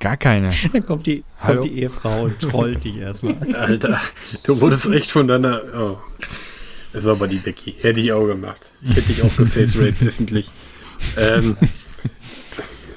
gar 0.01 0.17
keine. 0.17 0.51
Dann 0.73 0.85
kommt 0.85 1.07
die, 1.07 1.23
Hallo? 1.41 1.61
kommt 1.61 1.73
die 1.73 1.79
Ehefrau 1.81 2.23
und 2.25 2.41
trollt 2.41 2.85
dich 2.85 2.97
erstmal. 2.97 3.37
Alter, 3.55 4.01
du 4.45 4.61
wurdest 4.61 4.91
echt 4.91 5.11
von 5.11 5.29
deiner. 5.29 5.63
Oh. 5.77 5.99
Das 6.93 7.05
war 7.05 7.13
aber 7.13 7.29
die 7.29 7.37
Becky. 7.37 7.75
Hätte 7.81 8.01
ich 8.01 8.13
auch 8.13 8.27
gemacht. 8.27 8.61
Ich 8.83 8.91
hätte 8.91 9.13
dich 9.13 9.23
auch 9.23 9.35
gefacerape 9.37 10.05
öffentlich. 10.07 10.51
Ähm, 11.17 11.57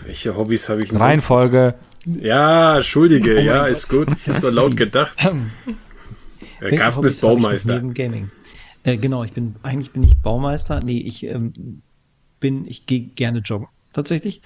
welche 0.06 0.36
Hobbys 0.36 0.68
habe 0.68 0.84
ich 0.84 0.92
noch? 0.92 1.00
Reihenfolge. 1.00 1.76
Ja, 2.06 2.78
Entschuldige, 2.78 3.36
Oh 3.38 3.40
ja, 3.40 3.64
Gott. 3.64 3.72
ist 3.72 3.90
gut. 3.90 4.08
Ich 4.16 4.28
habe 4.30 4.40
so 4.42 4.50
laut 4.50 4.78
gedacht. 4.78 5.18
Äh, 6.62 6.76
Carsten 6.78 7.04
ist 7.06 7.22
Baumeister. 7.22 7.76
Neben 7.76 7.94
Gaming. 7.94 8.32
Äh, 8.84 8.98
genau, 8.98 9.24
ich 9.24 9.32
bin, 9.32 9.56
eigentlich 9.64 9.92
bin 9.92 10.04
ich 10.04 10.16
Baumeister. 10.18 10.80
Nee, 10.84 11.00
ich 11.00 11.24
ähm, 11.26 11.82
bin, 12.40 12.66
ich 12.68 12.86
gehe 12.86 13.02
gerne 13.02 13.40
joggen. 13.40 13.68
Tatsächlich. 13.94 14.42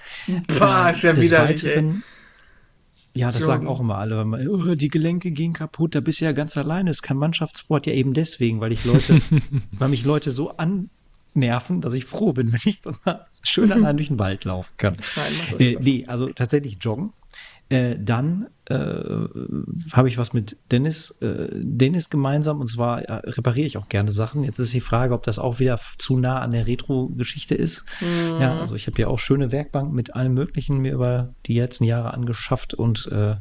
Boah, 0.58 0.90
ist 0.94 1.02
ja 1.02 1.12
Des 1.12 1.30
ey. 1.30 1.38
Weiteren- 1.38 2.02
Ja, 3.12 3.26
das 3.32 3.42
Joggen. 3.42 3.46
sagen 3.52 3.66
auch 3.66 3.80
immer 3.80 3.98
alle. 3.98 4.16
Wenn 4.18 4.28
man, 4.28 4.48
oh, 4.48 4.74
die 4.74 4.88
Gelenke 4.88 5.30
gehen 5.32 5.52
kaputt, 5.52 5.94
da 5.94 6.00
bist 6.00 6.20
du 6.20 6.24
ja 6.24 6.32
ganz 6.32 6.56
alleine. 6.56 6.90
ist 6.90 7.02
kein 7.02 7.16
Mannschaftssport. 7.18 7.86
Ja, 7.86 7.92
eben 7.92 8.14
deswegen, 8.14 8.60
weil 8.60 8.72
ich 8.72 8.84
Leute, 8.84 9.20
weil 9.72 9.88
mich 9.88 10.04
Leute 10.04 10.32
so 10.32 10.54
annerven, 10.56 11.80
dass 11.82 11.92
ich 11.92 12.06
froh 12.06 12.32
bin, 12.32 12.52
wenn 12.52 12.60
ich 12.64 12.80
dann 12.80 12.96
mal 13.04 13.26
schön 13.42 13.70
allein 13.72 13.96
durch 13.98 14.08
den 14.08 14.18
Wald 14.18 14.44
laufen 14.46 14.72
kann. 14.78 14.96
Nein, 15.16 15.32
das 15.50 15.60
Äh, 15.60 15.76
nee, 15.82 16.04
also 16.06 16.28
tatsächlich 16.28 16.78
joggen. 16.80 17.12
Äh, 17.70 17.96
dann 18.00 18.48
äh, 18.66 18.74
habe 19.92 20.08
ich 20.08 20.18
was 20.18 20.32
mit 20.32 20.56
Dennis, 20.72 21.12
äh, 21.22 21.48
Dennis 21.52 22.10
gemeinsam 22.10 22.60
und 22.60 22.66
zwar 22.66 23.02
äh, 23.02 23.30
repariere 23.30 23.66
ich 23.66 23.78
auch 23.78 23.88
gerne 23.88 24.10
Sachen. 24.10 24.42
Jetzt 24.42 24.58
ist 24.58 24.74
die 24.74 24.80
Frage, 24.80 25.14
ob 25.14 25.22
das 25.22 25.38
auch 25.38 25.60
wieder 25.60 25.78
zu 25.96 26.18
nah 26.18 26.40
an 26.40 26.50
der 26.50 26.66
Retro-Geschichte 26.66 27.54
ist. 27.54 27.84
Mhm. 28.00 28.40
Ja, 28.40 28.58
also 28.58 28.74
ich 28.74 28.88
habe 28.88 29.00
ja 29.00 29.06
auch 29.06 29.20
schöne 29.20 29.52
Werkbanken 29.52 29.94
mit 29.94 30.16
allem 30.16 30.34
Möglichen 30.34 30.78
mir 30.78 30.92
über 30.92 31.32
die 31.46 31.58
letzten 31.60 31.84
Jahre 31.84 32.12
angeschafft 32.12 32.74
und 32.74 33.06
äh, 33.12 33.36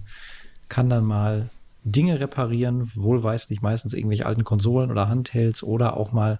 kann 0.68 0.90
dann 0.92 1.06
mal 1.06 1.50
Dinge 1.86 2.20
reparieren, 2.20 2.92
wohlweislich 2.96 3.62
meistens 3.62 3.94
irgendwelche 3.94 4.26
alten 4.26 4.44
Konsolen 4.44 4.92
oder 4.92 5.08
Handhelds 5.08 5.64
oder 5.64 5.96
auch 5.96 6.12
mal, 6.12 6.38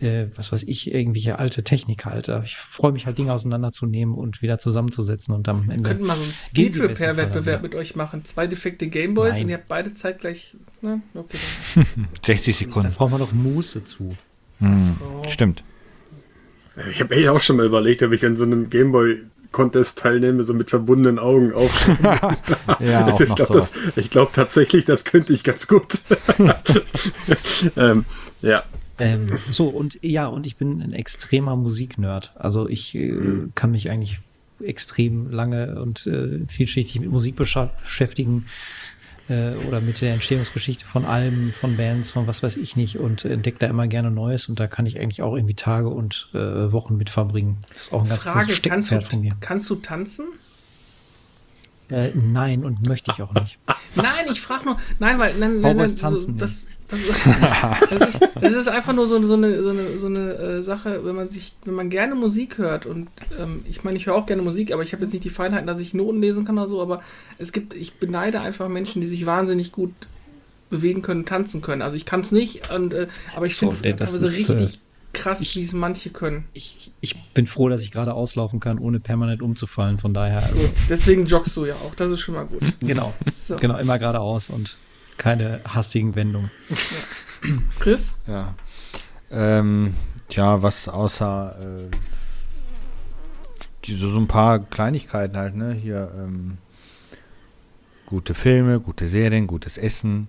äh, 0.00 0.26
was 0.36 0.52
weiß 0.52 0.62
ich, 0.64 0.92
irgendwelche 0.92 1.38
alte 1.38 1.64
Technik 1.64 2.04
halt. 2.04 2.28
Ich 2.44 2.56
freue 2.56 2.92
mich 2.92 3.06
halt 3.06 3.16
Dinge 3.18 3.32
auseinanderzunehmen 3.32 4.14
und 4.14 4.42
wieder 4.42 4.58
zusammenzusetzen 4.58 5.34
und 5.34 5.48
am 5.48 5.66
Wir 5.66 5.72
Ende. 5.74 5.88
könnten 5.88 6.06
mal 6.06 6.16
so 6.16 6.22
einen 6.22 6.32
Speed-Repair-Wettbewerb 6.32 7.62
mit 7.62 7.74
euch 7.74 7.96
machen. 7.96 8.24
Zwei 8.24 8.46
defekte 8.46 8.86
Gameboys 8.88 9.32
Nein. 9.34 9.42
und 9.44 9.48
ihr 9.50 9.56
habt 9.56 9.68
beide 9.68 9.94
zeitgleich. 9.94 10.54
Ne? 10.82 11.00
Okay, 11.14 11.38
dann. 11.74 12.08
60 12.22 12.58
Da 12.58 12.64
Sekunden. 12.64 12.92
braucht 12.94 13.10
man 13.10 13.20
doch 13.20 13.32
Muße 13.32 13.84
zu. 13.84 14.14
Hm, 14.58 14.78
so. 14.80 15.22
Stimmt. 15.30 15.64
Ich 16.90 17.00
habe 17.00 17.14
echt 17.14 17.28
auch 17.28 17.40
schon 17.40 17.56
mal 17.56 17.66
überlegt, 17.66 18.02
ob 18.02 18.12
ich 18.12 18.24
an 18.26 18.36
so 18.36 18.42
einem 18.44 18.68
Gameboy 18.68 19.22
Contest 19.54 20.00
teilnehme, 20.00 20.42
so 20.42 20.52
mit 20.52 20.68
verbundenen 20.68 21.18
Augen 21.18 21.52
aufschreiben. 21.52 22.04
ja, 22.80 23.06
auch 23.12 23.20
ich 23.20 23.34
glaube 23.34 23.66
glaub 24.10 24.32
tatsächlich, 24.34 24.84
das 24.84 25.04
könnte 25.04 25.32
ich 25.32 25.44
ganz 25.44 25.68
gut. 25.68 26.00
ähm, 27.76 28.04
ja. 28.42 28.64
Ähm, 28.98 29.38
so, 29.50 29.68
und 29.68 29.98
ja, 30.02 30.26
und 30.26 30.46
ich 30.46 30.56
bin 30.56 30.82
ein 30.82 30.92
extremer 30.92 31.56
Musiknerd. 31.56 32.32
Also 32.34 32.68
ich 32.68 32.94
äh, 32.94 33.12
mhm. 33.12 33.52
kann 33.54 33.70
mich 33.70 33.90
eigentlich 33.90 34.18
extrem 34.60 35.30
lange 35.30 35.80
und 35.80 36.06
äh, 36.06 36.40
vielschichtig 36.48 37.00
mit 37.00 37.10
Musik 37.10 37.36
beschäftigen 37.36 38.46
äh, 39.28 39.52
oder 39.66 39.80
mit 39.80 40.00
der 40.00 40.12
Entstehungsgeschichte 40.14 40.84
von 40.84 41.04
Alben, 41.04 41.52
von 41.52 41.76
Bands, 41.76 42.10
von 42.10 42.26
was 42.26 42.42
weiß 42.42 42.56
ich 42.56 42.76
nicht 42.76 42.98
und 42.98 43.24
entdecke 43.24 43.58
da 43.58 43.66
immer 43.66 43.86
gerne 43.86 44.10
Neues 44.10 44.48
und 44.48 44.60
da 44.60 44.66
kann 44.66 44.86
ich 44.86 45.00
eigentlich 45.00 45.22
auch 45.22 45.34
irgendwie 45.34 45.54
Tage 45.54 45.88
und 45.88 46.28
äh, 46.34 46.72
Wochen 46.72 46.96
mit 46.96 47.10
verbringen. 47.10 47.58
Das 47.70 47.82
ist 47.82 47.92
auch 47.92 48.02
ein 48.02 48.08
ganz 48.08 48.22
Frage, 48.22 48.54
kannst 48.60 48.90
du, 48.90 49.00
von 49.00 49.20
mir. 49.20 49.32
Kannst 49.40 49.70
du 49.70 49.76
tanzen? 49.76 50.26
Äh, 51.90 52.10
nein, 52.14 52.64
und 52.64 52.86
möchte 52.86 53.12
ich 53.12 53.22
auch 53.22 53.32
nicht. 53.34 53.58
nein, 53.94 54.26
ich 54.30 54.40
frage 54.40 54.64
nur, 54.64 54.76
nein, 54.98 55.18
weil 55.18 55.34
nein, 55.34 55.60
nein, 55.60 55.76
nein, 55.76 55.88
so, 55.88 56.32
das, 56.32 56.68
das, 57.08 57.90
das, 57.90 58.14
ist, 58.14 58.28
das 58.40 58.52
ist 58.54 58.68
einfach 58.68 58.92
nur 58.92 59.06
so, 59.06 59.22
so 59.24 59.34
eine, 59.34 59.62
so 59.62 59.70
eine, 59.70 59.98
so 59.98 60.06
eine 60.06 60.34
äh, 60.34 60.62
Sache, 60.62 61.04
wenn 61.04 61.14
man 61.14 61.30
sich, 61.30 61.54
wenn 61.64 61.74
man 61.74 61.90
gerne 61.90 62.14
Musik 62.14 62.58
hört 62.58 62.86
und 62.86 63.08
ähm, 63.38 63.64
ich 63.68 63.84
meine, 63.84 63.96
ich 63.96 64.06
höre 64.06 64.14
auch 64.14 64.26
gerne 64.26 64.42
Musik, 64.42 64.72
aber 64.72 64.82
ich 64.82 64.92
habe 64.92 65.02
jetzt 65.02 65.12
nicht 65.12 65.24
die 65.24 65.30
Feinheiten, 65.30 65.66
dass 65.66 65.80
ich 65.80 65.94
Noten 65.94 66.20
lesen 66.20 66.44
kann 66.44 66.58
oder 66.58 66.68
so, 66.68 66.80
aber 66.80 67.02
es 67.38 67.52
gibt, 67.52 67.74
ich 67.74 67.94
beneide 67.94 68.40
einfach 68.40 68.68
Menschen, 68.68 69.00
die 69.00 69.06
sich 69.06 69.26
wahnsinnig 69.26 69.72
gut 69.72 69.92
bewegen 70.70 71.02
können, 71.02 71.24
tanzen 71.24 71.62
können. 71.62 71.82
Also 71.82 71.96
ich 71.96 72.04
kann 72.04 72.20
es 72.20 72.32
nicht, 72.32 72.70
und, 72.70 72.94
äh, 72.94 73.08
aber 73.36 73.46
ich 73.46 73.56
so, 73.56 73.70
finde 73.70 74.02
es 74.02 74.20
richtig 74.20 74.74
äh, 74.74 74.78
krass, 75.14 75.54
wie 75.56 75.62
es 75.62 75.72
manche 75.72 76.10
können. 76.10 76.44
Ich, 76.52 76.90
ich 77.00 77.16
bin 77.32 77.46
froh, 77.46 77.68
dass 77.68 77.82
ich 77.82 77.90
gerade 77.90 78.12
auslaufen 78.12 78.60
kann, 78.60 78.78
ohne 78.78 79.00
permanent 79.00 79.40
umzufallen. 79.40 79.98
Von 79.98 80.12
daher. 80.12 80.42
Also. 80.42 80.68
Deswegen 80.88 81.26
joggst 81.26 81.56
du 81.56 81.64
ja 81.64 81.74
auch. 81.76 81.94
Das 81.94 82.10
ist 82.10 82.20
schon 82.20 82.34
mal 82.34 82.44
gut. 82.44 82.62
Genau. 82.80 83.14
So. 83.30 83.56
Genau, 83.56 83.78
immer 83.78 83.98
geradeaus 83.98 84.50
und 84.50 84.76
keine 85.18 85.60
hastigen 85.66 86.14
Wendungen. 86.14 86.50
Chris? 87.78 88.16
Ja. 88.26 88.54
Ähm, 89.30 89.94
tja, 90.28 90.62
was 90.62 90.88
außer 90.88 91.56
äh, 91.60 91.90
so, 93.86 94.18
ein 94.18 94.28
paar 94.28 94.60
Kleinigkeiten 94.60 95.36
halt, 95.36 95.56
ne? 95.56 95.72
Hier 95.72 96.10
ähm, 96.16 96.58
gute 98.06 98.34
Filme, 98.34 98.80
gute 98.80 99.06
Serien, 99.06 99.46
gutes 99.46 99.76
Essen, 99.76 100.28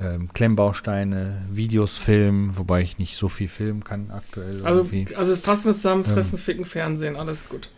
ähm, 0.00 0.28
Klemmbausteine, 0.32 1.42
Videos 1.50 1.96
filmen, 1.96 2.56
wobei 2.56 2.82
ich 2.82 2.98
nicht 2.98 3.16
so 3.16 3.28
viel 3.28 3.48
filmen 3.48 3.84
kann 3.84 4.10
aktuell. 4.10 4.64
Also, 4.64 4.80
irgendwie. 4.80 5.14
also 5.14 5.36
fast 5.36 5.64
mit 5.64 5.76
zusammen 5.76 6.04
fressen, 6.04 6.36
ähm, 6.36 6.42
ficken, 6.42 6.64
Fernsehen, 6.64 7.16
alles 7.16 7.48
gut. 7.48 7.70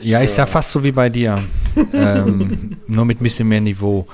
Ja, 0.00 0.20
ist 0.20 0.38
ja 0.38 0.46
fast 0.46 0.72
so 0.72 0.82
wie 0.82 0.92
bei 0.92 1.10
dir. 1.10 1.36
ähm, 1.92 2.76
nur 2.86 3.04
mit 3.04 3.20
ein 3.20 3.24
bisschen 3.24 3.48
mehr 3.48 3.60
Niveau. 3.60 4.06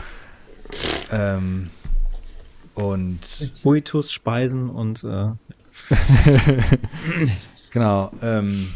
Ähm, 1.11 1.71
und 2.75 3.21
Fuitus, 3.63 4.13
Speisen 4.13 4.71
und 4.71 5.05
äh. 5.05 5.31
genau. 7.73 8.13
Ähm, 8.23 8.73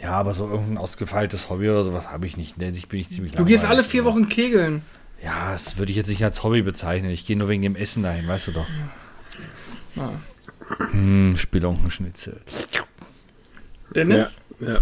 ja, 0.00 0.12
aber 0.12 0.34
so 0.34 0.48
irgendein 0.48 0.78
ausgefeiltes 0.78 1.50
Hobby 1.50 1.68
oder 1.68 1.84
sowas 1.84 2.10
habe 2.10 2.26
ich 2.26 2.36
nicht. 2.36 2.56
In 2.56 2.60
der 2.60 2.80
bin 2.88 3.00
ich 3.00 3.08
ziemlich 3.08 3.32
Du 3.32 3.44
gehst 3.44 3.64
alle 3.64 3.82
vier 3.82 4.04
Wochen 4.04 4.28
kegeln. 4.28 4.82
Ja, 5.22 5.52
das 5.52 5.76
würde 5.76 5.90
ich 5.90 5.96
jetzt 5.96 6.08
nicht 6.08 6.22
als 6.22 6.42
Hobby 6.44 6.62
bezeichnen. 6.62 7.10
Ich 7.10 7.26
gehe 7.26 7.36
nur 7.36 7.48
wegen 7.48 7.62
dem 7.62 7.74
Essen 7.74 8.04
dahin, 8.04 8.28
weißt 8.28 8.48
du 8.48 8.52
doch. 8.52 8.66
Ja. 9.96 10.12
Hm, 10.92 11.36
Spelunkenschnitzel. 11.36 12.40
Dennis? 13.94 14.40
Ja, 14.60 14.74
ja. 14.74 14.78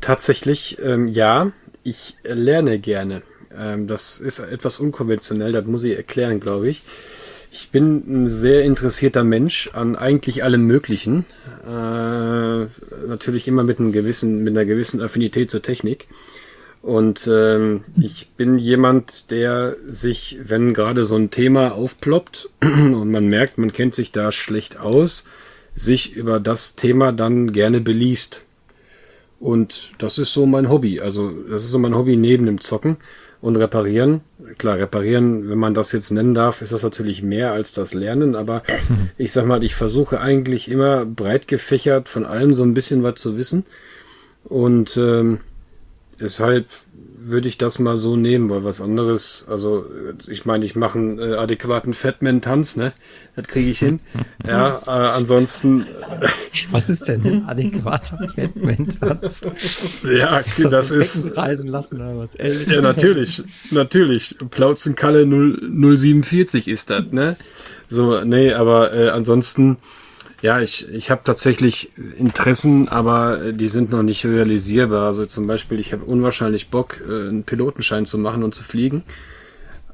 Tatsächlich, 0.00 0.78
ähm, 0.82 1.08
ja, 1.08 1.52
ich 1.84 2.16
lerne 2.24 2.78
gerne. 2.78 3.22
Ähm, 3.58 3.86
das 3.86 4.18
ist 4.20 4.38
etwas 4.38 4.78
unkonventionell, 4.78 5.52
das 5.52 5.66
muss 5.66 5.84
ich 5.84 5.96
erklären, 5.96 6.40
glaube 6.40 6.68
ich. 6.68 6.82
Ich 7.54 7.70
bin 7.70 8.02
ein 8.06 8.28
sehr 8.28 8.62
interessierter 8.62 9.24
Mensch 9.24 9.68
an 9.74 9.94
eigentlich 9.94 10.42
allem 10.42 10.66
Möglichen. 10.66 11.26
Äh, 11.66 12.66
natürlich 13.06 13.46
immer 13.46 13.62
mit, 13.62 13.78
einem 13.78 13.92
gewissen, 13.92 14.42
mit 14.42 14.56
einer 14.56 14.64
gewissen 14.64 15.02
Affinität 15.02 15.50
zur 15.50 15.60
Technik. 15.60 16.06
Und 16.80 17.28
ähm, 17.30 17.84
ich 18.00 18.30
bin 18.30 18.58
jemand, 18.58 19.30
der 19.30 19.76
sich, 19.86 20.38
wenn 20.42 20.72
gerade 20.72 21.04
so 21.04 21.14
ein 21.14 21.30
Thema 21.30 21.74
aufploppt 21.74 22.48
und 22.62 23.10
man 23.10 23.26
merkt, 23.26 23.58
man 23.58 23.72
kennt 23.72 23.94
sich 23.94 24.12
da 24.12 24.32
schlecht 24.32 24.80
aus, 24.80 25.26
sich 25.74 26.14
über 26.14 26.40
das 26.40 26.74
Thema 26.74 27.12
dann 27.12 27.52
gerne 27.52 27.82
beliest. 27.82 28.44
Und 29.38 29.92
das 29.98 30.18
ist 30.18 30.32
so 30.32 30.46
mein 30.46 30.70
Hobby. 30.70 31.00
Also 31.00 31.30
das 31.50 31.64
ist 31.64 31.70
so 31.70 31.78
mein 31.78 31.94
Hobby 31.94 32.16
neben 32.16 32.46
dem 32.46 32.60
Zocken 32.60 32.96
und 33.42 33.56
reparieren. 33.56 34.22
Klar, 34.56 34.78
reparieren, 34.78 35.50
wenn 35.50 35.58
man 35.58 35.74
das 35.74 35.92
jetzt 35.92 36.10
nennen 36.10 36.32
darf, 36.32 36.62
ist 36.62 36.72
das 36.72 36.82
natürlich 36.82 37.22
mehr 37.22 37.52
als 37.52 37.74
das 37.74 37.92
Lernen, 37.92 38.34
aber 38.34 38.62
ich 39.18 39.32
sag 39.32 39.44
mal, 39.44 39.62
ich 39.62 39.74
versuche 39.74 40.20
eigentlich 40.20 40.70
immer 40.70 41.04
breit 41.04 41.46
gefächert 41.46 42.08
von 42.08 42.24
allem 42.24 42.54
so 42.54 42.62
ein 42.62 42.72
bisschen 42.72 43.02
was 43.02 43.20
zu 43.20 43.36
wissen. 43.36 43.64
Und 44.44 44.96
ähm, 44.96 45.40
Deshalb 46.22 46.66
würde 47.24 47.48
ich 47.48 47.58
das 47.58 47.78
mal 47.78 47.96
so 47.96 48.16
nehmen, 48.16 48.50
weil 48.50 48.64
was 48.64 48.80
anderes, 48.80 49.44
also 49.48 49.86
ich 50.26 50.44
meine, 50.44 50.64
ich 50.64 50.76
mache 50.76 50.98
einen 50.98 51.18
äh, 51.18 51.34
adäquaten 51.34 51.94
Fatman-Tanz, 51.94 52.76
ne? 52.76 52.92
Das 53.36 53.46
kriege 53.46 53.70
ich 53.70 53.78
hin. 53.78 54.00
ja, 54.46 54.80
äh, 54.86 54.90
ansonsten. 54.90 55.84
Was 56.70 56.90
ist 56.90 57.08
denn 57.08 57.24
ein 57.24 57.44
adäquater 57.48 58.18
Fatman-Tanz? 58.34 59.42
ja, 60.04 60.38
ist 60.38 60.64
das, 60.64 60.70
das 60.70 60.90
ist. 60.90 61.36
Reisen 61.36 61.68
lassen 61.68 61.96
oder 61.96 62.18
was? 62.18 62.34
ja, 62.38 62.80
natürlich, 62.80 63.42
natürlich. 63.70 64.36
Plautzenkalle 64.50 65.26
047 65.26 66.68
ist 66.68 66.90
das, 66.90 67.10
ne? 67.10 67.36
So, 67.88 68.24
nee, 68.24 68.52
aber 68.52 68.92
äh, 68.94 69.08
ansonsten 69.10 69.76
ja, 70.42 70.60
ich, 70.60 70.92
ich 70.92 71.10
habe 71.10 71.22
tatsächlich 71.24 71.92
Interessen, 72.18 72.88
aber 72.88 73.52
die 73.52 73.68
sind 73.68 73.90
noch 73.90 74.02
nicht 74.02 74.26
realisierbar. 74.26 75.06
Also 75.06 75.24
zum 75.24 75.46
Beispiel, 75.46 75.78
ich 75.78 75.92
habe 75.92 76.04
unwahrscheinlich 76.04 76.68
Bock, 76.68 77.00
äh, 77.08 77.28
einen 77.28 77.44
Pilotenschein 77.44 78.06
zu 78.06 78.18
machen 78.18 78.42
und 78.42 78.52
zu 78.52 78.64
fliegen. 78.64 79.04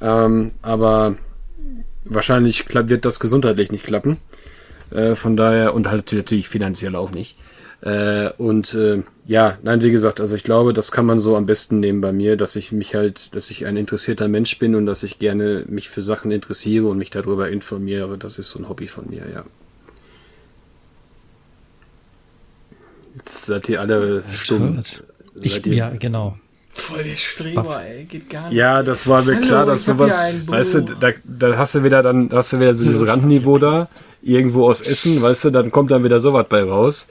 Ähm, 0.01 0.53
aber 0.63 1.17
wahrscheinlich 2.05 2.65
wird 2.73 3.05
das 3.05 3.21
gesundheitlich 3.21 3.71
nicht 3.71 3.85
klappen. 3.85 4.17
Äh, 4.91 5.15
von 5.15 5.37
daher, 5.37 5.75
und 5.75 5.91
halt 5.91 6.11
natürlich 6.13 6.49
finanziell 6.49 6.97
auch 6.97 7.11
nicht. 7.11 7.37
Äh, 7.83 8.31
und 8.39 8.73
äh, 8.73 9.03
ja, 9.27 9.59
nein, 9.63 9.83
wie 9.83 9.91
gesagt, 9.91 10.19
also 10.19 10.35
ich 10.35 10.45
glaube, 10.45 10.73
das 10.73 10.91
kann 10.91 11.05
man 11.05 11.21
so 11.21 11.37
am 11.37 11.45
besten 11.45 11.79
nehmen 11.79 12.01
bei 12.01 12.13
mir, 12.13 12.37
dass 12.37 12.57
ich 12.57 12.73
mich 12.73 12.95
halt, 12.95 13.35
dass 13.35 13.51
ich 13.51 13.67
ein 13.67 13.77
interessierter 13.77 14.29
Mensch 14.29 14.59
bin 14.59 14.75
und 14.75 14.87
dass 14.87 15.03
ich 15.03 15.19
gerne 15.19 15.65
mich 15.69 15.91
für 15.91 16.01
Sachen 16.01 16.31
interessiere 16.31 16.87
und 16.87 16.97
mich 16.97 17.11
darüber 17.11 17.51
informiere. 17.51 18.17
Das 18.17 18.39
ist 18.39 18.49
so 18.49 18.59
ein 18.59 18.69
Hobby 18.71 18.89
von 18.89 19.11
mir, 19.11 19.27
ja. 19.31 19.45
Jetzt 23.19 23.47
seid 23.47 23.69
ihr 23.69 23.81
alle 23.81 24.23
stumm. 24.33 24.83
Ich, 25.41 25.65
ja, 25.67 25.91
genau. 25.91 26.37
Voll 26.71 27.03
der 27.03 27.17
Streber, 27.17 27.83
ey, 27.85 28.05
geht 28.05 28.31
gar 28.31 28.49
nicht. 28.49 28.57
Ja, 28.57 28.85
das 28.85 29.09
war 29.09 29.25
mir 29.25 29.37
Hallo, 29.37 29.47
klar, 29.47 29.67
dass 29.67 29.85
sowas, 29.85 30.13
weißt 30.47 30.75
du, 30.75 30.81
da, 30.83 31.11
da, 31.25 31.57
hast 31.57 31.75
du 31.75 31.83
wieder 31.83 32.03
dann, 32.05 32.31
hast 32.33 32.53
du 32.53 32.61
wieder 32.61 32.73
so 32.73 32.85
dieses 32.85 33.05
Randniveau 33.05 33.59
da, 33.59 33.89
irgendwo 34.23 34.69
aus 34.69 34.81
Essen, 34.81 35.21
weißt 35.21 35.47
du, 35.47 35.51
dann 35.51 35.73
kommt 35.73 35.91
dann 35.91 36.05
wieder 36.05 36.21
sowas 36.21 36.47
bei 36.49 36.63
raus. 36.63 37.09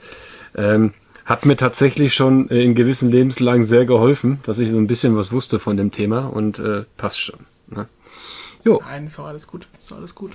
Ähm, 0.56 0.94
hat 1.26 1.44
mir 1.44 1.56
tatsächlich 1.56 2.14
schon 2.14 2.48
in 2.48 2.74
gewissen 2.74 3.10
Lebenslagen 3.10 3.64
sehr 3.64 3.84
geholfen, 3.84 4.40
dass 4.44 4.58
ich 4.58 4.70
so 4.70 4.78
ein 4.78 4.86
bisschen 4.86 5.14
was 5.16 5.32
wusste 5.32 5.58
von 5.58 5.76
dem 5.76 5.90
Thema 5.90 6.20
und 6.20 6.58
äh, 6.58 6.84
passt 6.96 7.20
schon. 7.20 7.40
Ne? 7.66 7.86
Jo. 8.64 8.80
Nein, 8.86 9.06
ist 9.06 9.18
doch 9.18 9.26
alles 9.26 9.46
gut, 9.46 9.68
ist 9.78 9.90
doch 9.90 9.98
alles 9.98 10.14
gut. 10.14 10.32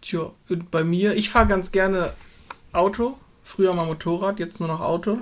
Tja, 0.00 0.30
bei 0.70 0.82
mir, 0.82 1.14
ich 1.14 1.28
fahre 1.28 1.46
ganz 1.46 1.72
gerne 1.72 2.12
Auto. 2.72 3.16
Früher 3.42 3.74
mal 3.74 3.86
Motorrad, 3.86 4.38
jetzt 4.38 4.60
nur 4.60 4.68
noch 4.68 4.80
Auto. 4.80 5.18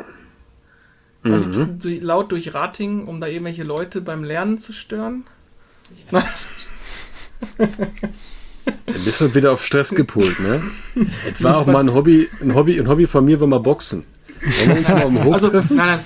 Mhm. 1.22 1.78
laut 2.00 2.32
durch 2.32 2.54
Rating, 2.54 3.06
um 3.06 3.20
da 3.20 3.26
irgendwelche 3.26 3.64
Leute 3.64 4.00
beim 4.00 4.22
Lernen 4.22 4.58
zu 4.58 4.72
stören. 4.72 5.24
Ja. 6.10 6.24
Ein 8.86 9.04
bisschen 9.04 9.34
wieder 9.34 9.52
auf 9.52 9.64
Stress 9.64 9.90
gepolt, 9.90 10.38
ne? 10.40 10.60
Jetzt 11.26 11.42
war 11.42 11.56
auch 11.56 11.66
mal 11.66 11.80
ein 11.80 11.94
Hobby, 11.94 12.28
ein 12.40 12.54
Hobby, 12.54 12.78
ein 12.78 12.88
Hobby 12.88 13.06
von 13.06 13.24
mir, 13.24 13.40
war 13.40 13.46
mal 13.46 13.60
Boxen. 13.60 14.04
Wollen 14.40 14.68
wir 14.68 14.78
uns 14.78 14.88
mal 14.88 15.04
um 15.06 15.24
Hof 15.24 15.34
also, 15.34 15.48
nein, 15.48 15.64
nein. 15.76 16.00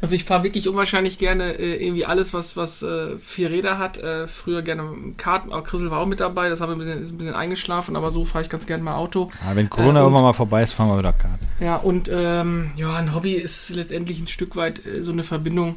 Also 0.00 0.14
ich 0.14 0.24
fahre 0.24 0.44
wirklich 0.44 0.68
unwahrscheinlich 0.68 1.18
gerne 1.18 1.52
äh, 1.52 1.84
irgendwie 1.84 2.04
alles, 2.04 2.32
was, 2.32 2.56
was 2.56 2.82
äh, 2.82 3.18
vier 3.18 3.50
Räder 3.50 3.78
hat. 3.78 3.98
Äh, 3.98 4.28
früher 4.28 4.62
gerne 4.62 5.14
Karten, 5.16 5.52
aber 5.52 5.62
Chrisel 5.64 5.90
war 5.90 6.00
auch 6.00 6.06
mit 6.06 6.20
dabei, 6.20 6.48
das 6.48 6.60
habe 6.60 6.72
ein 6.72 6.78
bisschen, 6.78 7.02
ist 7.02 7.12
ein 7.12 7.18
bisschen 7.18 7.34
eingeschlafen, 7.34 7.96
aber 7.96 8.10
so 8.10 8.24
fahre 8.24 8.42
ich 8.42 8.50
ganz 8.50 8.66
gerne 8.66 8.82
mal 8.82 8.96
Auto. 8.96 9.30
Ja, 9.46 9.56
wenn 9.56 9.68
Corona 9.68 9.88
äh, 9.88 10.02
und, 10.02 10.06
irgendwann 10.06 10.22
mal 10.22 10.32
vorbei 10.32 10.62
ist, 10.62 10.72
fahren 10.72 10.88
wir 10.88 10.98
wieder 10.98 11.12
Karten. 11.12 11.46
Ja, 11.60 11.76
und 11.76 12.08
ähm, 12.12 12.70
ja, 12.76 12.94
ein 12.94 13.14
Hobby 13.14 13.32
ist 13.32 13.74
letztendlich 13.74 14.20
ein 14.20 14.28
Stück 14.28 14.56
weit 14.56 14.84
äh, 14.86 15.02
so 15.02 15.12
eine 15.12 15.22
Verbindung 15.22 15.76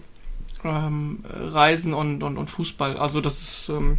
ähm, 0.63 1.19
Reisen 1.23 1.93
und, 1.93 2.23
und, 2.23 2.37
und 2.37 2.49
Fußball. 2.49 2.97
Also 2.97 3.21
das 3.21 3.41
ist, 3.41 3.69
ähm, 3.69 3.97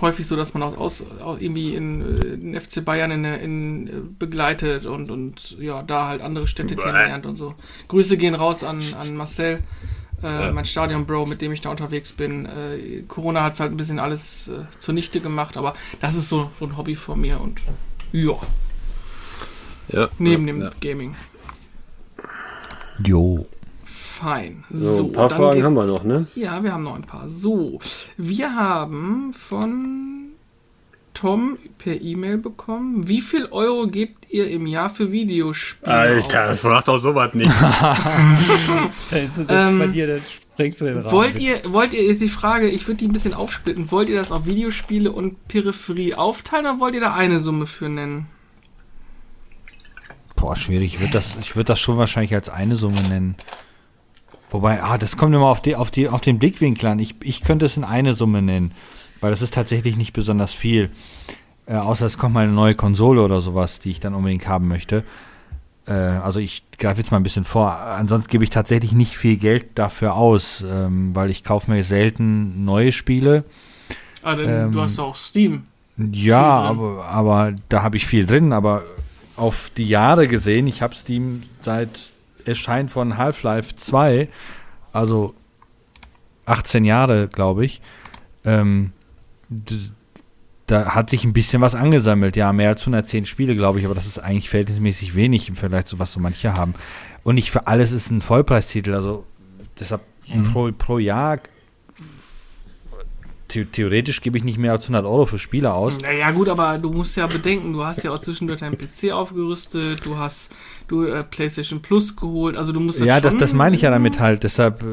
häufig 0.00 0.26
so, 0.26 0.36
dass 0.36 0.54
man 0.54 0.62
auch, 0.62 0.76
aus, 0.76 1.04
auch 1.22 1.38
irgendwie 1.40 1.74
in, 1.74 2.00
äh, 2.18 2.36
den 2.38 2.60
FC 2.60 2.84
Bayern 2.84 3.10
in, 3.10 3.24
in, 3.24 3.86
äh, 3.86 3.92
begleitet 4.18 4.86
und, 4.86 5.10
und 5.10 5.56
ja, 5.60 5.82
da 5.82 6.08
halt 6.08 6.22
andere 6.22 6.46
Städte 6.48 6.74
Bäh. 6.74 6.82
kennenlernt 6.82 7.26
und 7.26 7.36
so. 7.36 7.54
Grüße 7.88 8.16
gehen 8.16 8.34
raus 8.34 8.64
an, 8.64 8.82
an 8.94 9.14
Marcel, 9.14 9.60
äh, 10.22 10.50
mein 10.50 10.64
Stadion-Bro, 10.64 11.26
mit 11.26 11.40
dem 11.40 11.52
ich 11.52 11.60
da 11.60 11.70
unterwegs 11.70 12.12
bin. 12.12 12.46
Äh, 12.46 13.02
Corona 13.06 13.42
hat 13.42 13.54
es 13.54 13.60
halt 13.60 13.70
ein 13.72 13.76
bisschen 13.76 13.98
alles 13.98 14.48
äh, 14.48 14.62
zunichte 14.78 15.20
gemacht, 15.20 15.56
aber 15.56 15.74
das 16.00 16.16
ist 16.16 16.28
so, 16.28 16.50
so 16.58 16.66
ein 16.66 16.76
Hobby 16.76 16.94
von 16.96 17.20
mir 17.20 17.40
und 17.40 17.60
ja, 18.12 18.34
Ja. 19.88 20.08
neben 20.18 20.46
ja, 20.48 20.52
dem 20.54 20.62
ja. 20.62 20.70
Gaming. 20.80 21.14
Jo. 23.06 23.46
Fein. 24.20 24.64
So, 24.70 25.04
ein 25.04 25.12
paar 25.12 25.28
dann 25.28 25.38
Fragen 25.38 25.62
haben 25.64 25.74
wir 25.74 25.84
noch, 25.86 26.04
ne? 26.04 26.26
Ja, 26.34 26.62
wir 26.62 26.72
haben 26.72 26.84
noch 26.84 26.94
ein 26.94 27.02
paar. 27.02 27.28
So, 27.30 27.78
wir 28.18 28.54
haben 28.54 29.32
von 29.32 30.28
Tom 31.14 31.56
per 31.78 32.00
E-Mail 32.00 32.38
bekommen. 32.38 33.08
Wie 33.08 33.20
viel 33.22 33.46
Euro 33.46 33.86
gebt 33.86 34.30
ihr 34.30 34.48
im 34.50 34.66
Jahr 34.66 34.90
für 34.90 35.10
Videospiele? 35.10 35.92
Alter, 35.92 36.54
frag 36.54 36.84
doch 36.84 36.98
sowas 36.98 37.34
nicht. 37.34 37.50
Das 39.10 39.38
ist 39.38 39.46
Ähm, 39.48 39.78
bei 39.78 39.86
dir, 39.88 40.06
dann 40.06 40.22
sprengst 40.54 40.80
du 40.80 40.84
den 40.84 40.98
auf? 40.98 41.04
Rahmen. 41.06 41.12
Wollt 41.12 41.38
ihr, 41.38 41.60
wollt 41.66 41.92
ihr, 41.94 42.16
die 42.18 42.28
Frage, 42.28 42.68
ich 42.68 42.86
würde 42.86 42.98
die 42.98 43.08
ein 43.08 43.12
bisschen 43.12 43.34
aufsplitten. 43.34 43.90
Wollt 43.90 44.08
ihr 44.08 44.16
das 44.16 44.32
auf 44.32 44.46
Videospiele 44.46 45.10
und 45.10 45.48
Peripherie 45.48 46.14
aufteilen 46.14 46.66
oder 46.66 46.80
wollt 46.80 46.94
ihr 46.94 47.00
da 47.00 47.14
eine 47.14 47.40
Summe 47.40 47.66
für 47.66 47.88
nennen? 47.88 48.26
Boah, 50.36 50.56
schwierig. 50.56 50.94
Ich 50.94 51.00
würde 51.00 51.12
das, 51.12 51.36
ich 51.40 51.56
würd 51.56 51.68
das 51.68 51.80
schon 51.80 51.96
wahrscheinlich 51.98 52.34
als 52.34 52.48
eine 52.48 52.76
Summe 52.76 53.02
nennen. 53.02 53.36
Wobei, 54.50 54.82
ah, 54.82 54.98
das 54.98 55.16
kommt 55.16 55.34
immer 55.34 55.46
auf, 55.46 55.60
die, 55.60 55.76
auf, 55.76 55.90
die, 55.90 56.08
auf 56.08 56.20
den 56.20 56.38
Blickwinkel 56.38 56.88
an. 56.88 56.98
Ich, 56.98 57.14
ich 57.22 57.42
könnte 57.42 57.66
es 57.66 57.76
in 57.76 57.84
eine 57.84 58.14
Summe 58.14 58.42
nennen, 58.42 58.72
weil 59.20 59.30
das 59.30 59.42
ist 59.42 59.54
tatsächlich 59.54 59.96
nicht 59.96 60.12
besonders 60.12 60.52
viel. 60.52 60.90
Äh, 61.66 61.74
außer 61.74 62.06
es 62.06 62.18
kommt 62.18 62.34
mal 62.34 62.44
eine 62.44 62.52
neue 62.52 62.74
Konsole 62.74 63.22
oder 63.22 63.40
sowas, 63.40 63.78
die 63.78 63.90
ich 63.90 64.00
dann 64.00 64.14
unbedingt 64.14 64.48
haben 64.48 64.66
möchte. 64.66 65.04
Äh, 65.86 65.92
also 65.92 66.40
ich 66.40 66.64
greife 66.78 67.00
jetzt 67.00 67.10
mal 67.10 67.18
ein 67.18 67.22
bisschen 67.22 67.44
vor. 67.44 67.72
Ansonsten 67.72 68.30
gebe 68.30 68.44
ich 68.44 68.50
tatsächlich 68.50 68.92
nicht 68.92 69.16
viel 69.16 69.36
Geld 69.36 69.66
dafür 69.76 70.14
aus, 70.14 70.64
ähm, 70.66 71.14
weil 71.14 71.30
ich 71.30 71.44
kaufe 71.44 71.70
mir 71.70 71.84
selten 71.84 72.64
neue 72.64 72.92
Spiele. 72.92 73.44
Ah, 74.22 74.34
denn 74.34 74.48
Ähm, 74.66 74.72
du 74.72 74.80
hast 74.80 74.98
auch 74.98 75.16
Steam. 75.16 75.64
Ja, 76.12 76.42
aber, 76.42 77.04
aber 77.06 77.54
da 77.68 77.82
habe 77.82 77.96
ich 77.96 78.06
viel 78.06 78.26
drin. 78.26 78.52
Aber 78.52 78.82
auf 79.36 79.70
die 79.76 79.88
Jahre 79.88 80.28
gesehen, 80.28 80.66
ich 80.66 80.82
habe 80.82 80.94
Steam 80.94 81.42
seit 81.60 82.12
Erscheinen 82.50 82.88
von 82.88 83.16
Half-Life 83.16 83.76
2, 83.76 84.28
also 84.92 85.34
18 86.46 86.84
Jahre, 86.84 87.28
glaube 87.28 87.64
ich. 87.64 87.80
Ähm, 88.44 88.92
da 90.66 90.94
hat 90.94 91.10
sich 91.10 91.24
ein 91.24 91.32
bisschen 91.32 91.60
was 91.60 91.74
angesammelt. 91.74 92.36
Ja, 92.36 92.52
mehr 92.52 92.68
als 92.68 92.82
110 92.82 93.26
Spiele, 93.26 93.54
glaube 93.54 93.80
ich, 93.80 93.84
aber 93.84 93.94
das 93.94 94.06
ist 94.06 94.18
eigentlich 94.18 94.50
verhältnismäßig 94.50 95.14
wenig 95.14 95.48
im 95.48 95.56
Vergleich 95.56 95.86
zu 95.86 95.98
was 95.98 96.12
so 96.12 96.20
manche 96.20 96.54
haben. 96.54 96.74
Und 97.22 97.34
nicht 97.34 97.50
für 97.50 97.66
alles 97.66 97.92
ist 97.92 98.10
ein 98.10 98.22
Vollpreistitel. 98.22 98.94
Also 98.94 99.24
deshalb 99.78 100.02
pro, 100.52 100.70
pro 100.72 100.98
Jahr 100.98 101.38
the 103.52 103.64
theoretisch 103.64 104.20
gebe 104.20 104.38
ich 104.38 104.44
nicht 104.44 104.58
mehr 104.58 104.72
als 104.72 104.84
100 104.84 105.04
Euro 105.04 105.26
für 105.26 105.38
Spiele 105.38 105.72
aus. 105.72 105.98
Naja, 106.00 106.30
gut, 106.30 106.48
aber 106.48 106.78
du 106.78 106.90
musst 106.90 107.16
ja 107.16 107.26
bedenken, 107.26 107.72
du 107.72 107.84
hast 107.84 108.02
ja 108.02 108.12
auch 108.12 108.18
zwischendurch 108.18 108.60
deinen 108.60 108.78
PC 108.78 109.12
aufgerüstet, 109.12 110.04
du 110.04 110.16
hast 110.16 110.50
du 110.90 111.04
äh, 111.04 111.22
PlayStation 111.24 111.80
Plus 111.80 112.16
geholt, 112.16 112.56
also 112.56 112.72
du 112.72 112.80
musst 112.80 112.98
Ja, 113.00 113.20
das, 113.20 113.36
das 113.36 113.52
meine 113.52 113.76
ich 113.76 113.82
ja 113.82 113.90
damit 113.90 114.18
halt. 114.20 114.42
Deshalb, 114.44 114.82
äh, 114.82 114.86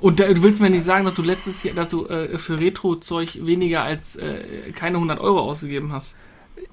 Und 0.00 0.18
da, 0.20 0.32
du 0.32 0.42
willst 0.42 0.60
mir 0.60 0.70
nicht 0.70 0.84
sagen, 0.84 1.04
dass 1.04 1.14
du 1.14 1.22
letztes 1.22 1.62
Jahr, 1.62 1.74
dass 1.74 1.88
du 1.88 2.06
äh, 2.06 2.36
für 2.38 2.58
Retro-Zeug 2.58 3.38
weniger 3.46 3.82
als 3.82 4.16
äh, 4.16 4.70
keine 4.74 4.96
100 4.96 5.20
Euro 5.20 5.40
ausgegeben 5.40 5.92
hast. 5.92 6.16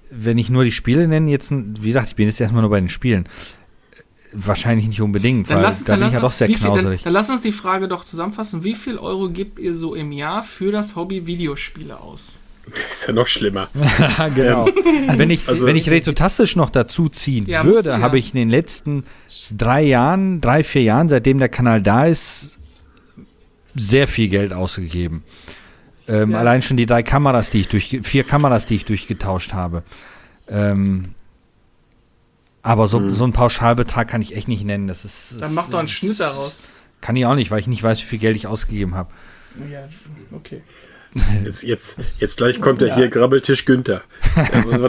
wenn 0.10 0.38
ich 0.38 0.50
nur 0.50 0.64
die 0.64 0.72
Spiele 0.72 1.08
nenne, 1.08 1.30
jetzt, 1.32 1.52
wie 1.52 1.88
gesagt, 1.88 2.08
ich 2.10 2.16
bin 2.16 2.28
jetzt 2.28 2.40
erstmal 2.40 2.62
nur 2.62 2.70
bei 2.72 2.80
den 2.80 2.90
Spielen. 2.90 3.28
Wahrscheinlich 4.36 4.88
nicht 4.88 5.00
unbedingt, 5.02 5.48
weil 5.50 5.62
lass- 5.62 5.84
da 5.84 5.96
bin 5.96 6.08
ich 6.08 6.14
ja 6.14 6.20
doch 6.20 6.32
sehr 6.32 6.48
viel- 6.48 6.58
dann, 6.58 6.72
knauserig. 6.74 7.04
dann 7.04 7.14
lass 7.14 7.30
uns 7.30 7.42
die 7.42 7.52
Frage 7.52 7.88
doch 7.88 8.04
zusammenfassen. 8.04 8.64
Wie 8.64 8.74
viel 8.74 8.98
Euro 8.98 9.30
gebt 9.30 9.60
ihr 9.60 9.76
so 9.76 9.94
im 9.94 10.12
Jahr 10.12 10.42
für 10.44 10.72
das 10.72 10.96
Hobby 10.96 11.28
Videospiele 11.28 12.00
aus? 12.00 12.40
Das 12.66 12.80
ist 12.94 13.08
ja 13.08 13.14
noch 13.14 13.28
schlimmer. 13.28 13.68
Genau. 14.36 14.68
wenn, 15.16 15.30
ich, 15.30 15.48
also- 15.50 15.66
wenn 15.66 15.76
ich 15.76 15.90
retrotastisch 15.90 16.56
noch 16.56 16.70
dazu 16.70 17.10
ziehen 17.10 17.46
Ja, 17.46 17.66
würde, 17.66 17.90
ja. 17.90 18.00
habe 18.00 18.18
ich 18.18 18.34
in 18.34 18.40
den 18.40 18.50
letzten 18.50 19.04
drei 19.52 19.82
Jahren, 19.84 20.40
drei, 20.42 20.64
vier 20.64 20.84
Jahren, 20.84 21.10
seitdem 21.10 21.40
der 21.40 21.50
Kanal 21.50 21.82
da 21.82 22.06
ist, 22.06 22.58
sehr 23.76 24.08
viel 24.08 24.30
Geld 24.30 24.54
ausgegeben. 24.54 25.24
Ähm, 26.08 26.32
Ja. 26.32 26.40
Allein 26.40 26.62
schon 26.62 26.78
die 26.78 26.86
drei 26.86 27.04
Kameras, 27.04 27.50
die 27.50 27.62
ich 27.62 27.68
durch, 27.70 28.00
vier 28.04 28.24
Kameras, 28.24 28.66
die 28.66 28.76
ich 28.76 28.86
durchgetauscht 28.86 29.54
habe. 29.54 29.84
Ähm, 30.48 31.16
aber 32.62 32.88
so, 32.88 33.10
so 33.12 33.24
einen 33.26 33.34
Pauschalbetrag 33.34 34.08
kann 34.08 34.22
ich 34.22 34.36
echt 34.38 34.48
nicht 34.48 34.64
nennen. 34.64 34.88
Das 34.88 35.04
ist, 35.04 35.36
Dann 35.42 35.54
mach 35.54 35.70
doch 35.70 35.80
einen 35.80 35.88
Schnitt 35.90 36.20
daraus. 36.20 36.68
Kann 37.02 37.16
ich 37.18 37.26
auch 37.26 37.36
nicht, 37.36 37.52
weil 37.52 37.60
ich 37.60 37.68
nicht 37.68 37.84
weiß, 37.84 38.02
wie 38.02 38.06
viel 38.06 38.20
Geld 38.20 38.38
ich 38.38 38.48
ausgegeben 38.48 38.96
habe. 38.96 39.12
Ja, 39.72 39.88
okay. 40.32 40.62
Jetzt, 41.46 41.64
jetzt, 41.64 42.22
jetzt 42.22 42.38
gleich 42.38 42.60
kommt 42.60 42.82
er 42.82 42.96
hier, 42.96 43.08
Grabbeltisch 43.10 43.66
Günther. 43.66 44.02
Ja. 44.36 44.88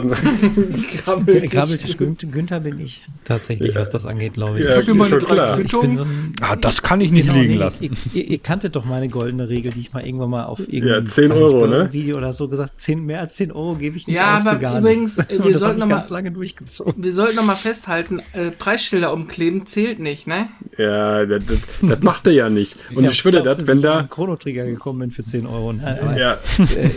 Der 1.25 1.41
Grabbeltisch 1.47 1.97
Günther, 1.97 2.27
Günther 2.27 2.59
bin 2.61 2.79
ich 2.79 3.03
tatsächlich, 3.23 3.75
was 3.75 3.89
das 3.89 4.05
angeht, 4.05 4.33
glaube 4.33 4.59
ich. 4.59 4.65
Ja, 4.65 4.81
mir 4.85 4.93
meine 4.95 5.17
klar. 5.17 5.59
Ich 5.59 5.71
bin 5.71 5.95
so 5.95 6.03
ein, 6.03 6.33
Ah, 6.41 6.55
das 6.55 6.81
kann 6.81 7.01
ich 7.01 7.11
nicht 7.11 7.27
Genau, 7.27 7.39
liegen 7.39 7.53
nee, 7.53 7.59
lassen. 7.59 7.83
Ihr, 7.83 7.91
ihr, 8.13 8.27
ihr 8.31 8.37
kanntet 8.39 8.75
doch 8.75 8.85
meine 8.85 9.07
goldene 9.07 9.49
Regel, 9.49 9.71
die 9.71 9.81
ich 9.81 9.93
mal 9.93 10.05
irgendwann 10.05 10.29
mal 10.31 10.45
auf 10.45 10.59
Ja, 10.59 10.65
irgendeinem 10.69 11.05
10 11.07 11.31
Euro, 11.31 11.67
ne? 11.67 11.89
Video 11.91 12.17
oder 12.17 12.33
so 12.33 12.47
gesagt, 12.47 12.79
10, 12.81 13.05
mehr 13.05 13.19
als 13.21 13.35
10 13.35 13.51
Euro 13.51 13.75
gebe 13.75 13.97
ich 13.97 14.07
nicht 14.07 14.15
Ja, 14.15 14.35
aus 14.35 14.41
aber 14.41 14.53
für 14.53 14.59
gar 14.59 14.79
übrigens, 14.79 15.17
nichts. 15.17 15.31
äh, 15.31 15.43
wir 15.43 15.55
sollten 15.57 15.81
habe 15.81 15.89
ich 15.89 15.89
noch 15.89 15.95
ganz 15.97 16.09
mal- 16.09 16.15
lange 16.17 16.31
durchgezogen. 16.31 17.03
Wir 17.03 17.13
sollten 17.13 17.35
noch 17.35 17.45
mal 17.45 17.55
festhalten, 17.55 18.21
äh, 18.33 18.51
Preisschilder 18.51 19.13
umkleben 19.13 19.65
zählt 19.65 19.99
nicht, 19.99 20.27
ne? 20.27 20.47
Ja, 20.77 21.25
das, 21.25 21.43
das, 21.81 22.01
macht 22.01 22.25
er 22.27 22.33
ja 22.33 22.49
nicht. 22.49 22.77
Und 22.95 23.03
Ja, 23.03 23.09
ich 23.11 23.23
würde 23.23 23.41
glaubst 23.41 23.61
das, 23.61 23.67
wenn 23.67 23.77
wie 23.77 23.81
ich 23.81 23.85
da. 23.85 24.01
den 24.01 24.09
Chrono 24.09 24.35
Trigger 24.35 24.65
gekommen 24.65 24.99
bin 24.99 25.11
für 25.11 25.23
10 25.23 25.45
Euro. 25.45 25.73
Nein, 26.15 26.37
aber, 26.57 26.95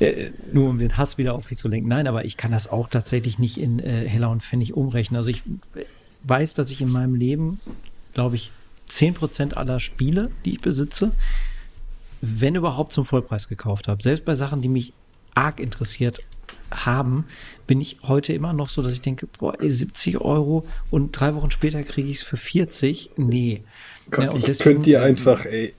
Ja, 0.00 0.06
äh, 0.06 0.30
nur 0.52 0.68
um 0.68 0.78
den 0.78 0.96
Hass 0.96 1.18
wieder 1.18 1.34
auf 1.34 1.50
mich 1.50 1.58
zu 1.58 1.68
lenken. 1.68 1.88
Nein, 1.88 2.06
aber 2.06 2.24
ich 2.24 2.36
kann 2.36 2.52
das 2.52 2.68
auch 2.68 2.88
tatsächlich 2.88 3.38
nicht 3.38 3.58
in 3.58 3.78
äh, 3.80 4.06
Heller 4.08 4.30
und 4.30 4.42
Pfennig 4.42 4.74
umrechnen. 4.74 5.16
Also 5.18 5.30
ich 5.30 5.42
äh, 5.74 5.84
weiß, 6.24 6.54
dass 6.54 6.70
ich 6.70 6.80
in 6.80 6.90
meinem 6.90 7.14
Leben, 7.14 7.60
glaube 8.14 8.36
ich, 8.36 8.50
10% 8.90 9.54
aller 9.54 9.78
Spiele, 9.80 10.30
die 10.44 10.52
ich 10.52 10.60
besitze, 10.60 11.12
wenn 12.22 12.54
überhaupt 12.54 12.92
zum 12.92 13.04
Vollpreis 13.04 13.48
gekauft 13.48 13.88
habe. 13.88 14.02
Selbst 14.02 14.24
bei 14.24 14.34
Sachen, 14.34 14.60
die 14.62 14.68
mich 14.68 14.92
arg 15.34 15.60
interessiert 15.60 16.18
haben, 16.70 17.24
bin 17.66 17.80
ich 17.80 17.98
heute 18.02 18.32
immer 18.32 18.52
noch 18.52 18.68
so, 18.68 18.82
dass 18.82 18.92
ich 18.92 19.00
denke, 19.00 19.26
boah, 19.38 19.54
ey, 19.60 19.70
70 19.70 20.20
Euro 20.20 20.66
und 20.90 21.12
drei 21.12 21.34
Wochen 21.34 21.50
später 21.50 21.82
kriege 21.82 22.08
ich 22.08 22.18
es 22.18 22.22
für 22.22 22.36
40. 22.36 23.10
Nee. 23.16 23.62
Gott, 24.10 24.24
Ja, 24.26 24.34
ich 24.36 24.44
deswegen- 24.44 24.70
könnte 24.76 24.84
dir 24.84 25.02
einfach, 25.02 25.44
ey. 25.44 25.72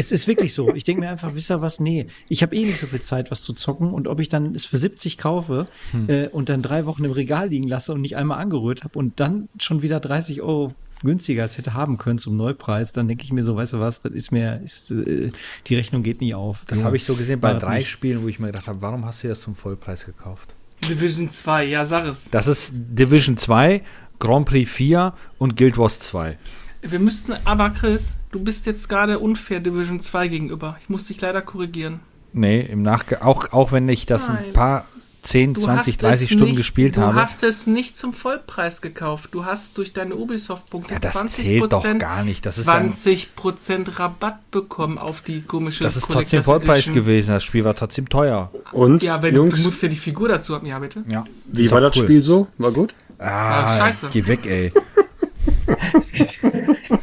Es 0.00 0.12
ist 0.12 0.26
wirklich 0.26 0.54
so. 0.54 0.74
Ich 0.74 0.84
denke 0.84 1.02
mir 1.02 1.10
einfach, 1.10 1.34
wisst 1.34 1.50
ihr 1.50 1.60
was? 1.60 1.78
Nee, 1.78 2.06
ich 2.28 2.42
habe 2.42 2.56
eh 2.56 2.64
nicht 2.64 2.80
so 2.80 2.86
viel 2.86 3.02
Zeit, 3.02 3.30
was 3.30 3.42
zu 3.42 3.52
zocken. 3.52 3.92
Und 3.92 4.08
ob 4.08 4.18
ich 4.18 4.30
dann 4.30 4.54
es 4.54 4.64
für 4.64 4.78
70 4.78 5.18
kaufe 5.18 5.68
äh, 6.08 6.28
und 6.28 6.48
dann 6.48 6.62
drei 6.62 6.86
Wochen 6.86 7.04
im 7.04 7.12
Regal 7.12 7.48
liegen 7.48 7.68
lasse 7.68 7.92
und 7.92 8.00
nicht 8.00 8.16
einmal 8.16 8.38
angerührt 8.38 8.82
habe 8.82 8.98
und 8.98 9.20
dann 9.20 9.50
schon 9.58 9.82
wieder 9.82 10.00
30 10.00 10.40
Euro 10.40 10.74
günstiger 11.02 11.42
als 11.42 11.58
hätte 11.58 11.74
haben 11.74 11.98
können 11.98 12.18
zum 12.18 12.36
Neupreis, 12.36 12.92
dann 12.92 13.08
denke 13.08 13.24
ich 13.24 13.32
mir 13.32 13.42
so, 13.42 13.56
weißt 13.56 13.74
du 13.74 13.80
was, 13.80 14.02
das 14.02 14.12
ist 14.12 14.32
mir, 14.32 14.60
ist, 14.62 14.90
äh, 14.90 15.30
die 15.66 15.74
Rechnung 15.74 16.02
geht 16.02 16.20
nie 16.20 16.34
auf. 16.34 16.64
Das 16.66 16.84
habe 16.84 16.96
ich 16.96 17.04
so 17.04 17.14
gesehen 17.14 17.40
bei 17.40 17.54
das 17.54 17.62
drei 17.62 17.78
nicht. 17.78 17.88
Spielen, 17.88 18.22
wo 18.22 18.28
ich 18.28 18.38
mir 18.38 18.46
gedacht 18.48 18.68
habe, 18.68 18.80
warum 18.82 19.04
hast 19.04 19.22
du 19.22 19.28
das 19.28 19.40
zum 19.40 19.54
Vollpreis 19.54 20.04
gekauft? 20.06 20.54
Division 20.88 21.28
2, 21.28 21.64
ja, 21.64 21.86
sag 21.86 22.06
es. 22.06 22.28
Das 22.30 22.46
ist 22.46 22.72
Division 22.74 23.36
2, 23.36 23.82
Grand 24.18 24.46
Prix 24.46 24.70
4 24.70 25.12
und 25.38 25.56
Guild 25.56 25.78
Wars 25.78 26.00
2. 26.00 26.38
Wir 26.82 26.98
müssten, 26.98 27.34
aber 27.44 27.70
Chris, 27.70 28.14
du 28.32 28.40
bist 28.40 28.66
jetzt 28.66 28.88
gerade 28.88 29.18
unfair 29.18 29.60
Division 29.60 30.00
2 30.00 30.28
gegenüber. 30.28 30.76
Ich 30.82 30.88
muss 30.88 31.04
dich 31.06 31.20
leider 31.20 31.42
korrigieren. 31.42 32.00
Nee, 32.32 32.60
im 32.60 32.82
Nachgang, 32.82 33.22
auch, 33.22 33.52
auch 33.52 33.72
wenn 33.72 33.88
ich 33.88 34.06
das 34.06 34.28
Nein. 34.28 34.38
ein 34.46 34.52
paar 34.52 34.84
10, 35.22 35.52
Du 35.52 35.60
20, 35.60 35.94
hast 35.94 36.02
30 36.02 36.30
es 36.30 36.34
Stunden 36.34 36.52
nicht, 36.52 36.56
gespielt 36.56 36.96
du 36.96 37.02
habe. 37.02 37.16
hast 37.20 37.42
es 37.42 37.66
nicht 37.66 37.98
zum 37.98 38.14
Vollpreis 38.14 38.80
gekauft. 38.80 39.28
Du 39.32 39.44
hast 39.44 39.76
durch 39.76 39.92
deine 39.92 40.14
Ubisoft-Punkte 40.16 40.94
Ja, 40.94 40.98
das 41.00 41.16
20%, 41.16 41.26
zählt 41.28 41.72
doch 41.74 41.98
gar 41.98 42.22
nicht. 42.24 42.46
Das 42.46 42.56
ist 42.56 42.66
ja, 42.66 42.78
20% 42.80 43.98
Rabatt 43.98 44.50
bekommen 44.50 44.96
auf 44.96 45.20
die 45.20 45.42
komische 45.42 45.84
das 45.84 45.96
ist 45.96 46.04
trotzdem 46.06 46.42
Collectors 46.42 46.44
Vollpreis 46.46 46.78
Edition. 46.86 46.94
gewesen. 46.94 47.30
Das 47.32 47.44
Spiel 47.44 47.64
war 47.64 47.74
trotzdem 47.74 48.08
teuer. 48.08 48.50
Und, 48.72 49.02
Ja, 49.02 49.20
wenn 49.20 49.34
du, 49.34 49.42
Jungs, 49.42 49.62
du 49.62 49.68
musst 49.68 49.82
ja 49.82 49.88
die 49.88 49.96
Figur 49.96 50.28
dazu 50.28 50.54
haben. 50.54 50.64
Ja, 50.66 50.78
bitte. 50.78 51.04
Ja. 51.06 51.24
wie 51.52 51.70
war 51.70 51.82
das 51.82 51.96
cool. 51.98 52.04
Spiel 52.04 52.22
so? 52.22 52.46
War 52.56 52.72
gut? 52.72 52.94
Ah, 53.18 53.76
scheiße. 53.78 54.08
geh 54.10 54.26
weg, 54.26 54.46
ey. 54.46 54.72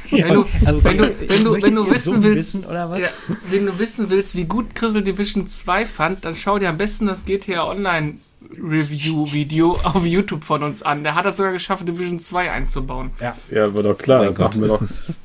Wenn 0.10 0.34
du, 0.34 0.46
Also, 0.66 0.84
wenn 0.84 0.98
du, 0.98 1.06
ich 1.22 1.30
wenn 1.30 1.44
du, 1.44 1.52
möchte 1.52 1.68
wenn 1.68 1.76
du 1.76 1.86
ihr 1.86 1.92
wissen 1.92 2.24
willst, 2.24 2.56
wissen? 2.56 2.66
Ja, 2.72 3.10
wenn 3.50 3.66
du 3.66 3.80
wissen 3.80 4.10
willst, 4.10 4.36
wie 4.36 4.46
gut 4.46 4.76
Grizzle 4.76 5.04
Division 5.04 5.48
2 5.48 5.86
fand, 5.86 6.26
dann 6.26 6.36
schau 6.36 6.60
dir 6.60 6.70
am 6.70 6.78
besten 6.78 7.06
das 7.08 7.26
GTA 7.26 7.68
Online 7.68 8.16
Review 8.52 9.32
Video 9.32 9.74
auf 9.84 10.06
YouTube 10.06 10.44
von 10.44 10.64
uns 10.64 10.82
an. 10.84 11.04
Der 11.04 11.16
hat 11.16 11.26
es 11.26 11.38
sogar 11.38 11.52
geschafft, 11.52 11.88
Division 11.88 12.20
2 12.20 12.52
einzubauen. 12.52 13.12
Ja, 13.20 13.74
war 13.74 13.84
doch 13.84 13.98
klar. 13.98 14.32
Das 14.32 14.38
machen 14.38 14.62
wir 14.62 14.68
doch. 14.70 14.80
das 14.80 15.18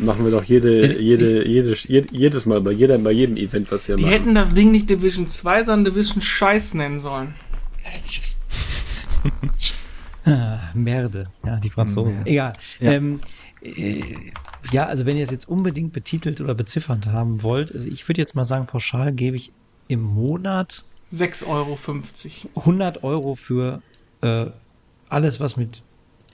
Machen 0.00 0.24
wir 0.24 0.30
doch 0.30 0.44
jede, 0.44 0.96
jede, 1.00 1.44
jede, 1.48 1.74
jedes 2.12 2.46
Mal 2.46 2.60
bei, 2.60 2.70
jeder, 2.70 2.98
bei 2.98 3.10
jedem 3.10 3.36
Event, 3.36 3.72
was 3.72 3.88
wir 3.88 3.96
Die 3.96 4.02
machen. 4.02 4.12
hätten 4.12 4.34
das 4.36 4.54
Ding 4.54 4.70
nicht 4.70 4.88
Division 4.88 5.28
2, 5.28 5.64
sondern 5.64 5.92
Division 5.92 6.22
Scheiß 6.22 6.74
nennen 6.74 7.00
sollen. 7.00 7.34
Ah, 10.28 10.60
Merde, 10.74 11.28
ja, 11.44 11.56
die 11.56 11.70
Franzosen. 11.70 12.26
Egal. 12.26 12.52
Ja. 12.80 12.92
Ähm, 12.92 13.20
äh, 13.62 14.02
ja, 14.70 14.86
also 14.86 15.06
wenn 15.06 15.16
ihr 15.16 15.24
es 15.24 15.30
jetzt 15.30 15.48
unbedingt 15.48 15.92
betitelt 15.92 16.40
oder 16.40 16.54
beziffert 16.54 17.06
haben 17.06 17.42
wollt, 17.42 17.74
also 17.74 17.88
ich 17.88 18.06
würde 18.08 18.20
jetzt 18.20 18.34
mal 18.34 18.44
sagen, 18.44 18.66
pauschal 18.66 19.12
gebe 19.12 19.36
ich 19.36 19.52
im 19.88 20.02
Monat 20.02 20.84
6,50 21.12 21.46
Euro. 21.48 21.78
100 22.56 23.02
Euro 23.02 23.34
für 23.34 23.80
äh, 24.20 24.46
alles, 25.08 25.40
was 25.40 25.56
mit 25.56 25.82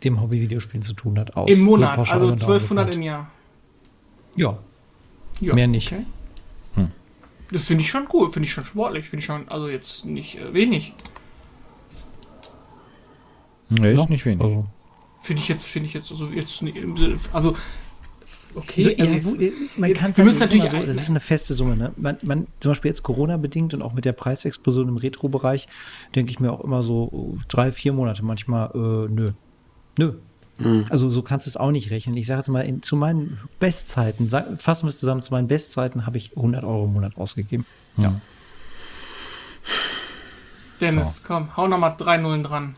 dem 0.02 0.20
Hobby 0.20 0.40
Videospielen 0.40 0.82
zu 0.82 0.94
tun 0.94 1.18
hat, 1.18 1.36
aus. 1.36 1.48
Im 1.48 1.60
Monat, 1.60 1.98
also 1.98 2.26
und 2.26 2.32
1200 2.32 2.86
roundabout. 2.86 2.96
im 2.96 3.02
Jahr. 3.02 3.30
Ja, 4.36 4.58
Ja, 5.40 5.54
Mehr 5.54 5.68
nicht. 5.68 5.92
Okay. 5.92 6.04
Hm. 6.74 6.90
Das 7.52 7.66
finde 7.66 7.82
ich 7.82 7.90
schon 7.90 8.08
cool, 8.12 8.32
finde 8.32 8.46
ich 8.46 8.52
schon 8.52 8.64
sportlich, 8.64 9.08
finde 9.08 9.20
ich 9.20 9.26
schon, 9.26 9.48
also 9.48 9.68
jetzt 9.68 10.04
nicht 10.04 10.38
äh, 10.38 10.52
wenig. 10.52 10.92
Nee, 13.68 13.92
ist 13.92 13.96
noch. 13.96 14.08
nicht 14.08 14.24
wenig. 14.24 14.42
Also, 14.42 14.66
Finde 15.20 15.42
ich 15.42 15.48
jetzt, 15.48 15.64
finde 15.66 15.88
ich 15.88 15.94
jetzt, 15.94 16.12
also 16.12 16.26
jetzt, 16.26 16.62
also, 17.32 17.56
okay. 18.54 18.82
so, 18.82 18.90
ja, 18.90 19.04
also, 19.06 19.36
äh, 19.36 19.52
man 19.76 19.94
kann 19.94 20.14
wir 20.14 20.24
müssen 20.24 20.38
das 20.38 20.50
ist 20.50 20.54
natürlich 20.54 20.70
so, 20.70 20.86
das 20.86 20.96
ist 20.98 21.08
eine 21.08 21.20
feste 21.20 21.54
Summe. 21.54 21.76
Ne? 21.76 21.92
Man, 21.96 22.18
man, 22.22 22.46
zum 22.60 22.72
Beispiel 22.72 22.90
jetzt 22.90 23.02
Corona-bedingt 23.02 23.72
und 23.72 23.80
auch 23.80 23.94
mit 23.94 24.04
der 24.04 24.12
Preisexplosion 24.12 24.88
im 24.88 24.96
Retro-Bereich, 24.98 25.66
denke 26.14 26.30
ich 26.30 26.40
mir 26.40 26.52
auch 26.52 26.60
immer 26.60 26.82
so 26.82 27.08
oh, 27.10 27.38
drei, 27.48 27.72
vier 27.72 27.94
Monate 27.94 28.22
manchmal, 28.22 28.70
äh, 28.74 29.12
nö. 29.12 29.32
Nö. 29.96 30.12
Also 30.88 31.10
so 31.10 31.22
kannst 31.22 31.46
du 31.46 31.50
es 31.50 31.56
auch 31.56 31.70
nicht 31.70 31.90
rechnen. 31.90 32.16
Ich 32.16 32.26
sage 32.26 32.40
jetzt 32.40 32.48
mal, 32.48 32.60
in, 32.60 32.82
zu 32.82 32.94
meinen 32.94 33.38
Bestzeiten, 33.58 34.28
sag, 34.28 34.60
fassen 34.60 34.84
wir 34.84 34.90
es 34.90 34.98
zusammen, 34.98 35.22
zu 35.22 35.32
meinen 35.32 35.48
Bestzeiten 35.48 36.06
habe 36.06 36.16
ich 36.16 36.36
100 36.36 36.64
Euro 36.64 36.84
im 36.84 36.92
Monat 36.92 37.16
ausgegeben. 37.16 37.66
Ja. 37.96 38.20
Dennis, 40.80 41.22
komm, 41.26 41.56
hau 41.56 41.66
nochmal 41.66 41.94
drei 41.96 42.18
Nullen 42.18 42.44
dran. 42.44 42.76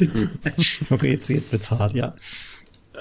Okay, 0.90 1.12
jetzt, 1.12 1.28
jetzt 1.28 1.52
wird's 1.52 1.70
hart, 1.70 1.94
ja. 1.94 2.14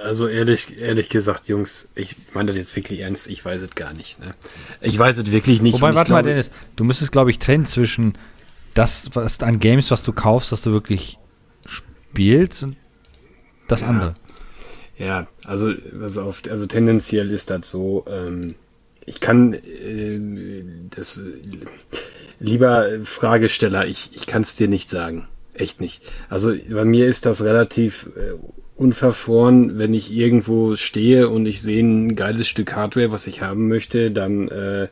Also 0.03 0.27
ehrlich, 0.27 0.77
ehrlich 0.79 1.09
gesagt, 1.09 1.47
Jungs, 1.47 1.91
ich 1.95 2.15
meine 2.33 2.47
das 2.49 2.57
jetzt 2.57 2.75
wirklich 2.75 2.99
ernst, 2.99 3.27
ich 3.27 3.43
weiß 3.43 3.61
es 3.63 3.71
gar 3.73 3.93
nicht. 3.93 4.19
Ne? 4.19 4.35
Ich 4.81 4.97
weiß 4.97 5.17
es 5.17 5.31
wirklich 5.31 5.61
nicht. 5.61 5.73
Wobei, 5.73 5.95
warte 5.95 6.11
mal, 6.11 6.21
Dennis, 6.21 6.51
du 6.75 6.83
müsstest, 6.83 7.11
glaube 7.11 7.31
ich, 7.31 7.39
trennen 7.39 7.65
zwischen 7.65 8.13
das, 8.75 9.09
was 9.13 9.41
an 9.41 9.59
Games, 9.59 9.89
was 9.89 10.03
du 10.03 10.13
kaufst, 10.13 10.51
was 10.51 10.61
du 10.61 10.71
wirklich 10.71 11.17
spielst 11.65 12.63
und 12.63 12.75
das 13.67 13.81
Ja. 13.81 13.87
andere. 13.87 14.13
Ja, 14.99 15.27
also, 15.45 15.73
also, 16.01 16.23
auf, 16.23 16.41
also 16.49 16.65
tendenziell 16.65 17.31
ist 17.31 17.49
das 17.49 17.69
so, 17.69 18.05
ähm, 18.07 18.55
ich 19.05 19.19
kann 19.19 19.53
äh, 19.53 20.19
das 20.89 21.19
lieber 22.39 22.87
Fragesteller, 23.03 23.87
ich, 23.87 24.09
ich 24.13 24.27
kann 24.27 24.41
es 24.43 24.55
dir 24.55 24.67
nicht 24.67 24.89
sagen. 24.89 25.27
Echt 25.57 25.81
nicht. 25.81 26.01
Also 26.29 26.53
bei 26.69 26.85
mir 26.85 27.07
ist 27.07 27.25
das 27.25 27.43
relativ 27.43 28.09
äh, 28.15 28.33
unverfroren, 28.75 29.77
wenn 29.79 29.93
ich 29.93 30.11
irgendwo 30.11 30.75
stehe 30.75 31.29
und 31.29 31.45
ich 31.45 31.61
sehe 31.61 31.83
ein 31.83 32.15
geiles 32.15 32.47
Stück 32.47 32.75
Hardware, 32.75 33.11
was 33.11 33.27
ich 33.27 33.41
haben 33.41 33.67
möchte, 33.67 34.11
dann 34.11 34.47
äh, 34.49 34.87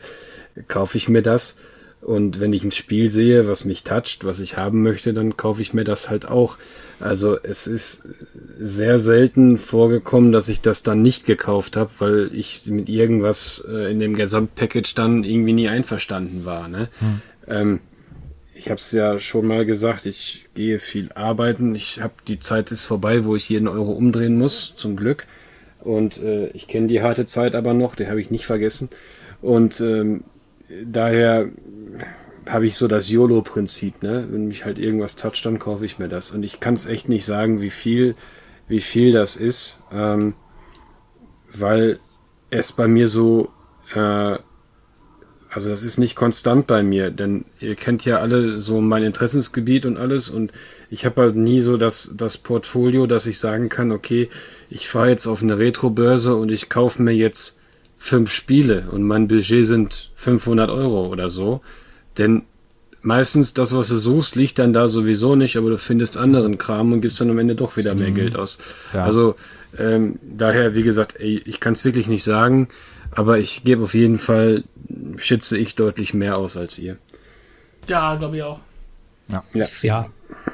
kaufe 0.68 0.98
ich 0.98 1.08
mir 1.08 1.22
das. 1.22 1.58
Und 2.02 2.40
wenn 2.40 2.54
ich 2.54 2.64
ein 2.64 2.72
Spiel 2.72 3.10
sehe, 3.10 3.48
was 3.48 3.66
mich 3.66 3.84
toucht, 3.84 4.26
was 4.26 4.40
ich 4.40 4.58
haben 4.58 4.84
möchte, 4.84 5.14
dann 5.14 5.38
kaufe 5.38 5.62
ich 5.62 5.74
mir 5.74 5.84
das 5.84 6.10
halt 6.10 6.28
auch. 6.28 6.58
Also 7.00 7.38
es 7.42 7.66
ist 7.68 8.04
sehr 8.60 9.00
selten 9.00 9.58
vorgekommen, 9.58 10.32
dass 10.32 10.50
ich 10.50 10.62
das 10.62 10.84
dann 10.84 11.02
nicht 11.02 11.26
gekauft 11.26 11.78
habe, 11.78 11.90
weil 12.00 12.30
ich 12.34 12.68
mit 12.68 12.90
irgendwas 12.90 13.66
äh, 13.68 13.92
in 13.92 14.00
dem 14.00 14.16
Gesamtpackage 14.16 14.94
dann 14.96 15.24
irgendwie 15.24 15.54
nie 15.54 15.68
einverstanden 15.68 16.46
war. 16.46 16.68
Ne? 16.68 16.90
Ähm, 17.48 17.80
ich 18.56 18.70
habe 18.70 18.80
es 18.80 18.92
ja 18.94 19.20
schon 19.20 19.46
mal 19.46 19.66
gesagt, 19.66 20.06
ich 20.06 20.46
gehe 20.54 20.80
viel 20.80 21.12
arbeiten. 21.14 21.76
Ich 21.76 22.02
habe 22.02 22.14
die 22.28 22.40
Zeit 22.40 22.72
ist 22.72 22.86
vorbei, 22.86 23.26
wo 23.26 23.36
ich 23.36 23.50
jeden 23.50 23.68
Euro 23.68 23.92
umdrehen 23.92 24.38
muss, 24.38 24.74
zum 24.78 24.96
Glück. 24.96 25.28
Und 25.82 26.22
äh, 26.24 26.48
ich 26.48 26.68
kenne 26.68 26.88
die 26.88 27.02
harte 27.02 27.26
Zeit 27.26 27.54
aber 27.54 27.74
noch, 27.74 27.96
die 27.96 28.08
habe 28.08 28.22
ich 28.22 28.32
nicht 28.32 28.46
vergessen. 28.46 28.90
Und 29.42 29.82
ähm, 29.82 30.24
daher 30.86 31.50
habe 32.48 32.66
ich 32.66 32.78
so 32.78 32.88
das 32.88 33.10
YOLO-Prinzip, 33.10 34.02
ne? 34.02 34.26
Wenn 34.32 34.48
mich 34.48 34.64
halt 34.64 34.80
irgendwas 34.80 35.18
toucht, 35.18 35.46
dann 35.46 35.60
kaufe 35.60 35.86
ich 35.86 36.00
mir 36.00 36.08
das. 36.08 36.32
Und 36.32 36.44
ich 36.44 36.62
kann 36.62 36.76
es 36.76 36.86
echt 36.86 37.10
nicht 37.10 37.26
sagen, 37.26 37.60
wie 37.60 37.70
viel, 37.70 38.16
wie 38.70 38.80
viel 38.80 39.12
das 39.12 39.36
ist, 39.36 39.82
ähm, 39.92 40.34
weil 41.52 42.00
es 42.52 42.72
bei 42.72 42.88
mir 42.88 43.10
so, 43.10 43.50
äh, 43.94 44.38
also 45.56 45.70
das 45.70 45.84
ist 45.84 45.98
nicht 45.98 46.18
konstant 46.18 46.68
bei 46.68 46.84
mir, 46.84 47.12
denn 47.12 47.46
ihr 47.62 47.76
kennt 47.76 48.04
ja 48.04 48.18
alle 48.18 48.60
so 48.60 48.82
mein 48.82 49.04
Interessensgebiet 49.04 49.86
und 49.86 49.96
alles 49.96 50.30
und 50.30 50.52
ich 50.90 51.06
habe 51.06 51.22
halt 51.22 51.38
nie 51.38 51.62
so 51.62 51.78
das, 51.78 52.12
das 52.18 52.38
Portfolio, 52.38 53.08
dass 53.08 53.26
ich 53.26 53.40
sagen 53.40 53.70
kann, 53.70 53.94
okay, 53.94 54.28
ich 54.70 54.90
fahre 54.90 55.08
jetzt 55.10 55.28
auf 55.28 55.42
eine 55.42 55.58
Retro-Börse 55.58 56.36
und 56.36 56.52
ich 56.52 56.68
kaufe 56.68 57.02
mir 57.02 57.14
jetzt 57.14 57.58
fünf 57.98 58.32
Spiele 58.32 58.90
und 58.92 59.04
mein 59.04 59.30
Budget 59.30 59.66
sind 59.66 60.12
500 60.16 60.70
Euro 60.70 61.08
oder 61.08 61.30
so. 61.30 61.62
Denn 62.18 62.44
meistens 63.06 63.54
das, 63.54 63.74
was 63.74 63.88
du 63.90 63.98
suchst, 63.98 64.36
liegt 64.36 64.60
dann 64.60 64.74
da 64.74 64.88
sowieso 64.88 65.36
nicht, 65.36 65.58
aber 65.58 65.70
du 65.70 65.78
findest 65.78 66.18
anderen 66.18 66.58
Kram 66.58 66.92
und 66.92 67.02
gibst 67.02 67.22
dann 67.22 67.30
am 67.30 67.38
Ende 67.38 67.56
doch 67.56 67.78
wieder 67.78 67.96
mehr 67.96 68.12
Geld 68.12 68.36
aus. 68.36 68.58
Ja. 68.94 69.06
Also 69.06 69.36
ähm, 69.78 70.20
daher, 70.22 70.76
wie 70.76 70.84
gesagt, 70.84 71.16
ey, 71.20 71.42
ich 71.46 71.60
kann 71.60 71.74
es 71.74 71.86
wirklich 71.86 72.08
nicht 72.08 72.24
sagen, 72.24 72.68
aber 73.12 73.38
ich 73.38 73.64
gebe 73.64 73.84
auf 73.84 73.94
jeden 73.94 74.18
Fall, 74.18 74.64
schätze 75.18 75.58
ich 75.58 75.76
deutlich 75.76 76.14
mehr 76.14 76.38
aus 76.38 76.58
als 76.58 76.80
ihr. 76.80 76.98
Ja, 77.88 78.16
glaube 78.16 78.38
ich 78.38 78.44
auch. 78.44 78.60
Ja. 79.28 79.44
Das, 79.54 79.84
ja, 79.84 80.08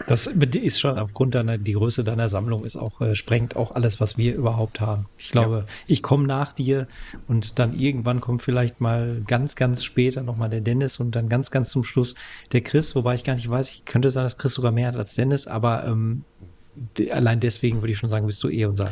das 0.07 0.27
ist 0.27 0.79
schon 0.79 0.97
aufgrund 0.97 1.35
deiner, 1.35 1.57
die 1.57 1.73
Größe 1.73 2.03
deiner 2.03 2.27
Sammlung 2.27 2.65
ist 2.65 2.75
auch, 2.75 2.99
äh, 3.01 3.15
sprengt 3.15 3.55
auch 3.55 3.71
alles, 3.71 3.99
was 3.99 4.17
wir 4.17 4.35
überhaupt 4.35 4.81
haben. 4.81 5.05
Ich 5.17 5.31
glaube, 5.31 5.65
ich 5.87 6.01
komme 6.01 6.27
nach 6.27 6.53
dir 6.53 6.87
und 7.27 7.59
dann 7.59 7.73
irgendwann 7.73 8.19
kommt 8.19 8.41
vielleicht 8.41 8.81
mal 8.81 9.21
ganz, 9.27 9.55
ganz 9.55 9.83
später 9.83 10.23
nochmal 10.23 10.49
der 10.49 10.61
Dennis 10.61 10.99
und 10.99 11.15
dann 11.15 11.29
ganz, 11.29 11.51
ganz 11.51 11.69
zum 11.69 11.83
Schluss 11.83 12.15
der 12.51 12.61
Chris, 12.61 12.95
wobei 12.95 13.15
ich 13.15 13.23
gar 13.23 13.35
nicht 13.35 13.49
weiß, 13.49 13.69
ich 13.69 13.85
könnte 13.85 14.11
sein, 14.11 14.23
dass 14.23 14.37
Chris 14.37 14.53
sogar 14.53 14.71
mehr 14.71 14.87
hat 14.89 14.95
als 14.95 15.13
Dennis, 15.13 15.47
aber 15.47 15.85
ähm, 15.85 16.25
de- 16.97 17.11
allein 17.11 17.39
deswegen 17.39 17.81
würde 17.81 17.93
ich 17.93 17.97
schon 17.97 18.09
sagen, 18.09 18.25
bist 18.25 18.43
du 18.43 18.49
eh 18.49 18.65
unser 18.65 18.91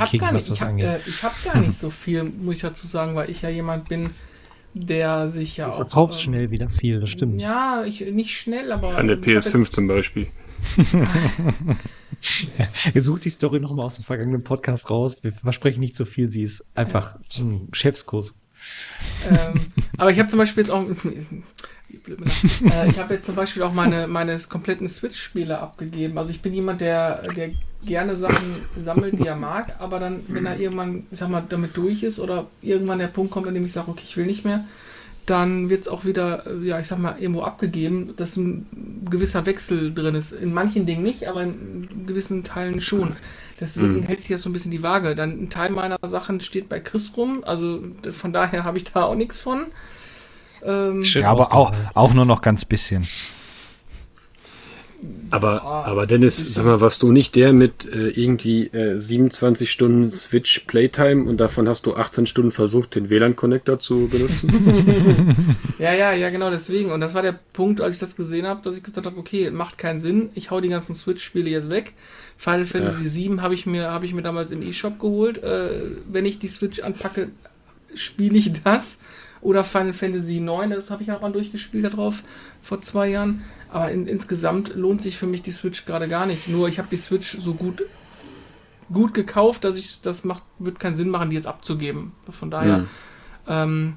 habe 0.00 0.18
gar 0.18 0.34
was 0.34 0.46
das 0.46 0.56
ich 0.56 0.62
hab, 0.62 0.68
angeht. 0.68 0.86
äh, 0.86 0.98
ich 1.06 1.22
hab 1.22 1.44
gar 1.44 1.60
nicht 1.60 1.78
so 1.80 1.90
viel, 1.90 2.24
muss 2.24 2.56
ich 2.56 2.62
dazu 2.62 2.86
sagen, 2.86 3.14
weil 3.14 3.30
ich 3.30 3.42
ja 3.42 3.48
jemand 3.48 3.88
bin, 3.88 4.10
der 4.74 5.28
sich 5.28 5.56
ja 5.56 5.66
du 5.66 5.72
auch. 5.72 5.76
verkaufst 5.76 6.16
ähm, 6.18 6.22
schnell 6.22 6.50
wieder 6.50 6.68
viel, 6.68 7.00
das 7.00 7.10
stimmt. 7.10 7.40
Ja, 7.40 7.84
ich, 7.84 8.00
nicht 8.12 8.36
schnell, 8.36 8.72
aber. 8.72 8.96
An 8.96 9.08
der 9.08 9.18
ich 9.18 9.36
hab 9.36 9.42
PS5 9.42 9.70
zum 9.70 9.88
Beispiel. 9.88 10.28
Ihr 12.94 13.02
sucht 13.02 13.24
die 13.24 13.30
Story 13.30 13.60
nochmal 13.60 13.86
aus 13.86 13.96
dem 13.96 14.04
vergangenen 14.04 14.44
Podcast 14.44 14.90
raus. 14.90 15.16
Wir 15.22 15.32
versprechen 15.32 15.80
nicht 15.80 15.96
so 15.96 16.04
viel, 16.04 16.30
sie 16.30 16.42
ist 16.42 16.64
einfach 16.74 17.16
ein 17.38 17.68
Chefskurs. 17.72 18.34
ähm, 19.28 19.72
aber 19.98 20.10
ich 20.10 20.18
habe 20.18 20.28
zum 20.28 20.38
Beispiel 20.38 20.62
jetzt 20.62 20.70
auch. 20.70 20.84
Äh, 22.64 22.88
ich 22.88 22.98
habe 22.98 23.14
jetzt 23.14 23.26
zum 23.26 23.34
Beispiel 23.34 23.62
auch 23.62 23.72
meine, 23.72 24.06
meine 24.06 24.38
kompletten 24.48 24.88
Switch-Spiele 24.88 25.58
abgegeben. 25.58 26.18
Also 26.18 26.30
ich 26.30 26.40
bin 26.40 26.52
jemand, 26.54 26.80
der, 26.80 27.32
der 27.32 27.50
gerne 27.84 28.16
Sachen 28.16 28.56
sammelt, 28.76 29.18
die 29.18 29.26
er 29.26 29.36
mag, 29.36 29.76
aber 29.78 29.98
dann, 29.98 30.20
wenn 30.28 30.46
er 30.46 30.58
irgendwann, 30.58 31.06
ich 31.10 31.18
sag 31.18 31.28
mal, 31.28 31.42
damit 31.48 31.76
durch 31.76 32.02
ist 32.02 32.18
oder 32.20 32.46
irgendwann 32.62 32.98
der 32.98 33.08
Punkt 33.08 33.32
kommt, 33.32 33.46
an 33.48 33.54
dem 33.54 33.64
ich 33.64 33.72
sage, 33.72 33.90
okay, 33.90 34.02
ich 34.04 34.16
will 34.16 34.26
nicht 34.26 34.44
mehr, 34.44 34.64
dann 35.26 35.70
wird 35.70 35.82
es 35.82 35.88
auch 35.88 36.04
wieder, 36.04 36.46
äh, 36.46 36.66
ja, 36.66 36.80
ich 36.80 36.88
sag 36.88 36.98
mal, 36.98 37.16
irgendwo 37.20 37.42
abgegeben, 37.42 38.14
dass 38.16 38.36
ein 38.36 38.66
gewisser 39.08 39.46
Wechsel 39.46 39.94
drin 39.94 40.14
ist. 40.16 40.32
In 40.32 40.52
manchen 40.52 40.84
Dingen 40.86 41.02
nicht, 41.04 41.26
aber 41.28 41.42
in 41.44 42.06
gewissen 42.06 42.42
Teilen 42.44 42.80
schon. 42.80 43.12
Deswegen 43.60 43.98
Mhm. 43.98 44.02
hält 44.02 44.20
sich 44.22 44.30
das 44.30 44.42
so 44.42 44.48
ein 44.48 44.52
bisschen 44.52 44.72
die 44.72 44.82
Waage. 44.82 45.14
Dann 45.14 45.44
ein 45.44 45.50
Teil 45.50 45.70
meiner 45.70 45.96
Sachen 46.04 46.40
steht 46.40 46.68
bei 46.68 46.80
Chris 46.80 47.12
rum, 47.16 47.44
also 47.46 47.80
von 48.10 48.32
daher 48.32 48.64
habe 48.64 48.78
ich 48.78 48.84
da 48.84 49.04
auch 49.04 49.14
nichts 49.14 49.38
von. 49.38 49.66
Ähm, 50.64 51.02
Ja, 51.02 51.30
aber 51.30 51.52
auch, 51.52 51.72
auch 51.94 52.14
nur 52.14 52.24
noch 52.24 52.42
ganz 52.42 52.64
bisschen. 52.64 53.06
Aber, 55.30 55.62
aber 55.64 56.06
Dennis, 56.06 56.36
sag 56.54 56.64
mal, 56.64 56.80
warst 56.80 57.02
du 57.02 57.10
nicht 57.10 57.34
der 57.34 57.52
mit 57.52 57.86
äh, 57.92 58.10
irgendwie 58.10 58.66
äh, 58.66 59.00
27 59.00 59.72
Stunden 59.72 60.10
Switch 60.10 60.60
Playtime 60.60 61.28
und 61.28 61.38
davon 61.38 61.68
hast 61.68 61.86
du 61.86 61.96
18 61.96 62.26
Stunden 62.26 62.50
versucht, 62.52 62.94
den 62.94 63.10
WLAN-Connector 63.10 63.78
zu 63.78 64.08
benutzen? 64.08 65.34
Ja, 65.78 65.92
ja, 65.94 66.12
ja, 66.12 66.30
genau 66.30 66.50
deswegen. 66.50 66.92
Und 66.92 67.00
das 67.00 67.14
war 67.14 67.22
der 67.22 67.36
Punkt, 67.52 67.80
als 67.80 67.94
ich 67.94 67.98
das 67.98 68.14
gesehen 68.14 68.46
habe, 68.46 68.62
dass 68.62 68.76
ich 68.76 68.84
gesagt 68.84 69.04
habe, 69.04 69.18
okay, 69.18 69.50
macht 69.50 69.78
keinen 69.78 69.98
Sinn. 69.98 70.30
Ich 70.34 70.52
hau 70.52 70.60
die 70.60 70.68
ganzen 70.68 70.94
Switch-Spiele 70.94 71.50
jetzt 71.50 71.70
weg. 71.70 71.94
Final 72.36 72.66
Fantasy 72.66 73.08
7 73.08 73.42
habe 73.42 73.54
ich 73.54 73.66
mir 73.66 73.90
habe 73.90 74.06
ich 74.06 74.14
mir 74.14 74.22
damals 74.22 74.52
im 74.52 74.62
E-Shop 74.62 75.00
geholt. 75.00 75.42
Äh, 75.42 75.70
wenn 76.08 76.24
ich 76.24 76.38
die 76.38 76.46
Switch 76.46 76.80
anpacke, 76.80 77.30
spiele 77.94 78.38
ich 78.38 78.52
das. 78.62 79.00
Oder 79.42 79.64
Final 79.64 79.92
Fantasy 79.92 80.40
9, 80.40 80.70
das 80.70 80.90
habe 80.90 81.02
ich 81.02 81.12
auch 81.12 81.20
mal 81.20 81.32
durchgespielt 81.32 81.84
darauf 81.84 82.22
vor 82.62 82.80
zwei 82.80 83.08
Jahren. 83.08 83.42
Aber 83.68 83.90
in, 83.90 84.06
insgesamt 84.06 84.74
lohnt 84.74 85.02
sich 85.02 85.18
für 85.18 85.26
mich 85.26 85.42
die 85.42 85.52
Switch 85.52 85.84
gerade 85.84 86.08
gar 86.08 86.26
nicht. 86.26 86.48
Nur 86.48 86.68
ich 86.68 86.78
habe 86.78 86.88
die 86.90 86.96
Switch 86.96 87.36
so 87.38 87.54
gut 87.54 87.82
gut 88.92 89.14
gekauft, 89.14 89.64
dass 89.64 89.78
ich 89.78 90.02
das 90.02 90.22
macht, 90.24 90.42
wird 90.58 90.78
keinen 90.78 90.96
Sinn 90.96 91.08
machen, 91.08 91.30
die 91.30 91.36
jetzt 91.36 91.46
abzugeben. 91.46 92.12
Von 92.30 92.50
daher, 92.50 92.78
Mhm. 92.78 92.88
ähm, 93.48 93.94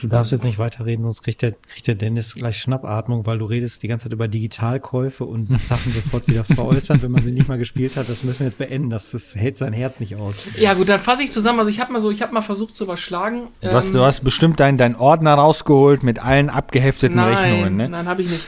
Du 0.00 0.08
darfst 0.08 0.32
jetzt 0.32 0.44
nicht 0.44 0.58
weiterreden, 0.58 1.04
sonst 1.04 1.22
kriegt 1.22 1.42
der, 1.42 1.52
kriegt 1.52 1.86
der 1.86 1.94
Dennis 1.94 2.34
gleich 2.34 2.58
Schnappatmung, 2.58 3.26
weil 3.26 3.38
du 3.38 3.44
redest 3.44 3.82
die 3.82 3.88
ganze 3.88 4.04
Zeit 4.04 4.12
über 4.12 4.28
Digitalkäufe 4.28 5.24
und 5.24 5.50
Sachen 5.60 5.92
sofort 5.92 6.26
wieder 6.26 6.44
veräußern, 6.44 7.02
wenn 7.02 7.10
man 7.10 7.22
sie 7.22 7.32
nicht 7.32 7.48
mal 7.48 7.58
gespielt 7.58 7.96
hat. 7.96 8.08
Das 8.08 8.24
müssen 8.24 8.40
wir 8.40 8.46
jetzt 8.46 8.58
beenden. 8.58 8.90
Das, 8.90 9.10
das 9.10 9.34
hält 9.34 9.58
sein 9.58 9.72
Herz 9.72 10.00
nicht 10.00 10.16
aus. 10.16 10.36
ja 10.58 10.74
gut, 10.74 10.88
dann 10.88 11.00
fasse 11.00 11.22
ich 11.22 11.32
zusammen. 11.32 11.58
Also 11.58 11.70
ich 11.70 11.80
habe 11.80 11.92
mal 11.92 12.00
so, 12.00 12.10
ich 12.10 12.22
habe 12.22 12.32
mal 12.32 12.42
versucht 12.42 12.76
zu 12.76 12.84
überschlagen. 12.84 13.48
Du 13.60 13.72
hast, 13.72 13.88
Ähm, 13.88 13.92
du 13.94 14.00
hast 14.00 14.22
bestimmt 14.24 14.58
deinen 14.60 14.78
dein 14.78 14.96
Ordner 14.96 15.34
rausgeholt 15.34 16.02
mit 16.02 16.24
allen 16.24 16.50
abgehefteten 16.50 17.16
nein, 17.16 17.36
Rechnungen, 17.36 17.76
ne? 17.76 17.88
Nein, 17.88 18.06
habe 18.08 18.22
ich 18.22 18.30
nicht. 18.30 18.46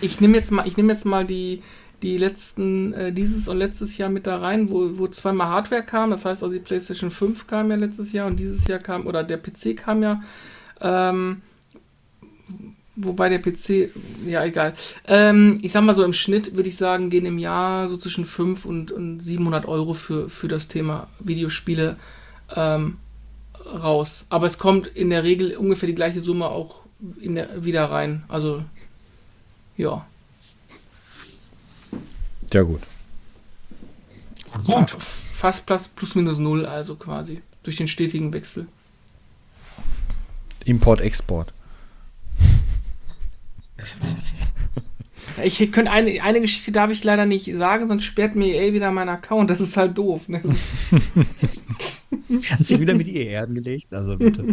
Ich 0.00 0.20
nehme 0.20 0.36
jetzt 0.36 0.52
mal, 0.52 0.66
ich 0.66 0.76
nehme 0.76 0.92
jetzt 0.92 1.04
mal 1.04 1.24
die, 1.24 1.60
die 2.02 2.16
letzten, 2.16 2.92
äh, 2.92 3.12
dieses 3.12 3.48
und 3.48 3.58
letztes 3.58 3.96
Jahr 3.98 4.08
mit 4.08 4.26
da 4.26 4.38
rein, 4.38 4.70
wo, 4.70 4.98
wo 4.98 5.08
zweimal 5.08 5.48
Hardware 5.48 5.82
kam. 5.82 6.10
Das 6.10 6.24
heißt 6.24 6.42
also 6.42 6.52
die 6.52 6.60
PlayStation 6.60 7.10
5 7.10 7.46
kam 7.46 7.70
ja 7.70 7.76
letztes 7.76 8.12
Jahr 8.12 8.26
und 8.26 8.38
dieses 8.38 8.66
Jahr 8.66 8.78
kam, 8.78 9.06
oder 9.06 9.24
der 9.24 9.38
PC 9.38 9.76
kam 9.76 10.02
ja. 10.02 10.22
Ähm, 10.80 11.42
wobei 12.94 13.28
der 13.28 13.38
PC, 13.38 13.90
ja 14.26 14.44
egal. 14.44 14.74
Ähm, 15.06 15.58
ich 15.62 15.72
sag 15.72 15.82
mal 15.82 15.94
so 15.94 16.04
im 16.04 16.12
Schnitt 16.12 16.54
würde 16.56 16.68
ich 16.68 16.76
sagen, 16.76 17.10
gehen 17.10 17.26
im 17.26 17.38
Jahr 17.38 17.88
so 17.88 17.96
zwischen 17.96 18.24
5 18.24 18.64
und, 18.64 18.92
und 18.92 19.20
700 19.20 19.66
Euro 19.66 19.94
für, 19.94 20.28
für 20.28 20.48
das 20.48 20.68
Thema 20.68 21.08
Videospiele 21.18 21.96
ähm, 22.54 22.98
raus. 23.66 24.26
Aber 24.28 24.46
es 24.46 24.58
kommt 24.58 24.86
in 24.86 25.10
der 25.10 25.24
Regel 25.24 25.56
ungefähr 25.56 25.88
die 25.88 25.94
gleiche 25.94 26.20
Summe 26.20 26.46
auch 26.48 26.84
der, 27.00 27.64
wieder 27.64 27.90
rein. 27.90 28.24
Also, 28.28 28.62
ja. 29.76 30.06
Sehr 32.50 32.64
gut. 32.64 32.80
Gut. 34.64 34.96
Fast 35.34 35.66
plus, 35.66 35.88
plus 35.88 36.14
minus 36.14 36.38
null, 36.38 36.66
also 36.66 36.96
quasi. 36.96 37.42
Durch 37.62 37.76
den 37.76 37.88
stetigen 37.88 38.32
Wechsel. 38.32 38.66
Import, 40.64 41.00
Export. 41.00 41.52
Ich 45.42 45.58
könnte 45.70 45.90
eine, 45.90 46.22
eine 46.22 46.40
Geschichte 46.40 46.72
darf 46.72 46.90
ich 46.90 47.04
leider 47.04 47.26
nicht 47.26 47.54
sagen, 47.54 47.88
sonst 47.88 48.04
sperrt 48.04 48.34
mir 48.34 48.54
EA 48.54 48.72
wieder 48.72 48.90
meinen 48.90 49.10
Account. 49.10 49.50
Das 49.50 49.60
ist 49.60 49.76
halt 49.76 49.96
doof. 49.96 50.28
Ne? 50.28 50.42
Hast 52.50 52.70
du 52.70 52.80
wieder 52.80 52.94
mit 52.94 53.08
ER 53.08 53.44
angelegt? 53.44 53.92
Also 53.92 54.16
bitte. 54.16 54.44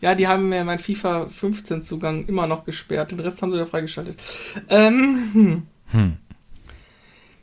Ja, 0.00 0.14
die 0.14 0.26
haben 0.26 0.48
mir 0.48 0.64
meinen 0.64 0.80
FIFA 0.80 1.28
15 1.28 1.84
Zugang 1.84 2.26
immer 2.26 2.46
noch 2.46 2.64
gesperrt. 2.64 3.12
Den 3.12 3.20
Rest 3.20 3.40
haben 3.42 3.52
sie 3.52 3.58
ja 3.58 3.66
freigeschaltet. 3.66 4.16
Ähm, 4.68 5.30
hm. 5.32 5.62
Hm. 5.92 6.16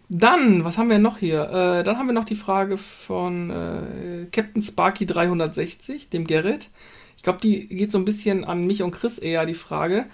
Dann, 0.10 0.64
was 0.66 0.80
haben 0.80 0.90
wir 0.90 0.98
noch 0.98 1.20
hier? 1.20 1.44
Äh, 1.44 1.84
dann 1.84 1.98
haben 1.98 2.08
wir 2.08 2.14
noch 2.14 2.26
die 2.26 2.36
Frage 2.36 2.78
von 2.78 3.52
äh, 3.52 4.26
Captain 4.32 4.64
Sparky 4.64 5.06
360, 5.06 6.10
dem 6.10 6.26
Gerrit. 6.26 6.70
Ich 7.16 7.24
glaube, 7.24 7.40
die 7.42 7.68
geht 7.68 7.92
so 7.92 8.00
ein 8.00 8.06
bisschen 8.06 8.44
an 8.44 8.66
mich 8.66 8.82
und 8.82 8.92
Chris 8.92 9.20
eher, 9.20 9.46
die 9.46 9.54
Frage. 9.54 10.06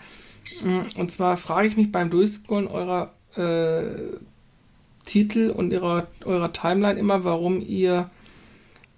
Mm, 0.64 1.00
Und 1.00 1.12
zwar 1.12 1.38
frage 1.38 1.68
ich 1.68 1.78
mich 1.78 1.94
beim 1.94 2.10
Durchscrollen 2.10 2.68
eurer 2.68 3.14
äh, 3.38 4.18
Titel 5.06 5.50
und 5.50 5.72
ihrer, 5.72 6.08
eurer 6.26 6.52
Timeline 6.52 7.00
immer, 7.00 7.24
warum 7.24 7.62
ihr 7.62 8.10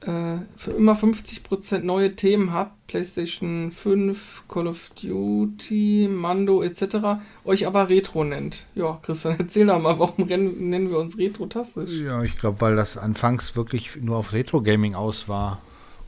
äh, 0.01 0.37
für 0.57 0.71
immer 0.71 0.93
50% 0.93 1.79
neue 1.79 2.15
Themen 2.15 2.53
habt, 2.53 2.87
PlayStation 2.87 3.71
5, 3.71 4.43
Call 4.47 4.67
of 4.67 4.91
Duty, 5.01 6.07
Mando 6.11 6.61
etc., 6.61 7.19
euch 7.43 7.65
aber 7.65 7.89
Retro 7.89 8.23
nennt. 8.23 8.65
Ja, 8.75 8.99
Christian, 9.01 9.35
erzähl 9.39 9.65
doch 9.65 9.81
mal, 9.81 9.97
warum 9.97 10.27
nennen 10.27 10.89
wir 10.89 10.99
uns 10.99 11.17
Retro-tastisch? 11.17 11.99
Ja, 11.99 12.21
ich 12.21 12.37
glaube, 12.37 12.61
weil 12.61 12.75
das 12.75 12.97
anfangs 12.97 13.55
wirklich 13.55 13.95
nur 13.99 14.17
auf 14.17 14.33
Retro-Gaming 14.33 14.93
aus 14.93 15.27
war 15.27 15.61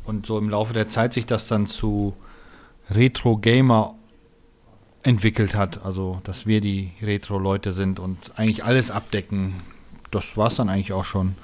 und 0.06 0.26
so 0.26 0.38
im 0.38 0.49
Laufe 0.49 0.74
der 0.74 0.88
Zeit 0.88 1.14
sich 1.14 1.26
das 1.26 1.48
dann 1.48 1.66
zu 1.66 2.16
Retro-Gamer 2.91 3.95
entwickelt 5.03 5.56
hat. 5.56 5.84
Also, 5.86 6.22
dass 6.24 6.45
wir 6.45 6.61
die 6.61 6.91
Retro-Leute 7.02 7.72
sind 7.72 7.99
und 7.99 8.18
eigentlich 8.36 8.64
alles 8.64 8.91
abdecken. 8.91 9.56
Das 10.11 10.38
war 10.38 10.48
es 10.48 10.56
dann 10.56 10.70
eigentlich 10.70 10.94
auch 10.94 11.06
schon, 11.06 11.36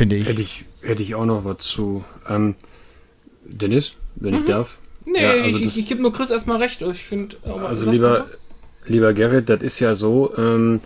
finde 0.00 0.16
ich. 0.16 0.26
Hätte 0.28 0.40
ich, 0.40 0.64
hätte 0.80 1.02
ich 1.02 1.14
auch 1.14 1.26
noch 1.26 1.44
was 1.44 1.58
zu. 1.58 2.02
Ähm, 2.26 2.56
Dennis, 3.44 3.92
wenn 4.16 4.34
ich 4.34 4.44
darf. 4.46 4.78
Nee, 5.04 5.22
Ja, 5.22 5.30
also 5.32 5.58
ich, 5.58 5.64
das- 5.64 5.72
ich, 5.76 5.82
ich 5.82 5.88
gebe 5.88 6.00
nur 6.00 6.10
Chris 6.14 6.30
erstmal 6.30 6.56
recht. 6.56 6.80
Ich 6.80 7.04
finde, 7.04 7.36
Also 7.44 7.90
lieber, 7.90 8.26
lieber 8.86 9.12
Gerrit, 9.12 9.50
das 9.50 9.60
ist 9.62 9.78
ja 9.78 9.94
so, 9.94 10.32
ähm, 10.38 10.80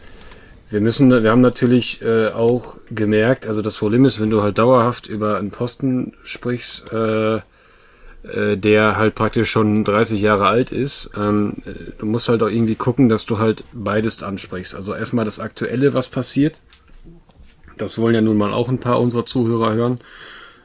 wir 0.69 0.81
müssen, 0.81 1.11
wir 1.23 1.31
haben 1.31 1.43
natürlich 1.43 2.03
äh, 2.03 2.31
auch 2.31 2.75
gemerkt, 2.91 3.47
also 3.47 3.63
das 3.63 3.77
Problem 3.77 4.05
ist, 4.05 4.19
wenn 4.21 4.31
du 4.31 4.43
halt 4.43 4.59
dauerhaft 4.59 5.07
über 5.07 5.37
einen 5.39 5.53
Posten 5.53 6.15
sprichst, 6.25 6.93
äh, 6.93 7.37
äh, 7.37 8.57
der 8.57 8.97
halt 8.97 9.15
praktisch 9.15 9.49
schon 9.51 9.85
30 9.85 10.21
Jahre 10.21 10.47
alt 10.49 10.73
ist, 10.73 11.11
ähm, 11.17 11.59
äh, 11.67 11.71
du 11.99 12.07
musst 12.07 12.29
halt 12.29 12.43
auch 12.43 12.49
irgendwie 12.49 12.75
gucken, 12.75 13.09
dass 13.09 13.27
du 13.27 13.39
halt 13.39 13.63
beides 13.73 14.25
ansprichst. 14.25 14.75
Also 14.75 14.93
erstmal 14.95 15.25
das 15.25 15.39
Aktuelle, 15.39 15.95
was 15.95 16.09
passiert. 16.09 16.61
Das 17.79 17.99
wollen 17.99 18.15
ja 18.15 18.21
nun 18.21 18.37
mal 18.37 18.53
auch 18.53 18.69
ein 18.69 18.81
paar 18.81 19.01
unserer 19.01 19.27
Zuhörer 19.27 19.75
hören. 19.75 19.99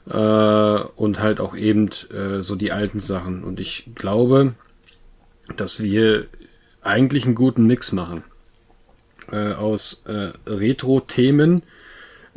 Äh, 0.09 0.83
und 0.95 1.19
halt 1.19 1.39
auch 1.39 1.55
eben 1.55 1.89
äh, 2.11 2.41
so 2.41 2.55
die 2.55 2.71
alten 2.71 2.99
Sachen. 2.99 3.43
Und 3.43 3.59
ich 3.59 3.89
glaube, 3.95 4.55
dass 5.55 5.83
wir 5.83 6.25
eigentlich 6.81 7.25
einen 7.25 7.35
guten 7.35 7.67
Mix 7.67 7.91
machen 7.91 8.23
äh, 9.31 9.53
aus 9.53 10.03
äh, 10.07 10.31
Retro-Themen 10.47 11.63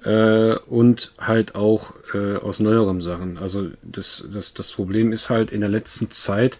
äh, 0.04 0.56
und 0.56 1.12
halt 1.18 1.54
auch 1.54 1.94
äh, 2.14 2.36
aus 2.36 2.60
neueren 2.60 3.00
Sachen. 3.00 3.38
Also 3.38 3.70
das, 3.82 4.26
das, 4.32 4.54
das 4.54 4.72
Problem 4.72 5.12
ist 5.12 5.30
halt 5.30 5.50
in 5.50 5.60
der 5.60 5.70
letzten 5.70 6.10
Zeit 6.10 6.58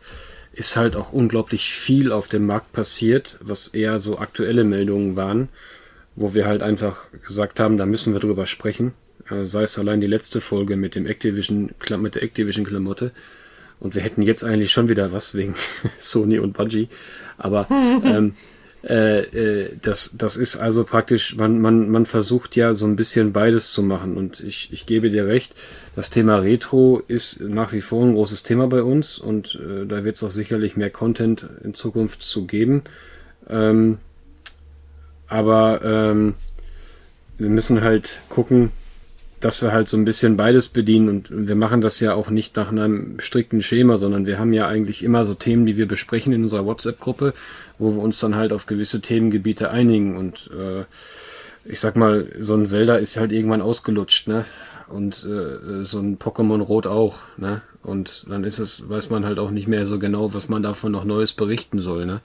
ist 0.55 0.76
halt 0.76 0.97
auch 0.97 1.12
unglaublich 1.12 1.72
viel 1.72 2.12
auf 2.12 2.28
dem 2.28 2.47
Markt 2.47 2.72
passiert, 2.72 3.39
was 3.40 3.68
eher 3.68 3.98
so 3.98 4.18
aktuelle 4.18 4.64
Meldungen 4.64 5.16
waren, 5.16 5.48
wo 6.14 6.34
wir 6.34 6.47
halt 6.47 6.62
einfach 6.62 7.06
gesagt 7.26 7.60
haben, 7.60 7.76
da 7.76 7.86
müssen 7.86 8.12
wir 8.12 8.20
drüber 8.20 8.47
sprechen. 8.47 8.94
Äh, 9.30 9.44
sei 9.44 9.62
es 9.62 9.78
allein 9.78 10.01
die 10.01 10.06
letzte 10.06 10.40
Folge 10.40 10.76
mit 10.76 10.94
dem 10.94 11.06
Activision, 11.06 11.70
mit 11.98 12.14
der 12.14 12.22
Activision 12.22 12.66
Klamotte. 12.66 13.12
Und 13.80 13.94
wir 13.94 14.02
hätten 14.02 14.22
jetzt 14.22 14.44
eigentlich 14.44 14.72
schon 14.72 14.89
wieder 14.89 15.12
was 15.12 15.34
wegen 15.34 15.55
Sony 15.98 16.39
und 16.39 16.52
Bungie. 16.52 16.89
Aber 17.39 17.66
ähm, 18.05 18.34
äh, 18.84 19.20
äh, 19.20 19.76
das, 19.80 20.16
das 20.18 20.36
ist 20.36 20.56
also 20.56 20.84
praktisch, 20.84 21.36
man, 21.36 21.60
man, 21.60 21.89
man 21.89 22.05
versucht 22.05 22.56
ja 22.56 22.74
so 22.74 22.84
ein 22.84 22.97
bisschen 22.97 23.32
beides 23.32 23.72
zu 23.72 23.82
machen. 23.82 24.16
Und 24.16 24.40
ich, 24.40 24.72
ich 24.72 24.86
gebe 24.86 25.10
dir 25.10 25.26
recht, 25.26 25.55
das 25.94 26.10
Thema 26.10 26.39
Retro 26.39 27.02
ist 27.06 27.40
nach 27.40 27.72
wie 27.72 27.80
vor 27.80 28.05
ein 28.05 28.14
großes 28.14 28.43
Thema 28.43 28.66
bei 28.66 28.82
uns 28.82 29.18
und 29.18 29.59
äh, 29.62 29.86
da 29.86 30.05
wird 30.05 30.16
es 30.16 30.22
auch 30.22 30.30
sicherlich 30.30 30.76
mehr 30.76 30.90
Content 30.90 31.47
in 31.62 31.74
Zukunft 31.74 32.22
zu 32.22 32.47
geben. 32.47 32.82
Ähm, 33.48 33.98
aber 35.32 35.80
ähm, 35.82 36.34
wir 37.38 37.48
müssen 37.48 37.80
halt 37.80 38.22
gucken, 38.28 38.70
dass 39.40 39.62
wir 39.62 39.72
halt 39.72 39.88
so 39.88 39.96
ein 39.96 40.04
bisschen 40.04 40.36
beides 40.36 40.68
bedienen 40.68 41.09
und 41.09 41.48
wir 41.48 41.56
machen 41.56 41.80
das 41.80 41.98
ja 42.00 42.14
auch 42.14 42.30
nicht 42.30 42.54
nach 42.54 42.70
einem 42.70 43.18
strikten 43.18 43.62
Schema, 43.62 43.96
sondern 43.96 44.26
wir 44.26 44.38
haben 44.38 44.52
ja 44.52 44.68
eigentlich 44.68 45.02
immer 45.02 45.24
so 45.24 45.34
Themen, 45.34 45.66
die 45.66 45.76
wir 45.76 45.88
besprechen 45.88 46.32
in 46.32 46.44
unserer 46.44 46.66
WhatsApp-Gruppe, 46.66 47.32
wo 47.78 47.94
wir 47.94 48.02
uns 48.02 48.20
dann 48.20 48.36
halt 48.36 48.52
auf 48.52 48.66
gewisse 48.66 49.00
Themengebiete 49.00 49.70
einigen 49.70 50.16
und 50.16 50.50
äh, 50.56 50.84
ich 51.64 51.80
sag 51.80 51.96
mal, 51.96 52.28
so 52.38 52.54
ein 52.54 52.66
Zelda 52.66 52.96
ist 52.96 53.16
halt 53.16 53.32
irgendwann 53.32 53.62
ausgelutscht, 53.62 54.28
ne? 54.28 54.44
Und 54.88 55.24
äh, 55.24 55.84
so 55.84 56.00
ein 56.00 56.18
Pokémon 56.18 56.60
Rot 56.60 56.86
auch, 56.86 57.20
ne? 57.38 57.62
Und 57.82 58.26
dann 58.28 58.44
ist 58.44 58.59
es, 58.59 58.88
weiß 58.88 59.10
man 59.10 59.24
halt 59.24 59.38
auch 59.38 59.50
nicht 59.50 59.68
mehr 59.68 59.86
so 59.86 59.98
genau, 59.98 60.34
was 60.34 60.48
man 60.48 60.62
davon 60.62 60.92
noch 60.92 61.04
Neues 61.04 61.32
berichten 61.32 61.78
soll, 61.78 62.04
ne? 62.04 62.20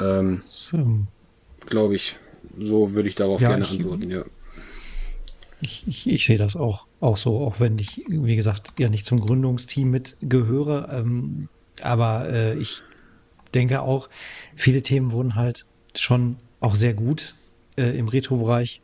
Ähm, 0.00 0.40
ähm, 0.72 1.08
Glaube 1.72 1.94
ich. 1.94 2.16
So 2.58 2.92
würde 2.92 3.08
ich 3.08 3.14
darauf 3.14 3.40
Ja, 3.40 3.48
gerne 3.48 3.64
ich- 3.64 3.72
antworten, 3.80 4.10
ja. 4.10 4.24
Ich, 5.62 5.84
ich, 5.86 6.06
ich 6.10 6.26
sehe 6.26 6.36
das 6.38 6.54
auch, 6.54 6.86
auch 7.00 7.16
so, 7.16 7.38
auch 7.38 7.60
wenn 7.60 7.78
ich, 7.78 8.02
wie 8.08 8.36
gesagt, 8.36 8.78
ja 8.78 8.88
nicht 8.90 9.06
zum 9.06 9.20
Gründungsteam 9.20 9.90
mitgehöre. 9.90 10.88
Ähm, 10.92 11.48
aber 11.80 12.28
äh, 12.28 12.54
ich 12.58 12.80
denke 13.54 13.80
auch, 13.80 14.10
viele 14.54 14.82
Themen 14.82 15.12
wurden 15.12 15.34
halt 15.34 15.64
schon 15.96 16.36
auch 16.60 16.74
sehr 16.74 16.92
gut 16.92 17.36
äh, 17.78 17.96
im 17.96 18.08
Retro-Bereich 18.08 18.82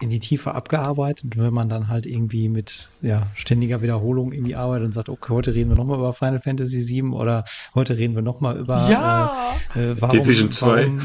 in 0.00 0.08
die 0.10 0.20
Tiefe 0.20 0.54
abgearbeitet. 0.54 1.24
Und 1.36 1.36
wenn 1.38 1.52
man 1.52 1.68
dann 1.68 1.88
halt 1.88 2.06
irgendwie 2.06 2.48
mit 2.48 2.88
ja, 3.02 3.26
ständiger 3.34 3.82
Wiederholung 3.82 4.32
irgendwie 4.32 4.54
arbeitet 4.54 4.86
und 4.86 4.92
sagt, 4.92 5.08
okay, 5.10 5.32
heute 5.34 5.54
reden 5.54 5.70
wir 5.70 5.76
nochmal 5.76 5.98
über 5.98 6.12
Final 6.14 6.40
Fantasy 6.40 6.86
VII 6.88 7.10
oder 7.10 7.44
heute 7.74 7.98
reden 7.98 8.14
wir 8.14 8.22
nochmal 8.22 8.56
über 8.58 8.88
Ja! 8.88 9.56
äh, 9.74 9.90
äh, 9.90 9.96
warum, 10.00 10.18
Division 10.20 10.50
2. 10.50 10.66
Warum, 10.86 10.98
äh, 10.98 11.02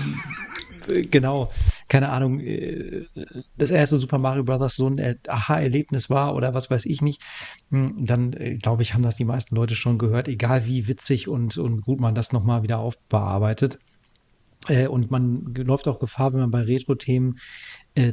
genau, 1.10 1.52
keine 1.88 2.10
Ahnung, 2.10 2.40
äh, 2.40 3.06
das 3.58 3.72
erste 3.72 3.98
Super 3.98 4.18
Mario 4.18 4.44
Bros. 4.44 4.76
so 4.76 4.88
ein 4.88 5.20
Aha-Erlebnis 5.28 6.10
war 6.10 6.36
oder 6.36 6.54
was 6.54 6.70
weiß 6.70 6.86
ich 6.86 7.02
nicht, 7.02 7.22
hm, 7.70 8.06
dann 8.06 8.34
äh, 8.34 8.56
glaube 8.58 8.82
ich, 8.84 8.94
haben 8.94 9.04
das 9.04 9.16
die 9.16 9.26
meisten 9.26 9.56
Leute 9.56 9.76
schon 9.76 9.98
gehört, 9.98 10.28
egal 10.28 10.66
wie 10.66 10.88
witzig 10.88 11.28
und, 11.28 11.58
und 11.58 11.82
gut 11.82 12.00
man 12.00 12.16
das 12.16 12.32
nochmal 12.32 12.64
wieder 12.64 12.80
aufbearbeitet. 12.80 13.80
Äh, 14.68 14.88
und 14.88 15.12
man 15.12 15.54
läuft 15.56 15.88
auch 15.88 16.00
Gefahr, 16.00 16.34
wenn 16.34 16.42
man 16.42 16.52
bei 16.52 16.62
Retro-Themen 16.62 17.40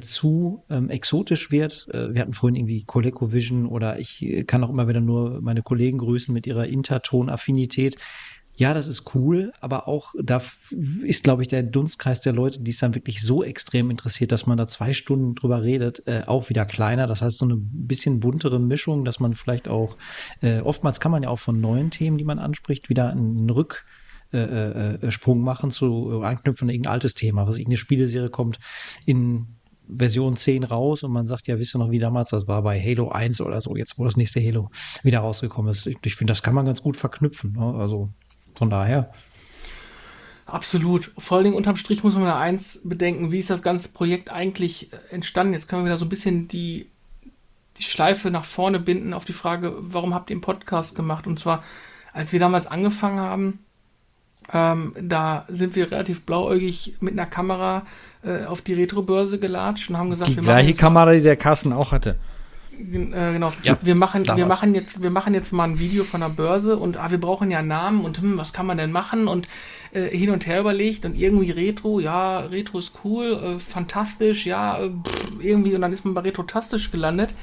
zu 0.01 0.65
ähm, 0.71 0.89
exotisch 0.89 1.51
wird. 1.51 1.89
Wir 1.93 2.19
hatten 2.19 2.33
vorhin 2.33 2.57
irgendwie 2.57 2.85
ColecoVision 2.85 3.67
oder 3.67 3.99
ich 3.99 4.45
kann 4.47 4.65
auch 4.65 4.71
immer 4.71 4.89
wieder 4.89 5.03
nur 5.03 5.43
meine 5.43 5.61
Kollegen 5.61 5.99
grüßen 5.99 6.33
mit 6.33 6.47
ihrer 6.47 6.67
Interton-Affinität. 6.67 7.99
Ja, 8.57 8.73
das 8.73 8.87
ist 8.87 9.15
cool, 9.15 9.53
aber 9.61 9.89
auch 9.89 10.15
da 10.23 10.41
ist, 11.03 11.25
glaube 11.25 11.43
ich, 11.43 11.49
der 11.49 11.65
Dunstkreis 11.65 12.21
der 12.21 12.33
Leute, 12.33 12.61
die 12.61 12.71
es 12.71 12.79
dann 12.79 12.95
wirklich 12.95 13.21
so 13.21 13.43
extrem 13.43 13.91
interessiert, 13.91 14.31
dass 14.31 14.47
man 14.47 14.57
da 14.57 14.69
zwei 14.69 14.93
Stunden 14.93 15.35
drüber 15.35 15.63
redet, 15.63 16.07
äh, 16.07 16.23
auch 16.27 16.51
wieder 16.51 16.65
kleiner. 16.65 17.09
Das 17.09 17.21
heißt, 17.21 17.39
so 17.39 17.47
eine 17.47 17.57
bisschen 17.57 18.21
buntere 18.21 18.61
Mischung, 18.61 19.05
dass 19.05 19.19
man 19.19 19.35
vielleicht 19.35 19.67
auch, 19.67 19.97
äh, 20.41 20.61
oftmals 20.61 21.01
kann 21.01 21.11
man 21.11 21.25
ja 21.25 21.31
auch 21.31 21.41
von 21.41 21.61
neuen 21.61 21.91
Themen, 21.91 22.17
die 22.17 22.25
man 22.25 22.39
anspricht, 22.39 22.89
wieder 22.89 23.11
einen 23.11 23.51
Rück, 23.51 23.87
äh, 24.33 24.39
äh, 24.39 24.95
äh 25.07 25.11
Sprung 25.11 25.41
machen 25.41 25.73
zu 25.73 26.23
anknüpfen 26.23 26.69
an 26.69 26.75
irgendein 26.75 26.93
altes 26.93 27.15
Thema, 27.15 27.49
was 27.49 27.57
irgendeine 27.57 27.79
Spieleserie 27.79 28.31
kommt 28.31 28.61
in 29.05 29.47
Version 29.89 30.37
10 30.37 30.65
raus 30.65 31.03
und 31.03 31.13
man 31.13 31.27
sagt, 31.27 31.47
ja, 31.47 31.59
wisst 31.59 31.75
ihr 31.75 31.79
noch, 31.79 31.91
wie 31.91 31.99
damals 31.99 32.31
das 32.31 32.49
war 32.49 32.63
bei 32.63 32.81
Halo 32.81 33.11
1 33.11 33.41
oder 33.41 33.61
so, 33.61 33.77
jetzt 33.77 33.99
wo 33.99 34.05
das 34.05 34.17
nächste 34.17 34.41
Halo 34.41 34.71
wieder 35.03 35.19
rausgekommen 35.19 35.71
ist. 35.71 35.87
Ich, 35.87 35.99
ich 36.05 36.15
finde, 36.15 36.31
das 36.31 36.43
kann 36.43 36.55
man 36.55 36.65
ganz 36.65 36.83
gut 36.83 36.97
verknüpfen. 36.97 37.53
Ne? 37.53 37.75
Also 37.75 38.11
von 38.55 38.71
daher. 38.71 39.11
Absolut. 40.47 41.11
Vor 41.17 41.37
allen 41.37 41.45
Dingen 41.45 41.57
unterm 41.57 41.77
Strich 41.77 42.05
muss 42.05 42.15
man 42.15 42.25
da 42.25 42.39
eins 42.39 42.81
bedenken, 42.85 43.33
wie 43.33 43.39
ist 43.39 43.51
das 43.51 43.63
ganze 43.63 43.89
Projekt 43.89 44.31
eigentlich 44.31 44.93
äh, 44.93 44.97
entstanden? 45.11 45.55
Jetzt 45.55 45.69
können 45.69 45.83
wir 45.83 45.87
wieder 45.87 45.97
so 45.97 46.05
ein 46.05 46.11
bisschen 46.11 46.49
die, 46.49 46.87
die 47.79 47.83
Schleife 47.83 48.31
nach 48.31 48.45
vorne 48.45 48.79
binden 48.79 49.15
auf 49.15 49.25
die 49.25 49.33
Frage, 49.33 49.75
warum 49.79 50.15
habt 50.15 50.31
ihr 50.31 50.35
einen 50.35 50.43
Podcast 50.43 50.95
gemacht? 50.95 51.27
Und 51.27 51.41
zwar, 51.41 51.65
als 52.13 52.33
wir 52.33 52.41
damals 52.41 52.67
angefangen 52.67 53.21
haben, 53.21 53.59
ähm, 54.53 54.95
da 55.01 55.47
sind 55.49 55.75
wir 55.75 55.91
relativ 55.91 56.27
blauäugig 56.27 56.97
mit 57.01 57.15
einer 57.15 57.27
Kamera 57.27 57.83
äh, 58.23 58.45
auf 58.45 58.61
die 58.61 58.75
Retrobörse 58.75 59.39
gelatscht 59.39 59.89
und 59.89 59.97
haben 59.97 60.11
gesagt, 60.11 60.31
die 60.31 60.37
wir 60.37 60.43
gleiche 60.43 60.75
Kamera, 60.75 61.13
die 61.13 61.23
der 61.23 61.37
Carsten 61.37 61.73
auch 61.73 61.93
hatte. 61.93 62.17
Äh, 62.79 63.33
genau. 63.33 63.53
Ja, 63.63 63.79
wir 63.83 63.95
machen, 63.95 64.27
wir 64.27 64.47
machen 64.47 64.75
jetzt, 64.75 65.03
wir 65.03 65.11
machen 65.11 65.35
jetzt 65.35 65.53
mal 65.53 65.65
ein 65.65 65.79
Video 65.79 66.05
von 66.05 66.21
der 66.21 66.29
Börse 66.29 66.77
und 66.77 66.97
ah, 66.97 67.11
wir 67.11 67.21
brauchen 67.21 67.51
ja 67.51 67.59
einen 67.59 67.69
Namen 67.69 68.05
und 68.05 68.21
hm, 68.21 68.39
was 68.39 68.53
kann 68.53 68.67
man 68.67 68.79
denn 68.79 68.93
machen? 68.93 69.29
Und 69.29 69.49
äh, 69.93 70.09
hin 70.09 70.31
und 70.31 70.47
her 70.47 70.61
überlegt 70.61 71.05
und 71.05 71.17
irgendwie 71.17 71.51
Retro, 71.51 72.01
ja, 72.01 72.39
Retro 72.41 72.79
ist 72.79 72.93
cool, 73.05 73.33
äh, 73.33 73.59
fantastisch, 73.59 74.47
ja, 74.47 74.79
äh, 74.79 74.91
pff, 74.91 75.33
irgendwie 75.41 75.75
und 75.75 75.81
dann 75.81 75.93
ist 75.93 76.05
man 76.05 76.15
bei 76.15 76.23
Retrotastisch 76.23 76.91
gelandet 76.91 77.35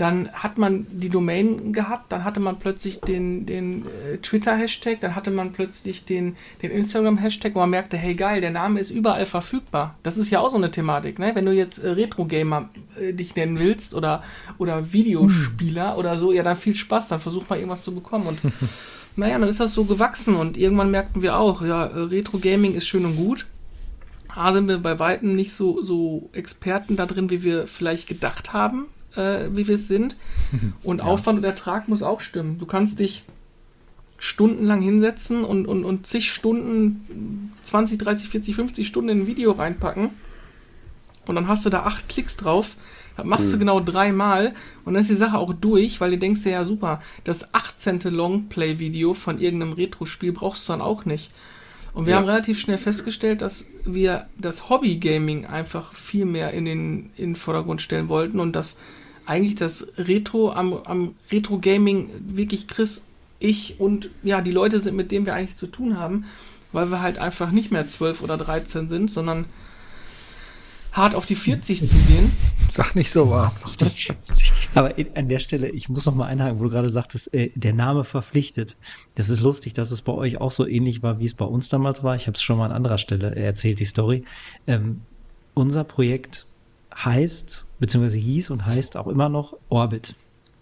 dann 0.00 0.32
hat 0.32 0.56
man 0.56 0.86
die 0.90 1.10
Domain 1.10 1.74
gehabt, 1.74 2.10
dann 2.10 2.24
hatte 2.24 2.40
man 2.40 2.58
plötzlich 2.58 3.00
den, 3.00 3.44
den 3.44 3.84
äh, 3.84 4.16
Twitter-Hashtag, 4.16 4.98
dann 5.00 5.14
hatte 5.14 5.30
man 5.30 5.52
plötzlich 5.52 6.06
den, 6.06 6.36
den 6.62 6.70
Instagram-Hashtag, 6.70 7.54
wo 7.54 7.58
man 7.58 7.70
merkte, 7.70 7.98
hey 7.98 8.14
geil, 8.14 8.40
der 8.40 8.50
Name 8.50 8.80
ist 8.80 8.90
überall 8.90 9.26
verfügbar. 9.26 9.96
Das 10.02 10.16
ist 10.16 10.30
ja 10.30 10.40
auch 10.40 10.48
so 10.48 10.56
eine 10.56 10.70
Thematik, 10.70 11.18
ne? 11.18 11.32
Wenn 11.34 11.44
du 11.44 11.52
jetzt 11.52 11.78
äh, 11.80 11.90
Retro-Gamer 11.90 12.70
äh, 12.98 13.12
dich 13.12 13.36
nennen 13.36 13.58
willst 13.58 13.94
oder, 13.94 14.22
oder 14.56 14.90
Videospieler 14.94 15.92
hm. 15.92 15.98
oder 15.98 16.16
so, 16.16 16.32
ja, 16.32 16.42
dann 16.42 16.56
viel 16.56 16.74
Spaß, 16.74 17.08
dann 17.08 17.20
versuch 17.20 17.50
mal 17.50 17.56
irgendwas 17.56 17.84
zu 17.84 17.92
bekommen. 17.92 18.26
Und 18.26 18.38
naja, 19.16 19.38
dann 19.38 19.50
ist 19.50 19.60
das 19.60 19.74
so 19.74 19.84
gewachsen 19.84 20.34
und 20.34 20.56
irgendwann 20.56 20.90
merkten 20.90 21.20
wir 21.20 21.36
auch, 21.36 21.60
ja, 21.60 21.84
äh, 21.84 21.98
Retro-Gaming 21.98 22.74
ist 22.74 22.86
schön 22.86 23.04
und 23.04 23.16
gut. 23.16 23.46
A 24.34 24.54
sind 24.54 24.66
wir 24.66 24.78
bei 24.78 24.98
weitem 24.98 25.34
nicht 25.34 25.52
so, 25.52 25.82
so 25.82 26.30
Experten 26.32 26.96
da 26.96 27.04
drin, 27.04 27.28
wie 27.28 27.42
wir 27.42 27.66
vielleicht 27.66 28.08
gedacht 28.08 28.54
haben 28.54 28.86
äh, 29.16 29.48
wie 29.50 29.66
wir 29.68 29.74
es 29.76 29.88
sind. 29.88 30.16
Und 30.82 30.98
ja. 30.98 31.04
Aufwand 31.04 31.38
und 31.38 31.44
Ertrag 31.44 31.88
muss 31.88 32.02
auch 32.02 32.20
stimmen. 32.20 32.58
Du 32.58 32.66
kannst 32.66 32.98
dich 32.98 33.24
stundenlang 34.18 34.82
hinsetzen 34.82 35.44
und, 35.44 35.66
und, 35.66 35.82
und 35.82 36.06
zig 36.06 36.30
Stunden, 36.30 37.52
20, 37.62 37.98
30, 37.98 38.28
40, 38.28 38.54
50 38.54 38.86
Stunden 38.86 39.08
in 39.08 39.20
ein 39.20 39.26
Video 39.26 39.52
reinpacken. 39.52 40.10
Und 41.26 41.34
dann 41.34 41.48
hast 41.48 41.64
du 41.64 41.70
da 41.70 41.84
acht 41.84 42.08
Klicks 42.10 42.36
drauf. 42.36 42.76
Das 43.16 43.24
machst 43.24 43.48
mhm. 43.48 43.52
du 43.52 43.58
genau 43.60 43.80
dreimal 43.80 44.54
und 44.84 44.94
dann 44.94 45.00
ist 45.00 45.10
die 45.10 45.16
Sache 45.16 45.38
auch 45.38 45.54
durch, 45.54 46.00
weil 46.00 46.10
du 46.10 46.18
denkst 46.18 46.44
ja, 46.44 46.64
super, 46.64 47.00
das 47.24 47.54
18. 47.54 48.00
Longplay-Video 48.00 49.14
von 49.14 49.40
irgendeinem 49.40 49.72
Retro-Spiel 49.72 50.32
brauchst 50.32 50.68
du 50.68 50.72
dann 50.72 50.82
auch 50.82 51.06
nicht. 51.06 51.30
Und 51.92 52.06
wir 52.06 52.12
ja. 52.12 52.18
haben 52.18 52.26
relativ 52.26 52.60
schnell 52.60 52.78
festgestellt, 52.78 53.42
dass 53.42 53.64
wir 53.84 54.26
das 54.38 54.68
Hobby-Gaming 54.68 55.46
einfach 55.46 55.94
viel 55.94 56.24
mehr 56.24 56.52
in 56.52 56.64
den, 56.64 57.10
in 57.16 57.30
den 57.30 57.36
Vordergrund 57.36 57.82
stellen 57.82 58.08
wollten 58.08 58.38
und 58.38 58.52
dass 58.52 58.78
eigentlich 59.30 59.54
das 59.54 59.92
Retro 59.96 60.52
am, 60.52 60.74
am 60.84 61.14
Retro-Gaming 61.30 62.10
wirklich 62.34 62.66
Chris, 62.66 63.04
ich 63.38 63.78
und 63.78 64.10
ja, 64.24 64.40
die 64.40 64.50
Leute 64.50 64.80
sind, 64.80 64.96
mit 64.96 65.12
denen 65.12 65.24
wir 65.24 65.34
eigentlich 65.34 65.56
zu 65.56 65.68
tun 65.68 65.96
haben, 65.96 66.24
weil 66.72 66.90
wir 66.90 67.00
halt 67.00 67.18
einfach 67.18 67.52
nicht 67.52 67.70
mehr 67.70 67.86
12 67.86 68.22
oder 68.22 68.36
13 68.36 68.88
sind, 68.88 69.08
sondern 69.08 69.44
hart 70.90 71.14
auf 71.14 71.26
die 71.26 71.36
40 71.36 71.88
zu 71.88 71.94
gehen. 72.08 72.32
Sag 72.72 72.96
nicht 72.96 73.12
so 73.12 73.30
was. 73.30 73.64
Aber 74.74 74.96
an 75.14 75.28
der 75.28 75.38
Stelle, 75.38 75.68
ich 75.68 75.88
muss 75.88 76.06
noch 76.06 76.14
mal 76.16 76.26
einhaken, 76.26 76.58
wo 76.58 76.64
du 76.64 76.70
gerade 76.70 76.90
sagtest, 76.90 77.32
äh, 77.32 77.52
der 77.54 77.72
Name 77.72 78.02
verpflichtet. 78.02 78.76
Das 79.14 79.28
ist 79.28 79.40
lustig, 79.40 79.74
dass 79.74 79.92
es 79.92 80.02
bei 80.02 80.12
euch 80.12 80.40
auch 80.40 80.50
so 80.50 80.66
ähnlich 80.66 81.04
war, 81.04 81.20
wie 81.20 81.26
es 81.26 81.34
bei 81.34 81.44
uns 81.44 81.68
damals 81.68 82.02
war. 82.02 82.16
Ich 82.16 82.26
habe 82.26 82.34
es 82.34 82.42
schon 82.42 82.58
mal 82.58 82.66
an 82.66 82.72
anderer 82.72 82.98
Stelle 82.98 83.36
erzählt, 83.36 83.78
die 83.78 83.84
Story. 83.84 84.24
Ähm, 84.66 85.02
unser 85.54 85.84
Projekt 85.84 86.46
heißt, 86.96 87.66
beziehungsweise 87.80 88.18
hieß 88.18 88.50
und 88.50 88.64
heißt 88.64 88.96
auch 88.96 89.08
immer 89.08 89.28
noch 89.28 89.56
Orbit. 89.68 90.14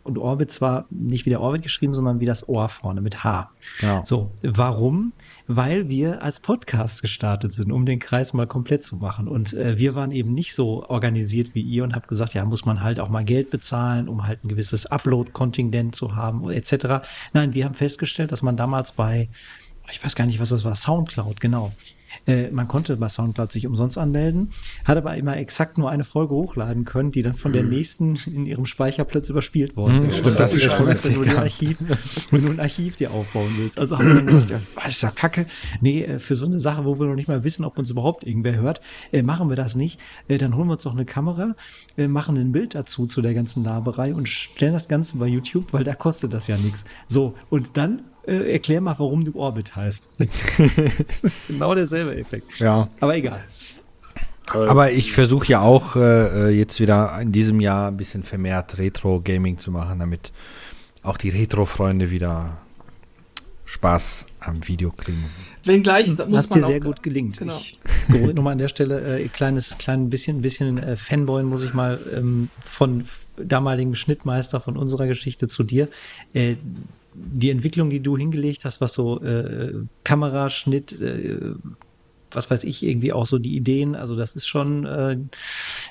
Und 0.04 0.16
Orbit 0.16 0.50
zwar 0.50 0.86
nicht 0.88 1.26
wie 1.26 1.30
der 1.30 1.42
Orbit 1.42 1.60
geschrieben, 1.60 1.92
sondern 1.92 2.18
wie 2.18 2.24
das 2.24 2.48
Ohr 2.48 2.70
vorne 2.70 3.02
mit 3.02 3.24
H. 3.24 3.50
Ja. 3.82 4.02
So, 4.06 4.30
warum? 4.42 5.12
Weil 5.46 5.90
wir 5.90 6.22
als 6.22 6.40
Podcast 6.40 7.02
gestartet 7.02 7.52
sind, 7.52 7.70
um 7.70 7.84
den 7.84 7.98
Kreis 7.98 8.32
mal 8.32 8.46
komplett 8.46 8.82
zu 8.84 8.96
machen. 8.96 9.28
Und 9.28 9.52
äh, 9.52 9.76
wir 9.76 9.94
waren 9.94 10.10
eben 10.10 10.32
nicht 10.32 10.54
so 10.54 10.88
organisiert 10.88 11.54
wie 11.54 11.60
ihr 11.60 11.84
und 11.84 11.94
habt 11.94 12.08
gesagt, 12.08 12.32
ja, 12.32 12.42
muss 12.46 12.64
man 12.64 12.82
halt 12.82 13.00
auch 13.00 13.10
mal 13.10 13.24
Geld 13.24 13.50
bezahlen, 13.50 14.08
um 14.08 14.26
halt 14.26 14.42
ein 14.44 14.48
gewisses 14.48 14.86
Upload-Kontingent 14.86 15.94
zu 15.94 16.16
haben, 16.16 16.48
etc. 16.48 17.06
Nein, 17.34 17.52
wir 17.52 17.66
haben 17.66 17.74
festgestellt, 17.74 18.32
dass 18.32 18.40
man 18.40 18.56
damals 18.56 18.92
bei, 18.92 19.28
ich 19.90 20.02
weiß 20.02 20.14
gar 20.14 20.24
nicht, 20.24 20.40
was 20.40 20.48
das 20.48 20.64
war, 20.64 20.74
Soundcloud, 20.74 21.38
genau 21.38 21.72
äh, 22.26 22.50
man 22.50 22.68
konnte 22.68 22.96
bei 22.96 23.08
Soundcloud 23.08 23.52
sich 23.52 23.66
umsonst 23.66 23.98
anmelden, 23.98 24.50
hat 24.84 24.96
aber 24.96 25.16
immer 25.16 25.36
exakt 25.36 25.78
nur 25.78 25.90
eine 25.90 26.04
Folge 26.04 26.34
hochladen 26.34 26.84
können, 26.84 27.10
die 27.10 27.22
dann 27.22 27.34
von 27.34 27.52
der 27.52 27.62
mhm. 27.62 27.70
nächsten 27.70 28.16
in 28.26 28.46
ihrem 28.46 28.66
Speicherplatz 28.66 29.28
überspielt 29.28 29.76
worden 29.76 30.00
mhm, 30.00 30.08
ist. 30.08 30.24
Das, 30.24 30.36
das 30.36 30.54
ist 30.54 30.62
schon 30.62 30.78
wenn 30.78 31.14
du, 31.14 31.22
ein 31.22 31.36
Archiv, 31.36 31.78
wenn 32.30 32.44
du 32.44 32.50
ein 32.50 32.60
Archiv 32.60 32.96
dir 32.96 33.12
aufbauen 33.12 33.50
willst. 33.58 33.78
Also 33.78 33.98
haben 33.98 34.08
wir 34.08 34.14
dann 34.14 34.26
gedacht, 34.26 34.50
ja, 34.50 34.88
ist 34.88 35.02
ja 35.02 35.10
kacke. 35.10 35.46
Nee, 35.80 36.04
äh, 36.04 36.18
für 36.18 36.36
so 36.36 36.46
eine 36.46 36.60
Sache, 36.60 36.84
wo 36.84 36.98
wir 36.98 37.06
noch 37.06 37.14
nicht 37.14 37.28
mal 37.28 37.44
wissen, 37.44 37.64
ob 37.64 37.78
uns 37.78 37.90
überhaupt 37.90 38.24
irgendwer 38.24 38.56
hört, 38.56 38.80
äh, 39.12 39.22
machen 39.22 39.48
wir 39.48 39.56
das 39.56 39.74
nicht. 39.74 40.00
Äh, 40.28 40.38
dann 40.38 40.56
holen 40.56 40.68
wir 40.68 40.74
uns 40.74 40.82
doch 40.82 40.92
eine 40.92 41.04
Kamera, 41.04 41.54
machen 41.96 42.36
ein 42.36 42.52
Bild 42.52 42.74
dazu 42.74 43.06
zu 43.06 43.22
der 43.22 43.34
ganzen 43.34 43.64
Laberei 43.64 44.14
und 44.14 44.28
stellen 44.28 44.72
das 44.72 44.88
Ganze 44.88 45.16
bei 45.16 45.26
YouTube, 45.26 45.72
weil 45.72 45.84
da 45.84 45.94
kostet 45.94 46.32
das 46.32 46.46
ja 46.46 46.56
nichts. 46.56 46.84
So, 47.06 47.34
und 47.50 47.76
dann 47.76 48.02
äh, 48.28 48.52
erklär 48.52 48.80
mal, 48.80 48.94
warum 48.98 49.24
du 49.24 49.34
Orbit 49.34 49.74
heißt. 49.74 50.08
das 50.18 50.28
ist 51.22 51.46
genau 51.46 51.74
derselbe 51.74 52.16
Effekt. 52.16 52.58
Ja. 52.58 52.88
Aber 53.00 53.16
egal. 53.16 53.44
Aber 54.50 54.92
ich 54.92 55.12
versuche 55.12 55.46
ja 55.48 55.60
auch 55.60 55.96
äh, 55.96 56.50
jetzt 56.50 56.80
wieder 56.80 57.18
in 57.20 57.32
diesem 57.32 57.60
Jahr 57.60 57.88
ein 57.88 57.96
bisschen 57.96 58.22
vermehrt 58.22 58.78
Retro-Gaming 58.78 59.58
zu 59.58 59.70
machen, 59.70 59.98
damit 59.98 60.32
auch 61.02 61.16
die 61.16 61.28
Retro-Freunde 61.28 62.10
wieder 62.10 62.56
Spaß 63.66 64.26
am 64.40 64.66
Video 64.66 64.90
kriegen. 64.90 65.24
Wenngleich, 65.64 66.14
das 66.16 66.26
muss 66.28 66.38
Was 66.38 66.48
dir 66.48 66.64
sehr 66.64 66.80
gut 66.80 67.02
gelingt. 67.02 67.38
Genau. 67.38 67.58
Ich 67.58 67.78
nochmal 68.34 68.52
an 68.52 68.58
der 68.58 68.68
Stelle 68.68 69.18
äh, 69.18 69.28
kleines, 69.28 69.76
klein 69.78 70.08
bisschen, 70.08 70.40
bisschen 70.40 70.78
äh, 70.78 70.96
Fanboy 70.96 71.42
muss 71.42 71.62
ich 71.62 71.74
mal 71.74 72.00
ähm, 72.16 72.48
von 72.64 73.06
damaligen 73.36 73.94
Schnittmeister 73.94 74.60
von 74.60 74.76
unserer 74.76 75.06
Geschichte 75.06 75.48
zu 75.48 75.64
dir. 75.64 75.88
Äh, 76.32 76.56
die 77.18 77.50
Entwicklung, 77.50 77.90
die 77.90 78.00
du 78.00 78.16
hingelegt 78.16 78.64
hast, 78.64 78.80
was 78.80 78.94
so 78.94 79.20
äh, 79.22 79.74
Kameraschnitt, 80.04 81.00
äh, 81.00 81.54
was 82.30 82.50
weiß 82.50 82.64
ich, 82.64 82.82
irgendwie 82.82 83.12
auch 83.12 83.26
so 83.26 83.38
die 83.38 83.56
Ideen, 83.56 83.94
also 83.94 84.14
das 84.16 84.36
ist 84.36 84.46
schon, 84.46 84.84
äh, 84.84 85.16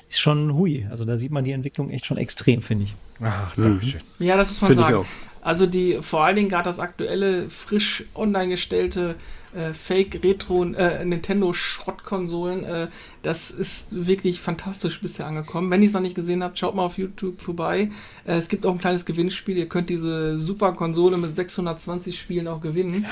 ist 0.10 0.20
schon 0.20 0.54
hui. 0.54 0.88
Also 0.90 1.06
da 1.06 1.18
sieht 1.18 1.32
man 1.32 1.44
die 1.44 1.52
Entwicklung 1.52 1.90
echt 1.90 2.06
schon 2.06 2.18
extrem, 2.18 2.62
finde 2.62 2.86
ich. 2.86 2.96
Ach, 3.22 3.56
danke 3.56 3.86
schön. 3.86 4.02
Ja, 4.20 4.38
das 4.38 4.50
muss 4.50 4.62
man 4.62 4.68
Find 4.70 4.82
sagen. 4.82 5.06
Also 5.42 5.66
die, 5.66 6.00
vor 6.02 6.24
allen 6.24 6.36
Dingen 6.36 6.50
gerade 6.50 6.66
das 6.66 6.80
aktuelle, 6.80 7.50
frisch 7.50 8.04
online 8.16 8.50
gestellte 8.50 9.16
äh, 9.56 9.74
Fake 9.74 10.22
Retro 10.24 10.64
äh, 10.64 11.06
Nintendo 11.06 11.54
Schrottkonsolen. 11.54 12.64
Äh, 12.64 12.88
das 13.22 13.52
ist 13.52 14.08
wirklich 14.08 14.40
fantastisch 14.40 15.02
bisher 15.02 15.28
angekommen. 15.28 15.70
Wenn 15.70 15.82
ihr 15.82 15.88
es 15.88 15.94
noch 15.94 16.02
nicht 16.02 16.16
gesehen 16.16 16.44
habt, 16.44 16.58
schaut 16.58 16.76
mal 16.76 16.84
auf 16.84 16.98
YouTube 16.98 17.42
vorbei. 17.42 17.90
Äh, 18.26 18.38
es 18.38 18.50
gibt 18.50 18.66
auch 18.66 18.72
ein 18.72 18.80
kleines 18.80 19.06
Gewinnspiel. 19.06 19.58
Ihr 19.58 19.68
könnt 19.68 19.90
diese 19.90 20.40
super 20.40 20.74
Konsole 20.74 21.18
mit 21.18 21.36
620 21.36 22.20
Spielen 22.20 22.48
auch 22.48 22.62
gewinnen. 22.62 23.06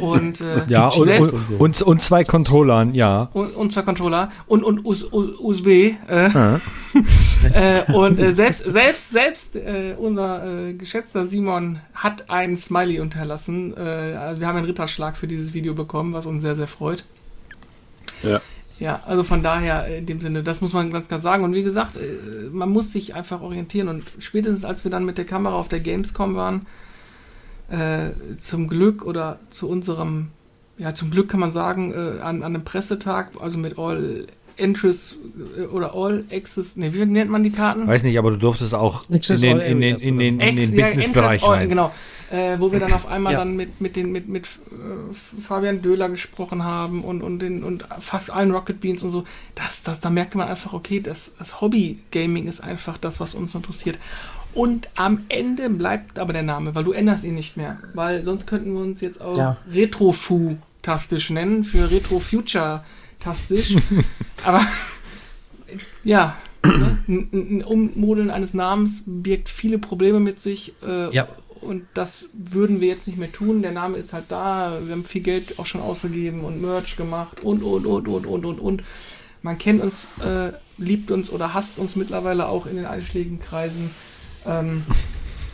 Und, 0.00 0.40
äh, 0.40 0.64
ja, 0.68 0.88
und, 0.88 1.08
und, 1.08 1.60
und, 1.60 1.82
und, 1.82 2.02
zwei 2.02 2.24
Controllern, 2.24 2.94
ja. 2.94 3.30
Und, 3.32 3.54
und 3.54 3.72
zwei 3.72 3.82
Controller 3.82 4.30
und, 4.46 4.62
und 4.62 4.84
US, 4.84 5.04
USB. 5.04 5.66
Äh, 5.66 5.96
äh, 7.52 7.92
und 7.92 8.18
selbst, 8.34 8.70
selbst, 8.70 9.10
selbst 9.10 9.56
unser 9.98 10.72
geschätzter 10.76 11.26
Simon 11.26 11.80
hat 11.98 12.30
ein 12.30 12.56
Smiley 12.56 13.00
unterlassen. 13.00 13.76
Äh, 13.76 14.38
wir 14.38 14.46
haben 14.46 14.56
einen 14.56 14.66
Ritterschlag 14.66 15.16
für 15.16 15.26
dieses 15.26 15.52
Video 15.52 15.57
bekommen, 15.62 16.12
was 16.12 16.26
uns 16.26 16.42
sehr, 16.42 16.56
sehr 16.56 16.68
freut. 16.68 17.04
Ja. 18.22 18.40
Ja, 18.78 19.00
also 19.06 19.24
von 19.24 19.42
daher 19.42 19.88
in 19.88 20.06
dem 20.06 20.20
Sinne, 20.20 20.44
das 20.44 20.60
muss 20.60 20.72
man 20.72 20.92
ganz 20.92 21.08
klar 21.08 21.18
sagen. 21.18 21.42
Und 21.42 21.52
wie 21.52 21.64
gesagt, 21.64 21.96
äh, 21.96 22.48
man 22.52 22.70
muss 22.70 22.92
sich 22.92 23.14
einfach 23.14 23.40
orientieren. 23.40 23.88
Und 23.88 24.04
spätestens 24.20 24.64
als 24.64 24.84
wir 24.84 24.90
dann 24.90 25.04
mit 25.04 25.18
der 25.18 25.24
Kamera 25.24 25.54
auf 25.54 25.68
der 25.68 25.80
Gamescom 25.80 26.36
waren, 26.36 26.66
äh, 27.70 28.10
zum 28.38 28.68
Glück 28.68 29.04
oder 29.04 29.40
zu 29.50 29.68
unserem, 29.68 30.28
ja, 30.78 30.94
zum 30.94 31.10
Glück 31.10 31.28
kann 31.28 31.40
man 31.40 31.50
sagen, 31.50 31.92
äh, 31.92 32.20
an, 32.20 32.42
an 32.42 32.54
einem 32.54 32.64
Pressetag, 32.64 33.32
also 33.40 33.58
mit 33.58 33.78
All 33.78 34.26
Entries 34.58 35.14
äh, 35.56 35.62
oder 35.62 35.94
All 35.94 36.24
Access, 36.30 36.76
ne, 36.76 36.92
wie 36.92 37.04
nennt 37.06 37.30
man 37.30 37.42
die 37.42 37.50
Karten? 37.50 37.86
Weiß 37.86 38.02
nicht, 38.02 38.18
aber 38.18 38.30
du 38.32 38.36
durftest 38.36 38.74
auch 38.74 39.04
in 39.08 39.20
den, 39.40 39.60
in 39.60 39.80
den, 39.80 39.96
in 39.98 40.18
den, 40.18 40.40
in 40.40 40.56
den 40.56 40.76
ja, 40.76 40.84
Business-Bereich 40.84 41.42
All, 41.44 41.54
rein. 41.54 41.68
Genau, 41.68 41.92
äh, 42.30 42.58
wo 42.58 42.72
wir 42.72 42.80
dann 42.80 42.92
auf 42.92 43.06
einmal 43.06 43.32
Ja. 43.32 43.38
dann 43.38 43.56
mit, 43.56 43.80
mit, 43.80 43.96
den, 43.96 44.12
mit, 44.12 44.28
mit 44.28 44.44
äh, 44.44 45.40
Fabian 45.40 45.80
Döhler 45.80 46.08
gesprochen 46.08 46.64
haben 46.64 47.02
und, 47.02 47.22
und, 47.22 47.38
den, 47.38 47.64
und 47.64 47.84
fast 48.00 48.30
allen 48.30 48.50
Rocket 48.50 48.80
Beans 48.80 49.02
und 49.02 49.10
so. 49.10 49.24
Das, 49.54 49.82
das, 49.82 50.00
da 50.00 50.10
merkte 50.10 50.36
man 50.38 50.48
einfach, 50.48 50.72
okay, 50.72 51.00
das, 51.00 51.34
das 51.38 51.60
Hobby-Gaming 51.60 52.46
ist 52.46 52.62
einfach 52.62 52.98
das, 52.98 53.20
was 53.20 53.34
uns 53.34 53.54
interessiert. 53.54 53.98
Und 54.54 54.88
am 54.94 55.24
Ende 55.28 55.70
bleibt 55.70 56.18
aber 56.18 56.32
der 56.32 56.42
Name, 56.42 56.74
weil 56.74 56.84
du 56.84 56.92
änderst 56.92 57.24
ihn 57.24 57.34
nicht 57.34 57.56
mehr. 57.56 57.78
Weil 57.94 58.24
sonst 58.24 58.46
könnten 58.46 58.72
wir 58.72 58.80
uns 58.80 59.00
jetzt 59.00 59.20
auch 59.20 59.36
Ja. 59.36 59.56
Retrofu-tastisch 59.72 61.30
nennen, 61.30 61.64
für 61.64 61.90
Retro-Future-tastisch. 63.18 63.76
aber 64.44 64.60
ja, 66.04 66.36
ne? 66.64 66.98
ein, 67.08 67.28
ein 67.32 67.64
Ummodeln 67.64 68.30
eines 68.30 68.54
Namens 68.54 69.02
birgt 69.06 69.48
viele 69.48 69.78
Probleme 69.78 70.20
mit 70.20 70.40
sich. 70.40 70.74
Äh, 70.82 71.14
Ja. 71.14 71.28
Und 71.60 71.88
das 71.92 72.26
würden 72.34 72.80
wir 72.80 72.86
jetzt 72.86 73.08
nicht 73.08 73.18
mehr 73.18 73.32
tun. 73.32 73.62
Der 73.62 73.72
Name 73.72 73.98
ist 73.98 74.12
halt 74.12 74.26
da. 74.28 74.78
Wir 74.80 74.92
haben 74.92 75.04
viel 75.04 75.22
Geld 75.22 75.58
auch 75.58 75.66
schon 75.66 75.80
ausgegeben 75.80 76.42
und 76.42 76.62
Merch 76.62 76.96
gemacht 76.96 77.40
und, 77.42 77.64
und, 77.64 77.84
und, 77.84 78.06
und, 78.06 78.26
und, 78.26 78.44
und, 78.44 78.60
und. 78.60 78.82
Man 79.42 79.58
kennt 79.58 79.82
uns, 79.82 80.06
äh, 80.24 80.52
liebt 80.76 81.10
uns 81.10 81.30
oder 81.30 81.54
hasst 81.54 81.80
uns 81.80 81.96
mittlerweile 81.96 82.46
auch 82.46 82.66
in 82.66 82.76
den 82.76 82.86
einschlägigen 82.86 83.40
Kreisen. 83.40 83.90
Ähm, 84.46 84.84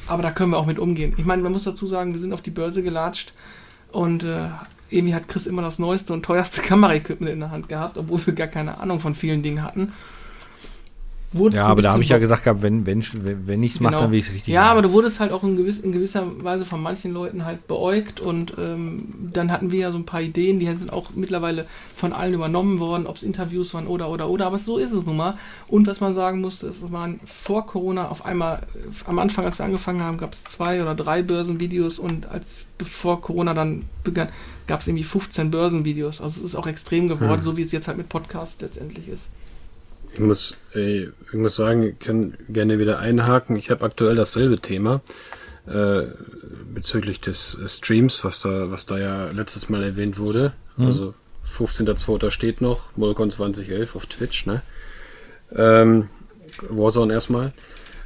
aber 0.06 0.22
da 0.22 0.30
können 0.30 0.50
wir 0.50 0.58
auch 0.58 0.66
mit 0.66 0.78
umgehen. 0.78 1.14
Ich 1.16 1.24
meine, 1.24 1.42
man 1.42 1.52
muss 1.52 1.64
dazu 1.64 1.86
sagen, 1.86 2.12
wir 2.12 2.20
sind 2.20 2.34
auf 2.34 2.42
die 2.42 2.50
Börse 2.50 2.82
gelatscht 2.82 3.32
und 3.90 4.24
äh, 4.24 4.48
irgendwie 4.90 5.14
hat 5.14 5.28
Chris 5.28 5.46
immer 5.46 5.62
das 5.62 5.78
neueste 5.78 6.12
und 6.12 6.24
teuerste 6.24 6.60
Kameraequipment 6.62 7.32
in 7.32 7.40
der 7.40 7.50
Hand 7.50 7.68
gehabt, 7.68 7.98
obwohl 7.98 8.24
wir 8.26 8.34
gar 8.34 8.48
keine 8.48 8.78
Ahnung 8.78 9.00
von 9.00 9.14
vielen 9.14 9.42
Dingen 9.42 9.62
hatten. 9.62 9.92
Wurde 11.32 11.56
Ja, 11.56 11.66
aber 11.66 11.82
da 11.82 11.90
habe 11.92 12.02
ich 12.04 12.10
ja 12.10 12.18
gesagt, 12.18 12.44
gehabt, 12.44 12.62
wenn, 12.62 12.86
wenn, 12.86 13.02
wenn, 13.46 13.60
ich 13.64 13.72
es 13.74 13.80
mache, 13.80 13.94
Genau. 13.94 14.02
dann 14.04 14.12
will 14.12 14.20
ich 14.20 14.28
es 14.28 14.34
richtig 14.34 14.54
Ja, 14.54 14.60
machen. 14.60 14.70
aber 14.70 14.82
du 14.82 14.92
wurdest 14.92 15.18
halt 15.18 15.32
auch 15.32 15.42
in, 15.42 15.56
gewiss, 15.56 15.80
in 15.80 15.90
gewisser 15.90 16.22
Weise 16.44 16.64
von 16.64 16.80
manchen 16.80 17.12
Leuten 17.12 17.44
halt 17.44 17.66
beäugt 17.66 18.20
und 18.20 18.54
ähm, 18.56 19.08
dann 19.32 19.50
hatten 19.50 19.72
wir 19.72 19.80
ja 19.80 19.90
so 19.90 19.98
ein 19.98 20.06
paar 20.06 20.22
Ideen, 20.22 20.60
die 20.60 20.66
sind 20.66 20.92
auch 20.92 21.10
mittlerweile 21.16 21.66
von 21.96 22.12
allen 22.12 22.34
übernommen 22.34 22.78
worden, 22.78 23.08
ob 23.08 23.16
es 23.16 23.24
Interviews 23.24 23.74
waren 23.74 23.88
oder 23.88 24.10
oder 24.10 24.28
oder, 24.30 24.46
aber 24.46 24.58
so 24.60 24.78
ist 24.78 24.92
es 24.92 25.06
nun 25.06 25.16
mal. 25.16 25.34
Und 25.66 25.88
was 25.88 26.00
man 26.00 26.14
sagen 26.14 26.40
musste, 26.40 26.68
es 26.68 26.92
waren 26.92 27.18
vor 27.24 27.66
Corona 27.66 28.08
auf 28.10 28.24
einmal, 28.24 28.58
äh, 28.76 29.08
am 29.08 29.18
Anfang, 29.18 29.44
als 29.44 29.58
wir 29.58 29.64
angefangen 29.64 30.02
haben, 30.02 30.18
gab 30.18 30.34
es 30.34 30.44
zwei 30.44 30.80
oder 30.82 30.94
drei 30.94 31.24
Börsenvideos 31.24 31.98
und 31.98 32.26
als 32.26 32.66
bevor 32.78 33.20
Corona 33.20 33.54
dann 33.54 33.86
begann, 34.04 34.28
gab 34.66 34.80
es 34.80 34.88
irgendwie 34.88 35.04
15 35.04 35.50
Börsenvideos. 35.50 36.20
Also 36.20 36.40
es 36.40 36.44
ist 36.44 36.54
auch 36.54 36.66
extrem 36.66 37.08
geworden, 37.08 37.42
so 37.42 37.56
wie 37.56 37.62
es 37.62 37.72
jetzt 37.72 37.88
halt 37.88 37.98
mit 37.98 38.08
Podcast 38.08 38.62
letztendlich 38.62 39.08
ist. 39.08 39.30
Ich 40.12 40.20
muss, 40.20 40.58
ey, 40.72 41.10
ich 41.26 41.38
muss 41.38 41.56
sagen, 41.56 41.82
ich 41.82 41.98
kann 41.98 42.34
gerne 42.48 42.78
wieder 42.78 43.00
einhaken. 43.00 43.56
Ich 43.56 43.70
habe 43.70 43.84
aktuell 43.84 44.14
dasselbe 44.14 44.60
Thema 44.60 45.02
äh, 45.66 46.02
bezüglich 46.72 47.20
des 47.20 47.58
äh, 47.58 47.68
Streams, 47.68 48.24
was 48.24 48.40
da, 48.40 48.70
was 48.70 48.86
da 48.86 48.98
ja 48.98 49.30
letztes 49.30 49.68
Mal 49.68 49.82
erwähnt 49.82 50.18
wurde. 50.18 50.52
Also 50.76 51.14
15.02. 51.46 52.30
steht 52.30 52.60
noch, 52.60 52.88
Molcon 52.96 53.30
2011 53.30 53.94
auf 53.94 54.06
Twitch, 54.06 54.46
ne? 54.46 54.62
Ähm, 55.54 56.08
Warzone 56.68 57.12
erstmal. 57.12 57.52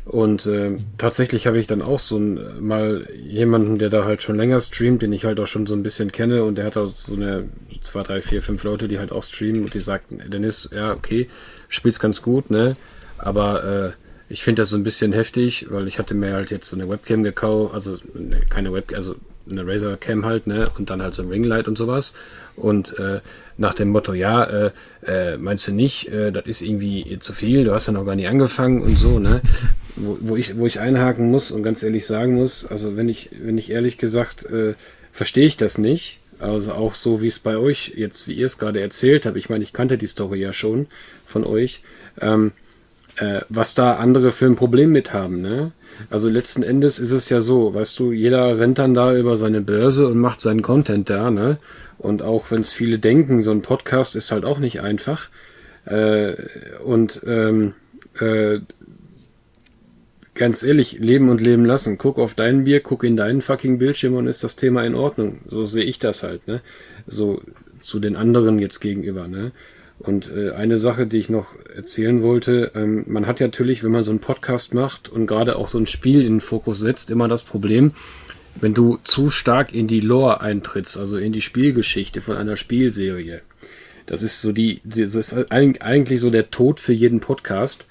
Und 0.09 0.47
ähm, 0.47 0.86
tatsächlich 0.97 1.47
habe 1.47 1.59
ich 1.59 1.66
dann 1.66 1.82
auch 1.82 1.98
so 1.98 2.16
ein, 2.16 2.40
mal 2.66 3.06
jemanden, 3.14 3.78
der 3.78 3.90
da 3.90 4.06
halt 4.06 4.22
schon 4.22 4.36
länger 4.36 4.59
streamt, 4.62 5.02
den 5.02 5.12
ich 5.12 5.26
halt 5.26 5.39
auch 5.39 5.47
schon 5.47 5.66
so 5.66 5.74
ein 5.74 5.82
bisschen 5.82 6.12
kenne 6.12 6.44
und 6.44 6.56
der 6.56 6.64
hat 6.64 6.78
auch 6.78 6.89
so 6.89 7.14
eine 7.14 7.44
zwei, 7.82 8.02
drei, 8.05 8.22
vier, 8.22 8.40
fünf 8.40 8.64
Leute, 8.64 8.89
die 8.89 8.98
halt 8.98 9.12
auch 9.12 9.22
streamen 9.22 9.64
und 9.64 9.74
die 9.74 9.80
sagten, 9.80 10.22
Dennis, 10.30 10.70
ja, 10.72 10.93
okay, 10.93 11.28
spielst 11.68 12.01
ganz 12.01 12.22
gut, 12.22 12.51
ne? 12.51 12.72
Aber 13.18 13.64
äh, 13.64 14.32
ich 14.32 14.43
finde 14.43 14.62
das 14.62 14.70
so 14.70 14.76
ein 14.76 14.82
bisschen 14.82 15.12
heftig, 15.12 15.66
weil 15.68 15.86
ich 15.86 15.98
hatte 15.98 16.14
mir 16.14 16.32
halt 16.32 16.51
jetzt 16.51 16.70
so 16.70 16.76
eine 16.76 16.89
Webcam 16.89 17.22
gekauft, 17.22 17.74
also 17.74 17.98
ne, 18.14 18.40
keine 18.48 18.72
Webcam, 18.72 18.97
also 18.97 19.14
eine 19.51 19.66
Razer 19.66 19.98
Cam 19.98 20.24
halt, 20.24 20.47
ne? 20.47 20.70
Und 20.78 20.89
dann 20.89 21.02
halt 21.02 21.12
so 21.12 21.22
ein 21.22 21.28
Ringlight 21.28 21.68
und 21.68 21.76
sowas. 21.76 22.14
Und 22.56 22.98
äh, 22.98 23.20
nach 23.59 23.74
dem 23.74 23.89
Motto, 23.89 24.14
ja, 24.14 24.44
äh, 24.44 24.70
äh, 25.06 25.36
meinst 25.36 25.68
du 25.68 25.72
nicht, 25.72 26.09
äh, 26.09 26.32
das 26.32 26.47
ist 26.47 26.62
irgendwie 26.62 27.18
zu 27.20 27.35
viel, 27.35 27.64
du 27.64 27.74
hast 27.74 27.89
ja 27.89 27.93
noch 27.93 28.06
gar 28.06 28.14
nicht 28.14 28.28
angefangen 28.28 28.80
und 28.80 28.97
so, 28.97 29.18
ne? 29.18 29.43
Wo, 30.00 30.18
wo 30.20 30.36
ich, 30.36 30.56
wo 30.58 30.66
ich 30.66 30.80
einhaken 30.80 31.30
muss 31.30 31.50
und 31.50 31.62
ganz 31.62 31.82
ehrlich 31.82 32.06
sagen 32.06 32.34
muss, 32.34 32.66
also 32.66 32.96
wenn 32.96 33.08
ich, 33.08 33.30
wenn 33.42 33.58
ich 33.58 33.70
ehrlich 33.70 33.98
gesagt, 33.98 34.46
äh, 34.46 34.74
verstehe 35.12 35.46
ich 35.46 35.56
das 35.56 35.78
nicht. 35.78 36.20
Also 36.38 36.72
auch 36.72 36.94
so, 36.94 37.20
wie 37.20 37.26
es 37.26 37.40
bei 37.40 37.56
euch 37.56 37.94
jetzt, 37.96 38.28
wie 38.28 38.34
ihr 38.34 38.46
es 38.46 38.58
gerade 38.58 38.80
erzählt 38.80 39.26
habt. 39.26 39.36
Ich 39.36 39.50
meine, 39.50 39.64
ich 39.64 39.72
kannte 39.72 39.98
die 39.98 40.06
Story 40.06 40.40
ja 40.40 40.52
schon 40.52 40.86
von 41.24 41.44
euch. 41.44 41.82
Ähm, 42.20 42.52
äh, 43.16 43.40
was 43.48 43.74
da 43.74 43.96
andere 43.96 44.30
für 44.30 44.46
ein 44.46 44.54
Problem 44.56 44.92
mit 44.92 45.12
haben, 45.12 45.40
ne? 45.40 45.72
Also 46.10 46.28
letzten 46.28 46.62
Endes 46.62 47.00
ist 47.00 47.10
es 47.10 47.28
ja 47.28 47.40
so, 47.40 47.74
weißt 47.74 47.98
du, 47.98 48.12
jeder 48.12 48.60
rennt 48.60 48.78
dann 48.78 48.94
da 48.94 49.16
über 49.16 49.36
seine 49.36 49.60
Börse 49.60 50.06
und 50.06 50.18
macht 50.18 50.40
seinen 50.40 50.62
Content 50.62 51.10
da, 51.10 51.32
ne? 51.32 51.58
Und 51.98 52.22
auch 52.22 52.52
wenn 52.52 52.60
es 52.60 52.72
viele 52.72 53.00
denken, 53.00 53.42
so 53.42 53.50
ein 53.50 53.62
Podcast 53.62 54.14
ist 54.14 54.30
halt 54.30 54.44
auch 54.44 54.60
nicht 54.60 54.80
einfach. 54.80 55.28
Äh, 55.84 56.34
und 56.84 57.20
ähm, 57.26 57.74
äh, 58.20 58.60
ganz 60.39 60.62
ehrlich, 60.62 60.98
leben 61.01 61.28
und 61.28 61.43
leben 61.43 61.66
lassen. 61.66 61.98
Guck 61.98 62.19
auf 62.19 62.35
dein 62.35 62.65
Bier, 62.65 62.81
guck 62.81 63.05
in 63.05 63.16
deinen 63.16 63.43
fucking 63.43 63.78
Bildschirm 63.78 64.15
und 64.15 64.27
ist 64.27 64.43
das 64.43 64.56
Thema 64.56 64.85
in 64.85 64.94
Ordnung. 64.94 65.40
So 65.48 65.66
sehe 65.66 65.85
ich 65.85 65.98
das 65.98 66.23
halt, 66.23 66.48
ne? 66.48 66.62
So 67.06 67.43
zu 67.81 68.01
den 68.01 68.16
anderen 68.16 68.59
jetzt 68.59 68.81
gegenüber, 68.81 69.28
ne? 69.28 69.52
Und 69.98 70.31
äh, 70.35 70.52
eine 70.52 70.78
Sache, 70.78 71.06
die 71.06 71.19
ich 71.19 71.28
noch 71.28 71.48
erzählen 71.74 72.23
wollte, 72.23 72.70
ähm, 72.74 73.05
man 73.09 73.27
hat 73.27 73.40
ja 73.40 73.48
natürlich, 73.48 73.82
wenn 73.82 73.90
man 73.90 74.05
so 74.05 74.12
einen 74.12 74.20
Podcast 74.20 74.73
macht 74.73 75.09
und 75.09 75.27
gerade 75.27 75.56
auch 75.56 75.69
so 75.69 75.77
ein 75.77 75.89
Spiel 75.89 76.20
in 76.20 76.35
den 76.35 76.40
Fokus 76.40 76.78
setzt, 76.78 77.10
immer 77.10 77.27
das 77.27 77.43
Problem, 77.43 77.93
wenn 78.60 78.74
du 78.74 78.98
zu 79.02 79.28
stark 79.31 79.74
in 79.74 79.89
die 79.89 80.01
Lore 80.01 80.40
eintrittst, 80.40 80.97
also 80.97 81.16
in 81.19 81.32
die 81.32 81.43
Spielgeschichte 81.43 82.20
von 82.20 82.36
einer 82.36 82.56
Spielserie. 82.56 83.43
Das 84.06 84.23
ist 84.23 84.40
so 84.40 84.52
die, 84.52 84.81
das 84.85 85.15
ist 85.15 85.35
eig- 85.51 85.81
eigentlich 85.81 86.20
so 86.20 86.31
der 86.31 86.51
Tod 86.51 86.81
für 86.81 86.93
jeden 86.93 87.20
Podcast. 87.20 87.86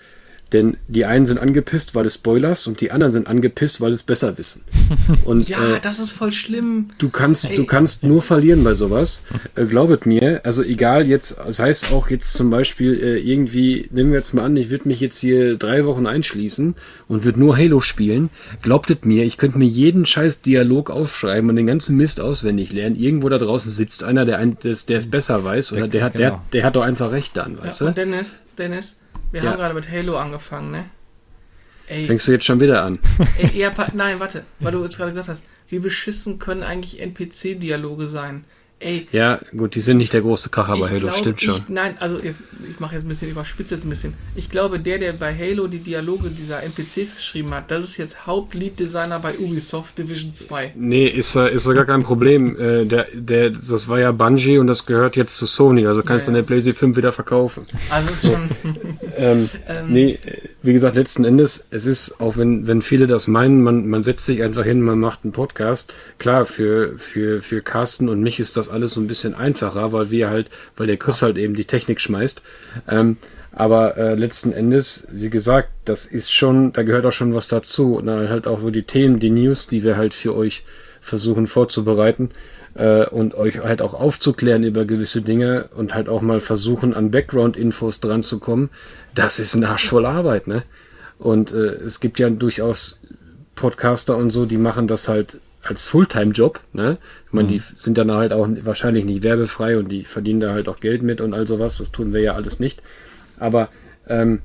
Denn 0.54 0.78
die 0.88 1.06
einen 1.06 1.26
sind 1.26 1.40
angepisst, 1.40 1.94
weil 1.96 2.06
es 2.06 2.16
Spoilers 2.16 2.68
und 2.68 2.80
die 2.80 2.92
anderen 2.92 3.12
sind 3.12 3.28
angepisst, 3.28 3.82
weil 3.82 3.92
es 3.92 4.04
besser 4.04 4.38
wissen. 4.38 4.64
Und 5.26 5.50
Ja, 5.50 5.76
äh, 5.76 5.80
das 5.82 6.00
ist 6.00 6.12
voll 6.12 6.32
schlimm. 6.32 6.88
Du 7.00 7.10
kannst, 7.10 7.50
du 7.58 7.66
kannst 7.66 8.04
nur 8.04 8.22
verlieren 8.22 8.64
bei 8.64 8.74
sowas. 8.74 9.24
Äh, 9.56 9.66
glaubet 9.66 10.06
mir, 10.06 10.42
also 10.44 10.62
egal 10.62 11.08
jetzt, 11.08 11.38
sei 11.50 11.70
es 11.70 11.92
auch 11.92 12.10
jetzt 12.10 12.34
zum 12.34 12.50
Beispiel 12.50 12.94
äh, 13.02 13.18
irgendwie, 13.18 13.88
nehmen 13.92 14.12
wir 14.12 14.18
jetzt 14.20 14.34
mal 14.34 14.44
an, 14.44 14.56
ich 14.58 14.70
würde 14.70 14.88
mich 14.88 15.00
jetzt 15.00 15.20
hier 15.20 15.58
drei 15.58 15.86
Wochen 15.86 16.06
einschließen 16.06 16.76
und 17.08 17.24
würde 17.24 17.40
nur 17.40 17.58
Halo 17.58 17.80
spielen. 17.80 18.30
Glaubtet 18.62 19.06
mir, 19.06 19.24
ich 19.24 19.38
könnte 19.38 19.58
mir 19.58 19.68
jeden 19.68 20.06
scheiß 20.06 20.42
Dialog 20.42 20.92
aufschreiben 20.92 21.50
und 21.50 21.56
den 21.56 21.66
ganzen 21.66 21.98
Mist 21.98 22.20
auswendig 22.20 22.72
lernen. 22.72 22.96
Irgendwo 22.98 23.30
da 23.30 23.38
draußen 23.38 23.72
sitzt 23.72 24.04
einer, 24.04 24.26
der 24.26 24.38
ein, 24.38 24.58
der, 24.60 24.76
der 24.88 24.98
es 25.00 25.10
besser 25.10 25.44
weiß 25.44 25.72
oder 25.72 25.88
der, 25.88 26.04
hat, 26.04 26.18
der, 26.20 26.32
genau. 26.32 26.44
der 26.54 26.64
hat 26.64 26.76
doch 26.76 26.84
einfach 26.84 27.12
recht 27.12 27.36
dann, 27.38 27.58
weißt 27.60 27.82
Ja, 27.82 27.88
du? 27.88 27.94
Dennis, 27.94 28.36
Dennis, 28.58 28.97
wir 29.32 29.44
Ja. 29.44 29.52
haben 29.52 29.58
gerade 29.58 29.74
mit 29.74 29.90
Halo 29.92 30.18
angefangen, 30.18 30.72
ne? 30.72 30.86
Ey, 31.88 32.06
Fängst 32.06 32.28
du 32.28 32.34
jetzt 32.34 32.46
schon 32.46 32.60
wieder 32.60 32.84
an? 32.84 33.00
ey 33.38 33.70
pa- 33.70 33.92
nein, 33.94 34.20
warte, 34.20 34.44
weil 34.60 34.74
du 34.74 34.84
jetzt 34.84 34.98
gerade 34.98 35.12
gesagt 35.12 35.30
hast, 35.30 35.44
wie 35.70 35.80
beschissen 35.80 36.38
können 36.38 36.64
eigentlich 36.64 37.00
NPC-Dialoge 37.00 38.08
sein? 38.08 38.44
Ey, 38.80 39.08
Ja, 39.12 39.40
gut, 39.56 39.74
die 39.74 39.80
sind 39.80 39.98
nicht 39.98 40.14
der 40.14 40.22
große 40.22 40.50
Kracher 40.50 40.78
bei 40.78 40.88
Halo, 40.88 41.00
glaub, 41.00 41.16
stimmt 41.16 41.42
schon. 41.42 41.56
Ich, 41.56 41.70
nein, 41.70 41.96
also 42.00 42.20
jetzt, 42.20 42.40
ich 42.70 42.80
mache 42.80 42.94
jetzt 42.94 43.06
ein 43.06 43.10
bisschen 43.10 43.32
überspitzt 43.32 43.72
jetzt 43.72 43.86
ein 43.86 43.90
bisschen. 43.90 44.14
Ich 44.36 44.52
glaube, 44.52 44.80
der, 44.80 45.00
der 45.00 45.14
bei 45.14 45.36
Halo 45.36 45.66
die 45.68 45.80
Dialoge 45.80 46.30
dieser 46.30 46.62
NPCs 46.62 47.16
geschrieben 47.16 47.54
hat, 47.56 47.72
das 47.72 47.84
ist 47.86 47.98
jetzt 47.98 48.28
Hauptlead-Designer 48.28 49.20
bei 49.20 49.36
Ubisoft 49.40 49.98
Division 49.98 50.36
2. 50.36 50.74
Nee, 50.76 51.08
ist, 51.08 51.36
ist 51.36 51.68
gar 51.68 51.86
kein 51.86 52.04
Problem. 52.04 52.56
Äh, 52.60 52.86
der, 52.86 53.08
der, 53.14 53.50
das 53.50 53.88
war 53.90 54.00
ja 54.00 54.12
Bungie 54.12 54.60
und 54.60 54.68
das 54.68 54.86
gehört 54.86 55.16
jetzt 55.16 55.38
zu 55.38 55.48
Sony, 55.48 55.88
also 55.88 56.04
kannst 56.04 56.28
du 56.28 56.32
Ja, 56.32 56.38
ja. 56.38 56.40
eine 56.40 56.48
PlayStation 56.48 56.78
5 56.94 56.98
wieder 56.98 57.12
verkaufen. 57.12 57.66
Also 57.90 58.12
ist 58.12 58.22
schon. 58.28 58.50
Ähm, 59.18 59.50
Ähm. 59.68 59.92
nee, 59.92 60.12
äh, 60.12 60.38
wie 60.68 60.74
gesagt, 60.74 60.96
letzten 60.98 61.24
Endes, 61.24 61.66
es 61.72 61.86
ist, 61.86 62.20
auch 62.20 62.38
wenn, 62.38 62.68
wenn 62.68 62.82
viele 62.82 63.08
das 63.08 63.28
meinen, 63.28 63.64
man, 63.64 63.88
man 63.88 64.04
setzt 64.04 64.26
sich 64.26 64.44
einfach 64.44 64.64
hin, 64.64 64.82
man 64.82 65.00
macht 65.00 65.22
einen 65.24 65.32
Podcast. 65.32 65.94
Klar, 66.20 66.46
für, 66.46 67.00
für, 67.00 67.42
für 67.42 67.62
Carsten 67.62 68.10
und 68.10 68.22
mich 68.22 68.40
ist 68.40 68.58
das 68.58 68.68
alles 68.68 68.92
so 68.92 69.02
ein 69.02 69.08
bisschen 69.08 69.34
einfacher, 69.34 69.94
weil 69.94 70.12
wir 70.12 70.30
halt, 70.30 70.50
weil 70.76 70.88
der 70.88 70.98
Chris 70.98 71.22
halt 71.22 71.38
eben 71.38 71.56
die 71.56 71.66
Technik 71.66 72.02
schmeißt. 72.02 72.42
Ähm, 72.90 73.18
aber 73.54 73.98
äh, 73.98 74.16
letzten 74.16 74.52
Endes, 74.52 75.08
wie 75.10 75.30
gesagt, 75.30 75.70
das 75.86 76.06
ist 76.06 76.32
schon, 76.32 76.74
da 76.74 76.84
gehört 76.84 77.06
auch 77.06 77.12
schon 77.12 77.34
was 77.34 77.48
dazu. 77.48 77.96
Und 77.96 78.08
dann 78.08 78.30
halt 78.30 78.46
auch 78.46 78.60
so 78.60 78.70
die 78.70 78.84
Themen, 78.84 79.20
die 79.20 79.30
News, 79.32 79.68
die 79.68 79.84
wir 79.84 79.98
halt 79.98 80.14
für 80.14 80.36
euch 80.36 80.66
versuchen 81.02 81.48
vorzubereiten. 81.48 82.30
äh, 82.78 83.06
und 83.08 83.36
euch 83.36 83.60
halt 83.60 83.82
auch 83.82 83.94
aufzuklären 83.94 84.64
über 84.64 84.86
gewisse 84.86 85.22
Dinge 85.22 85.70
und 85.76 85.94
halt 85.94 86.10
auch 86.10 86.22
mal 86.22 86.40
versuchen, 86.40 86.94
an 86.94 87.12
Background-Infos 87.12 88.00
dran 88.00 88.24
zu 88.24 88.40
kommen, 88.40 88.70
das 89.18 89.40
ist 89.40 89.56
ein 89.56 89.64
Arsch 89.64 89.88
voll 89.88 90.06
Arbeit, 90.06 90.48
ne? 90.48 90.64
Und 91.18 91.52
äh, 91.52 91.74
es 91.86 92.00
gibt 92.00 92.20
ja 92.20 92.30
durchaus 92.30 93.02
Podcaster 93.56 94.16
und 94.16 94.30
so, 94.30 94.46
die 94.46 94.58
machen 94.58 94.88
das 94.88 95.08
halt 95.08 95.40
als 95.64 95.86
Fulltime-Job, 95.86 96.60
ne? 96.74 96.98
Ich 97.26 97.34
meine, 97.34 97.48
mhm. 97.48 97.52
die 97.54 97.62
sind 97.78 97.98
dann 97.98 98.12
halt 98.12 98.32
auch 98.32 98.48
wahrscheinlich 98.62 99.06
nicht 99.06 99.24
werbefrei 99.24 99.78
und 99.78 99.90
die 99.90 100.04
verdienen 100.04 100.40
da 100.40 100.54
halt 100.54 100.70
auch 100.70 100.80
Geld 100.80 101.02
mit 101.02 101.20
und 101.20 101.34
all 101.34 101.48
sowas. 101.48 101.78
Das 101.78 101.92
tun 101.92 102.14
wir 102.14 102.22
ja 102.22 102.34
alles 102.34 102.60
nicht. 102.60 102.82
Aber 103.40 103.70
ähm, 104.08 104.40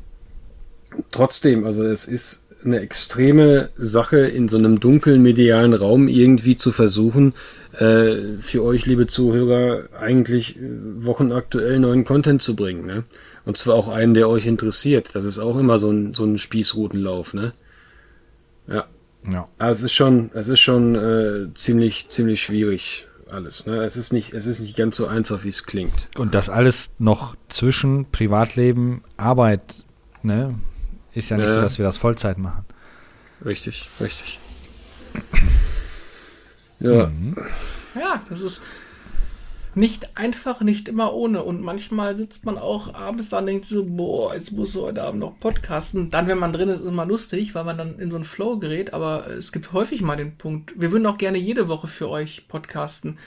trotzdem, 1.10 1.64
also 1.64 1.84
es 1.84 2.06
ist 2.06 2.46
eine 2.64 2.80
extreme 2.80 3.70
Sache, 3.76 4.18
in 4.18 4.48
so 4.48 4.56
einem 4.56 4.80
dunklen 4.80 5.22
medialen 5.22 5.74
Raum 5.74 6.08
irgendwie 6.08 6.56
zu 6.56 6.72
versuchen, 6.72 7.34
äh, 7.78 8.38
für 8.38 8.62
euch, 8.62 8.86
liebe 8.86 9.06
Zuhörer, 9.06 9.88
eigentlich 9.98 10.56
äh, 10.56 10.60
wochenaktuell 10.98 11.78
neuen 11.78 12.04
Content 12.04 12.42
zu 12.42 12.54
bringen. 12.54 12.86
Ne? 12.86 13.04
Und 13.44 13.56
zwar 13.56 13.74
auch 13.74 13.88
einen, 13.88 14.14
der 14.14 14.28
euch 14.28 14.46
interessiert. 14.46 15.10
Das 15.14 15.24
ist 15.24 15.38
auch 15.38 15.58
immer 15.58 15.78
so 15.78 15.90
ein, 15.90 16.14
so 16.14 16.24
ein 16.24 16.38
Spießrutenlauf. 16.38 17.34
Ne? 17.34 17.52
Ja. 18.68 18.86
Ja. 19.30 19.46
Also 19.58 19.80
es 19.80 19.82
ist 19.84 19.92
schon, 19.92 20.30
es 20.34 20.48
ist 20.48 20.60
schon 20.60 20.94
äh, 20.94 21.54
ziemlich, 21.54 22.08
ziemlich 22.08 22.42
schwierig 22.42 23.06
alles. 23.30 23.66
Ne? 23.66 23.82
Es 23.82 23.96
ist 23.96 24.12
nicht, 24.12 24.34
es 24.34 24.46
ist 24.46 24.60
nicht 24.60 24.76
ganz 24.76 24.96
so 24.96 25.06
einfach, 25.06 25.44
wie 25.44 25.48
es 25.48 25.64
klingt. 25.64 26.08
Und 26.18 26.34
das 26.34 26.48
alles 26.48 26.90
noch 26.98 27.36
zwischen 27.48 28.10
Privatleben, 28.10 29.02
Arbeit, 29.16 29.84
ne? 30.22 30.58
Ist 31.14 31.30
ja 31.30 31.36
nicht 31.36 31.48
ja. 31.48 31.54
so, 31.54 31.60
dass 31.60 31.78
wir 31.78 31.84
das 31.84 31.98
Vollzeit 31.98 32.38
machen. 32.38 32.64
Richtig, 33.44 33.88
richtig. 34.00 34.38
Ja. 36.80 37.06
Mhm. 37.06 37.36
Ja, 37.94 38.20
das 38.28 38.40
ist 38.40 38.60
nicht 39.74 40.16
einfach, 40.16 40.60
nicht 40.60 40.88
immer 40.88 41.14
ohne. 41.14 41.42
Und 41.42 41.62
manchmal 41.62 42.16
sitzt 42.16 42.44
man 42.44 42.58
auch 42.58 42.94
abends 42.94 43.30
da 43.30 43.38
und 43.38 43.46
denkt 43.46 43.64
so, 43.64 43.84
boah, 43.86 44.34
jetzt 44.34 44.52
muss 44.52 44.76
heute 44.76 45.02
Abend 45.02 45.20
noch 45.20 45.38
podcasten. 45.40 46.10
Dann, 46.10 46.26
wenn 46.26 46.38
man 46.38 46.52
drin 46.52 46.68
ist, 46.68 46.76
ist 46.76 46.82
es 46.82 46.88
immer 46.88 47.06
lustig, 47.06 47.54
weil 47.54 47.64
man 47.64 47.78
dann 47.78 47.98
in 47.98 48.10
so 48.10 48.16
einen 48.16 48.24
Flow 48.24 48.58
gerät. 48.58 48.92
Aber 48.92 49.28
es 49.28 49.52
gibt 49.52 49.72
häufig 49.72 50.02
mal 50.02 50.16
den 50.16 50.36
Punkt, 50.36 50.78
wir 50.80 50.92
würden 50.92 51.06
auch 51.06 51.18
gerne 51.18 51.38
jede 51.38 51.68
Woche 51.68 51.86
für 51.86 52.08
euch 52.08 52.48
podcasten. 52.48 53.18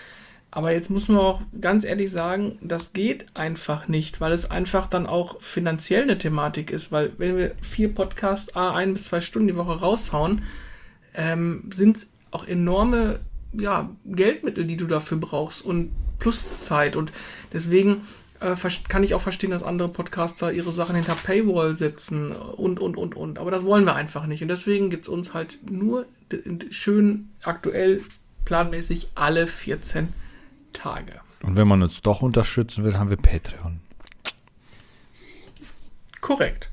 Aber 0.52 0.72
jetzt 0.72 0.90
muss 0.90 1.10
man 1.10 1.18
auch 1.18 1.42
ganz 1.60 1.84
ehrlich 1.84 2.12
sagen, 2.12 2.58
das 2.62 2.94
geht 2.94 3.26
einfach 3.34 3.90
nicht, 3.90 4.22
weil 4.22 4.32
es 4.32 4.50
einfach 4.50 4.88
dann 4.88 5.06
auch 5.06 5.42
finanziell 5.42 6.04
eine 6.04 6.18
Thematik 6.18 6.72
ist. 6.72 6.92
Weil 6.92 7.12
wenn 7.18 7.36
wir 7.36 7.52
vier 7.62 7.94
Podcasts, 7.94 8.56
a 8.56 8.74
ein 8.74 8.94
bis 8.94 9.06
zwei 9.06 9.20
Stunden 9.20 9.50
die 9.50 9.58
Woche 9.58 9.82
raushauen, 9.82 10.44
ähm, 11.14 11.70
sind 11.74 12.08
auch 12.32 12.48
enorme 12.48 13.20
ja, 13.54 13.90
Geldmittel, 14.06 14.66
die 14.66 14.78
du 14.78 14.86
dafür 14.86 15.18
brauchst 15.18 15.66
und 15.66 15.92
plus 16.20 16.64
Zeit. 16.66 16.96
Und 16.96 17.12
deswegen 17.54 18.04
äh, 18.40 18.56
kann 18.88 19.04
ich 19.04 19.14
auch 19.14 19.22
verstehen, 19.22 19.52
dass 19.52 19.64
andere 19.64 19.90
Podcaster 19.90 20.52
ihre 20.52 20.72
Sachen 20.72 20.96
hinter 20.96 21.16
Paywall 21.16 21.76
setzen 21.76 22.32
und, 22.32 22.80
und, 22.80 22.98
und, 22.98 23.16
und. 23.16 23.40
Aber 23.40 23.52
das 23.52 23.66
wollen 23.66 23.86
wir 23.86 23.96
einfach 23.96 24.26
nicht. 24.28 24.42
Und 24.42 24.50
deswegen 24.50 24.90
gibt 24.90 25.06
es 25.06 25.10
uns 25.10 25.34
halt 25.34 25.60
nur 25.70 26.06
schön 26.70 27.30
aktuell 27.44 28.02
planmäßig 28.46 29.10
alle 29.16 29.48
14 29.48 30.14
Tage. 30.74 31.14
Und 31.44 31.56
wenn 31.56 31.68
man 31.68 31.82
uns 31.84 32.02
doch 32.02 32.22
unterstützen 32.22 32.84
will, 32.84 32.98
haben 32.98 33.10
wir 33.10 33.18
Patreon. 33.18 33.80
Korrekt. 36.22 36.70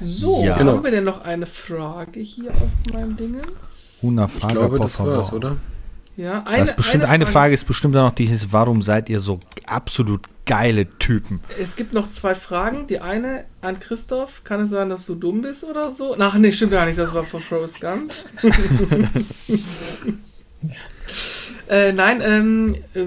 So, 0.00 0.44
ja. 0.44 0.56
haben 0.58 0.82
wir 0.82 0.90
denn 0.90 1.04
noch 1.04 1.22
eine 1.22 1.46
Frage 1.46 2.20
hier 2.20 2.50
auf 2.50 2.92
meinem 2.92 3.16
Dingens? 3.16 3.98
Una 4.02 4.26
Frage, 4.28 4.54
ich 4.54 4.58
glaube, 4.58 4.78
das 4.78 4.98
war's, 4.98 5.32
oder? 5.32 5.56
Ja, 6.16 6.44
eine, 6.44 6.66
das 6.66 6.76
bestimmt, 6.76 7.04
eine, 7.04 7.06
Frage, 7.06 7.14
eine 7.14 7.26
Frage 7.26 7.54
ist 7.54 7.66
bestimmt 7.66 7.94
noch 7.94 8.12
die 8.12 8.24
ist, 8.24 8.52
warum 8.52 8.82
seid 8.82 9.08
ihr 9.08 9.18
so 9.20 9.40
absolut 9.66 10.20
geile 10.46 10.88
Typen? 10.98 11.40
Es 11.60 11.74
gibt 11.74 11.92
noch 11.92 12.10
zwei 12.12 12.34
Fragen. 12.34 12.86
Die 12.86 13.00
eine 13.00 13.44
an 13.60 13.80
Christoph, 13.80 14.44
kann 14.44 14.60
es 14.60 14.70
sein, 14.70 14.90
dass 14.90 15.06
du 15.06 15.16
dumm 15.16 15.42
bist 15.42 15.64
oder 15.64 15.90
so? 15.90 16.14
Ach 16.18 16.36
nee, 16.36 16.52
stimmt 16.52 16.72
gar 16.72 16.86
nicht, 16.86 16.98
das 16.98 17.12
war 17.12 17.22
von 17.24 17.40
Forrest 17.40 17.80
Gump. 17.80 18.12
äh, 21.68 21.92
nein, 21.92 22.22
ähm, 22.22 22.74
äh, 22.94 23.06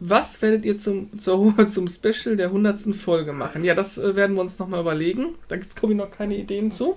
was 0.00 0.42
werdet 0.42 0.64
ihr 0.64 0.78
zum, 0.78 1.16
zur, 1.18 1.54
zum 1.70 1.86
Special 1.86 2.34
der 2.36 2.48
100. 2.48 2.94
Folge 2.96 3.32
machen? 3.32 3.62
Ja, 3.62 3.74
das 3.74 3.98
äh, 3.98 4.16
werden 4.16 4.34
wir 4.34 4.40
uns 4.40 4.58
nochmal 4.58 4.80
überlegen. 4.80 5.36
Da 5.46 5.56
gibt 5.56 5.76
es, 5.76 5.82
noch 5.90 6.10
keine 6.10 6.36
Ideen 6.36 6.72
zu. 6.72 6.96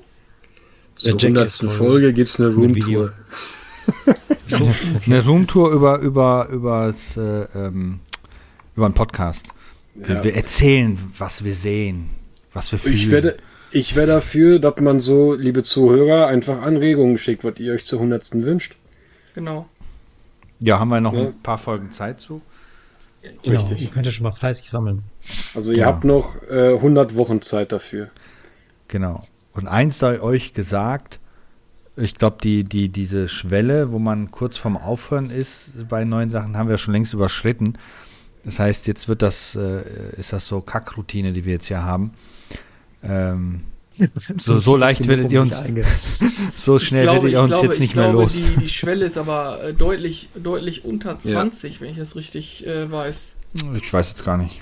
Zur 0.96 1.20
hundertsten 1.20 1.70
Folge 1.70 2.14
gibt 2.14 2.30
es 2.30 2.40
eine 2.40 2.54
Roomtour. 2.54 3.14
Eine 5.06 5.26
Roomtour 5.26 5.72
über, 5.72 6.00
über, 6.00 6.48
übers, 6.50 7.18
äh, 7.18 7.48
ähm, 7.56 8.00
über 8.76 8.86
einen 8.86 8.94
Podcast. 8.94 9.48
Ja. 9.96 10.24
Wir 10.24 10.36
erzählen, 10.36 10.98
was 11.18 11.44
wir 11.44 11.56
sehen, 11.56 12.10
was 12.54 12.72
wir 12.72 12.80
fühlen. 12.80 12.96
Ich 12.96 13.12
werde, 13.12 13.38
ich 13.72 13.96
wäre 13.96 14.08
dafür, 14.08 14.60
dass 14.60 14.80
man 14.80 15.00
so, 15.00 15.34
liebe 15.34 15.64
Zuhörer, 15.64 16.28
einfach 16.28 16.62
Anregungen 16.62 17.18
schickt, 17.18 17.44
was 17.44 17.60
ihr 17.60 17.74
euch 17.74 17.86
zur 17.86 18.00
hundertsten 18.00 18.44
wünscht. 18.44 18.76
Genau. 19.34 19.68
Ja, 20.60 20.80
haben 20.80 20.90
wir 20.90 21.02
noch 21.02 21.14
ja. 21.14 21.28
ein 21.28 21.42
paar 21.42 21.58
Folgen 21.58 21.92
Zeit 21.92 22.20
zu. 22.20 22.42
Genau, 23.22 23.58
Richtig. 23.58 23.82
Ihr 23.82 23.90
könnt 23.90 24.06
ja 24.06 24.12
schon 24.12 24.24
mal 24.24 24.32
fleißig 24.32 24.70
sammeln. 24.70 25.04
Also 25.54 25.72
ihr 25.72 25.80
genau. 25.80 25.88
habt 25.88 26.04
noch 26.04 26.36
äh, 26.50 26.74
100 26.76 27.16
Wochen 27.16 27.42
Zeit 27.42 27.72
dafür. 27.72 28.10
Genau. 28.88 29.26
Und 29.54 29.68
eins 29.68 30.00
sei 30.00 30.22
euch 30.22 30.54
gesagt, 30.54 31.20
ich 31.98 32.16
glaube, 32.16 32.38
die, 32.44 32.64
die, 32.64 32.90
diese 32.90 33.28
Schwelle, 33.28 33.92
wo 33.92 34.00
man 34.00 34.32
kurz 34.32 34.58
vorm 34.58 34.78
Aufhören 34.78 35.30
ist 35.30 35.88
bei 35.88 36.04
neuen 36.04 36.30
Sachen, 36.30 36.58
haben 36.58 36.70
wir 36.70 36.78
schon 36.78 36.94
längst 36.94 37.14
überschritten. 37.14 37.78
Das 38.44 38.60
heißt, 38.60 38.88
jetzt 38.88 39.08
wird 39.08 39.22
das, 39.22 39.56
äh, 39.56 39.82
ist 40.18 40.34
das 40.34 40.48
so 40.48 40.62
Kackroutine, 40.62 41.32
die 41.32 41.46
wir 41.46 41.54
jetzt 41.54 41.68
hier 41.68 41.84
haben. 41.84 42.12
Ähm, 43.02 43.62
so, 44.38 44.60
so 44.60 44.76
leicht 44.76 45.08
werdet 45.08 45.32
ihr 45.32 45.42
uns, 45.42 45.62
so 46.56 46.80
schnell 46.80 47.04
glaube, 47.04 47.24
werdet 47.24 47.32
ihr 47.32 47.42
uns 47.42 47.52
glaube, 47.52 47.68
jetzt 47.68 47.80
nicht 47.80 47.96
mehr 47.96 48.10
glaube, 48.10 48.24
los. 48.24 48.34
Die, 48.34 48.58
die 48.58 48.70
Schwelle 48.70 49.06
ist 49.06 49.18
aber 49.18 49.64
äh, 49.64 49.74
deutlich, 49.74 50.30
deutlich 50.36 50.84
unter 50.86 51.18
20, 51.18 51.76
ja. 51.76 51.82
wenn 51.82 51.90
ich 51.90 51.98
das 51.98 52.16
richtig 52.16 52.66
äh, 52.68 52.92
weiß. 52.92 53.36
Ich 53.74 53.94
weiß 53.94 54.10
jetzt 54.10 54.26
gar 54.26 54.38
nicht. 54.38 54.62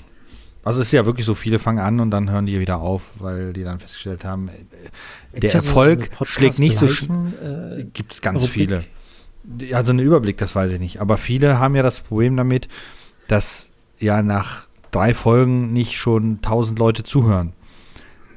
Also 0.62 0.80
es 0.80 0.86
ist 0.86 0.92
ja 0.92 1.04
wirklich 1.04 1.26
so, 1.26 1.34
viele 1.34 1.58
fangen 1.58 1.78
an 1.78 2.00
und 2.00 2.10
dann 2.10 2.30
hören 2.30 2.46
die 2.46 2.58
wieder 2.58 2.78
auf, 2.78 3.10
weil 3.18 3.52
die 3.52 3.64
dann 3.64 3.80
festgestellt 3.80 4.24
haben, 4.24 4.48
der 5.40 5.54
Erfolg 5.54 6.10
schlägt 6.22 6.58
nicht 6.58 6.76
so 6.76 6.88
schnell. 6.88 7.80
Äh, 7.80 7.84
Gibt 7.92 8.12
es 8.14 8.20
ganz 8.20 8.42
Rubrik. 8.42 8.52
viele. 8.52 8.84
Also 9.74 9.90
einen 9.90 9.98
Überblick, 10.00 10.38
das 10.38 10.54
weiß 10.54 10.72
ich 10.72 10.80
nicht. 10.80 11.00
Aber 11.00 11.16
viele 11.16 11.58
haben 11.58 11.74
ja 11.74 11.82
das 11.82 12.00
Problem 12.00 12.36
damit, 12.36 12.68
dass 13.28 13.70
ja 13.98 14.22
nach 14.22 14.66
drei 14.90 15.14
Folgen 15.14 15.72
nicht 15.72 15.96
schon 15.96 16.40
tausend 16.40 16.78
Leute 16.78 17.02
zuhören. 17.02 17.52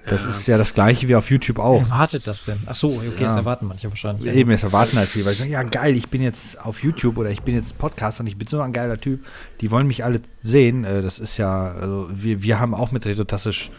Das 0.07 0.23
ja. 0.23 0.29
ist 0.29 0.47
ja 0.47 0.57
das 0.57 0.73
gleiche 0.73 1.07
wie 1.09 1.15
auf 1.15 1.29
YouTube 1.29 1.59
auch. 1.59 1.81
Wer 1.81 1.91
erwartet 1.91 2.27
das 2.27 2.45
denn? 2.45 2.59
Ach 2.65 2.75
so, 2.75 2.91
okay, 2.91 3.11
ja. 3.19 3.27
das 3.27 3.35
erwarten 3.35 3.67
manche 3.67 3.89
wahrscheinlich. 3.89 4.33
Eben, 4.33 4.51
es 4.51 4.63
erwarten 4.63 4.97
halt 4.97 5.09
viele, 5.09 5.25
weil 5.25 5.33
ich 5.33 5.39
sage, 5.39 5.51
ja 5.51 5.63
geil, 5.63 5.97
ich 5.97 6.07
bin 6.07 6.21
jetzt 6.21 6.63
auf 6.63 6.81
YouTube 6.81 7.17
oder 7.17 7.29
ich 7.29 7.41
bin 7.41 7.55
jetzt 7.55 7.77
Podcast 7.77 8.21
und 8.21 8.27
ich 8.27 8.37
bin 8.37 8.47
so 8.47 8.61
ein 8.61 8.71
geiler 8.71 8.99
Typ. 8.99 9.25
Die 9.59 9.69
wollen 9.69 9.85
mich 9.85 10.05
alle 10.05 10.21
sehen. 10.41 10.85
Äh, 10.85 11.01
das 11.01 11.19
ist 11.19 11.37
ja, 11.37 11.71
also 11.71 12.07
wir, 12.09 12.41
wir 12.41 12.59
haben 12.59 12.73
auch 12.73 12.91
mit 12.91 13.05
Redotassisch 13.05 13.69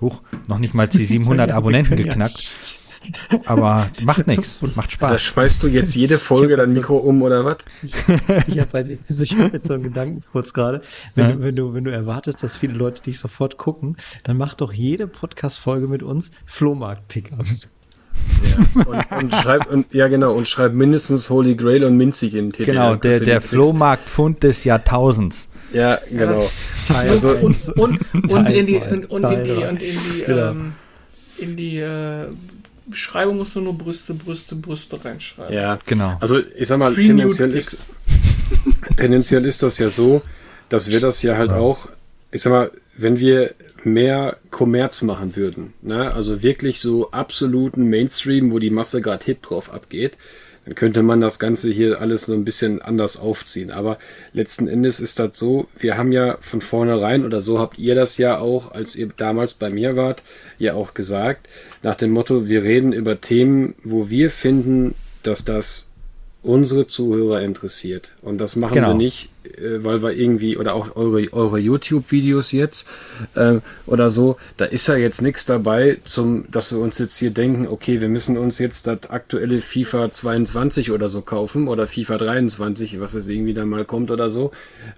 hoch 0.00 0.22
noch 0.46 0.58
nicht 0.58 0.74
mal 0.74 0.88
die 0.88 1.04
700 1.04 1.50
Abonnenten 1.52 1.96
geknackt. 1.96 2.52
Aber 3.46 3.88
macht 4.02 4.26
nichts, 4.26 4.58
macht 4.74 4.92
Spaß. 4.92 5.10
Da 5.10 5.18
schmeißt 5.18 5.62
du 5.62 5.68
jetzt 5.68 5.94
jede 5.94 6.18
Folge 6.18 6.56
dein 6.56 6.72
Mikro 6.72 6.96
um 6.96 7.22
oder 7.22 7.44
was? 7.44 7.58
ich 8.46 8.58
habe 8.60 8.70
halt, 8.72 8.98
also 9.08 9.24
hab 9.24 9.52
jetzt 9.52 9.68
so 9.68 9.74
einen 9.74 9.82
Gedanken 9.82 10.22
kurz 10.32 10.52
gerade. 10.52 10.82
Wenn, 11.14 11.28
ja. 11.28 11.32
du, 11.32 11.42
wenn, 11.42 11.56
du, 11.56 11.74
wenn 11.74 11.84
du 11.84 11.92
erwartest, 11.92 12.42
dass 12.42 12.56
viele 12.56 12.74
Leute 12.74 13.02
dich 13.02 13.18
sofort 13.18 13.56
gucken, 13.56 13.96
dann 14.24 14.36
mach 14.36 14.54
doch 14.54 14.72
jede 14.72 15.06
Podcast-Folge 15.06 15.88
mit 15.88 16.02
uns 16.02 16.30
Flohmarkt-Pickups. 16.46 17.68
Ja. 18.42 18.82
Und, 18.84 19.22
und 19.22 19.34
schreib, 19.34 19.70
und, 19.70 19.94
ja 19.94 20.08
genau, 20.08 20.32
und 20.32 20.48
schreib 20.48 20.72
mindestens 20.72 21.30
Holy 21.30 21.54
Grail 21.54 21.84
und 21.84 21.96
Minzig 21.96 22.34
in 22.34 22.46
den 22.46 22.52
Titel. 22.52 22.72
Genau, 22.72 22.96
der, 22.96 23.20
der 23.20 23.40
Flohmarktfund 23.40 24.42
des 24.42 24.64
Jahrtausends. 24.64 25.48
Ja, 25.72 26.00
genau. 26.10 26.50
Teil 26.86 27.10
also, 27.10 27.30
und, 27.30 27.68
und, 27.76 28.32
und, 28.32 28.46
in 28.46 28.66
die, 28.66 28.76
und, 28.76 29.10
und 29.10 29.24
in 29.24 29.44
die, 29.44 29.50
und 29.50 29.82
in 29.82 29.98
die, 29.98 30.22
genau. 30.24 30.50
ähm, 30.50 30.72
in 31.38 31.56
die 31.56 31.78
äh, 31.78 32.28
Beschreibung 32.86 33.36
musst 33.36 33.54
du 33.54 33.60
nur 33.60 33.76
Brüste, 33.76 34.14
Brüste, 34.14 34.56
Brüste 34.56 35.04
reinschreiben. 35.04 35.54
Ja, 35.54 35.78
genau. 35.86 36.16
Also 36.20 36.40
ich 36.56 36.68
sag 36.68 36.78
mal, 36.78 36.94
tendenziell 36.94 37.52
ist, 37.52 37.86
tendenziell 38.96 39.44
ist 39.44 39.62
das 39.62 39.78
ja 39.78 39.90
so, 39.90 40.22
dass 40.68 40.90
wir 40.90 41.00
das 41.00 41.22
ja 41.22 41.36
halt 41.36 41.52
auch, 41.52 41.88
ich 42.30 42.42
sag 42.42 42.52
mal, 42.52 42.70
wenn 42.96 43.20
wir 43.20 43.54
mehr 43.84 44.38
Kommerz 44.50 45.02
machen 45.02 45.36
würden, 45.36 45.72
ne? 45.82 46.12
also 46.12 46.42
wirklich 46.42 46.80
so 46.80 47.10
absoluten 47.10 47.88
Mainstream, 47.88 48.50
wo 48.50 48.58
die 48.58 48.70
Masse 48.70 49.00
gerade 49.00 49.24
Hip 49.24 49.42
drauf 49.42 49.72
abgeht, 49.72 50.16
dann 50.68 50.74
könnte 50.74 51.02
man 51.02 51.22
das 51.22 51.38
Ganze 51.38 51.70
hier 51.70 51.98
alles 51.98 52.26
so 52.26 52.34
ein 52.34 52.44
bisschen 52.44 52.82
anders 52.82 53.16
aufziehen. 53.16 53.70
Aber 53.70 53.96
letzten 54.34 54.68
Endes 54.68 55.00
ist 55.00 55.18
das 55.18 55.38
so, 55.38 55.66
wir 55.78 55.96
haben 55.96 56.12
ja 56.12 56.36
von 56.42 56.60
vornherein, 56.60 57.24
oder 57.24 57.40
so 57.40 57.58
habt 57.58 57.78
ihr 57.78 57.94
das 57.94 58.18
ja 58.18 58.36
auch, 58.38 58.72
als 58.72 58.94
ihr 58.94 59.08
damals 59.16 59.54
bei 59.54 59.70
mir 59.70 59.96
wart, 59.96 60.22
ja 60.58 60.74
auch 60.74 60.92
gesagt, 60.92 61.48
nach 61.82 61.94
dem 61.94 62.10
Motto, 62.10 62.50
wir 62.50 62.64
reden 62.64 62.92
über 62.92 63.18
Themen, 63.18 63.76
wo 63.82 64.10
wir 64.10 64.30
finden, 64.30 64.94
dass 65.22 65.42
das 65.42 65.88
unsere 66.42 66.86
Zuhörer 66.86 67.40
interessiert. 67.40 68.12
Und 68.20 68.36
das 68.36 68.54
machen 68.54 68.74
Genau. 68.74 68.88
wir 68.88 68.94
nicht, 68.94 69.30
weil 69.82 70.02
wir 70.02 70.12
irgendwie, 70.12 70.56
oder 70.56 70.74
auch 70.74 70.96
eure, 70.96 71.32
eure 71.32 71.58
YouTube-Videos 71.58 72.52
jetzt 72.52 72.88
äh, 73.34 73.60
oder 73.86 74.10
so, 74.10 74.36
da 74.56 74.64
ist 74.64 74.86
ja 74.88 74.96
jetzt 74.96 75.22
nichts 75.22 75.46
dabei, 75.46 75.98
zum, 76.04 76.50
dass 76.50 76.72
wir 76.72 76.78
uns 76.78 76.98
jetzt 76.98 77.16
hier 77.16 77.30
denken, 77.30 77.66
okay, 77.66 78.00
wir 78.00 78.08
müssen 78.08 78.38
uns 78.38 78.58
jetzt 78.58 78.86
das 78.86 79.10
aktuelle 79.10 79.60
FIFA 79.60 80.10
22 80.10 80.90
oder 80.90 81.08
so 81.08 81.22
kaufen 81.22 81.68
oder 81.68 81.86
FIFA 81.86 82.18
23, 82.18 83.00
was 83.00 83.14
es 83.14 83.28
irgendwie 83.28 83.54
dann 83.54 83.68
mal 83.68 83.84
kommt 83.84 84.10
oder 84.10 84.30
so, 84.30 84.52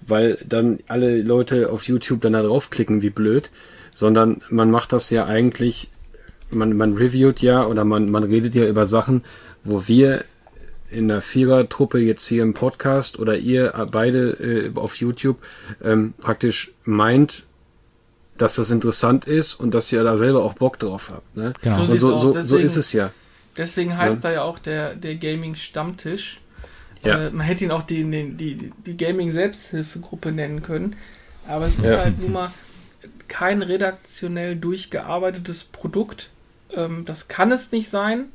weil 0.06 0.38
dann 0.46 0.80
alle 0.88 1.22
Leute 1.22 1.70
auf 1.70 1.84
YouTube 1.84 2.20
dann 2.22 2.32
da 2.32 2.42
draufklicken, 2.42 3.02
wie 3.02 3.10
blöd, 3.10 3.50
sondern 3.94 4.42
man 4.50 4.70
macht 4.70 4.92
das 4.92 5.10
ja 5.10 5.26
eigentlich 5.26 5.88
man, 6.52 6.76
man 6.76 6.94
reviewt 6.96 7.40
ja 7.42 7.66
oder 7.66 7.84
man, 7.84 8.10
man 8.10 8.24
redet 8.24 8.54
ja 8.54 8.66
über 8.66 8.86
Sachen, 8.86 9.22
wo 9.64 9.86
wir 9.86 10.24
in 10.90 11.08
der 11.08 11.20
Vierer-Truppe 11.20 11.98
jetzt 11.98 12.26
hier 12.26 12.42
im 12.42 12.54
Podcast 12.54 13.18
oder 13.18 13.36
ihr 13.36 13.72
beide 13.90 14.30
äh, 14.32 14.72
auf 14.74 14.96
YouTube 14.96 15.38
ähm, 15.82 16.14
praktisch 16.18 16.72
meint, 16.84 17.44
dass 18.38 18.54
das 18.56 18.70
interessant 18.70 19.26
ist 19.26 19.54
und 19.54 19.72
dass 19.72 19.92
ihr 19.92 20.02
da 20.02 20.16
selber 20.16 20.42
auch 20.44 20.54
Bock 20.54 20.78
drauf 20.78 21.10
habt. 21.12 21.36
Ne? 21.36 21.52
Genau. 21.62 21.84
So 21.84 21.92
Und 21.92 21.98
so, 21.98 22.10
so, 22.10 22.18
so 22.18 22.32
Deswegen- 22.32 22.64
ist 22.64 22.76
es 22.76 22.92
ja. 22.92 23.10
Deswegen 23.56 23.96
heißt 23.98 24.16
Ja. 24.16 24.20
da 24.22 24.32
ja 24.32 24.42
auch 24.42 24.58
der, 24.58 24.94
der 24.94 25.16
Gaming-Stammtisch. 25.16 26.40
Ja. 27.04 27.24
Äh, 27.24 27.30
man 27.30 27.44
hätte 27.46 27.64
ihn 27.64 27.70
auch 27.70 27.82
die, 27.82 28.04
die, 28.04 28.30
die, 28.56 28.72
die 28.86 28.96
Gaming-Selbsthilfegruppe 28.96 30.32
nennen 30.32 30.62
können. 30.62 30.96
Aber 31.48 31.66
es 31.66 31.78
ist 31.78 31.84
Ja. 31.86 31.98
halt 31.98 32.20
nun 32.20 32.32
mal 32.32 32.52
kein 33.28 33.62
redaktionell 33.62 34.56
durchgearbeitetes 34.56 35.64
Produkt. 35.64 36.30
Ähm, 36.74 37.04
das 37.04 37.28
kann 37.28 37.52
es 37.52 37.72
nicht 37.72 37.88
sein. 37.88 38.26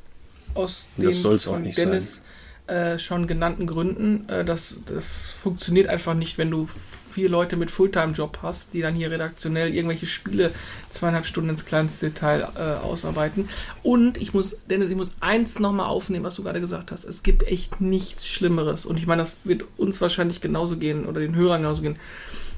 Aus 0.54 0.84
Das 0.96 1.06
den 1.06 1.22
soll's 1.22 1.48
auch 1.48 1.58
nicht 1.58 1.76
Dennis 1.78 2.22
äh, 2.66 2.98
schon 2.98 3.26
genannten 3.28 3.66
Gründen. 3.66 4.28
Äh, 4.28 4.44
das, 4.44 4.78
das 4.86 5.30
funktioniert 5.30 5.88
einfach 5.88 6.14
nicht, 6.14 6.36
wenn 6.36 6.50
du 6.50 6.66
vier 6.66 7.28
Leute 7.28 7.56
mit 7.56 7.70
Fulltime-Job 7.70 8.40
hast, 8.42 8.74
die 8.74 8.80
dann 8.80 8.94
hier 8.94 9.10
redaktionell 9.10 9.72
irgendwelche 9.72 10.06
Spiele 10.06 10.50
zweieinhalb 10.90 11.26
Stunden 11.26 11.50
ins 11.50 11.64
kleinste 11.64 12.10
Detail 12.10 12.48
äh, 12.56 12.84
ausarbeiten. 12.84 13.48
Und 13.82 14.18
ich 14.18 14.34
muss, 14.34 14.56
Dennis, 14.68 14.90
ich 14.90 14.96
muss 14.96 15.10
eins 15.20 15.58
nochmal 15.60 15.86
aufnehmen, 15.86 16.24
was 16.24 16.34
du 16.34 16.42
gerade 16.42 16.60
gesagt 16.60 16.90
hast. 16.90 17.04
Es 17.04 17.22
gibt 17.22 17.44
echt 17.44 17.80
nichts 17.80 18.26
Schlimmeres. 18.26 18.84
Und 18.84 18.98
ich 18.98 19.06
meine, 19.06 19.22
das 19.22 19.32
wird 19.44 19.64
uns 19.76 20.00
wahrscheinlich 20.00 20.40
genauso 20.40 20.76
gehen 20.76 21.06
oder 21.06 21.20
den 21.20 21.36
Hörern 21.36 21.62
genauso 21.62 21.82
gehen. 21.82 21.96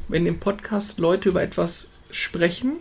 Wenn 0.09 0.25
im 0.25 0.41
Podcast 0.41 0.99
Leute 0.99 1.29
über 1.29 1.43
etwas 1.43 1.89
sprechen, 2.11 2.77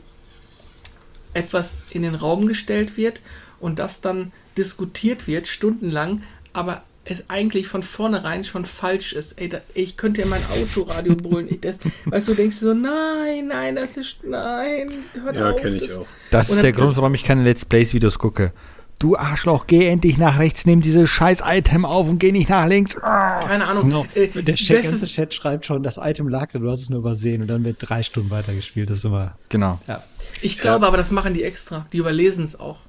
etwas 1.34 1.78
in 1.90 2.04
den 2.04 2.16
Raum 2.16 2.48
gestellt 2.48 2.96
wird 2.96 3.22
und 3.60 3.80
das 3.80 4.00
dann 4.00 4.32
diskutiert 4.58 5.28
wird, 5.28 5.48
stundenlang, 5.48 6.24
aber 6.54 6.84
es 7.10 7.30
eigentlich 7.30 7.68
von 7.68 7.84
vornherein 7.84 8.44
schon 8.44 8.66
falsch 8.66 9.14
ist. 9.14 9.40
Ey, 9.40 9.50
da, 9.50 9.60
ich 9.74 9.98
könnte 9.98 10.22
in 10.22 10.30
mein 10.30 10.42
Autoradio 10.52 11.16
brüllen. 11.16 11.48
Ich, 11.50 11.62
das, 11.62 11.76
weißt 12.06 12.28
du, 12.30 12.34
denkst 12.34 12.60
du 12.60 12.68
so, 12.68 12.74
nein, 12.74 13.48
nein, 13.48 13.76
das 13.76 13.98
ist, 13.98 14.24
nein, 14.24 14.92
hört 15.22 15.36
Ja, 15.36 15.52
auf. 15.52 15.62
kenne 15.62 15.78
ich 15.78 15.88
das- 15.88 15.98
auch. 15.98 16.06
Das 16.32 16.50
Und 16.50 16.58
ist 16.58 16.64
der 16.64 16.74
Grund, 16.74 16.96
warum 16.98 17.14
ich 17.14 17.24
keine 17.24 17.44
Let's 17.44 17.66
Plays-Videos 17.66 18.20
gucke. 18.20 18.52
Du 19.00 19.16
Arschloch, 19.16 19.68
geh 19.68 19.88
endlich 19.90 20.18
nach 20.18 20.40
rechts, 20.40 20.66
nimm 20.66 20.82
dieses 20.82 21.08
scheiß 21.12 21.44
Item 21.46 21.86
auf 21.86 22.10
und 22.10 22.18
geh 22.18 22.32
nicht 22.32 22.50
nach 22.50 22.66
links. 22.66 22.98
Ah. 22.98 23.42
Keine 23.48 23.66
Ahnung. 23.68 23.88
No. 23.90 24.08
Äh, 24.16 24.28
Der 24.30 24.56
Chat, 24.56 24.84
ganze 24.84 25.06
Chat 25.06 25.36
schreibt 25.36 25.68
schon, 25.68 25.84
das 25.84 25.98
Item 26.02 26.28
lag 26.28 26.50
da, 26.52 26.58
du 26.58 26.68
hast 26.72 26.82
es 26.82 26.90
nur 26.90 27.00
übersehen 27.00 27.44
und 27.44 27.48
dann 27.48 27.64
wird 27.64 27.78
drei 27.80 28.02
Stunden 28.02 28.32
weitergespielt. 28.32 28.90
Das 28.90 28.98
ist 28.98 29.06
immer. 29.06 29.36
Genau. 29.50 29.80
Ja. 29.88 30.02
Ich 30.42 30.58
glaube 30.58 30.88
aber, 30.88 30.98
das 30.98 31.12
machen 31.12 31.36
die 31.36 31.44
extra. 31.44 31.86
Die 31.94 31.98
überlesen 31.98 32.44
es 32.44 32.60
auch. 32.60 32.80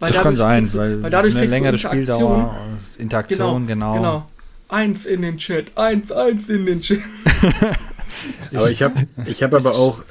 Weil 0.00 0.12
Das 0.12 0.22
kann 0.22 0.36
sein, 0.36 0.64
du- 0.66 0.74
weil, 0.78 1.02
weil 1.02 1.10
dadurch 1.10 1.34
eine 1.34 1.42
kriegst 1.46 1.52
du 1.52 1.56
längere 1.56 1.74
Interaktion. 1.76 2.00
Spieldauer, 2.40 2.56
Interaktion, 2.98 3.66
genau. 3.66 3.94
Genau. 3.94 4.30
Eins 4.68 5.06
in 5.06 5.22
den 5.22 5.36
Chat, 5.38 5.76
eins, 5.76 6.10
eins 6.10 6.48
in 6.48 6.66
den 6.66 6.80
Chat. 6.80 6.98
Aber 8.54 8.70
ich 8.70 8.82
habe 8.82 9.06
ich 9.26 9.42
hab 9.42 9.52
aber 9.54 9.72
auch 9.74 10.02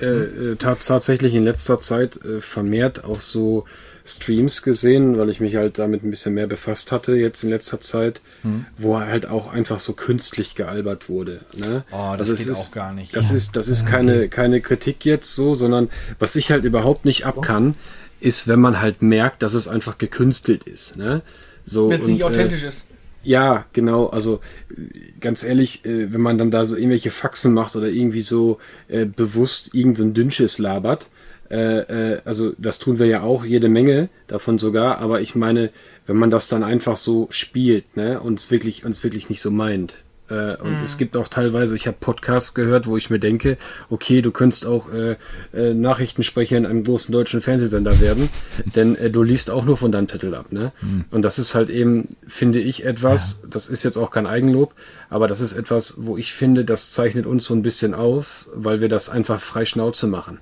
äh, 0.00 0.06
äh, 0.06 0.56
tat- 0.56 0.86
tatsächlich 0.86 1.34
in 1.34 1.44
letzter 1.44 1.78
Zeit 1.78 2.22
äh, 2.24 2.40
vermehrt 2.40 3.04
auch 3.04 3.20
so 3.20 3.64
Streams 4.04 4.62
gesehen, 4.62 5.18
weil 5.18 5.28
ich 5.28 5.40
mich 5.40 5.56
halt 5.56 5.78
damit 5.78 6.02
ein 6.04 6.10
bisschen 6.10 6.34
mehr 6.34 6.46
befasst 6.46 6.92
hatte 6.92 7.12
jetzt 7.16 7.42
in 7.42 7.50
letzter 7.50 7.80
Zeit, 7.80 8.20
Hm. 8.42 8.64
wo 8.78 8.98
halt 9.00 9.28
auch 9.28 9.52
einfach 9.52 9.80
so 9.80 9.92
künstlich 9.94 10.54
gealbert 10.54 11.08
wurde. 11.08 11.40
Ne? 11.56 11.84
Oh, 11.90 12.14
das 12.16 12.30
Also 12.30 12.36
geht 12.36 12.46
es 12.48 12.68
auch 12.68 12.72
gar 12.72 12.92
nicht. 12.94 13.14
Das 13.16 13.30
ist, 13.32 13.56
das 13.56 13.66
ist 13.68 13.86
keine, 13.86 14.28
keine 14.28 14.60
Kritik 14.60 15.04
jetzt 15.04 15.34
so, 15.34 15.54
sondern 15.54 15.90
was 16.18 16.36
ich 16.36 16.50
halt 16.52 16.64
überhaupt 16.64 17.04
nicht 17.04 17.26
ab 17.26 17.42
kann, 17.42 17.74
ist, 18.20 18.48
wenn 18.48 18.60
man 18.60 18.80
halt 18.80 19.02
merkt, 19.02 19.42
dass 19.42 19.54
es 19.54 19.68
einfach 19.68 19.98
gekünstelt 19.98 20.64
ist. 20.64 20.96
Ne? 20.96 21.22
So, 21.64 21.90
Wenn 21.90 22.02
es 22.02 22.08
nicht 22.08 22.20
äh, 22.20 22.24
authentisch 22.24 22.62
ist. 22.62 22.86
ja, 23.22 23.66
genau. 23.72 24.06
Also 24.06 24.40
äh, 24.70 25.18
ganz 25.20 25.42
ehrlich, 25.42 25.84
äh, 25.84 26.12
wenn 26.12 26.20
man 26.20 26.38
dann 26.38 26.50
da 26.50 26.64
so 26.64 26.76
irgendwelche 26.76 27.10
Faxen 27.10 27.52
macht 27.52 27.76
oder 27.76 27.88
irgendwie 27.88 28.22
so 28.22 28.58
äh, 28.88 29.04
bewusst 29.04 29.74
irgendein 29.74 30.14
Dünnschiss 30.14 30.58
labert, 30.58 31.08
äh, 31.50 32.14
äh, 32.14 32.20
also 32.24 32.52
das 32.58 32.78
tun 32.78 32.98
wir 32.98 33.06
ja 33.06 33.22
auch 33.22 33.44
jede 33.44 33.68
Menge 33.68 34.08
davon 34.26 34.58
sogar, 34.58 34.98
aber 34.98 35.20
ich 35.20 35.34
meine, 35.34 35.70
wenn 36.06 36.16
man 36.16 36.30
das 36.30 36.48
dann 36.48 36.62
einfach 36.62 36.96
so 36.96 37.28
spielt, 37.30 37.96
ne, 37.96 38.20
und 38.20 38.38
es 38.38 38.50
wirklich, 38.50 38.84
uns 38.84 39.02
wirklich 39.04 39.28
nicht 39.28 39.40
so 39.40 39.50
meint. 39.50 39.96
Äh, 40.30 40.56
und 40.56 40.82
es 40.82 40.98
gibt 40.98 41.16
auch 41.16 41.28
teilweise, 41.28 41.74
ich 41.74 41.86
habe 41.86 41.96
Podcasts 41.98 42.54
gehört, 42.54 42.86
wo 42.86 42.96
ich 42.96 43.10
mir 43.10 43.18
denke, 43.18 43.56
okay, 43.90 44.22
du 44.22 44.30
könntest 44.30 44.66
auch 44.66 44.92
äh, 44.92 45.16
äh, 45.54 45.74
Nachrichtensprecher 45.74 46.56
in 46.56 46.66
einem 46.66 46.84
großen 46.84 47.12
deutschen 47.12 47.40
Fernsehsender 47.40 48.00
werden, 48.00 48.28
denn 48.74 48.96
äh, 48.96 49.10
du 49.10 49.22
liest 49.22 49.50
auch 49.50 49.64
nur 49.64 49.76
von 49.76 49.92
deinem 49.92 50.08
Titel 50.08 50.34
ab, 50.34 50.52
ne? 50.52 50.72
Und 51.10 51.22
das 51.22 51.38
ist 51.38 51.54
halt 51.54 51.70
eben, 51.70 52.06
finde 52.26 52.60
ich, 52.60 52.84
etwas, 52.84 53.42
das 53.48 53.68
ist 53.68 53.82
jetzt 53.82 53.96
auch 53.96 54.10
kein 54.10 54.26
Eigenlob, 54.26 54.74
aber 55.10 55.28
das 55.28 55.40
ist 55.40 55.54
etwas, 55.54 55.94
wo 55.98 56.16
ich 56.16 56.32
finde, 56.32 56.64
das 56.64 56.92
zeichnet 56.92 57.26
uns 57.26 57.44
so 57.44 57.54
ein 57.54 57.62
bisschen 57.62 57.94
aus, 57.94 58.48
weil 58.54 58.80
wir 58.80 58.88
das 58.88 59.08
einfach 59.08 59.40
frei 59.40 59.64
Schnauze 59.64 60.06
machen 60.06 60.40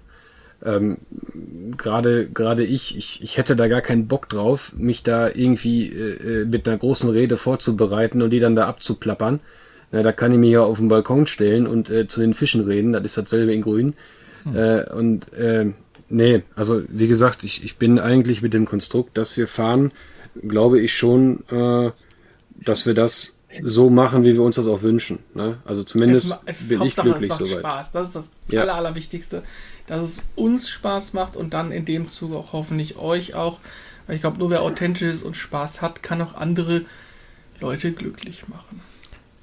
ähm, 0.65 0.99
gerade 1.77 2.29
gerade 2.29 2.65
ich, 2.65 2.97
ich, 2.97 3.23
ich 3.23 3.37
hätte 3.37 3.57
da 3.57 3.69
gar 3.69 3.83
keinen 3.83 4.09
Bock 4.09 4.29
drauf, 4.29 4.73
mich 4.77 5.03
da 5.03 5.29
irgendwie 5.29 5.93
äh, 5.93 6.43
äh, 6.43 6.45
mit 6.45 6.67
einer 6.67 6.79
großen 6.79 7.11
Rede 7.11 7.37
vorzubereiten 7.37 8.23
und 8.23 8.31
die 8.31 8.41
dann 8.41 8.57
da 8.57 8.67
abzuplappern. 8.67 9.41
Na, 9.93 10.03
da 10.03 10.13
kann 10.13 10.33
ich 10.33 10.39
mich 10.39 10.51
ja 10.51 10.63
auf 10.63 10.79
den 10.79 10.89
Balkon 10.89 11.27
stellen 11.27 11.67
und 11.67 11.91
äh, 11.91 12.07
zu 12.09 12.21
den 12.21 12.35
Fischen 12.35 12.63
reden, 12.65 12.93
das 12.93 13.05
ist 13.05 13.17
dasselbe 13.19 13.53
in 13.55 13.63
Grün. 13.63 13.95
Äh, 14.55 14.89
und 14.93 15.33
äh, 15.33 15.73
nee, 16.09 16.43
also 16.55 16.83
wie 16.89 17.09
gesagt, 17.09 17.43
ich, 17.45 17.65
ich 17.65 17.77
bin 17.79 17.99
eigentlich 17.99 18.43
mit 18.43 18.55
dem 18.55 18.65
Konstrukt, 18.65 19.19
dass 19.19 19.37
wir 19.37 19.49
fahren, 19.49 19.93
glaube 20.47 20.81
ich 20.81 20.97
schon, 20.97 21.43
äh, 21.51 21.91
dass 22.65 22.87
wir 22.87 22.95
das 22.95 23.37
so 23.63 23.91
machen, 23.91 24.25
wie 24.25 24.35
wir 24.35 24.43
uns 24.43 24.57
das 24.57 24.67
auch 24.67 24.83
wünschen. 24.83 25.19
Ne? 25.35 25.59
Also 25.65 25.83
zumindest 25.83 26.29
ma- 26.29 26.41
es, 26.45 26.59
bin 26.69 26.79
ich 26.83 26.97
Hauptsache, 26.97 27.09
glücklich 27.09 27.33
es 27.33 27.39
macht 27.41 27.47
soweit. 27.49 27.59
Spaß. 27.61 27.93
Das 27.93 28.09
ist 28.09 28.15
das 28.17 28.29
Ja. 28.49 28.63
Aller, 28.63 28.75
Allerwichtigste. 28.75 29.43
Dass 29.87 30.03
es 30.03 30.23
uns 30.35 30.69
Spaß 30.69 31.13
macht 31.13 31.37
und 31.37 31.55
dann 31.55 31.73
in 31.73 31.85
dem 31.85 32.09
Zuge 32.11 32.37
auch 32.37 32.53
hoffentlich 32.53 32.97
euch 32.99 33.35
auch. 33.35 33.61
Weil 34.07 34.17
ich 34.17 34.21
glaube, 34.23 34.39
nur 34.39 34.51
wer 34.51 34.63
authentisch 34.63 35.15
ist 35.15 35.23
und 35.23 35.37
Spaß 35.37 35.81
hat, 35.83 36.03
kann 36.03 36.21
auch 36.23 36.35
andere 36.35 36.83
Leute 37.61 37.93
glücklich 37.93 38.47
machen. 38.49 38.81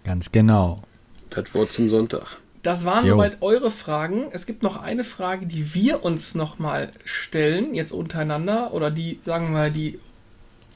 Ganz 0.03 0.31
genau. 0.31 0.81
Das 1.29 1.53
Wort 1.53 1.71
zum 1.71 1.89
Sonntag. 1.89 2.37
Das 2.61 2.85
waren 2.85 3.05
Jo. 3.05 3.15
soweit 3.15 3.41
eure 3.41 3.71
Fragen. 3.71 4.27
Es 4.31 4.45
gibt 4.45 4.63
noch 4.63 4.81
eine 4.81 5.03
Frage, 5.03 5.45
die 5.45 5.73
wir 5.73 6.03
uns 6.03 6.33
nochmal 6.33 6.91
stellen, 7.03 7.73
jetzt 7.73 7.91
untereinander, 7.91 8.73
oder 8.73 8.89
die, 8.89 9.19
sagen 9.25 9.47
wir 9.47 9.51
mal, 9.51 9.71
die 9.71 9.99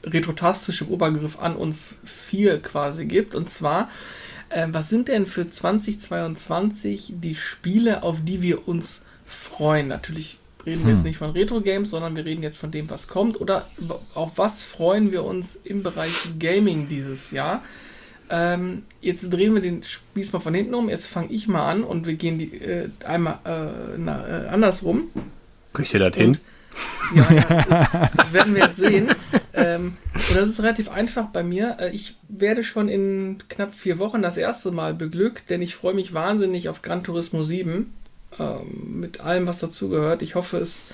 retrotastische 0.04 0.88
Obergriff 0.90 1.38
an 1.38 1.56
uns 1.56 1.96
vier 2.04 2.60
quasi 2.60 3.06
gibt. 3.06 3.34
Und 3.34 3.48
zwar, 3.48 3.90
äh, 4.50 4.66
was 4.70 4.90
sind 4.90 5.08
denn 5.08 5.26
für 5.26 5.48
2022 5.48 7.14
die 7.16 7.34
Spiele, 7.34 8.02
auf 8.02 8.18
die 8.22 8.42
wir 8.42 8.68
uns 8.68 9.02
freuen? 9.24 9.88
Natürlich 9.88 10.38
reden 10.66 10.86
wir 10.86 10.94
jetzt 10.94 11.04
nicht 11.04 11.18
von 11.18 11.30
Retro-Games, 11.30 11.90
sondern 11.90 12.16
wir 12.16 12.24
reden 12.26 12.42
jetzt 12.42 12.58
von 12.58 12.70
dem, 12.70 12.90
was 12.90 13.08
kommt. 13.08 13.40
Oder 13.40 13.66
auf 14.14 14.36
was 14.36 14.62
freuen 14.62 15.10
wir 15.12 15.24
uns 15.24 15.58
im 15.64 15.82
Bereich 15.82 16.12
Gaming 16.38 16.88
dieses 16.88 17.30
Jahr? 17.30 17.62
Ähm, 18.30 18.82
jetzt 19.00 19.32
drehen 19.32 19.54
wir 19.54 19.62
den 19.62 19.82
Spieß 19.82 20.32
mal 20.32 20.40
von 20.40 20.54
hinten 20.54 20.74
um. 20.74 20.88
Jetzt 20.88 21.06
fange 21.06 21.32
ich 21.32 21.48
mal 21.48 21.68
an 21.68 21.84
und 21.84 22.06
wir 22.06 22.14
gehen 22.14 22.38
die 22.38 22.54
äh, 22.54 22.88
einmal 23.04 23.38
äh, 23.44 23.98
na, 23.98 24.46
äh, 24.46 24.48
andersrum. 24.48 25.08
Kriegt 25.72 25.94
ihr 25.94 26.00
das 26.00 26.14
hin? 26.16 26.38
Ja, 27.14 27.26
ja 27.32 28.10
das, 28.16 28.32
werden 28.32 28.54
wir 28.54 28.64
jetzt 28.66 28.76
sehen. 28.76 29.08
Ähm, 29.54 29.96
und 30.14 30.36
das 30.36 30.48
ist 30.48 30.60
relativ 30.60 30.90
einfach 30.90 31.26
bei 31.26 31.42
mir. 31.42 31.76
Äh, 31.80 31.90
Ich 31.90 32.16
werde 32.28 32.62
schon 32.62 32.88
in 32.88 33.42
knapp 33.48 33.74
vier 33.74 33.98
Wochen 33.98 34.22
das 34.22 34.36
erste 34.36 34.70
Mal 34.70 34.94
beglückt, 34.94 35.50
denn 35.50 35.62
ich 35.62 35.74
freue 35.74 35.94
mich 35.94 36.12
wahnsinnig 36.12 36.68
auf 36.68 36.82
Gran 36.82 37.02
Turismo 37.02 37.42
7. 37.42 37.92
Ähm, 38.38 39.00
mit 39.00 39.20
allem, 39.20 39.46
was 39.46 39.60
dazugehört. 39.60 40.22
Ich 40.22 40.34
hoffe, 40.34 40.58
es 40.58 40.86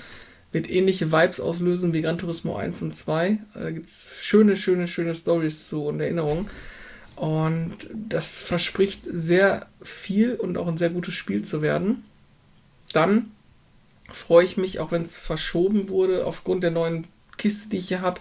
wird 0.52 0.70
ähnliche 0.70 1.10
Vibes 1.10 1.40
auslösen 1.40 1.92
wie 1.92 2.02
Gran 2.02 2.16
Turismo 2.16 2.56
1 2.56 2.80
und 2.82 2.94
2. 2.94 3.38
Da 3.54 3.70
gibt 3.70 3.86
es 3.86 4.10
schöne, 4.20 4.56
schöne, 4.56 4.86
schöne 4.86 5.14
Stories 5.14 5.68
zu 5.68 5.84
und 5.84 6.00
Erinnerungen. 6.00 6.48
Und 7.16 7.88
das 7.92 8.36
verspricht 8.36 9.02
sehr 9.10 9.66
viel 9.82 10.34
und 10.34 10.58
auch 10.58 10.66
ein 10.66 10.76
sehr 10.76 10.90
gutes 10.90 11.14
Spiel 11.14 11.42
zu 11.42 11.62
werden. 11.62 12.04
Dann 12.92 13.30
freue 14.10 14.44
ich 14.44 14.56
mich, 14.56 14.80
auch 14.80 14.90
wenn 14.92 15.02
es 15.02 15.16
verschoben 15.16 15.88
wurde, 15.88 16.26
aufgrund 16.26 16.64
der 16.64 16.70
neuen 16.70 17.06
Kiste, 17.36 17.68
die 17.68 17.78
ich 17.78 17.88
hier 17.88 18.00
habe, 18.00 18.20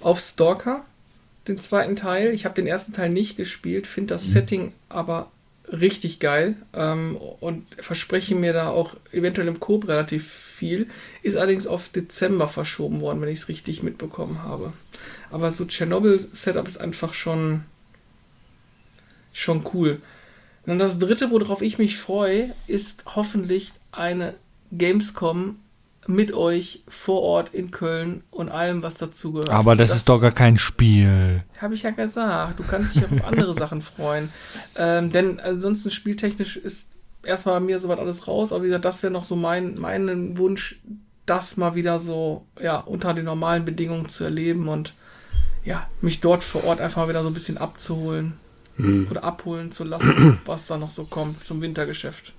auf 0.00 0.18
Stalker. 0.18 0.84
den 1.48 1.58
zweiten 1.58 1.96
Teil. 1.96 2.34
Ich 2.34 2.44
habe 2.44 2.54
den 2.54 2.66
ersten 2.66 2.92
Teil 2.92 3.10
nicht 3.10 3.36
gespielt, 3.36 3.86
finde 3.86 4.14
das 4.14 4.26
mhm. 4.26 4.32
Setting 4.32 4.72
aber 4.88 5.30
richtig 5.72 6.18
geil 6.18 6.56
ähm, 6.72 7.16
und 7.16 7.68
verspreche 7.78 8.34
mir 8.34 8.52
da 8.52 8.68
auch 8.68 8.96
eventuell 9.12 9.48
im 9.48 9.60
Coop 9.60 9.88
relativ 9.88 10.28
viel. 10.28 10.88
Ist 11.22 11.36
allerdings 11.36 11.66
auf 11.66 11.88
Dezember 11.88 12.48
verschoben 12.48 13.00
worden, 13.00 13.20
wenn 13.20 13.28
ich 13.28 13.40
es 13.40 13.48
richtig 13.48 13.82
mitbekommen 13.82 14.42
habe. 14.42 14.72
Aber 15.30 15.50
so 15.50 15.64
Chernobyl-Setup 15.64 16.66
ist 16.66 16.80
einfach 16.80 17.14
schon, 17.14 17.64
schon 19.32 19.64
cool. 19.74 20.00
Und 20.66 20.78
das 20.78 20.98
dritte, 20.98 21.30
worauf 21.30 21.62
ich 21.62 21.78
mich 21.78 21.96
freue, 21.96 22.54
ist 22.66 23.04
hoffentlich 23.06 23.72
eine 23.92 24.34
Gamescom 24.72 25.56
mit 26.06 26.32
euch 26.32 26.82
vor 26.88 27.22
Ort 27.22 27.54
in 27.54 27.70
Köln 27.70 28.22
und 28.30 28.48
allem, 28.48 28.82
was 28.82 28.94
dazu 28.96 29.32
gehört. 29.32 29.50
Aber 29.50 29.76
das, 29.76 29.90
das 29.90 29.98
ist 29.98 30.08
doch 30.08 30.20
gar 30.20 30.32
kein 30.32 30.56
Spiel. 30.56 31.44
Habe 31.60 31.74
ich 31.74 31.82
ja 31.82 31.90
gesagt. 31.90 32.58
Du 32.58 32.64
kannst 32.64 32.96
dich 32.96 33.04
auch 33.04 33.12
auf 33.12 33.24
andere 33.24 33.54
Sachen 33.62 33.80
freuen. 33.80 34.30
Ähm, 34.76 35.10
denn 35.10 35.40
ansonsten 35.40 35.90
spieltechnisch 35.90 36.56
ist 36.56 36.90
erstmal 37.22 37.60
bei 37.60 37.66
mir 37.66 37.78
soweit 37.78 37.98
alles 37.98 38.26
raus. 38.26 38.52
Aber 38.52 38.62
wie 38.62 38.68
gesagt, 38.68 38.84
das 38.84 39.02
wäre 39.02 39.12
noch 39.12 39.24
so 39.24 39.36
mein, 39.36 39.74
mein 39.78 40.36
Wunsch, 40.38 40.80
das 41.26 41.56
mal 41.56 41.74
wieder 41.74 41.98
so 41.98 42.44
ja, 42.60 42.78
unter 42.78 43.14
den 43.14 43.26
normalen 43.26 43.64
Bedingungen 43.64 44.08
zu 44.08 44.24
erleben 44.24 44.68
und 44.68 44.94
ja, 45.64 45.86
mich 46.00 46.20
dort 46.20 46.42
vor 46.42 46.64
Ort 46.64 46.80
einfach 46.80 47.08
wieder 47.08 47.22
so 47.22 47.28
ein 47.28 47.34
bisschen 47.34 47.58
abzuholen 47.58 48.34
mhm. 48.80 49.08
oder 49.10 49.24
abholen 49.24 49.72
zu 49.72 49.84
lassen, 49.84 50.38
was 50.46 50.66
da 50.66 50.78
noch 50.78 50.90
so 50.90 51.04
kommt 51.04 51.44
zum 51.44 51.60
Wintergeschäft. 51.60 52.32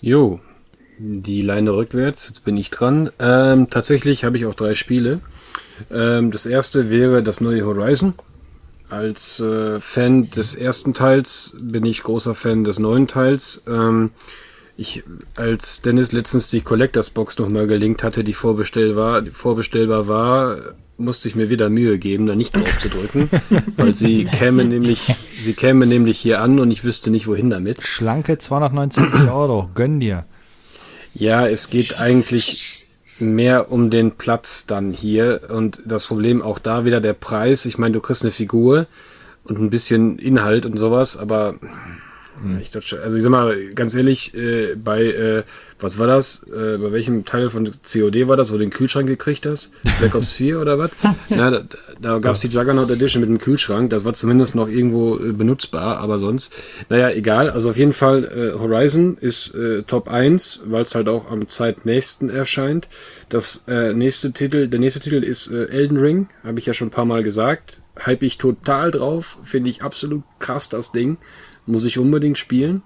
Jo, 0.00 0.40
die 0.98 1.42
Leine 1.42 1.74
rückwärts. 1.74 2.28
Jetzt 2.28 2.44
bin 2.44 2.56
ich 2.56 2.70
dran. 2.70 3.10
Ähm, 3.18 3.68
tatsächlich 3.70 4.24
habe 4.24 4.36
ich 4.36 4.46
auch 4.46 4.54
drei 4.54 4.74
Spiele. 4.74 5.20
Ähm, 5.90 6.30
das 6.30 6.46
erste 6.46 6.90
wäre 6.90 7.22
das 7.22 7.40
neue 7.40 7.64
Horizon. 7.64 8.14
Als 8.88 9.40
äh, 9.40 9.80
Fan 9.80 10.30
des 10.30 10.54
ersten 10.54 10.94
Teils 10.94 11.56
bin 11.60 11.84
ich 11.84 12.02
großer 12.02 12.34
Fan 12.34 12.64
des 12.64 12.78
neuen 12.78 13.06
Teils. 13.08 13.62
Ähm, 13.68 14.10
ich, 14.76 15.04
als 15.36 15.82
Dennis 15.82 16.12
letztens 16.12 16.50
die 16.50 16.62
Collectors 16.62 17.10
Box 17.10 17.38
nochmal 17.38 17.66
gelinkt 17.66 18.02
hatte, 18.02 18.24
die 18.24 18.32
vorbestellbar, 18.32 19.22
die 19.22 19.30
vorbestellbar 19.30 20.08
war, 20.08 20.56
musste 21.00 21.28
ich 21.28 21.34
mir 21.34 21.50
wieder 21.50 21.70
Mühe 21.70 21.98
geben, 21.98 22.26
da 22.26 22.36
nicht 22.36 22.54
drauf 22.54 22.78
zu 22.78 22.88
drücken, 22.88 23.30
weil 23.76 23.94
sie 23.94 24.24
käme 24.24 24.64
nämlich, 24.64 25.14
sie 25.38 25.54
käme 25.54 25.86
nämlich 25.86 26.18
hier 26.18 26.40
an 26.40 26.60
und 26.60 26.70
ich 26.70 26.84
wüsste 26.84 27.10
nicht 27.10 27.26
wohin 27.26 27.50
damit. 27.50 27.82
Schlanke 27.82 28.38
229 28.38 29.30
Euro, 29.30 29.70
gönn 29.74 30.00
dir. 30.00 30.24
Ja, 31.14 31.46
es 31.46 31.70
geht 31.70 31.98
eigentlich 31.98 32.86
mehr 33.18 33.70
um 33.72 33.90
den 33.90 34.12
Platz 34.12 34.66
dann 34.66 34.92
hier 34.92 35.42
und 35.48 35.82
das 35.84 36.06
Problem 36.06 36.42
auch 36.42 36.58
da 36.58 36.84
wieder 36.84 37.00
der 37.00 37.14
Preis. 37.14 37.64
Ich 37.64 37.78
meine, 37.78 37.92
du 37.92 38.00
kriegst 38.00 38.22
eine 38.22 38.30
Figur 38.30 38.86
und 39.44 39.58
ein 39.58 39.70
bisschen 39.70 40.18
Inhalt 40.18 40.64
und 40.66 40.76
sowas, 40.78 41.16
aber 41.16 41.56
ich 42.60 42.70
dachte, 42.70 43.02
also 43.02 43.18
ich 43.18 43.22
sag 43.22 43.30
mal, 43.30 43.74
ganz 43.74 43.94
ehrlich, 43.94 44.34
äh, 44.34 44.74
bei, 44.74 45.02
äh, 45.02 45.42
was 45.82 45.98
war 45.98 46.06
das? 46.06 46.42
Äh, 46.44 46.78
bei 46.78 46.92
welchem 46.92 47.24
Teil 47.24 47.50
von 47.50 47.64
COD 47.64 48.28
war 48.28 48.36
das, 48.36 48.50
wo 48.50 48.54
du 48.54 48.60
den 48.60 48.70
Kühlschrank 48.70 49.06
gekriegt 49.06 49.46
hast? 49.46 49.72
Black 49.98 50.14
Ops 50.14 50.34
4 50.34 50.60
oder 50.60 50.78
was? 50.78 50.90
Na, 51.28 51.50
da 51.50 51.64
da 52.00 52.18
gab 52.18 52.34
es 52.34 52.40
die 52.40 52.48
Juggernaut 52.48 52.90
Edition 52.90 53.20
mit 53.20 53.28
dem 53.28 53.38
Kühlschrank, 53.38 53.90
das 53.90 54.04
war 54.04 54.14
zumindest 54.14 54.54
noch 54.54 54.68
irgendwo 54.68 55.16
äh, 55.16 55.32
benutzbar, 55.32 55.98
aber 55.98 56.18
sonst, 56.18 56.52
naja, 56.88 57.10
egal. 57.10 57.50
Also 57.50 57.70
auf 57.70 57.76
jeden 57.76 57.92
Fall, 57.92 58.24
äh, 58.24 58.58
Horizon 58.58 59.16
ist 59.20 59.54
äh, 59.54 59.82
Top 59.82 60.08
1, 60.08 60.62
weil 60.64 60.82
es 60.82 60.94
halt 60.94 61.08
auch 61.08 61.30
am 61.30 61.48
zeitnächsten 61.48 62.30
erscheint. 62.30 62.88
Das 63.28 63.64
äh, 63.68 63.92
nächste 63.92 64.32
Titel, 64.32 64.68
der 64.68 64.80
nächste 64.80 65.00
Titel 65.00 65.22
ist 65.22 65.48
äh, 65.48 65.66
Elden 65.66 65.96
Ring, 65.96 66.28
habe 66.44 66.58
ich 66.58 66.66
ja 66.66 66.74
schon 66.74 66.88
ein 66.88 66.92
paar 66.92 67.04
Mal 67.04 67.22
gesagt. 67.22 67.82
Hype 68.04 68.22
ich 68.22 68.38
total 68.38 68.90
drauf, 68.90 69.38
finde 69.42 69.68
ich 69.68 69.82
absolut 69.82 70.22
krass 70.38 70.68
das 70.68 70.92
Ding 70.92 71.18
muss 71.70 71.84
ich 71.84 71.98
unbedingt 71.98 72.38
spielen. 72.38 72.82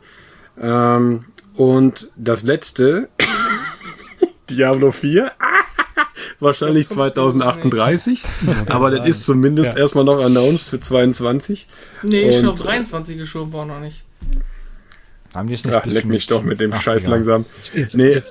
Ähm, 0.60 1.24
und 1.54 2.10
das 2.16 2.42
letzte, 2.42 3.08
Diablo 4.50 4.90
4, 4.90 5.32
wahrscheinlich 6.40 6.88
2038, 6.88 8.22
aber 8.66 8.90
das 8.90 9.08
ist 9.08 9.24
zumindest 9.24 9.74
ja. 9.74 9.80
erstmal 9.80 10.04
noch 10.04 10.22
announced 10.22 10.70
für 10.70 10.80
22. 10.80 11.68
Nee, 12.02 12.28
ist 12.28 12.36
schon 12.36 12.48
auf 12.48 12.60
23 12.60 13.16
geschoben 13.16 13.52
worden, 13.52 13.68
noch 13.68 13.80
nicht. 13.80 14.04
Haben 15.34 15.48
die 15.48 15.54
es 15.54 15.64
nicht 15.64 15.74
Ach, 15.74 15.84
leck 15.84 16.04
mich 16.04 16.26
doch 16.26 16.42
mit 16.42 16.60
dem 16.60 16.72
Ach, 16.72 16.80
Scheiß 16.80 17.04
ja. 17.04 17.10
langsam. 17.10 17.44
Nee, 17.94 18.22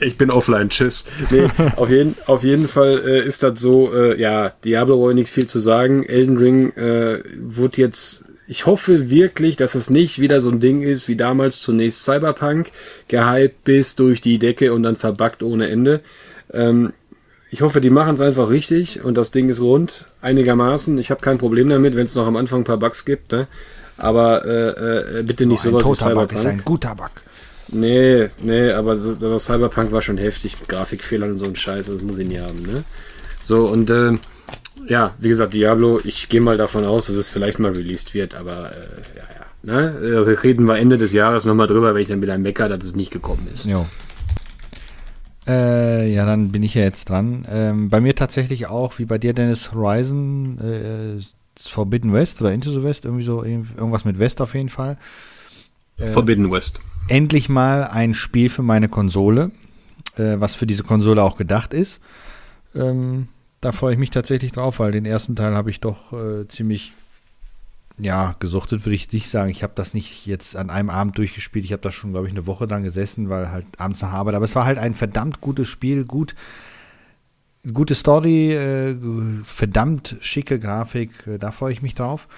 ich 0.00 0.18
bin 0.18 0.30
offline, 0.30 0.68
tschüss. 0.68 1.06
Nee, 1.30 1.48
auf, 1.76 1.88
jeden, 1.88 2.16
auf 2.26 2.42
jeden 2.42 2.68
Fall 2.68 3.02
äh, 3.06 3.24
ist 3.24 3.42
das 3.42 3.60
so, 3.60 3.94
äh, 3.94 4.20
ja, 4.20 4.50
Diablo 4.64 4.98
wollte 4.98 5.16
nicht 5.16 5.30
viel 5.30 5.46
zu 5.46 5.58
sagen. 5.58 6.04
Elden 6.04 6.36
Ring 6.36 6.72
äh, 6.72 7.22
wurde 7.40 7.80
jetzt 7.80 8.25
ich 8.48 8.66
hoffe 8.66 9.10
wirklich, 9.10 9.56
dass 9.56 9.74
es 9.74 9.90
nicht 9.90 10.20
wieder 10.20 10.40
so 10.40 10.50
ein 10.50 10.60
Ding 10.60 10.82
ist 10.82 11.08
wie 11.08 11.16
damals 11.16 11.60
zunächst 11.60 12.04
Cyberpunk, 12.04 12.70
gehypt 13.08 13.64
bis 13.64 13.96
durch 13.96 14.20
die 14.20 14.38
Decke 14.38 14.72
und 14.72 14.82
dann 14.82 14.96
verbuggt 14.96 15.42
ohne 15.42 15.68
Ende. 15.68 16.00
Ähm, 16.52 16.92
ich 17.50 17.62
hoffe, 17.62 17.80
die 17.80 17.90
machen 17.90 18.14
es 18.14 18.20
einfach 18.20 18.50
richtig 18.50 19.02
und 19.02 19.14
das 19.14 19.30
Ding 19.30 19.48
ist 19.48 19.60
rund, 19.60 20.04
einigermaßen. 20.20 20.98
Ich 20.98 21.10
habe 21.10 21.20
kein 21.20 21.38
Problem 21.38 21.68
damit, 21.68 21.96
wenn 21.96 22.04
es 22.04 22.14
noch 22.14 22.26
am 22.26 22.36
Anfang 22.36 22.60
ein 22.60 22.64
paar 22.64 22.76
Bugs 22.76 23.04
gibt, 23.04 23.32
ne? 23.32 23.48
aber 23.96 24.44
äh, 24.44 25.18
äh, 25.18 25.22
bitte 25.22 25.46
nicht 25.46 25.64
oh, 25.66 25.70
sowas 25.70 25.84
wie 25.84 25.94
Cyberpunk. 25.94 26.28
Bug 26.28 26.38
ist 26.38 26.46
ein 26.46 26.62
guter 26.64 26.94
Bug. 26.94 27.10
Nee, 27.68 28.28
nee, 28.42 28.70
aber, 28.70 28.92
aber 28.92 29.38
Cyberpunk 29.38 29.90
war 29.90 30.02
schon 30.02 30.18
heftig 30.18 30.58
mit 30.60 30.68
Grafikfehlern 30.68 31.32
und 31.32 31.38
so 31.38 31.46
ein 31.46 31.56
Scheiß, 31.56 31.86
das 31.86 32.00
muss 32.00 32.18
ich 32.18 32.26
nie 32.26 32.38
haben, 32.38 32.62
ne? 32.62 32.84
So, 33.42 33.66
und 33.66 33.90
äh, 33.90 34.18
ja, 34.86 35.14
wie 35.18 35.28
gesagt, 35.28 35.54
Diablo, 35.54 36.00
ich 36.04 36.28
gehe 36.28 36.40
mal 36.40 36.56
davon 36.56 36.84
aus, 36.84 37.06
dass 37.06 37.16
es 37.16 37.30
vielleicht 37.30 37.58
mal 37.58 37.72
released 37.72 38.14
wird, 38.14 38.34
aber 38.34 38.72
äh, 38.72 39.16
ja, 39.16 39.22
ja. 39.22 39.46
Ne? 39.62 39.98
Äh, 40.00 40.30
reden 40.40 40.66
wir 40.66 40.78
Ende 40.78 40.96
des 40.96 41.12
Jahres 41.12 41.44
nochmal 41.44 41.66
drüber, 41.66 41.94
wenn 41.94 42.02
ich 42.02 42.08
dann 42.08 42.22
wieder 42.22 42.38
mecker, 42.38 42.68
dass 42.68 42.84
es 42.84 42.94
nicht 42.94 43.10
gekommen 43.10 43.48
ist. 43.52 43.66
Jo. 43.66 43.86
Äh, 45.46 46.12
ja, 46.12 46.26
dann 46.26 46.50
bin 46.50 46.62
ich 46.62 46.74
ja 46.74 46.82
jetzt 46.82 47.08
dran. 47.08 47.46
Ähm, 47.50 47.88
bei 47.88 48.00
mir 48.00 48.14
tatsächlich 48.14 48.66
auch, 48.66 48.98
wie 48.98 49.04
bei 49.04 49.18
dir, 49.18 49.32
Dennis, 49.32 49.72
Horizon, 49.72 50.58
äh, 50.58 51.22
Forbidden 51.58 52.12
West 52.12 52.40
oder 52.40 52.52
Into 52.52 52.70
the 52.70 52.82
West, 52.82 53.04
irgendwie 53.04 53.24
so, 53.24 53.42
irgendwas 53.42 54.04
mit 54.04 54.18
West 54.18 54.40
auf 54.40 54.54
jeden 54.54 54.68
Fall. 54.68 54.98
Äh, 55.98 56.06
Forbidden 56.06 56.50
West. 56.50 56.80
Endlich 57.08 57.48
mal 57.48 57.84
ein 57.84 58.14
Spiel 58.14 58.50
für 58.50 58.62
meine 58.62 58.88
Konsole, 58.88 59.52
äh, 60.16 60.36
was 60.38 60.54
für 60.54 60.66
diese 60.66 60.82
Konsole 60.82 61.22
auch 61.22 61.36
gedacht 61.36 61.72
ist. 61.72 62.00
Ähm, 62.74 63.28
da 63.66 63.72
freue 63.72 63.94
ich 63.94 63.98
mich 63.98 64.10
tatsächlich 64.10 64.52
drauf, 64.52 64.78
weil 64.78 64.92
den 64.92 65.04
ersten 65.04 65.34
Teil 65.34 65.56
habe 65.56 65.70
ich 65.70 65.80
doch 65.80 66.12
äh, 66.12 66.46
ziemlich 66.46 66.94
ja, 67.98 68.36
gesuchtet 68.38 68.84
würde 68.84 68.94
ich 68.94 69.12
nicht 69.12 69.28
sagen. 69.28 69.50
Ich 69.50 69.64
habe 69.64 69.72
das 69.74 69.92
nicht 69.92 70.24
jetzt 70.24 70.54
an 70.54 70.70
einem 70.70 70.88
Abend 70.88 71.18
durchgespielt. 71.18 71.64
Ich 71.64 71.72
habe 71.72 71.82
da 71.82 71.90
schon, 71.90 72.12
glaube 72.12 72.28
ich, 72.28 72.32
eine 72.32 72.46
Woche 72.46 72.68
dran 72.68 72.84
gesessen, 72.84 73.28
weil 73.28 73.50
halt 73.50 73.66
abends 73.78 74.02
nach 74.02 74.12
Arbeit. 74.12 74.36
Aber 74.36 74.44
es 74.44 74.54
war 74.54 74.66
halt 74.66 74.78
ein 74.78 74.94
verdammt 74.94 75.40
gutes 75.40 75.66
Spiel, 75.66 76.04
gut, 76.04 76.36
gute 77.72 77.96
Story, 77.96 78.52
äh, 78.52 78.94
verdammt 79.42 80.14
schicke 80.20 80.60
Grafik. 80.60 81.26
Äh, 81.26 81.38
da 81.38 81.50
freue 81.50 81.72
ich 81.72 81.82
mich 81.82 81.96
drauf. 81.96 82.28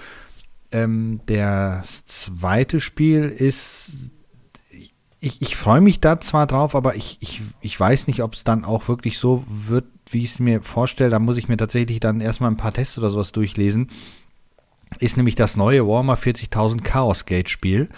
Ähm, 0.71 1.19
das 1.27 2.05
zweite 2.05 2.79
Spiel 2.79 3.25
ist, 3.25 3.97
ich, 5.19 5.41
ich 5.43 5.55
freue 5.55 5.81
mich 5.81 5.99
da 5.99 6.19
zwar 6.19 6.47
drauf, 6.47 6.73
aber 6.73 6.95
ich, 6.95 7.17
ich, 7.19 7.41
ich 7.61 7.79
weiß 7.79 8.07
nicht, 8.07 8.23
ob 8.23 8.33
es 8.33 8.43
dann 8.43 8.65
auch 8.65 8.87
wirklich 8.87 9.19
so 9.19 9.43
wird, 9.47 9.85
wie 10.11 10.23
ich 10.23 10.31
es 10.31 10.39
mir 10.39 10.61
vorstelle, 10.61 11.09
da 11.09 11.19
muss 11.19 11.37
ich 11.37 11.47
mir 11.47 11.57
tatsächlich 11.57 11.99
dann 11.99 12.21
erstmal 12.21 12.51
ein 12.51 12.57
paar 12.57 12.73
Tests 12.73 12.97
oder 12.97 13.09
sowas 13.09 13.31
durchlesen, 13.31 13.89
ist 14.99 15.17
nämlich 15.17 15.35
das 15.35 15.55
neue 15.55 15.87
Warhammer 15.87 16.15
40.000 16.15 16.81
Chaos 16.81 17.25
Gate 17.25 17.49
Spiel. 17.49 17.89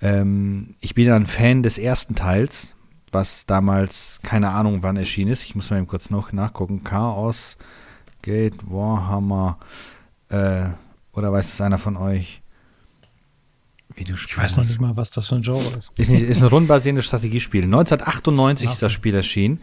Ähm, 0.00 0.74
ich 0.80 0.94
bin 0.94 1.10
ein 1.10 1.26
Fan 1.26 1.62
des 1.62 1.78
ersten 1.78 2.14
Teils, 2.14 2.74
was 3.12 3.46
damals, 3.46 4.20
keine 4.22 4.50
Ahnung 4.50 4.82
wann 4.82 4.96
erschienen 4.96 5.32
ist. 5.32 5.44
Ich 5.44 5.54
muss 5.54 5.70
mal 5.70 5.78
eben 5.78 5.86
kurz 5.86 6.10
noch 6.10 6.32
nachgucken. 6.32 6.84
Chaos 6.84 7.56
Gate 8.22 8.56
Warhammer. 8.68 9.58
Äh, 10.28 10.70
oder 11.12 11.32
weiß 11.32 11.46
das 11.46 11.60
einer 11.60 11.78
von 11.78 11.96
euch? 11.96 12.42
Wie 13.94 14.04
du 14.04 14.14
ich 14.14 14.36
weiß 14.36 14.56
noch 14.56 14.64
nicht 14.64 14.80
mal, 14.80 14.96
was 14.96 15.10
das 15.10 15.28
für 15.28 15.36
ein 15.36 15.42
Genre 15.42 15.76
ist. 15.76 15.90
Ist, 15.96 16.10
nicht, 16.10 16.22
ist 16.22 16.42
ein 16.42 16.48
rundbasierendes 16.48 17.06
Strategiespiel. 17.06 17.62
1998 17.64 18.70
ist 18.70 18.82
das 18.82 18.92
Spiel 18.92 19.14
erschienen. 19.14 19.60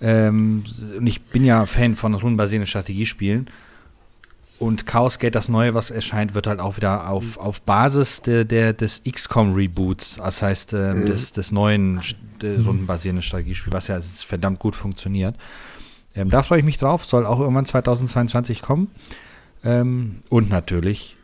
Ähm, 0.00 0.64
und 0.96 1.06
ich 1.06 1.22
bin 1.22 1.44
ja 1.44 1.66
Fan 1.66 1.94
von 1.94 2.14
rundenbasierenden 2.14 2.66
Strategiespielen. 2.66 3.48
Und 4.58 4.84
Chaos 4.84 5.18
Gate, 5.18 5.34
das 5.34 5.48
neue, 5.48 5.72
was 5.72 5.90
erscheint, 5.90 6.34
wird 6.34 6.46
halt 6.46 6.60
auch 6.60 6.76
wieder 6.76 7.08
auf, 7.08 7.38
auf 7.38 7.62
Basis 7.62 8.20
der, 8.20 8.44
der, 8.44 8.74
des 8.74 9.02
XCOM-Reboots, 9.10 10.16
das 10.16 10.42
heißt 10.42 10.74
äh, 10.74 10.94
mhm. 10.94 11.06
des, 11.06 11.32
des 11.32 11.50
neuen 11.50 12.02
mhm. 12.42 12.66
rundenbasierenden 12.66 13.22
Strategiespiels, 13.22 13.72
was 13.72 13.88
ja 13.88 13.98
verdammt 14.00 14.58
gut 14.58 14.76
funktioniert. 14.76 15.34
Ähm, 16.14 16.28
da 16.28 16.42
freue 16.42 16.58
ich 16.58 16.64
mich 16.66 16.76
drauf, 16.76 17.06
soll 17.06 17.24
auch 17.24 17.40
irgendwann 17.40 17.64
2022 17.64 18.60
kommen. 18.60 18.90
Ähm, 19.64 20.20
und 20.28 20.50
natürlich 20.50 21.16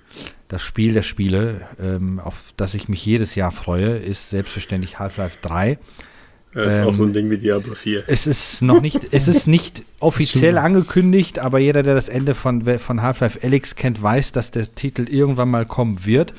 das 0.48 0.62
Spiel 0.62 0.94
der 0.94 1.02
Spiele, 1.02 1.62
ähm, 1.80 2.20
auf 2.20 2.54
das 2.56 2.74
ich 2.74 2.88
mich 2.88 3.04
jedes 3.04 3.34
Jahr 3.34 3.52
freue, 3.52 3.96
ist 3.96 4.30
selbstverständlich 4.30 4.98
Half-Life 4.98 5.38
3. 5.42 5.78
Das 6.56 6.74
ist 6.74 6.80
Ähm, 6.80 6.88
auch 6.88 6.94
so 6.94 7.04
ein 7.04 7.12
Ding 7.12 7.28
wie 7.30 7.36
Diablo 7.36 7.74
4. 7.74 8.04
Es 8.06 8.26
ist 8.26 8.62
noch 8.62 8.80
nicht, 8.80 9.00
es 9.12 9.28
ist 9.28 9.46
nicht 9.46 9.84
offiziell 10.00 10.56
angekündigt, 10.56 11.38
aber 11.38 11.58
jeder, 11.58 11.82
der 11.82 11.94
das 11.94 12.08
Ende 12.08 12.34
von, 12.34 12.64
von 12.78 13.02
Half-Life 13.02 13.40
Alyx 13.42 13.76
kennt, 13.76 14.02
weiß, 14.02 14.32
dass 14.32 14.50
der 14.50 14.74
Titel 14.74 15.06
irgendwann 15.08 15.50
mal 15.50 15.66
kommen 15.66 16.06
wird. 16.06 16.32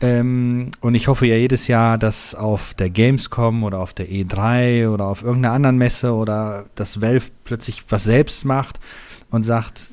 Ähm, 0.00 0.70
und 0.80 0.94
ich 0.94 1.08
hoffe 1.08 1.26
ja 1.26 1.36
jedes 1.36 1.68
Jahr, 1.68 1.98
dass 1.98 2.34
auf 2.34 2.72
der 2.74 2.88
Gamescom 2.88 3.64
oder 3.64 3.80
auf 3.80 3.92
der 3.92 4.08
E3 4.08 4.88
oder 4.88 5.06
auf 5.06 5.22
irgendeiner 5.22 5.54
anderen 5.54 5.76
Messe 5.76 6.12
oder 6.12 6.66
dass 6.74 7.00
Valve 7.02 7.26
plötzlich 7.44 7.84
was 7.90 8.04
selbst 8.04 8.44
macht 8.44 8.80
und 9.30 9.42
sagt, 9.42 9.90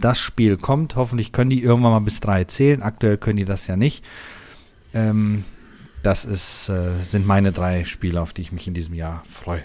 das 0.00 0.18
Spiel 0.18 0.56
kommt. 0.56 0.96
Hoffentlich 0.96 1.30
können 1.30 1.50
die 1.50 1.62
irgendwann 1.62 1.92
mal 1.92 2.00
bis 2.00 2.18
drei 2.18 2.44
zählen. 2.44 2.82
Aktuell 2.82 3.16
können 3.16 3.36
die 3.36 3.44
das 3.44 3.68
ja 3.68 3.76
nicht. 3.76 4.04
Ähm, 4.92 5.44
das 6.02 6.24
ist, 6.24 6.68
äh, 6.68 7.02
sind 7.02 7.26
meine 7.26 7.52
drei 7.52 7.84
Spiele, 7.84 8.20
auf 8.20 8.32
die 8.32 8.42
ich 8.42 8.52
mich 8.52 8.66
in 8.66 8.74
diesem 8.74 8.94
Jahr 8.94 9.22
freue. 9.28 9.62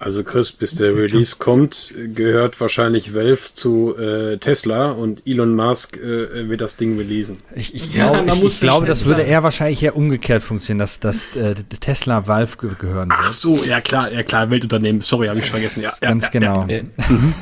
Also 0.00 0.22
Chris, 0.22 0.52
bis 0.52 0.74
der 0.74 0.94
Release 0.94 1.36
kommt, 1.38 1.94
gehört 2.14 2.60
wahrscheinlich 2.60 3.14
Valve 3.14 3.54
zu 3.54 3.96
äh, 3.96 4.36
Tesla 4.36 4.90
und 4.90 5.22
Elon 5.26 5.54
Musk 5.54 5.96
äh, 5.96 6.46
wird 6.48 6.60
das 6.60 6.76
Ding 6.76 6.98
releasen. 6.98 7.38
Ich, 7.54 7.74
ich 7.74 7.94
Ja, 7.94 8.10
glaube, 8.10 8.26
man 8.26 8.36
ich, 8.38 8.44
ich 8.44 8.60
glaube 8.60 8.86
das 8.86 9.06
würde 9.06 9.22
eher 9.22 9.42
wahrscheinlich 9.44 9.82
eher 9.82 9.96
umgekehrt 9.96 10.42
funktionieren, 10.42 10.80
dass, 10.80 11.00
dass 11.00 11.34
äh, 11.36 11.54
Tesla 11.80 12.26
Valve 12.26 12.56
ge 12.58 12.70
gehören 12.78 13.10
Ach 13.12 13.24
wird. 13.24 13.34
so, 13.34 13.64
ja 13.64 13.80
klar, 13.80 14.12
ja 14.12 14.22
klar, 14.24 14.50
Weltunternehmen. 14.50 15.00
Sorry, 15.00 15.28
habe 15.28 15.38
ich 15.38 15.48
vergessen. 15.50 15.82
Ja, 15.82 15.94
ja, 16.02 16.08
Ganz 16.08 16.24
ja, 16.24 16.30
genau. 16.30 16.66
Äh, 16.66 16.84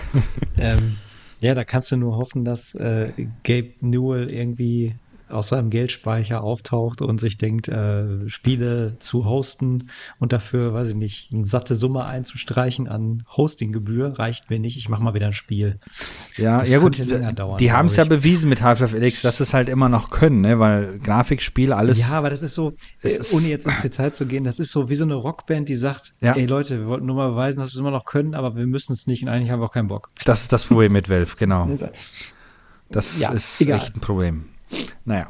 ähm, 0.59 0.99
ja, 1.41 1.55
da 1.55 1.65
kannst 1.65 1.91
du 1.91 1.97
nur 1.97 2.17
hoffen, 2.17 2.45
dass 2.45 2.75
äh, 2.77 3.11
Gabe 3.43 3.73
Newell 3.81 4.31
irgendwie 4.31 4.95
aus 5.33 5.49
seinem 5.49 5.71
Geldspeicher 5.71 6.43
auftaucht 6.43 7.03
und 7.03 7.21
sich 7.21 7.39
denkt, 7.39 7.69
äh, 7.69 8.29
Spiele 8.29 8.97
zu 8.99 9.25
hosten 9.25 9.89
und 10.19 10.33
dafür, 10.33 10.75
weiß 10.75 10.89
ich 10.89 10.95
nicht, 10.95 11.33
eine 11.33 11.47
satte 11.47 11.75
Summe 11.75 12.05
einzustreichen 12.05 12.89
an 12.89 13.25
Hostinggebühr 13.37 14.19
reicht 14.19 14.51
mir 14.51 14.59
nicht. 14.59 14.77
Ich 14.77 14.89
mache 14.89 15.03
mal 15.03 15.15
wieder 15.15 15.27
ein 15.27 15.33
Spiel. 15.33 15.79
Ja, 16.37 16.61
Das 16.61 16.71
ja 16.73 16.79
gut, 16.79 16.99
dauern, 17.39 17.59
die 17.59 17.73
haben 17.73 17.87
es 17.87 17.97
ja 17.97 18.05
bewiesen 18.05 18.49
mit 18.49 18.63
Half-Life 18.63 18.97
Alyx, 18.97 19.23
dass 19.23 19.41
es 19.41 19.55
halt 19.55 19.69
immer 19.69 19.89
noch 19.89 20.11
können, 20.11 20.41
ne? 20.43 20.59
weil 20.59 20.99
Grafikspiele, 21.01 21.77
alles. 21.77 21.99
ja, 21.99 22.09
aber 22.11 22.31
das 22.31 22.43
ist 22.43 22.55
so, 22.55 22.75
äh, 23.03 23.09
ist- 23.09 23.33
ohne 23.33 23.49
jetzt 23.49 23.67
ins 23.67 23.83
Detail 23.83 24.13
zu 24.13 24.27
gehen, 24.27 24.45
das 24.45 24.59
ist 24.59 24.73
so 24.73 24.89
wie 24.89 24.95
so 24.95 25.05
eine 25.05 25.15
Rockband, 25.15 25.69
die 25.69 25.77
sagt, 25.77 26.15
Ja. 26.21 26.35
ey 26.35 26.47
Leute, 26.47 26.79
wir 26.79 26.87
wollten 26.87 27.07
nur 27.07 27.17
mal 27.17 27.31
beweisen, 27.31 27.59
dass 27.59 27.69
wir 27.71 27.75
es 27.75 27.81
immer 27.81 27.91
noch 27.91 28.05
können, 28.05 28.35
aber 28.35 28.57
wir 28.57 28.67
müssen 28.67 28.93
es 28.93 29.07
nicht 29.07 29.23
und 29.23 29.29
eigentlich 29.29 29.51
haben 29.51 29.61
wir 29.61 29.67
auch 29.67 29.73
keinen 29.73 29.89
Bock. 29.89 30.11
das 30.25 30.43
ist 30.43 30.53
das 30.53 30.65
Problem 30.67 30.93
mit 30.93 31.09
Valve, 31.09 31.35
genau. 31.39 31.69
Das 32.91 33.19
Ja, 33.21 33.31
ist 33.33 33.61
egal. 33.63 33.79
echt 33.79 33.97
ein 33.97 34.01
Problem. 34.01 34.45
Naja. 35.05 35.29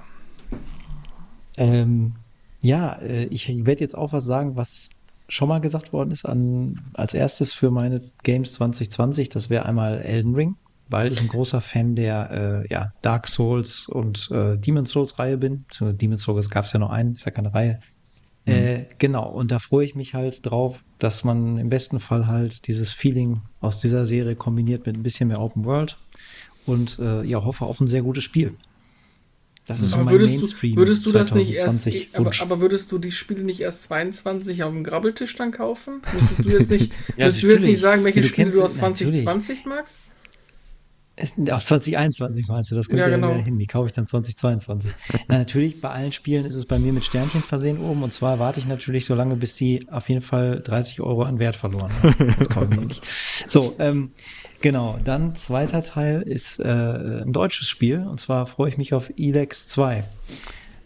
Ähm, 1.56 2.14
ja, 2.60 2.94
äh, 2.94 3.24
ich 3.26 3.48
werde 3.66 3.80
jetzt 3.80 3.96
auch 3.96 4.12
was 4.12 4.24
sagen, 4.24 4.56
was 4.56 4.90
schon 5.28 5.48
mal 5.48 5.60
gesagt 5.60 5.92
worden 5.92 6.10
ist 6.10 6.24
an, 6.24 6.80
als 6.94 7.14
erstes 7.14 7.52
für 7.52 7.70
meine 7.70 8.02
Games 8.22 8.54
2020. 8.54 9.28
Das 9.28 9.50
wäre 9.50 9.66
einmal 9.66 10.00
Elden 10.02 10.34
Ring, 10.34 10.56
weil 10.88 11.10
ich 11.10 11.20
ein 11.20 11.28
großer 11.28 11.60
Fan 11.60 11.94
der 11.94 12.64
äh, 12.64 12.72
ja, 12.72 12.92
Dark 13.02 13.28
Souls 13.28 13.88
und 13.88 14.30
äh, 14.30 14.58
Demon's 14.58 14.90
Souls 14.90 15.18
Reihe 15.18 15.38
bin. 15.38 15.64
Beziehungsweise 15.68 15.98
Demon's 15.98 16.22
Souls 16.22 16.50
gab 16.50 16.66
es 16.66 16.72
ja 16.72 16.78
noch 16.78 16.90
einen, 16.90 17.14
ist 17.14 17.24
ja 17.24 17.30
keine 17.30 17.54
Reihe. 17.54 17.80
Äh, 18.44 18.86
genau, 18.98 19.28
und 19.30 19.52
da 19.52 19.60
freue 19.60 19.84
ich 19.84 19.94
mich 19.94 20.14
halt 20.14 20.44
drauf, 20.44 20.82
dass 20.98 21.22
man 21.22 21.58
im 21.58 21.68
besten 21.68 22.00
Fall 22.00 22.26
halt 22.26 22.66
dieses 22.66 22.92
Feeling 22.92 23.40
aus 23.60 23.78
dieser 23.78 24.04
Serie 24.04 24.34
kombiniert 24.34 24.84
mit 24.84 24.96
ein 24.96 25.04
bisschen 25.04 25.28
mehr 25.28 25.40
Open 25.40 25.64
World 25.64 25.96
und 26.66 26.98
äh, 26.98 27.22
ja, 27.22 27.44
hoffe 27.44 27.64
auf 27.64 27.80
ein 27.80 27.86
sehr 27.86 28.02
gutes 28.02 28.24
Spiel. 28.24 28.56
Das 29.66 29.80
ist 29.80 29.90
so 29.90 29.96
Aber 29.96 30.06
mein 30.06 30.14
würdest 30.14 30.34
Mainstream 30.36 30.74
du, 30.74 30.80
würdest 30.80 31.06
du 31.06 31.12
das 31.12 31.32
nicht 31.32 31.50
erst, 31.50 31.82
2020 31.84 32.10
aber, 32.14 32.30
aber 32.40 32.60
würdest 32.60 32.90
du 32.90 32.98
die 32.98 33.12
Spiele 33.12 33.44
nicht 33.44 33.60
erst 33.60 33.84
22 33.84 34.64
auf 34.64 34.72
dem 34.72 34.82
Grabbeltisch 34.82 35.36
dann 35.36 35.52
kaufen? 35.52 36.02
Müsstest 36.12 36.44
du 36.44 36.48
jetzt 36.50 36.70
nicht, 36.70 36.92
Ja, 37.16 37.30
du 37.30 37.46
jetzt 37.52 37.60
nicht 37.62 37.78
sagen, 37.78 38.02
welche 38.04 38.18
Ja, 38.18 38.22
du 38.22 38.28
Spiele 38.28 38.44
kennst 38.46 38.58
du 38.58 38.64
aus 38.64 38.74
sie- 38.74 38.80
natürlich. 38.80 39.22
2020 39.24 39.64
magst? 39.66 40.00
Aus 41.50 41.66
2021 41.66 42.48
meinst 42.48 42.70
du, 42.70 42.74
das 42.74 42.88
kommt 42.88 42.98
Ja, 43.00 43.08
ja, 43.08 43.14
genau. 43.16 43.34
wieder 43.34 43.42
hin. 43.44 43.58
Die 43.58 43.66
kaufe 43.66 43.86
ich 43.86 43.92
dann 43.92 44.06
2022. 44.06 44.90
Na, 45.28 45.38
natürlich, 45.38 45.80
bei 45.80 45.90
allen 45.90 46.10
Spielen 46.10 46.46
ist 46.46 46.54
es 46.54 46.64
bei 46.64 46.78
mir 46.78 46.92
mit 46.92 47.04
Sternchen 47.04 47.42
versehen 47.42 47.78
oben. 47.78 48.02
Und 48.02 48.12
zwar 48.14 48.38
warte 48.38 48.58
ich 48.58 48.66
natürlich 48.66 49.04
so 49.04 49.14
lange, 49.14 49.36
bis 49.36 49.54
die 49.54 49.86
auf 49.90 50.08
jeden 50.08 50.22
Fall 50.22 50.60
30 50.62 51.00
Euro 51.02 51.22
an 51.22 51.38
Wert 51.38 51.54
verloren 51.54 51.92
haben. 52.02 52.34
Das 52.38 52.48
kaufe 52.48 52.68
ich 52.72 52.76
mir 52.80 52.86
nicht. 52.86 53.04
So, 53.46 53.76
ähm, 53.78 54.12
genau. 54.62 54.98
Dann 55.04 55.34
zweiter 55.36 55.82
Teil 55.82 56.22
ist 56.22 56.58
äh, 56.60 56.64
ein 57.22 57.32
deutsches 57.32 57.68
Spiel. 57.68 57.98
Und 57.98 58.18
zwar 58.20 58.46
freue 58.46 58.68
ich 58.70 58.78
mich 58.78 58.94
auf 58.94 59.10
Elex 59.18 59.68
2. 59.68 60.04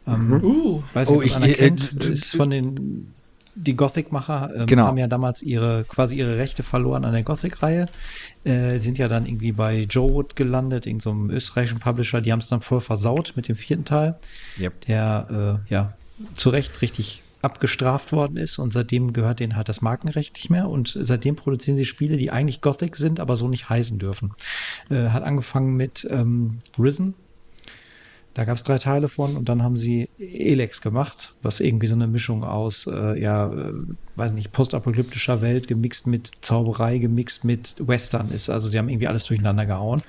Ähm, 0.09 0.33
Uh, 0.43 0.83
Weiß 0.95 1.11
nicht, 1.11 1.17
Oh, 1.19 1.23
ob 1.23 1.25
das 1.41 1.49
ich- 1.49 1.51
äh, 1.61 1.69
kennt. 1.69 2.05
äh, 2.05 2.09
ist 2.13 2.35
von 2.37 2.51
den 2.51 3.13
die 3.59 3.75
Gothic-Macher 3.75 4.51
ähm, 4.55 4.67
Genau. 4.67 4.85
haben 4.85 4.99
ja 4.99 5.07
damals 5.07 5.41
ihre 5.43 5.85
quasi 5.85 6.17
ihre 6.17 6.37
Rechte 6.37 6.63
verloren 6.63 7.07
an 7.07 7.13
der 7.15 7.23
Gothic-Reihe. 7.23 7.87
Äh, 8.45 8.81
sind 8.81 8.99
ja 8.99 9.09
dann 9.09 9.25
irgendwie 9.25 9.53
bei 9.53 9.87
Joe 9.89 10.13
Wood 10.13 10.37
gelandet, 10.37 10.85
irgendeinem 10.87 11.29
so 11.31 11.35
österreichischen 11.35 11.79
Publisher. 11.81 12.21
Die 12.21 12.33
haben 12.33 12.41
es 12.41 12.49
dann 12.49 12.61
voll 12.61 12.83
versaut 12.83 13.33
mit 13.35 13.49
dem 13.49 13.57
vierten 13.57 13.87
Teil, 13.87 14.17
Yep. 14.61 14.81
der 14.87 15.61
äh, 15.69 15.73
ja 15.73 15.95
zu 16.37 16.51
Recht 16.51 16.83
richtig 16.83 17.23
abgestraft 17.47 18.13
worden 18.13 18.37
ist 18.37 18.59
und 18.59 18.73
seitdem 18.73 19.13
gehört 19.13 19.41
denen 19.41 19.57
halt 19.57 19.69
das 19.69 19.81
Markenrecht 19.81 20.35
nicht 20.35 20.51
mehr 20.51 20.69
und 20.69 20.99
seitdem 21.01 21.37
produzieren 21.37 21.77
sie 21.77 21.85
Spiele, 21.85 22.17
die 22.17 22.31
eigentlich 22.31 22.61
Gothic 22.61 22.97
sind, 22.97 23.21
aber 23.21 23.37
so 23.37 23.49
nicht 23.49 23.71
heißen 23.71 23.99
dürfen. 23.99 24.35
Äh, 24.91 25.11
hat 25.11 25.23
angefangen 25.23 25.77
mit 25.77 26.07
ähm, 26.11 26.59
Risen, 26.79 27.15
da 28.35 28.45
gab 28.45 28.57
es 28.57 28.65
drei 28.65 28.77
Teile 28.77 29.09
von 29.09 29.35
und 29.35 29.49
dann 29.49 29.63
haben 29.63 29.79
sie 29.79 30.11
Elex 30.19 30.83
gemacht, 30.83 31.33
was 31.41 31.61
irgendwie 31.61 31.87
so 31.87 31.95
eine 31.95 32.07
Mischung 32.07 32.45
aus, 32.45 32.87
äh, 32.87 33.19
ja, 33.19 33.51
äh, 33.51 33.73
weiß 34.17 34.33
nicht, 34.33 34.53
postapokalyptischer 34.53 35.41
Welt 35.41 35.69
gemixt 35.69 36.07
mit 36.07 36.33
Zauberei, 36.43 36.99
gemixt 36.99 37.45
mit 37.45 37.77
Western 37.79 38.31
ist. 38.31 38.51
Also 38.51 38.69
sie 38.69 38.77
haben 38.77 38.91
irgendwie 38.91 39.07
alles 39.07 39.25
durcheinander 39.25 39.65
gehauen. 39.65 40.03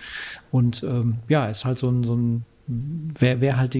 Und 0.52 0.84
ähm, 0.84 1.20
ja, 1.30 1.46
ist 1.46 1.64
halt 1.64 1.78
so 1.78 1.90
ein, 1.90 2.04
so 2.04 2.18
ein 2.18 2.44
wer, 2.68 3.40
wer 3.40 3.56
halt 3.56 3.74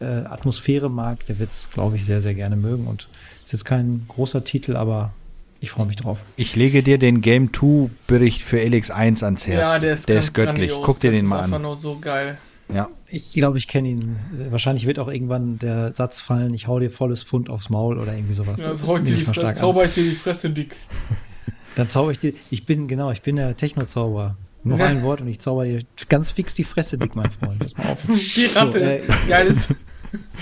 die 0.00 0.04
Gothic-Atmosphäre 0.06 0.90
mag, 0.90 1.26
der 1.26 1.38
wird 1.38 1.50
es, 1.50 1.70
glaube 1.72 1.96
ich, 1.96 2.04
sehr, 2.04 2.20
sehr 2.20 2.34
gerne 2.34 2.56
mögen. 2.56 2.86
Und 2.86 3.08
ist 3.44 3.52
jetzt 3.52 3.64
kein 3.64 4.04
großer 4.08 4.44
Titel, 4.44 4.76
aber 4.76 5.12
ich 5.60 5.70
freue 5.70 5.86
mich 5.86 5.96
drauf. 5.96 6.18
Ich 6.36 6.56
lege 6.56 6.82
dir 6.82 6.98
den 6.98 7.20
Game 7.20 7.52
2 7.52 7.90
Bericht 8.06 8.42
für 8.42 8.60
Elix 8.60 8.90
1 8.90 9.22
ans 9.22 9.46
Herz. 9.46 9.60
ja, 9.60 9.78
der 9.78 9.94
ist, 9.94 10.08
der 10.08 10.18
ist 10.18 10.32
göttlich. 10.34 10.68
grandios. 10.70 10.86
Guck 10.86 11.00
dir 11.00 11.10
das 11.10 11.16
den 11.18 11.24
ist 11.26 11.30
mal 11.30 11.40
einfach 11.40 11.56
an. 11.56 11.62
nur 11.62 11.76
so 11.76 11.98
geil. 11.98 12.38
Ja. 12.72 12.88
Ich 13.08 13.32
glaube, 13.32 13.58
ich 13.58 13.66
kenne 13.66 13.88
ihn. 13.88 14.16
Äh, 14.38 14.52
Wahrscheinlich 14.52 14.86
wird 14.86 14.98
auch 15.00 15.08
irgendwann 15.08 15.58
der 15.58 15.92
Satz 15.94 16.20
fallen, 16.20 16.54
ich 16.54 16.66
hau 16.68 16.78
dir 16.78 16.90
volles 16.90 17.24
Pfund 17.24 17.50
aufs 17.50 17.68
Maul 17.68 17.98
oder 17.98 18.14
irgendwie 18.14 18.32
sowas. 18.34 18.60
Ja, 18.60 18.68
das 18.70 18.80
die 18.80 18.86
Fre- 18.86 19.32
stark 19.34 19.48
an. 19.48 19.54
zauber 19.54 19.84
ich 19.84 19.94
dir 19.94 20.04
die 20.04 20.14
Fresse 20.14 20.50
dick. 20.50 20.76
Dann 21.76 21.88
zauber 21.88 22.10
ich 22.12 22.18
dir, 22.20 22.32
ich 22.50 22.64
bin, 22.66 22.88
genau, 22.88 23.10
ich 23.10 23.22
bin 23.22 23.36
der 23.36 23.56
Techno-Zauberer. 23.56 24.36
Noch 24.64 24.78
Ja. 24.78 24.86
ein 24.86 25.02
Wort 25.04 25.20
und 25.20 25.28
ich 25.28 25.38
zauber 25.40 25.64
dir 25.64 25.82
ganz 26.08 26.30
fix 26.30 26.54
die 26.54 26.64
Fresse 26.64 26.98
dick, 26.98 27.14
mein 27.16 27.30
Freund. 27.30 27.58
Pass 27.60 27.76
mal 27.76 27.86
auf. 27.92 27.98
Die 28.36 28.46
Ratte 28.46 28.78
So, 28.78 28.84
äh, 28.84 28.98
ist 29.06 29.28
geil, 29.28 29.46
ist, 29.46 29.74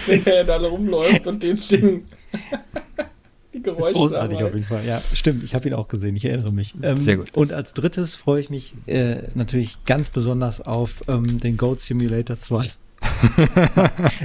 wenn 0.06 0.26
er 0.26 0.44
da 0.44 0.56
rumläuft 0.58 1.26
und 1.26 1.42
den 1.42 1.58
stehen 1.58 2.04
die 3.54 3.58
Ist 3.58 3.64
Geräusche 3.64 3.92
großartig 3.92 4.38
dabei. 4.38 4.48
auf 4.50 4.54
jeden 4.56 4.66
Fall. 4.66 4.84
Ja, 4.84 5.00
stimmt. 5.14 5.42
Ich 5.44 5.54
habe 5.54 5.68
ihn 5.68 5.74
auch 5.74 5.88
gesehen. 5.88 6.14
Ich 6.16 6.24
erinnere 6.24 6.52
mich. 6.52 6.74
Ähm, 6.82 6.96
Sehr 6.98 7.16
gut. 7.16 7.34
Und 7.34 7.52
als 7.52 7.72
drittes 7.74 8.14
freue 8.16 8.40
ich 8.40 8.50
mich 8.50 8.74
äh, 8.86 9.22
natürlich 9.34 9.82
ganz 9.86 10.10
besonders 10.10 10.60
auf 10.60 11.02
ähm, 11.08 11.40
den 11.40 11.56
Goat 11.56 11.80
Simulator 11.80 12.38
2. 12.38 12.70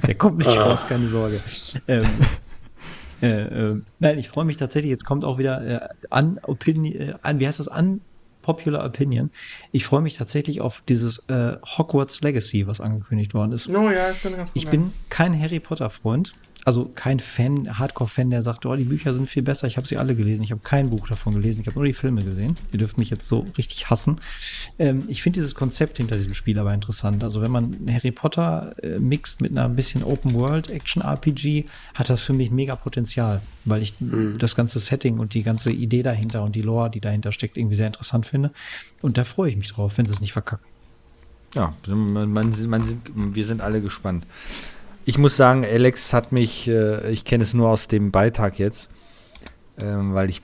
Der 0.08 0.16
kommt 0.16 0.40
nicht 0.40 0.50
Ah. 0.58 0.64
raus, 0.66 0.86
keine 0.88 1.08
Sorge. 1.08 1.40
Ähm, 1.88 2.06
äh, 3.22 3.28
äh, 3.72 3.82
nein, 4.00 4.20
ich 4.20 4.28
freue 4.30 4.46
mich 4.46 4.58
tatsächlich. 4.58 4.90
Jetzt 4.90 5.06
kommt 5.06 5.24
auch 5.24 5.38
wieder 5.38 5.84
äh, 5.84 5.90
an 6.10 6.40
Opinion, 6.44 6.94
äh, 6.94 7.14
an, 7.22 7.40
wie 7.40 7.48
heißt 7.48 7.60
das? 7.60 7.68
An 7.70 8.02
Popular 8.44 8.86
Opinion. 8.86 9.32
Ich 9.72 9.86
freue 9.86 10.02
mich 10.02 10.16
tatsächlich 10.16 10.62
auf 10.62 10.84
dieses 10.88 11.28
äh, 11.30 11.58
Hogwarts 11.66 12.22
Legacy, 12.22 12.68
was 12.68 12.80
angekündigt 12.80 13.34
worden 13.34 13.54
ist. 13.54 13.68
Oh 13.68 13.90
ja, 13.90 14.12
könnte 14.22 14.38
ganz 14.38 14.54
gut 14.54 14.62
Ich 14.62 14.70
bin 14.70 14.94
kein 15.10 15.40
Harry 15.42 15.60
Potter 15.60 15.90
Freund, 15.90 16.34
also 16.66 16.86
kein 16.96 17.20
Fan, 17.20 17.78
Hardcore-Fan, 17.78 18.30
der 18.30 18.42
sagt, 18.42 18.66
oh, 18.66 18.76
die 18.76 18.86
Bücher 18.86 19.14
sind 19.14 19.30
viel 19.30 19.44
besser. 19.44 19.68
Ich 19.68 19.78
habe 19.78 19.88
sie 19.88 19.98
alle 19.98 20.16
gelesen. 20.16 20.44
Ich 20.44 20.52
habe 20.52 20.62
kein 20.64 20.90
Buch 20.90 21.08
davon 21.08 21.34
gelesen. 21.34 21.62
Ich 21.62 21.68
habe 21.68 21.78
nur 21.78 21.86
die 21.86 21.94
Filme 21.94 22.24
gesehen. 22.24 22.56
Ihr 22.72 22.80
dürft 22.80 22.98
mich 22.98 23.10
jetzt 23.10 23.28
so 23.28 23.46
richtig 23.58 23.90
hassen. 23.90 24.22
Ähm, 24.80 25.04
ich 25.08 25.22
finde 25.22 25.40
dieses 25.40 25.56
Konzept 25.56 25.98
hinter 25.98 26.16
diesem 26.16 26.34
Spiel 26.34 26.58
aber 26.60 26.74
interessant. 26.74 27.24
Also 27.24 27.42
wenn 27.42 27.52
man 27.52 27.76
Harry 27.92 28.12
Potter 28.12 28.76
äh, 28.82 29.00
mixt 29.00 29.42
mit 29.42 29.52
einer 29.52 29.68
bisschen 29.68 30.04
Open 30.04 30.34
World 30.34 30.70
Action 30.70 31.02
RPG, 31.02 31.66
hat 31.94 32.10
das 32.10 32.22
für 32.22 32.34
mich 32.34 32.52
mega 32.52 32.76
Potenzial, 32.76 33.42
weil 33.66 33.82
ich 33.82 33.94
das 34.38 34.56
ganze 34.56 34.80
Setting 34.80 35.20
und 35.20 35.34
die 35.34 35.44
ganze 35.44 35.72
Idee 35.72 36.04
dahinter 36.04 36.44
und 36.44 36.56
die 36.56 36.62
Lore, 36.62 36.90
die 36.90 37.00
dahinter 37.00 37.32
steckt, 37.32 37.58
irgendwie 37.58 37.76
sehr 37.76 37.88
interessant 37.88 38.26
finde. 38.26 38.52
Und 39.02 39.18
da 39.18 39.24
freue 39.24 39.50
ich 39.50 39.58
mich 39.58 39.70
drauf, 39.70 39.98
wenn 39.98 40.06
sie 40.06 40.14
es 40.14 40.22
nicht 40.22 40.34
verkacken. 40.34 40.66
Ja, 41.56 41.74
man, 41.88 42.32
man, 42.32 42.70
man 42.70 42.84
sind, 42.86 43.12
wir 43.14 43.46
sind 43.46 43.62
alle 43.62 43.82
gespannt. 43.82 44.26
Ich 45.06 45.18
muss 45.18 45.36
sagen, 45.36 45.66
Alex 45.66 46.14
hat 46.14 46.32
mich, 46.32 46.68
äh, 46.68 47.12
ich 47.12 47.26
kenne 47.26 47.44
es 47.44 47.54
nur 47.54 47.70
aus 47.70 47.88
dem 47.88 48.12
Beitrag 48.12 48.58
jetzt, 48.60 48.90
ähm, 49.82 50.14
weil 50.14 50.30
ich 50.30 50.42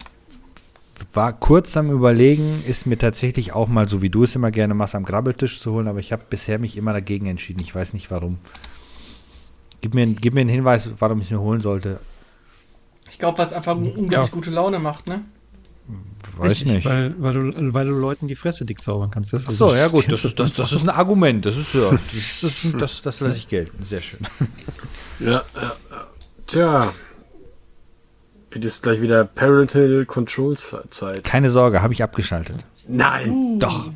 war 1.14 1.32
kurz 1.32 1.78
am 1.78 1.90
Überlegen, 1.92 2.62
ist 2.68 2.86
mir 2.86 2.98
tatsächlich 2.98 3.54
auch 3.54 3.70
mal, 3.70 3.88
so 3.88 4.02
wie 4.02 4.10
du 4.10 4.24
es 4.24 4.36
immer 4.36 4.52
gerne 4.52 4.74
machst, 4.74 4.96
am 4.96 5.06
Grabbeltisch 5.06 5.62
zu 5.62 5.72
holen, 5.72 5.88
aber 5.88 6.00
ich 6.00 6.12
habe 6.12 6.24
bisher 6.30 6.60
mich 6.60 6.76
immer 6.76 6.92
dagegen 6.92 7.26
entschieden. 7.28 7.62
Ich 7.64 7.74
weiß 7.74 7.94
nicht 7.94 8.12
warum. 8.12 8.38
Gib 9.80 9.94
mir, 9.94 10.08
gib 10.08 10.34
mir 10.34 10.42
einen 10.42 10.50
Hinweis, 10.50 10.90
warum 11.00 11.20
ich 11.20 11.26
es 11.26 11.32
mir 11.32 11.40
holen 11.40 11.62
sollte. 11.62 12.02
Ich 13.10 13.18
glaube, 13.18 13.38
was 13.38 13.54
einfach 13.54 13.78
unglaublich 13.78 14.12
Ja. 14.12 14.28
gute 14.28 14.50
Laune 14.52 14.80
macht, 14.80 15.08
ne? 15.08 15.24
Weiß 16.38 16.52
Richtig, 16.52 16.68
nicht. 16.74 16.86
Weil, 16.86 17.16
weil, 17.18 17.34
du, 17.34 17.74
weil 17.74 17.88
du 17.88 17.94
Leuten 17.94 18.28
die 18.28 18.36
Fresse 18.36 18.66
dick 18.66 18.82
zaubern 18.82 19.12
kannst. 19.12 19.34
Das 19.34 19.46
Ach 19.48 19.52
so, 19.52 19.74
ja 19.74 19.88
gut, 19.88 20.12
das, 20.12 20.22
das, 20.36 20.54
das 20.54 20.72
ist 20.72 20.84
ein 20.84 20.90
Argument. 20.90 21.46
Das 21.46 21.58
ist 21.58 21.74
ja, 21.74 21.90
das, 22.14 22.40
das, 22.42 22.68
das, 22.78 23.02
das 23.02 23.20
lasse 23.20 23.38
ich 23.38 23.48
gelten. 23.48 23.84
Sehr 23.84 24.02
schön. 24.02 24.20
Ja, 25.20 25.32
ja, 25.32 25.44
ja. 25.92 26.08
Tja. 26.48 26.94
Es 28.52 28.64
ist 28.66 28.84
gleich 28.84 29.02
wieder 29.02 29.26
Parental 29.26 30.06
Control 30.06 30.56
Zeit. 30.58 31.26
Keine 31.26 31.50
Sorge, 31.50 31.82
habe 31.82 31.92
ich 31.94 32.02
abgeschaltet. 32.02 32.64
Nein. 32.88 33.60
Doch. 33.60 33.90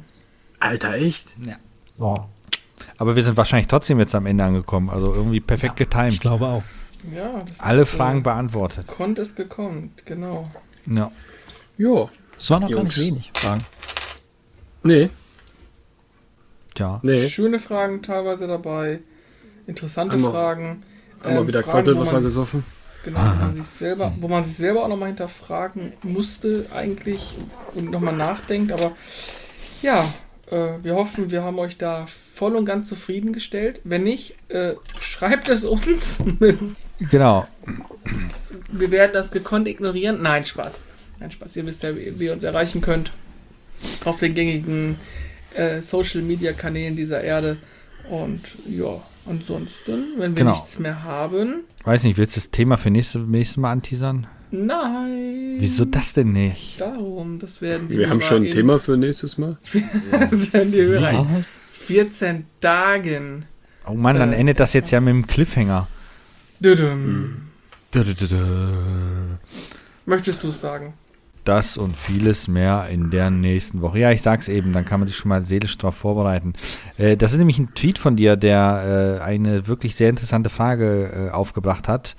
Alter, 0.60 0.96
echt? 0.96 1.34
Boah, 1.98 2.30
Aber 2.98 3.16
wir 3.16 3.24
sind 3.24 3.38
wahrscheinlich 3.38 3.68
trotzdem 3.68 4.00
jetzt 4.00 4.14
am 4.16 4.26
Ende 4.26 4.44
angekommen. 4.44 4.90
Also 4.90 5.14
irgendwie 5.14 5.40
perfekt 5.40 5.80
ich 5.80 5.90
getimed. 5.90 6.20
glaube 6.20 6.46
auch. 6.46 6.64
Ja, 7.16 7.42
das 7.48 7.60
Alle 7.62 7.82
ist, 7.84 7.90
Fragen 7.90 8.20
Äh, 8.20 8.24
beantwortet. 8.24 8.88
Kont 8.88 9.18
ist 9.18 9.36
gekommen, 9.38 9.92
genau. 10.06 10.50
Ja. 10.86 11.10
Jo. 11.78 12.10
Es 12.38 12.50
waren 12.50 12.62
noch 12.64 12.70
gar 12.70 12.80
Jungs. 12.80 12.98
nicht 12.98 13.08
wenig 13.08 13.32
Fragen. 13.34 13.64
Nee, 14.84 15.10
Tja. 16.76 17.00
nee. 17.04 17.30
Schöne 17.30 17.60
Fragen 17.60 18.02
teilweise 18.02 18.48
dabei, 18.48 19.00
interessante 19.68 20.16
Einmal- 20.16 20.32
Fragen. 20.32 20.84
Wir 21.22 21.32
ähm, 21.32 21.48
wieder 21.48 21.64
man- 21.66 22.24
gesoffen? 22.24 22.66
Genau, 23.06 23.20
wo 23.20 23.24
man, 23.24 23.56
sich 23.56 23.66
selber, 23.68 24.14
wo 24.20 24.28
man 24.30 24.46
sich 24.46 24.56
selber 24.56 24.84
auch 24.84 24.88
nochmal 24.88 25.10
hinterfragen 25.10 25.92
musste 26.04 26.66
eigentlich 26.74 27.36
und 27.76 27.92
nochmal 27.92 28.16
nachdenkt. 28.16 28.72
Aber 28.72 28.94
ja, 29.82 30.14
äh, 30.50 30.78
wir 30.82 30.96
hoffen, 30.96 31.30
wir 31.30 31.44
haben 31.44 31.60
euch 31.60 31.78
da 31.78 32.08
voll 32.34 32.56
und 32.56 32.66
ganz 32.66 32.88
zufriedengestellt. 32.88 33.82
Wenn 33.84 34.04
nicht, 34.04 34.36
äh, 34.50 34.76
schreibt 35.00 35.50
es 35.50 35.64
uns. 35.66 36.20
Genau. 37.12 37.46
wir 38.72 38.92
werden 38.92 39.12
das 39.14 39.32
gekonnt 39.32 39.68
ignorieren. 39.68 40.22
Nein, 40.22 40.46
Spaß. 40.46 40.86
Nein, 41.24 41.32
Spaß. 41.32 41.56
Ihr 41.56 41.66
wisst 41.66 41.84
ja, 41.84 41.96
wie, 41.96 42.20
wie 42.20 42.26
ihr 42.26 42.34
uns 42.34 42.44
erreichen 42.44 42.82
könnt. 42.82 43.12
Auf 44.04 44.20
den 44.20 44.34
gängigen 44.36 44.98
äh, 45.56 45.82
Social-Media-Kanälen 45.82 46.98
dieser 46.98 47.22
Erde. 47.24 47.56
Und 48.10 48.42
ja, 48.68 49.02
ansonsten, 49.26 50.04
wenn 50.18 50.36
wir 50.36 50.44
Genau. 50.44 50.52
nichts 50.52 50.80
mehr 50.80 51.04
haben, 51.04 51.62
Weiß 51.86 52.04
nicht, 52.04 52.18
willst 52.18 52.36
du 52.36 52.42
das 52.42 52.52
Thema 52.52 52.76
für 52.78 52.90
nächste, 52.90 53.20
nächstes 53.20 53.56
Mal 53.56 53.72
anteasern? 53.72 54.28
nein. 54.52 55.56
Wieso 55.60 55.86
das 55.86 56.12
denn 56.14 56.34
nicht? 56.34 56.82
Darum, 56.82 57.40
das 57.40 57.62
werden 57.62 57.88
die 57.88 58.00
Wir 58.00 58.10
haben 58.10 58.22
schon 58.22 58.38
ein 58.42 58.46
in- 58.48 58.52
Thema 58.52 58.80
für 58.80 58.98
nächstes 58.98 59.38
Mal. 59.38 59.58
Das 60.12 60.54
werden 60.54 60.72
die 60.74 60.82
Hörer 60.82 61.10
in 61.12 61.18
Was? 61.40 61.48
14 61.86 62.46
Tagen. 62.60 63.46
Oh 63.88 63.94
Mann, 63.94 64.18
dann 64.18 64.34
Äh, 64.34 64.38
endet 64.38 64.60
das 64.60 64.74
jetzt 64.74 64.92
ja 64.92 65.00
mit 65.00 65.14
dem 65.14 65.26
Cliffhanger. 65.28 65.88
Düdüm. 66.60 67.44
Dö, 67.94 68.04
dö, 68.04 68.14
dö, 68.14 68.28
dö. 68.28 68.68
Möchtest 70.06 70.44
du 70.44 70.50
es 70.50 70.60
sagen? 70.60 70.94
Das 71.44 71.78
und 71.78 71.98
vieles 71.98 72.48
mehr 72.48 72.88
in 72.90 73.10
der 73.10 73.30
nächsten 73.30 73.82
Woche. 73.82 74.00
Ja, 74.00 74.12
ich 74.12 74.22
sag's 74.22 74.48
eben, 74.48 74.72
dann 74.72 74.86
kann 74.86 75.00
man 75.00 75.08
sich 75.08 75.18
schon 75.18 75.30
mal 75.30 75.44
seelisch 75.44 75.78
darauf 75.78 75.96
vorbereiten. 75.96 76.54
Äh, 76.98 77.18
das 77.18 77.34
ist 77.34 77.38
nämlich 77.38 77.60
ein 77.60 77.74
Tweet 77.74 77.98
von 77.98 78.16
dir, 78.16 78.36
der 78.38 79.20
äh, 79.20 79.24
eine 79.24 79.68
wirklich 79.68 79.96
sehr 79.96 80.10
interessante 80.10 80.50
Frage 80.50 81.30
äh, 81.30 81.30
aufgebracht 81.32 81.88
hat. 81.88 82.16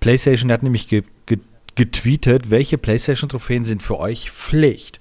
PlayStation 0.00 0.52
hat 0.52 0.62
nämlich 0.62 0.88
ge 0.88 1.04
ge 1.26 1.38
getweetet, 1.76 2.50
welche 2.50 2.76
PlayStation-Trophäen 2.76 3.64
sind 3.64 3.82
für 3.82 4.00
euch 4.00 4.30
Pflicht? 4.30 5.00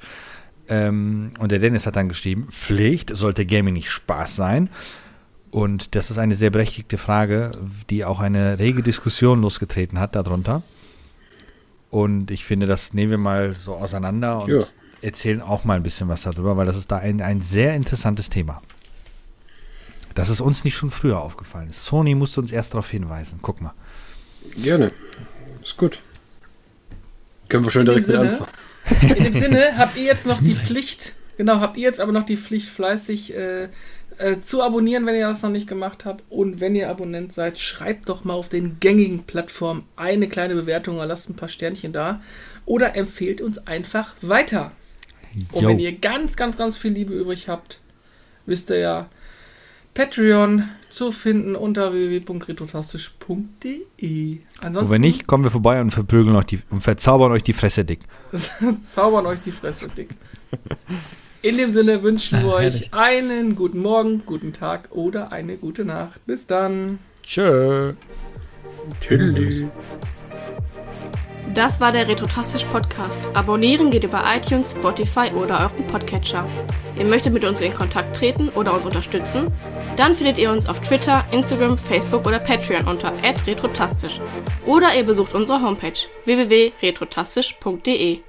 Ähm, 0.69 1.31
und 1.39 1.51
der 1.51 1.59
Dennis 1.59 1.87
hat 1.87 1.95
dann 1.95 2.09
geschrieben, 2.09 2.47
Pflicht, 2.51 3.15
sollte 3.15 3.45
Gaming 3.45 3.73
nicht 3.73 3.89
Spaß 3.89 4.35
sein? 4.35 4.69
Und 5.49 5.95
das 5.95 6.11
ist 6.11 6.17
eine 6.17 6.35
sehr 6.35 6.51
berechtigte 6.51 6.97
Frage, 6.97 7.51
die 7.89 8.05
auch 8.05 8.19
eine 8.19 8.59
rege 8.59 8.83
Diskussion 8.83 9.41
losgetreten 9.41 9.99
hat 9.99 10.15
darunter. 10.15 10.61
Und 11.89 12.31
ich 12.31 12.43
finde, 12.45 12.65
das 12.67 12.93
nehmen 12.93 13.11
wir 13.11 13.17
mal 13.17 13.53
so 13.53 13.75
auseinander 13.75 14.43
und 14.43 14.49
Ja. 14.49 14.59
erzählen 15.01 15.41
auch 15.41 15.63
mal 15.63 15.75
ein 15.75 15.83
bisschen 15.83 16.09
was 16.09 16.23
darüber, 16.23 16.57
weil 16.57 16.65
das 16.65 16.75
ist 16.77 16.91
da 16.91 16.97
ein, 16.97 17.21
ein 17.21 17.39
sehr 17.41 17.75
interessantes 17.75 18.29
Thema. 18.29 18.61
Dass 20.15 20.29
es 20.29 20.41
uns 20.41 20.63
nicht 20.63 20.75
schon 20.75 20.91
früher 20.91 21.19
aufgefallen 21.21 21.69
ist. 21.69 21.85
Sony 21.85 22.15
musste 22.15 22.41
uns 22.41 22.51
erst 22.51 22.73
darauf 22.73 22.89
hinweisen. 22.89 23.39
Guck 23.41 23.61
mal. 23.61 23.73
Gerne. 24.57 24.91
Ist 25.61 25.77
gut. 25.77 25.99
Können 27.49 27.63
wir 27.63 27.71
schon 27.71 27.81
In 27.87 27.93
dem 27.93 28.03
direkt 28.03 28.07
mit 28.07 28.15
Sinne- 28.17 28.29
anfangen. 28.31 29.17
In 29.17 29.33
dem 29.33 29.41
Sinne 29.41 29.77
habt 29.77 29.95
ihr 29.97 30.03
jetzt 30.03 30.25
noch 30.25 30.41
die 30.41 30.55
Pflicht, 30.55 31.13
genau, 31.37 31.59
habt 31.59 31.77
ihr 31.77 31.83
jetzt 31.83 31.99
aber 31.99 32.11
noch 32.13 32.25
die 32.25 32.37
Pflicht, 32.37 32.67
fleißig 32.69 33.33
äh, 33.35 33.67
äh, 34.17 34.41
zu 34.41 34.63
abonnieren, 34.63 35.05
wenn 35.05 35.15
ihr 35.15 35.27
das 35.27 35.43
noch 35.43 35.49
nicht 35.49 35.67
gemacht 35.67 36.05
habt. 36.05 36.23
Und 36.29 36.59
wenn 36.59 36.75
ihr 36.75 36.89
Abonnent 36.89 37.33
seid, 37.33 37.59
schreibt 37.59 38.09
doch 38.09 38.23
mal 38.23 38.33
auf 38.33 38.49
den 38.49 38.79
gängigen 38.79 39.23
Plattformen 39.23 39.83
eine 39.95 40.27
kleine 40.27 40.55
Bewertung 40.55 40.97
oder 40.97 41.05
lasst 41.05 41.29
ein 41.29 41.35
paar 41.35 41.49
Sternchen 41.49 41.93
da. 41.93 42.21
Oder 42.65 42.95
empfehlt 42.95 43.41
uns 43.41 43.67
einfach 43.67 44.15
weiter. 44.21 44.71
Und 45.51 45.61
Yo. 45.61 45.69
wenn 45.69 45.77
ihr 45.79 45.93
ganz, 45.93 46.35
ganz, 46.35 46.57
ganz 46.57 46.77
viel 46.77 46.91
Liebe 46.91 47.13
übrig 47.13 47.47
habt, 47.47 47.79
wisst 48.45 48.69
ihr 48.69 48.79
ja, 48.79 49.09
Patreon 49.93 50.67
zu 50.89 51.11
finden 51.11 51.55
unter 51.55 51.93
www.retrotastisch.de. 51.93 54.37
Ansonsten 54.61 54.85
Und 54.85 54.91
wenn 54.91 55.01
nicht, 55.01 55.27
kommen 55.27 55.43
wir 55.43 55.51
vorbei 55.51 55.81
und 55.81 55.91
verprügeln 55.91 56.35
euch 56.35 56.45
die 56.45 56.59
und 56.69 56.81
verzaubern 56.81 57.31
euch 57.31 57.43
die 57.43 57.53
Fresse 57.53 57.85
dick. 57.85 57.99
zaubern 58.81 59.25
euch 59.25 59.43
die 59.43 59.51
Fresse 59.51 59.87
dick. 59.89 60.09
In 61.47 61.55
dem 61.57 61.71
Sinne 61.71 62.03
wünschen 62.03 62.43
wir 62.43 62.49
Ah, 62.49 62.55
euch 62.55 62.93
einen 62.93 63.55
guten 63.55 63.79
Morgen, 63.79 64.23
guten 64.25 64.51
Tag 64.51 64.89
oder 64.91 65.31
eine 65.31 65.55
gute 65.55 65.85
Nacht. 65.85 66.19
Bis 66.25 66.45
dann. 66.45 66.99
Tschö. 67.23 67.93
Tschüss. 68.99 69.63
Das 71.53 71.79
war 71.79 71.93
der 71.93 72.09
Retrotastisch 72.09 72.65
Podcast. 72.65 73.29
Abonnieren 73.33 73.91
geht 73.91 74.03
über 74.03 74.25
iTunes, 74.35 74.71
Spotify 74.73 75.31
oder 75.33 75.61
euren 75.61 75.87
Podcatcher. 75.87 76.45
Ihr 76.99 77.05
möchtet 77.05 77.31
mit 77.31 77.45
uns 77.45 77.61
in 77.61 77.73
Kontakt 77.73 78.17
treten 78.17 78.49
oder 78.49 78.73
uns 78.73 78.85
unterstützen? 78.85 79.47
Dann 79.95 80.15
findet 80.15 80.37
ihr 80.39 80.51
uns 80.51 80.67
auf 80.67 80.81
Twitter, 80.81 81.23
Instagram, 81.31 81.77
Facebook 81.77 82.27
oder 82.27 82.39
Patreon 82.39 82.87
unter 82.87 83.13
@retrotastisch. 83.47 84.19
Oder 84.65 84.93
ihr 84.97 85.05
besucht 85.05 85.33
unsere 85.33 85.61
Homepage 85.61 85.93
www.retrotastisch.de. 86.25 88.19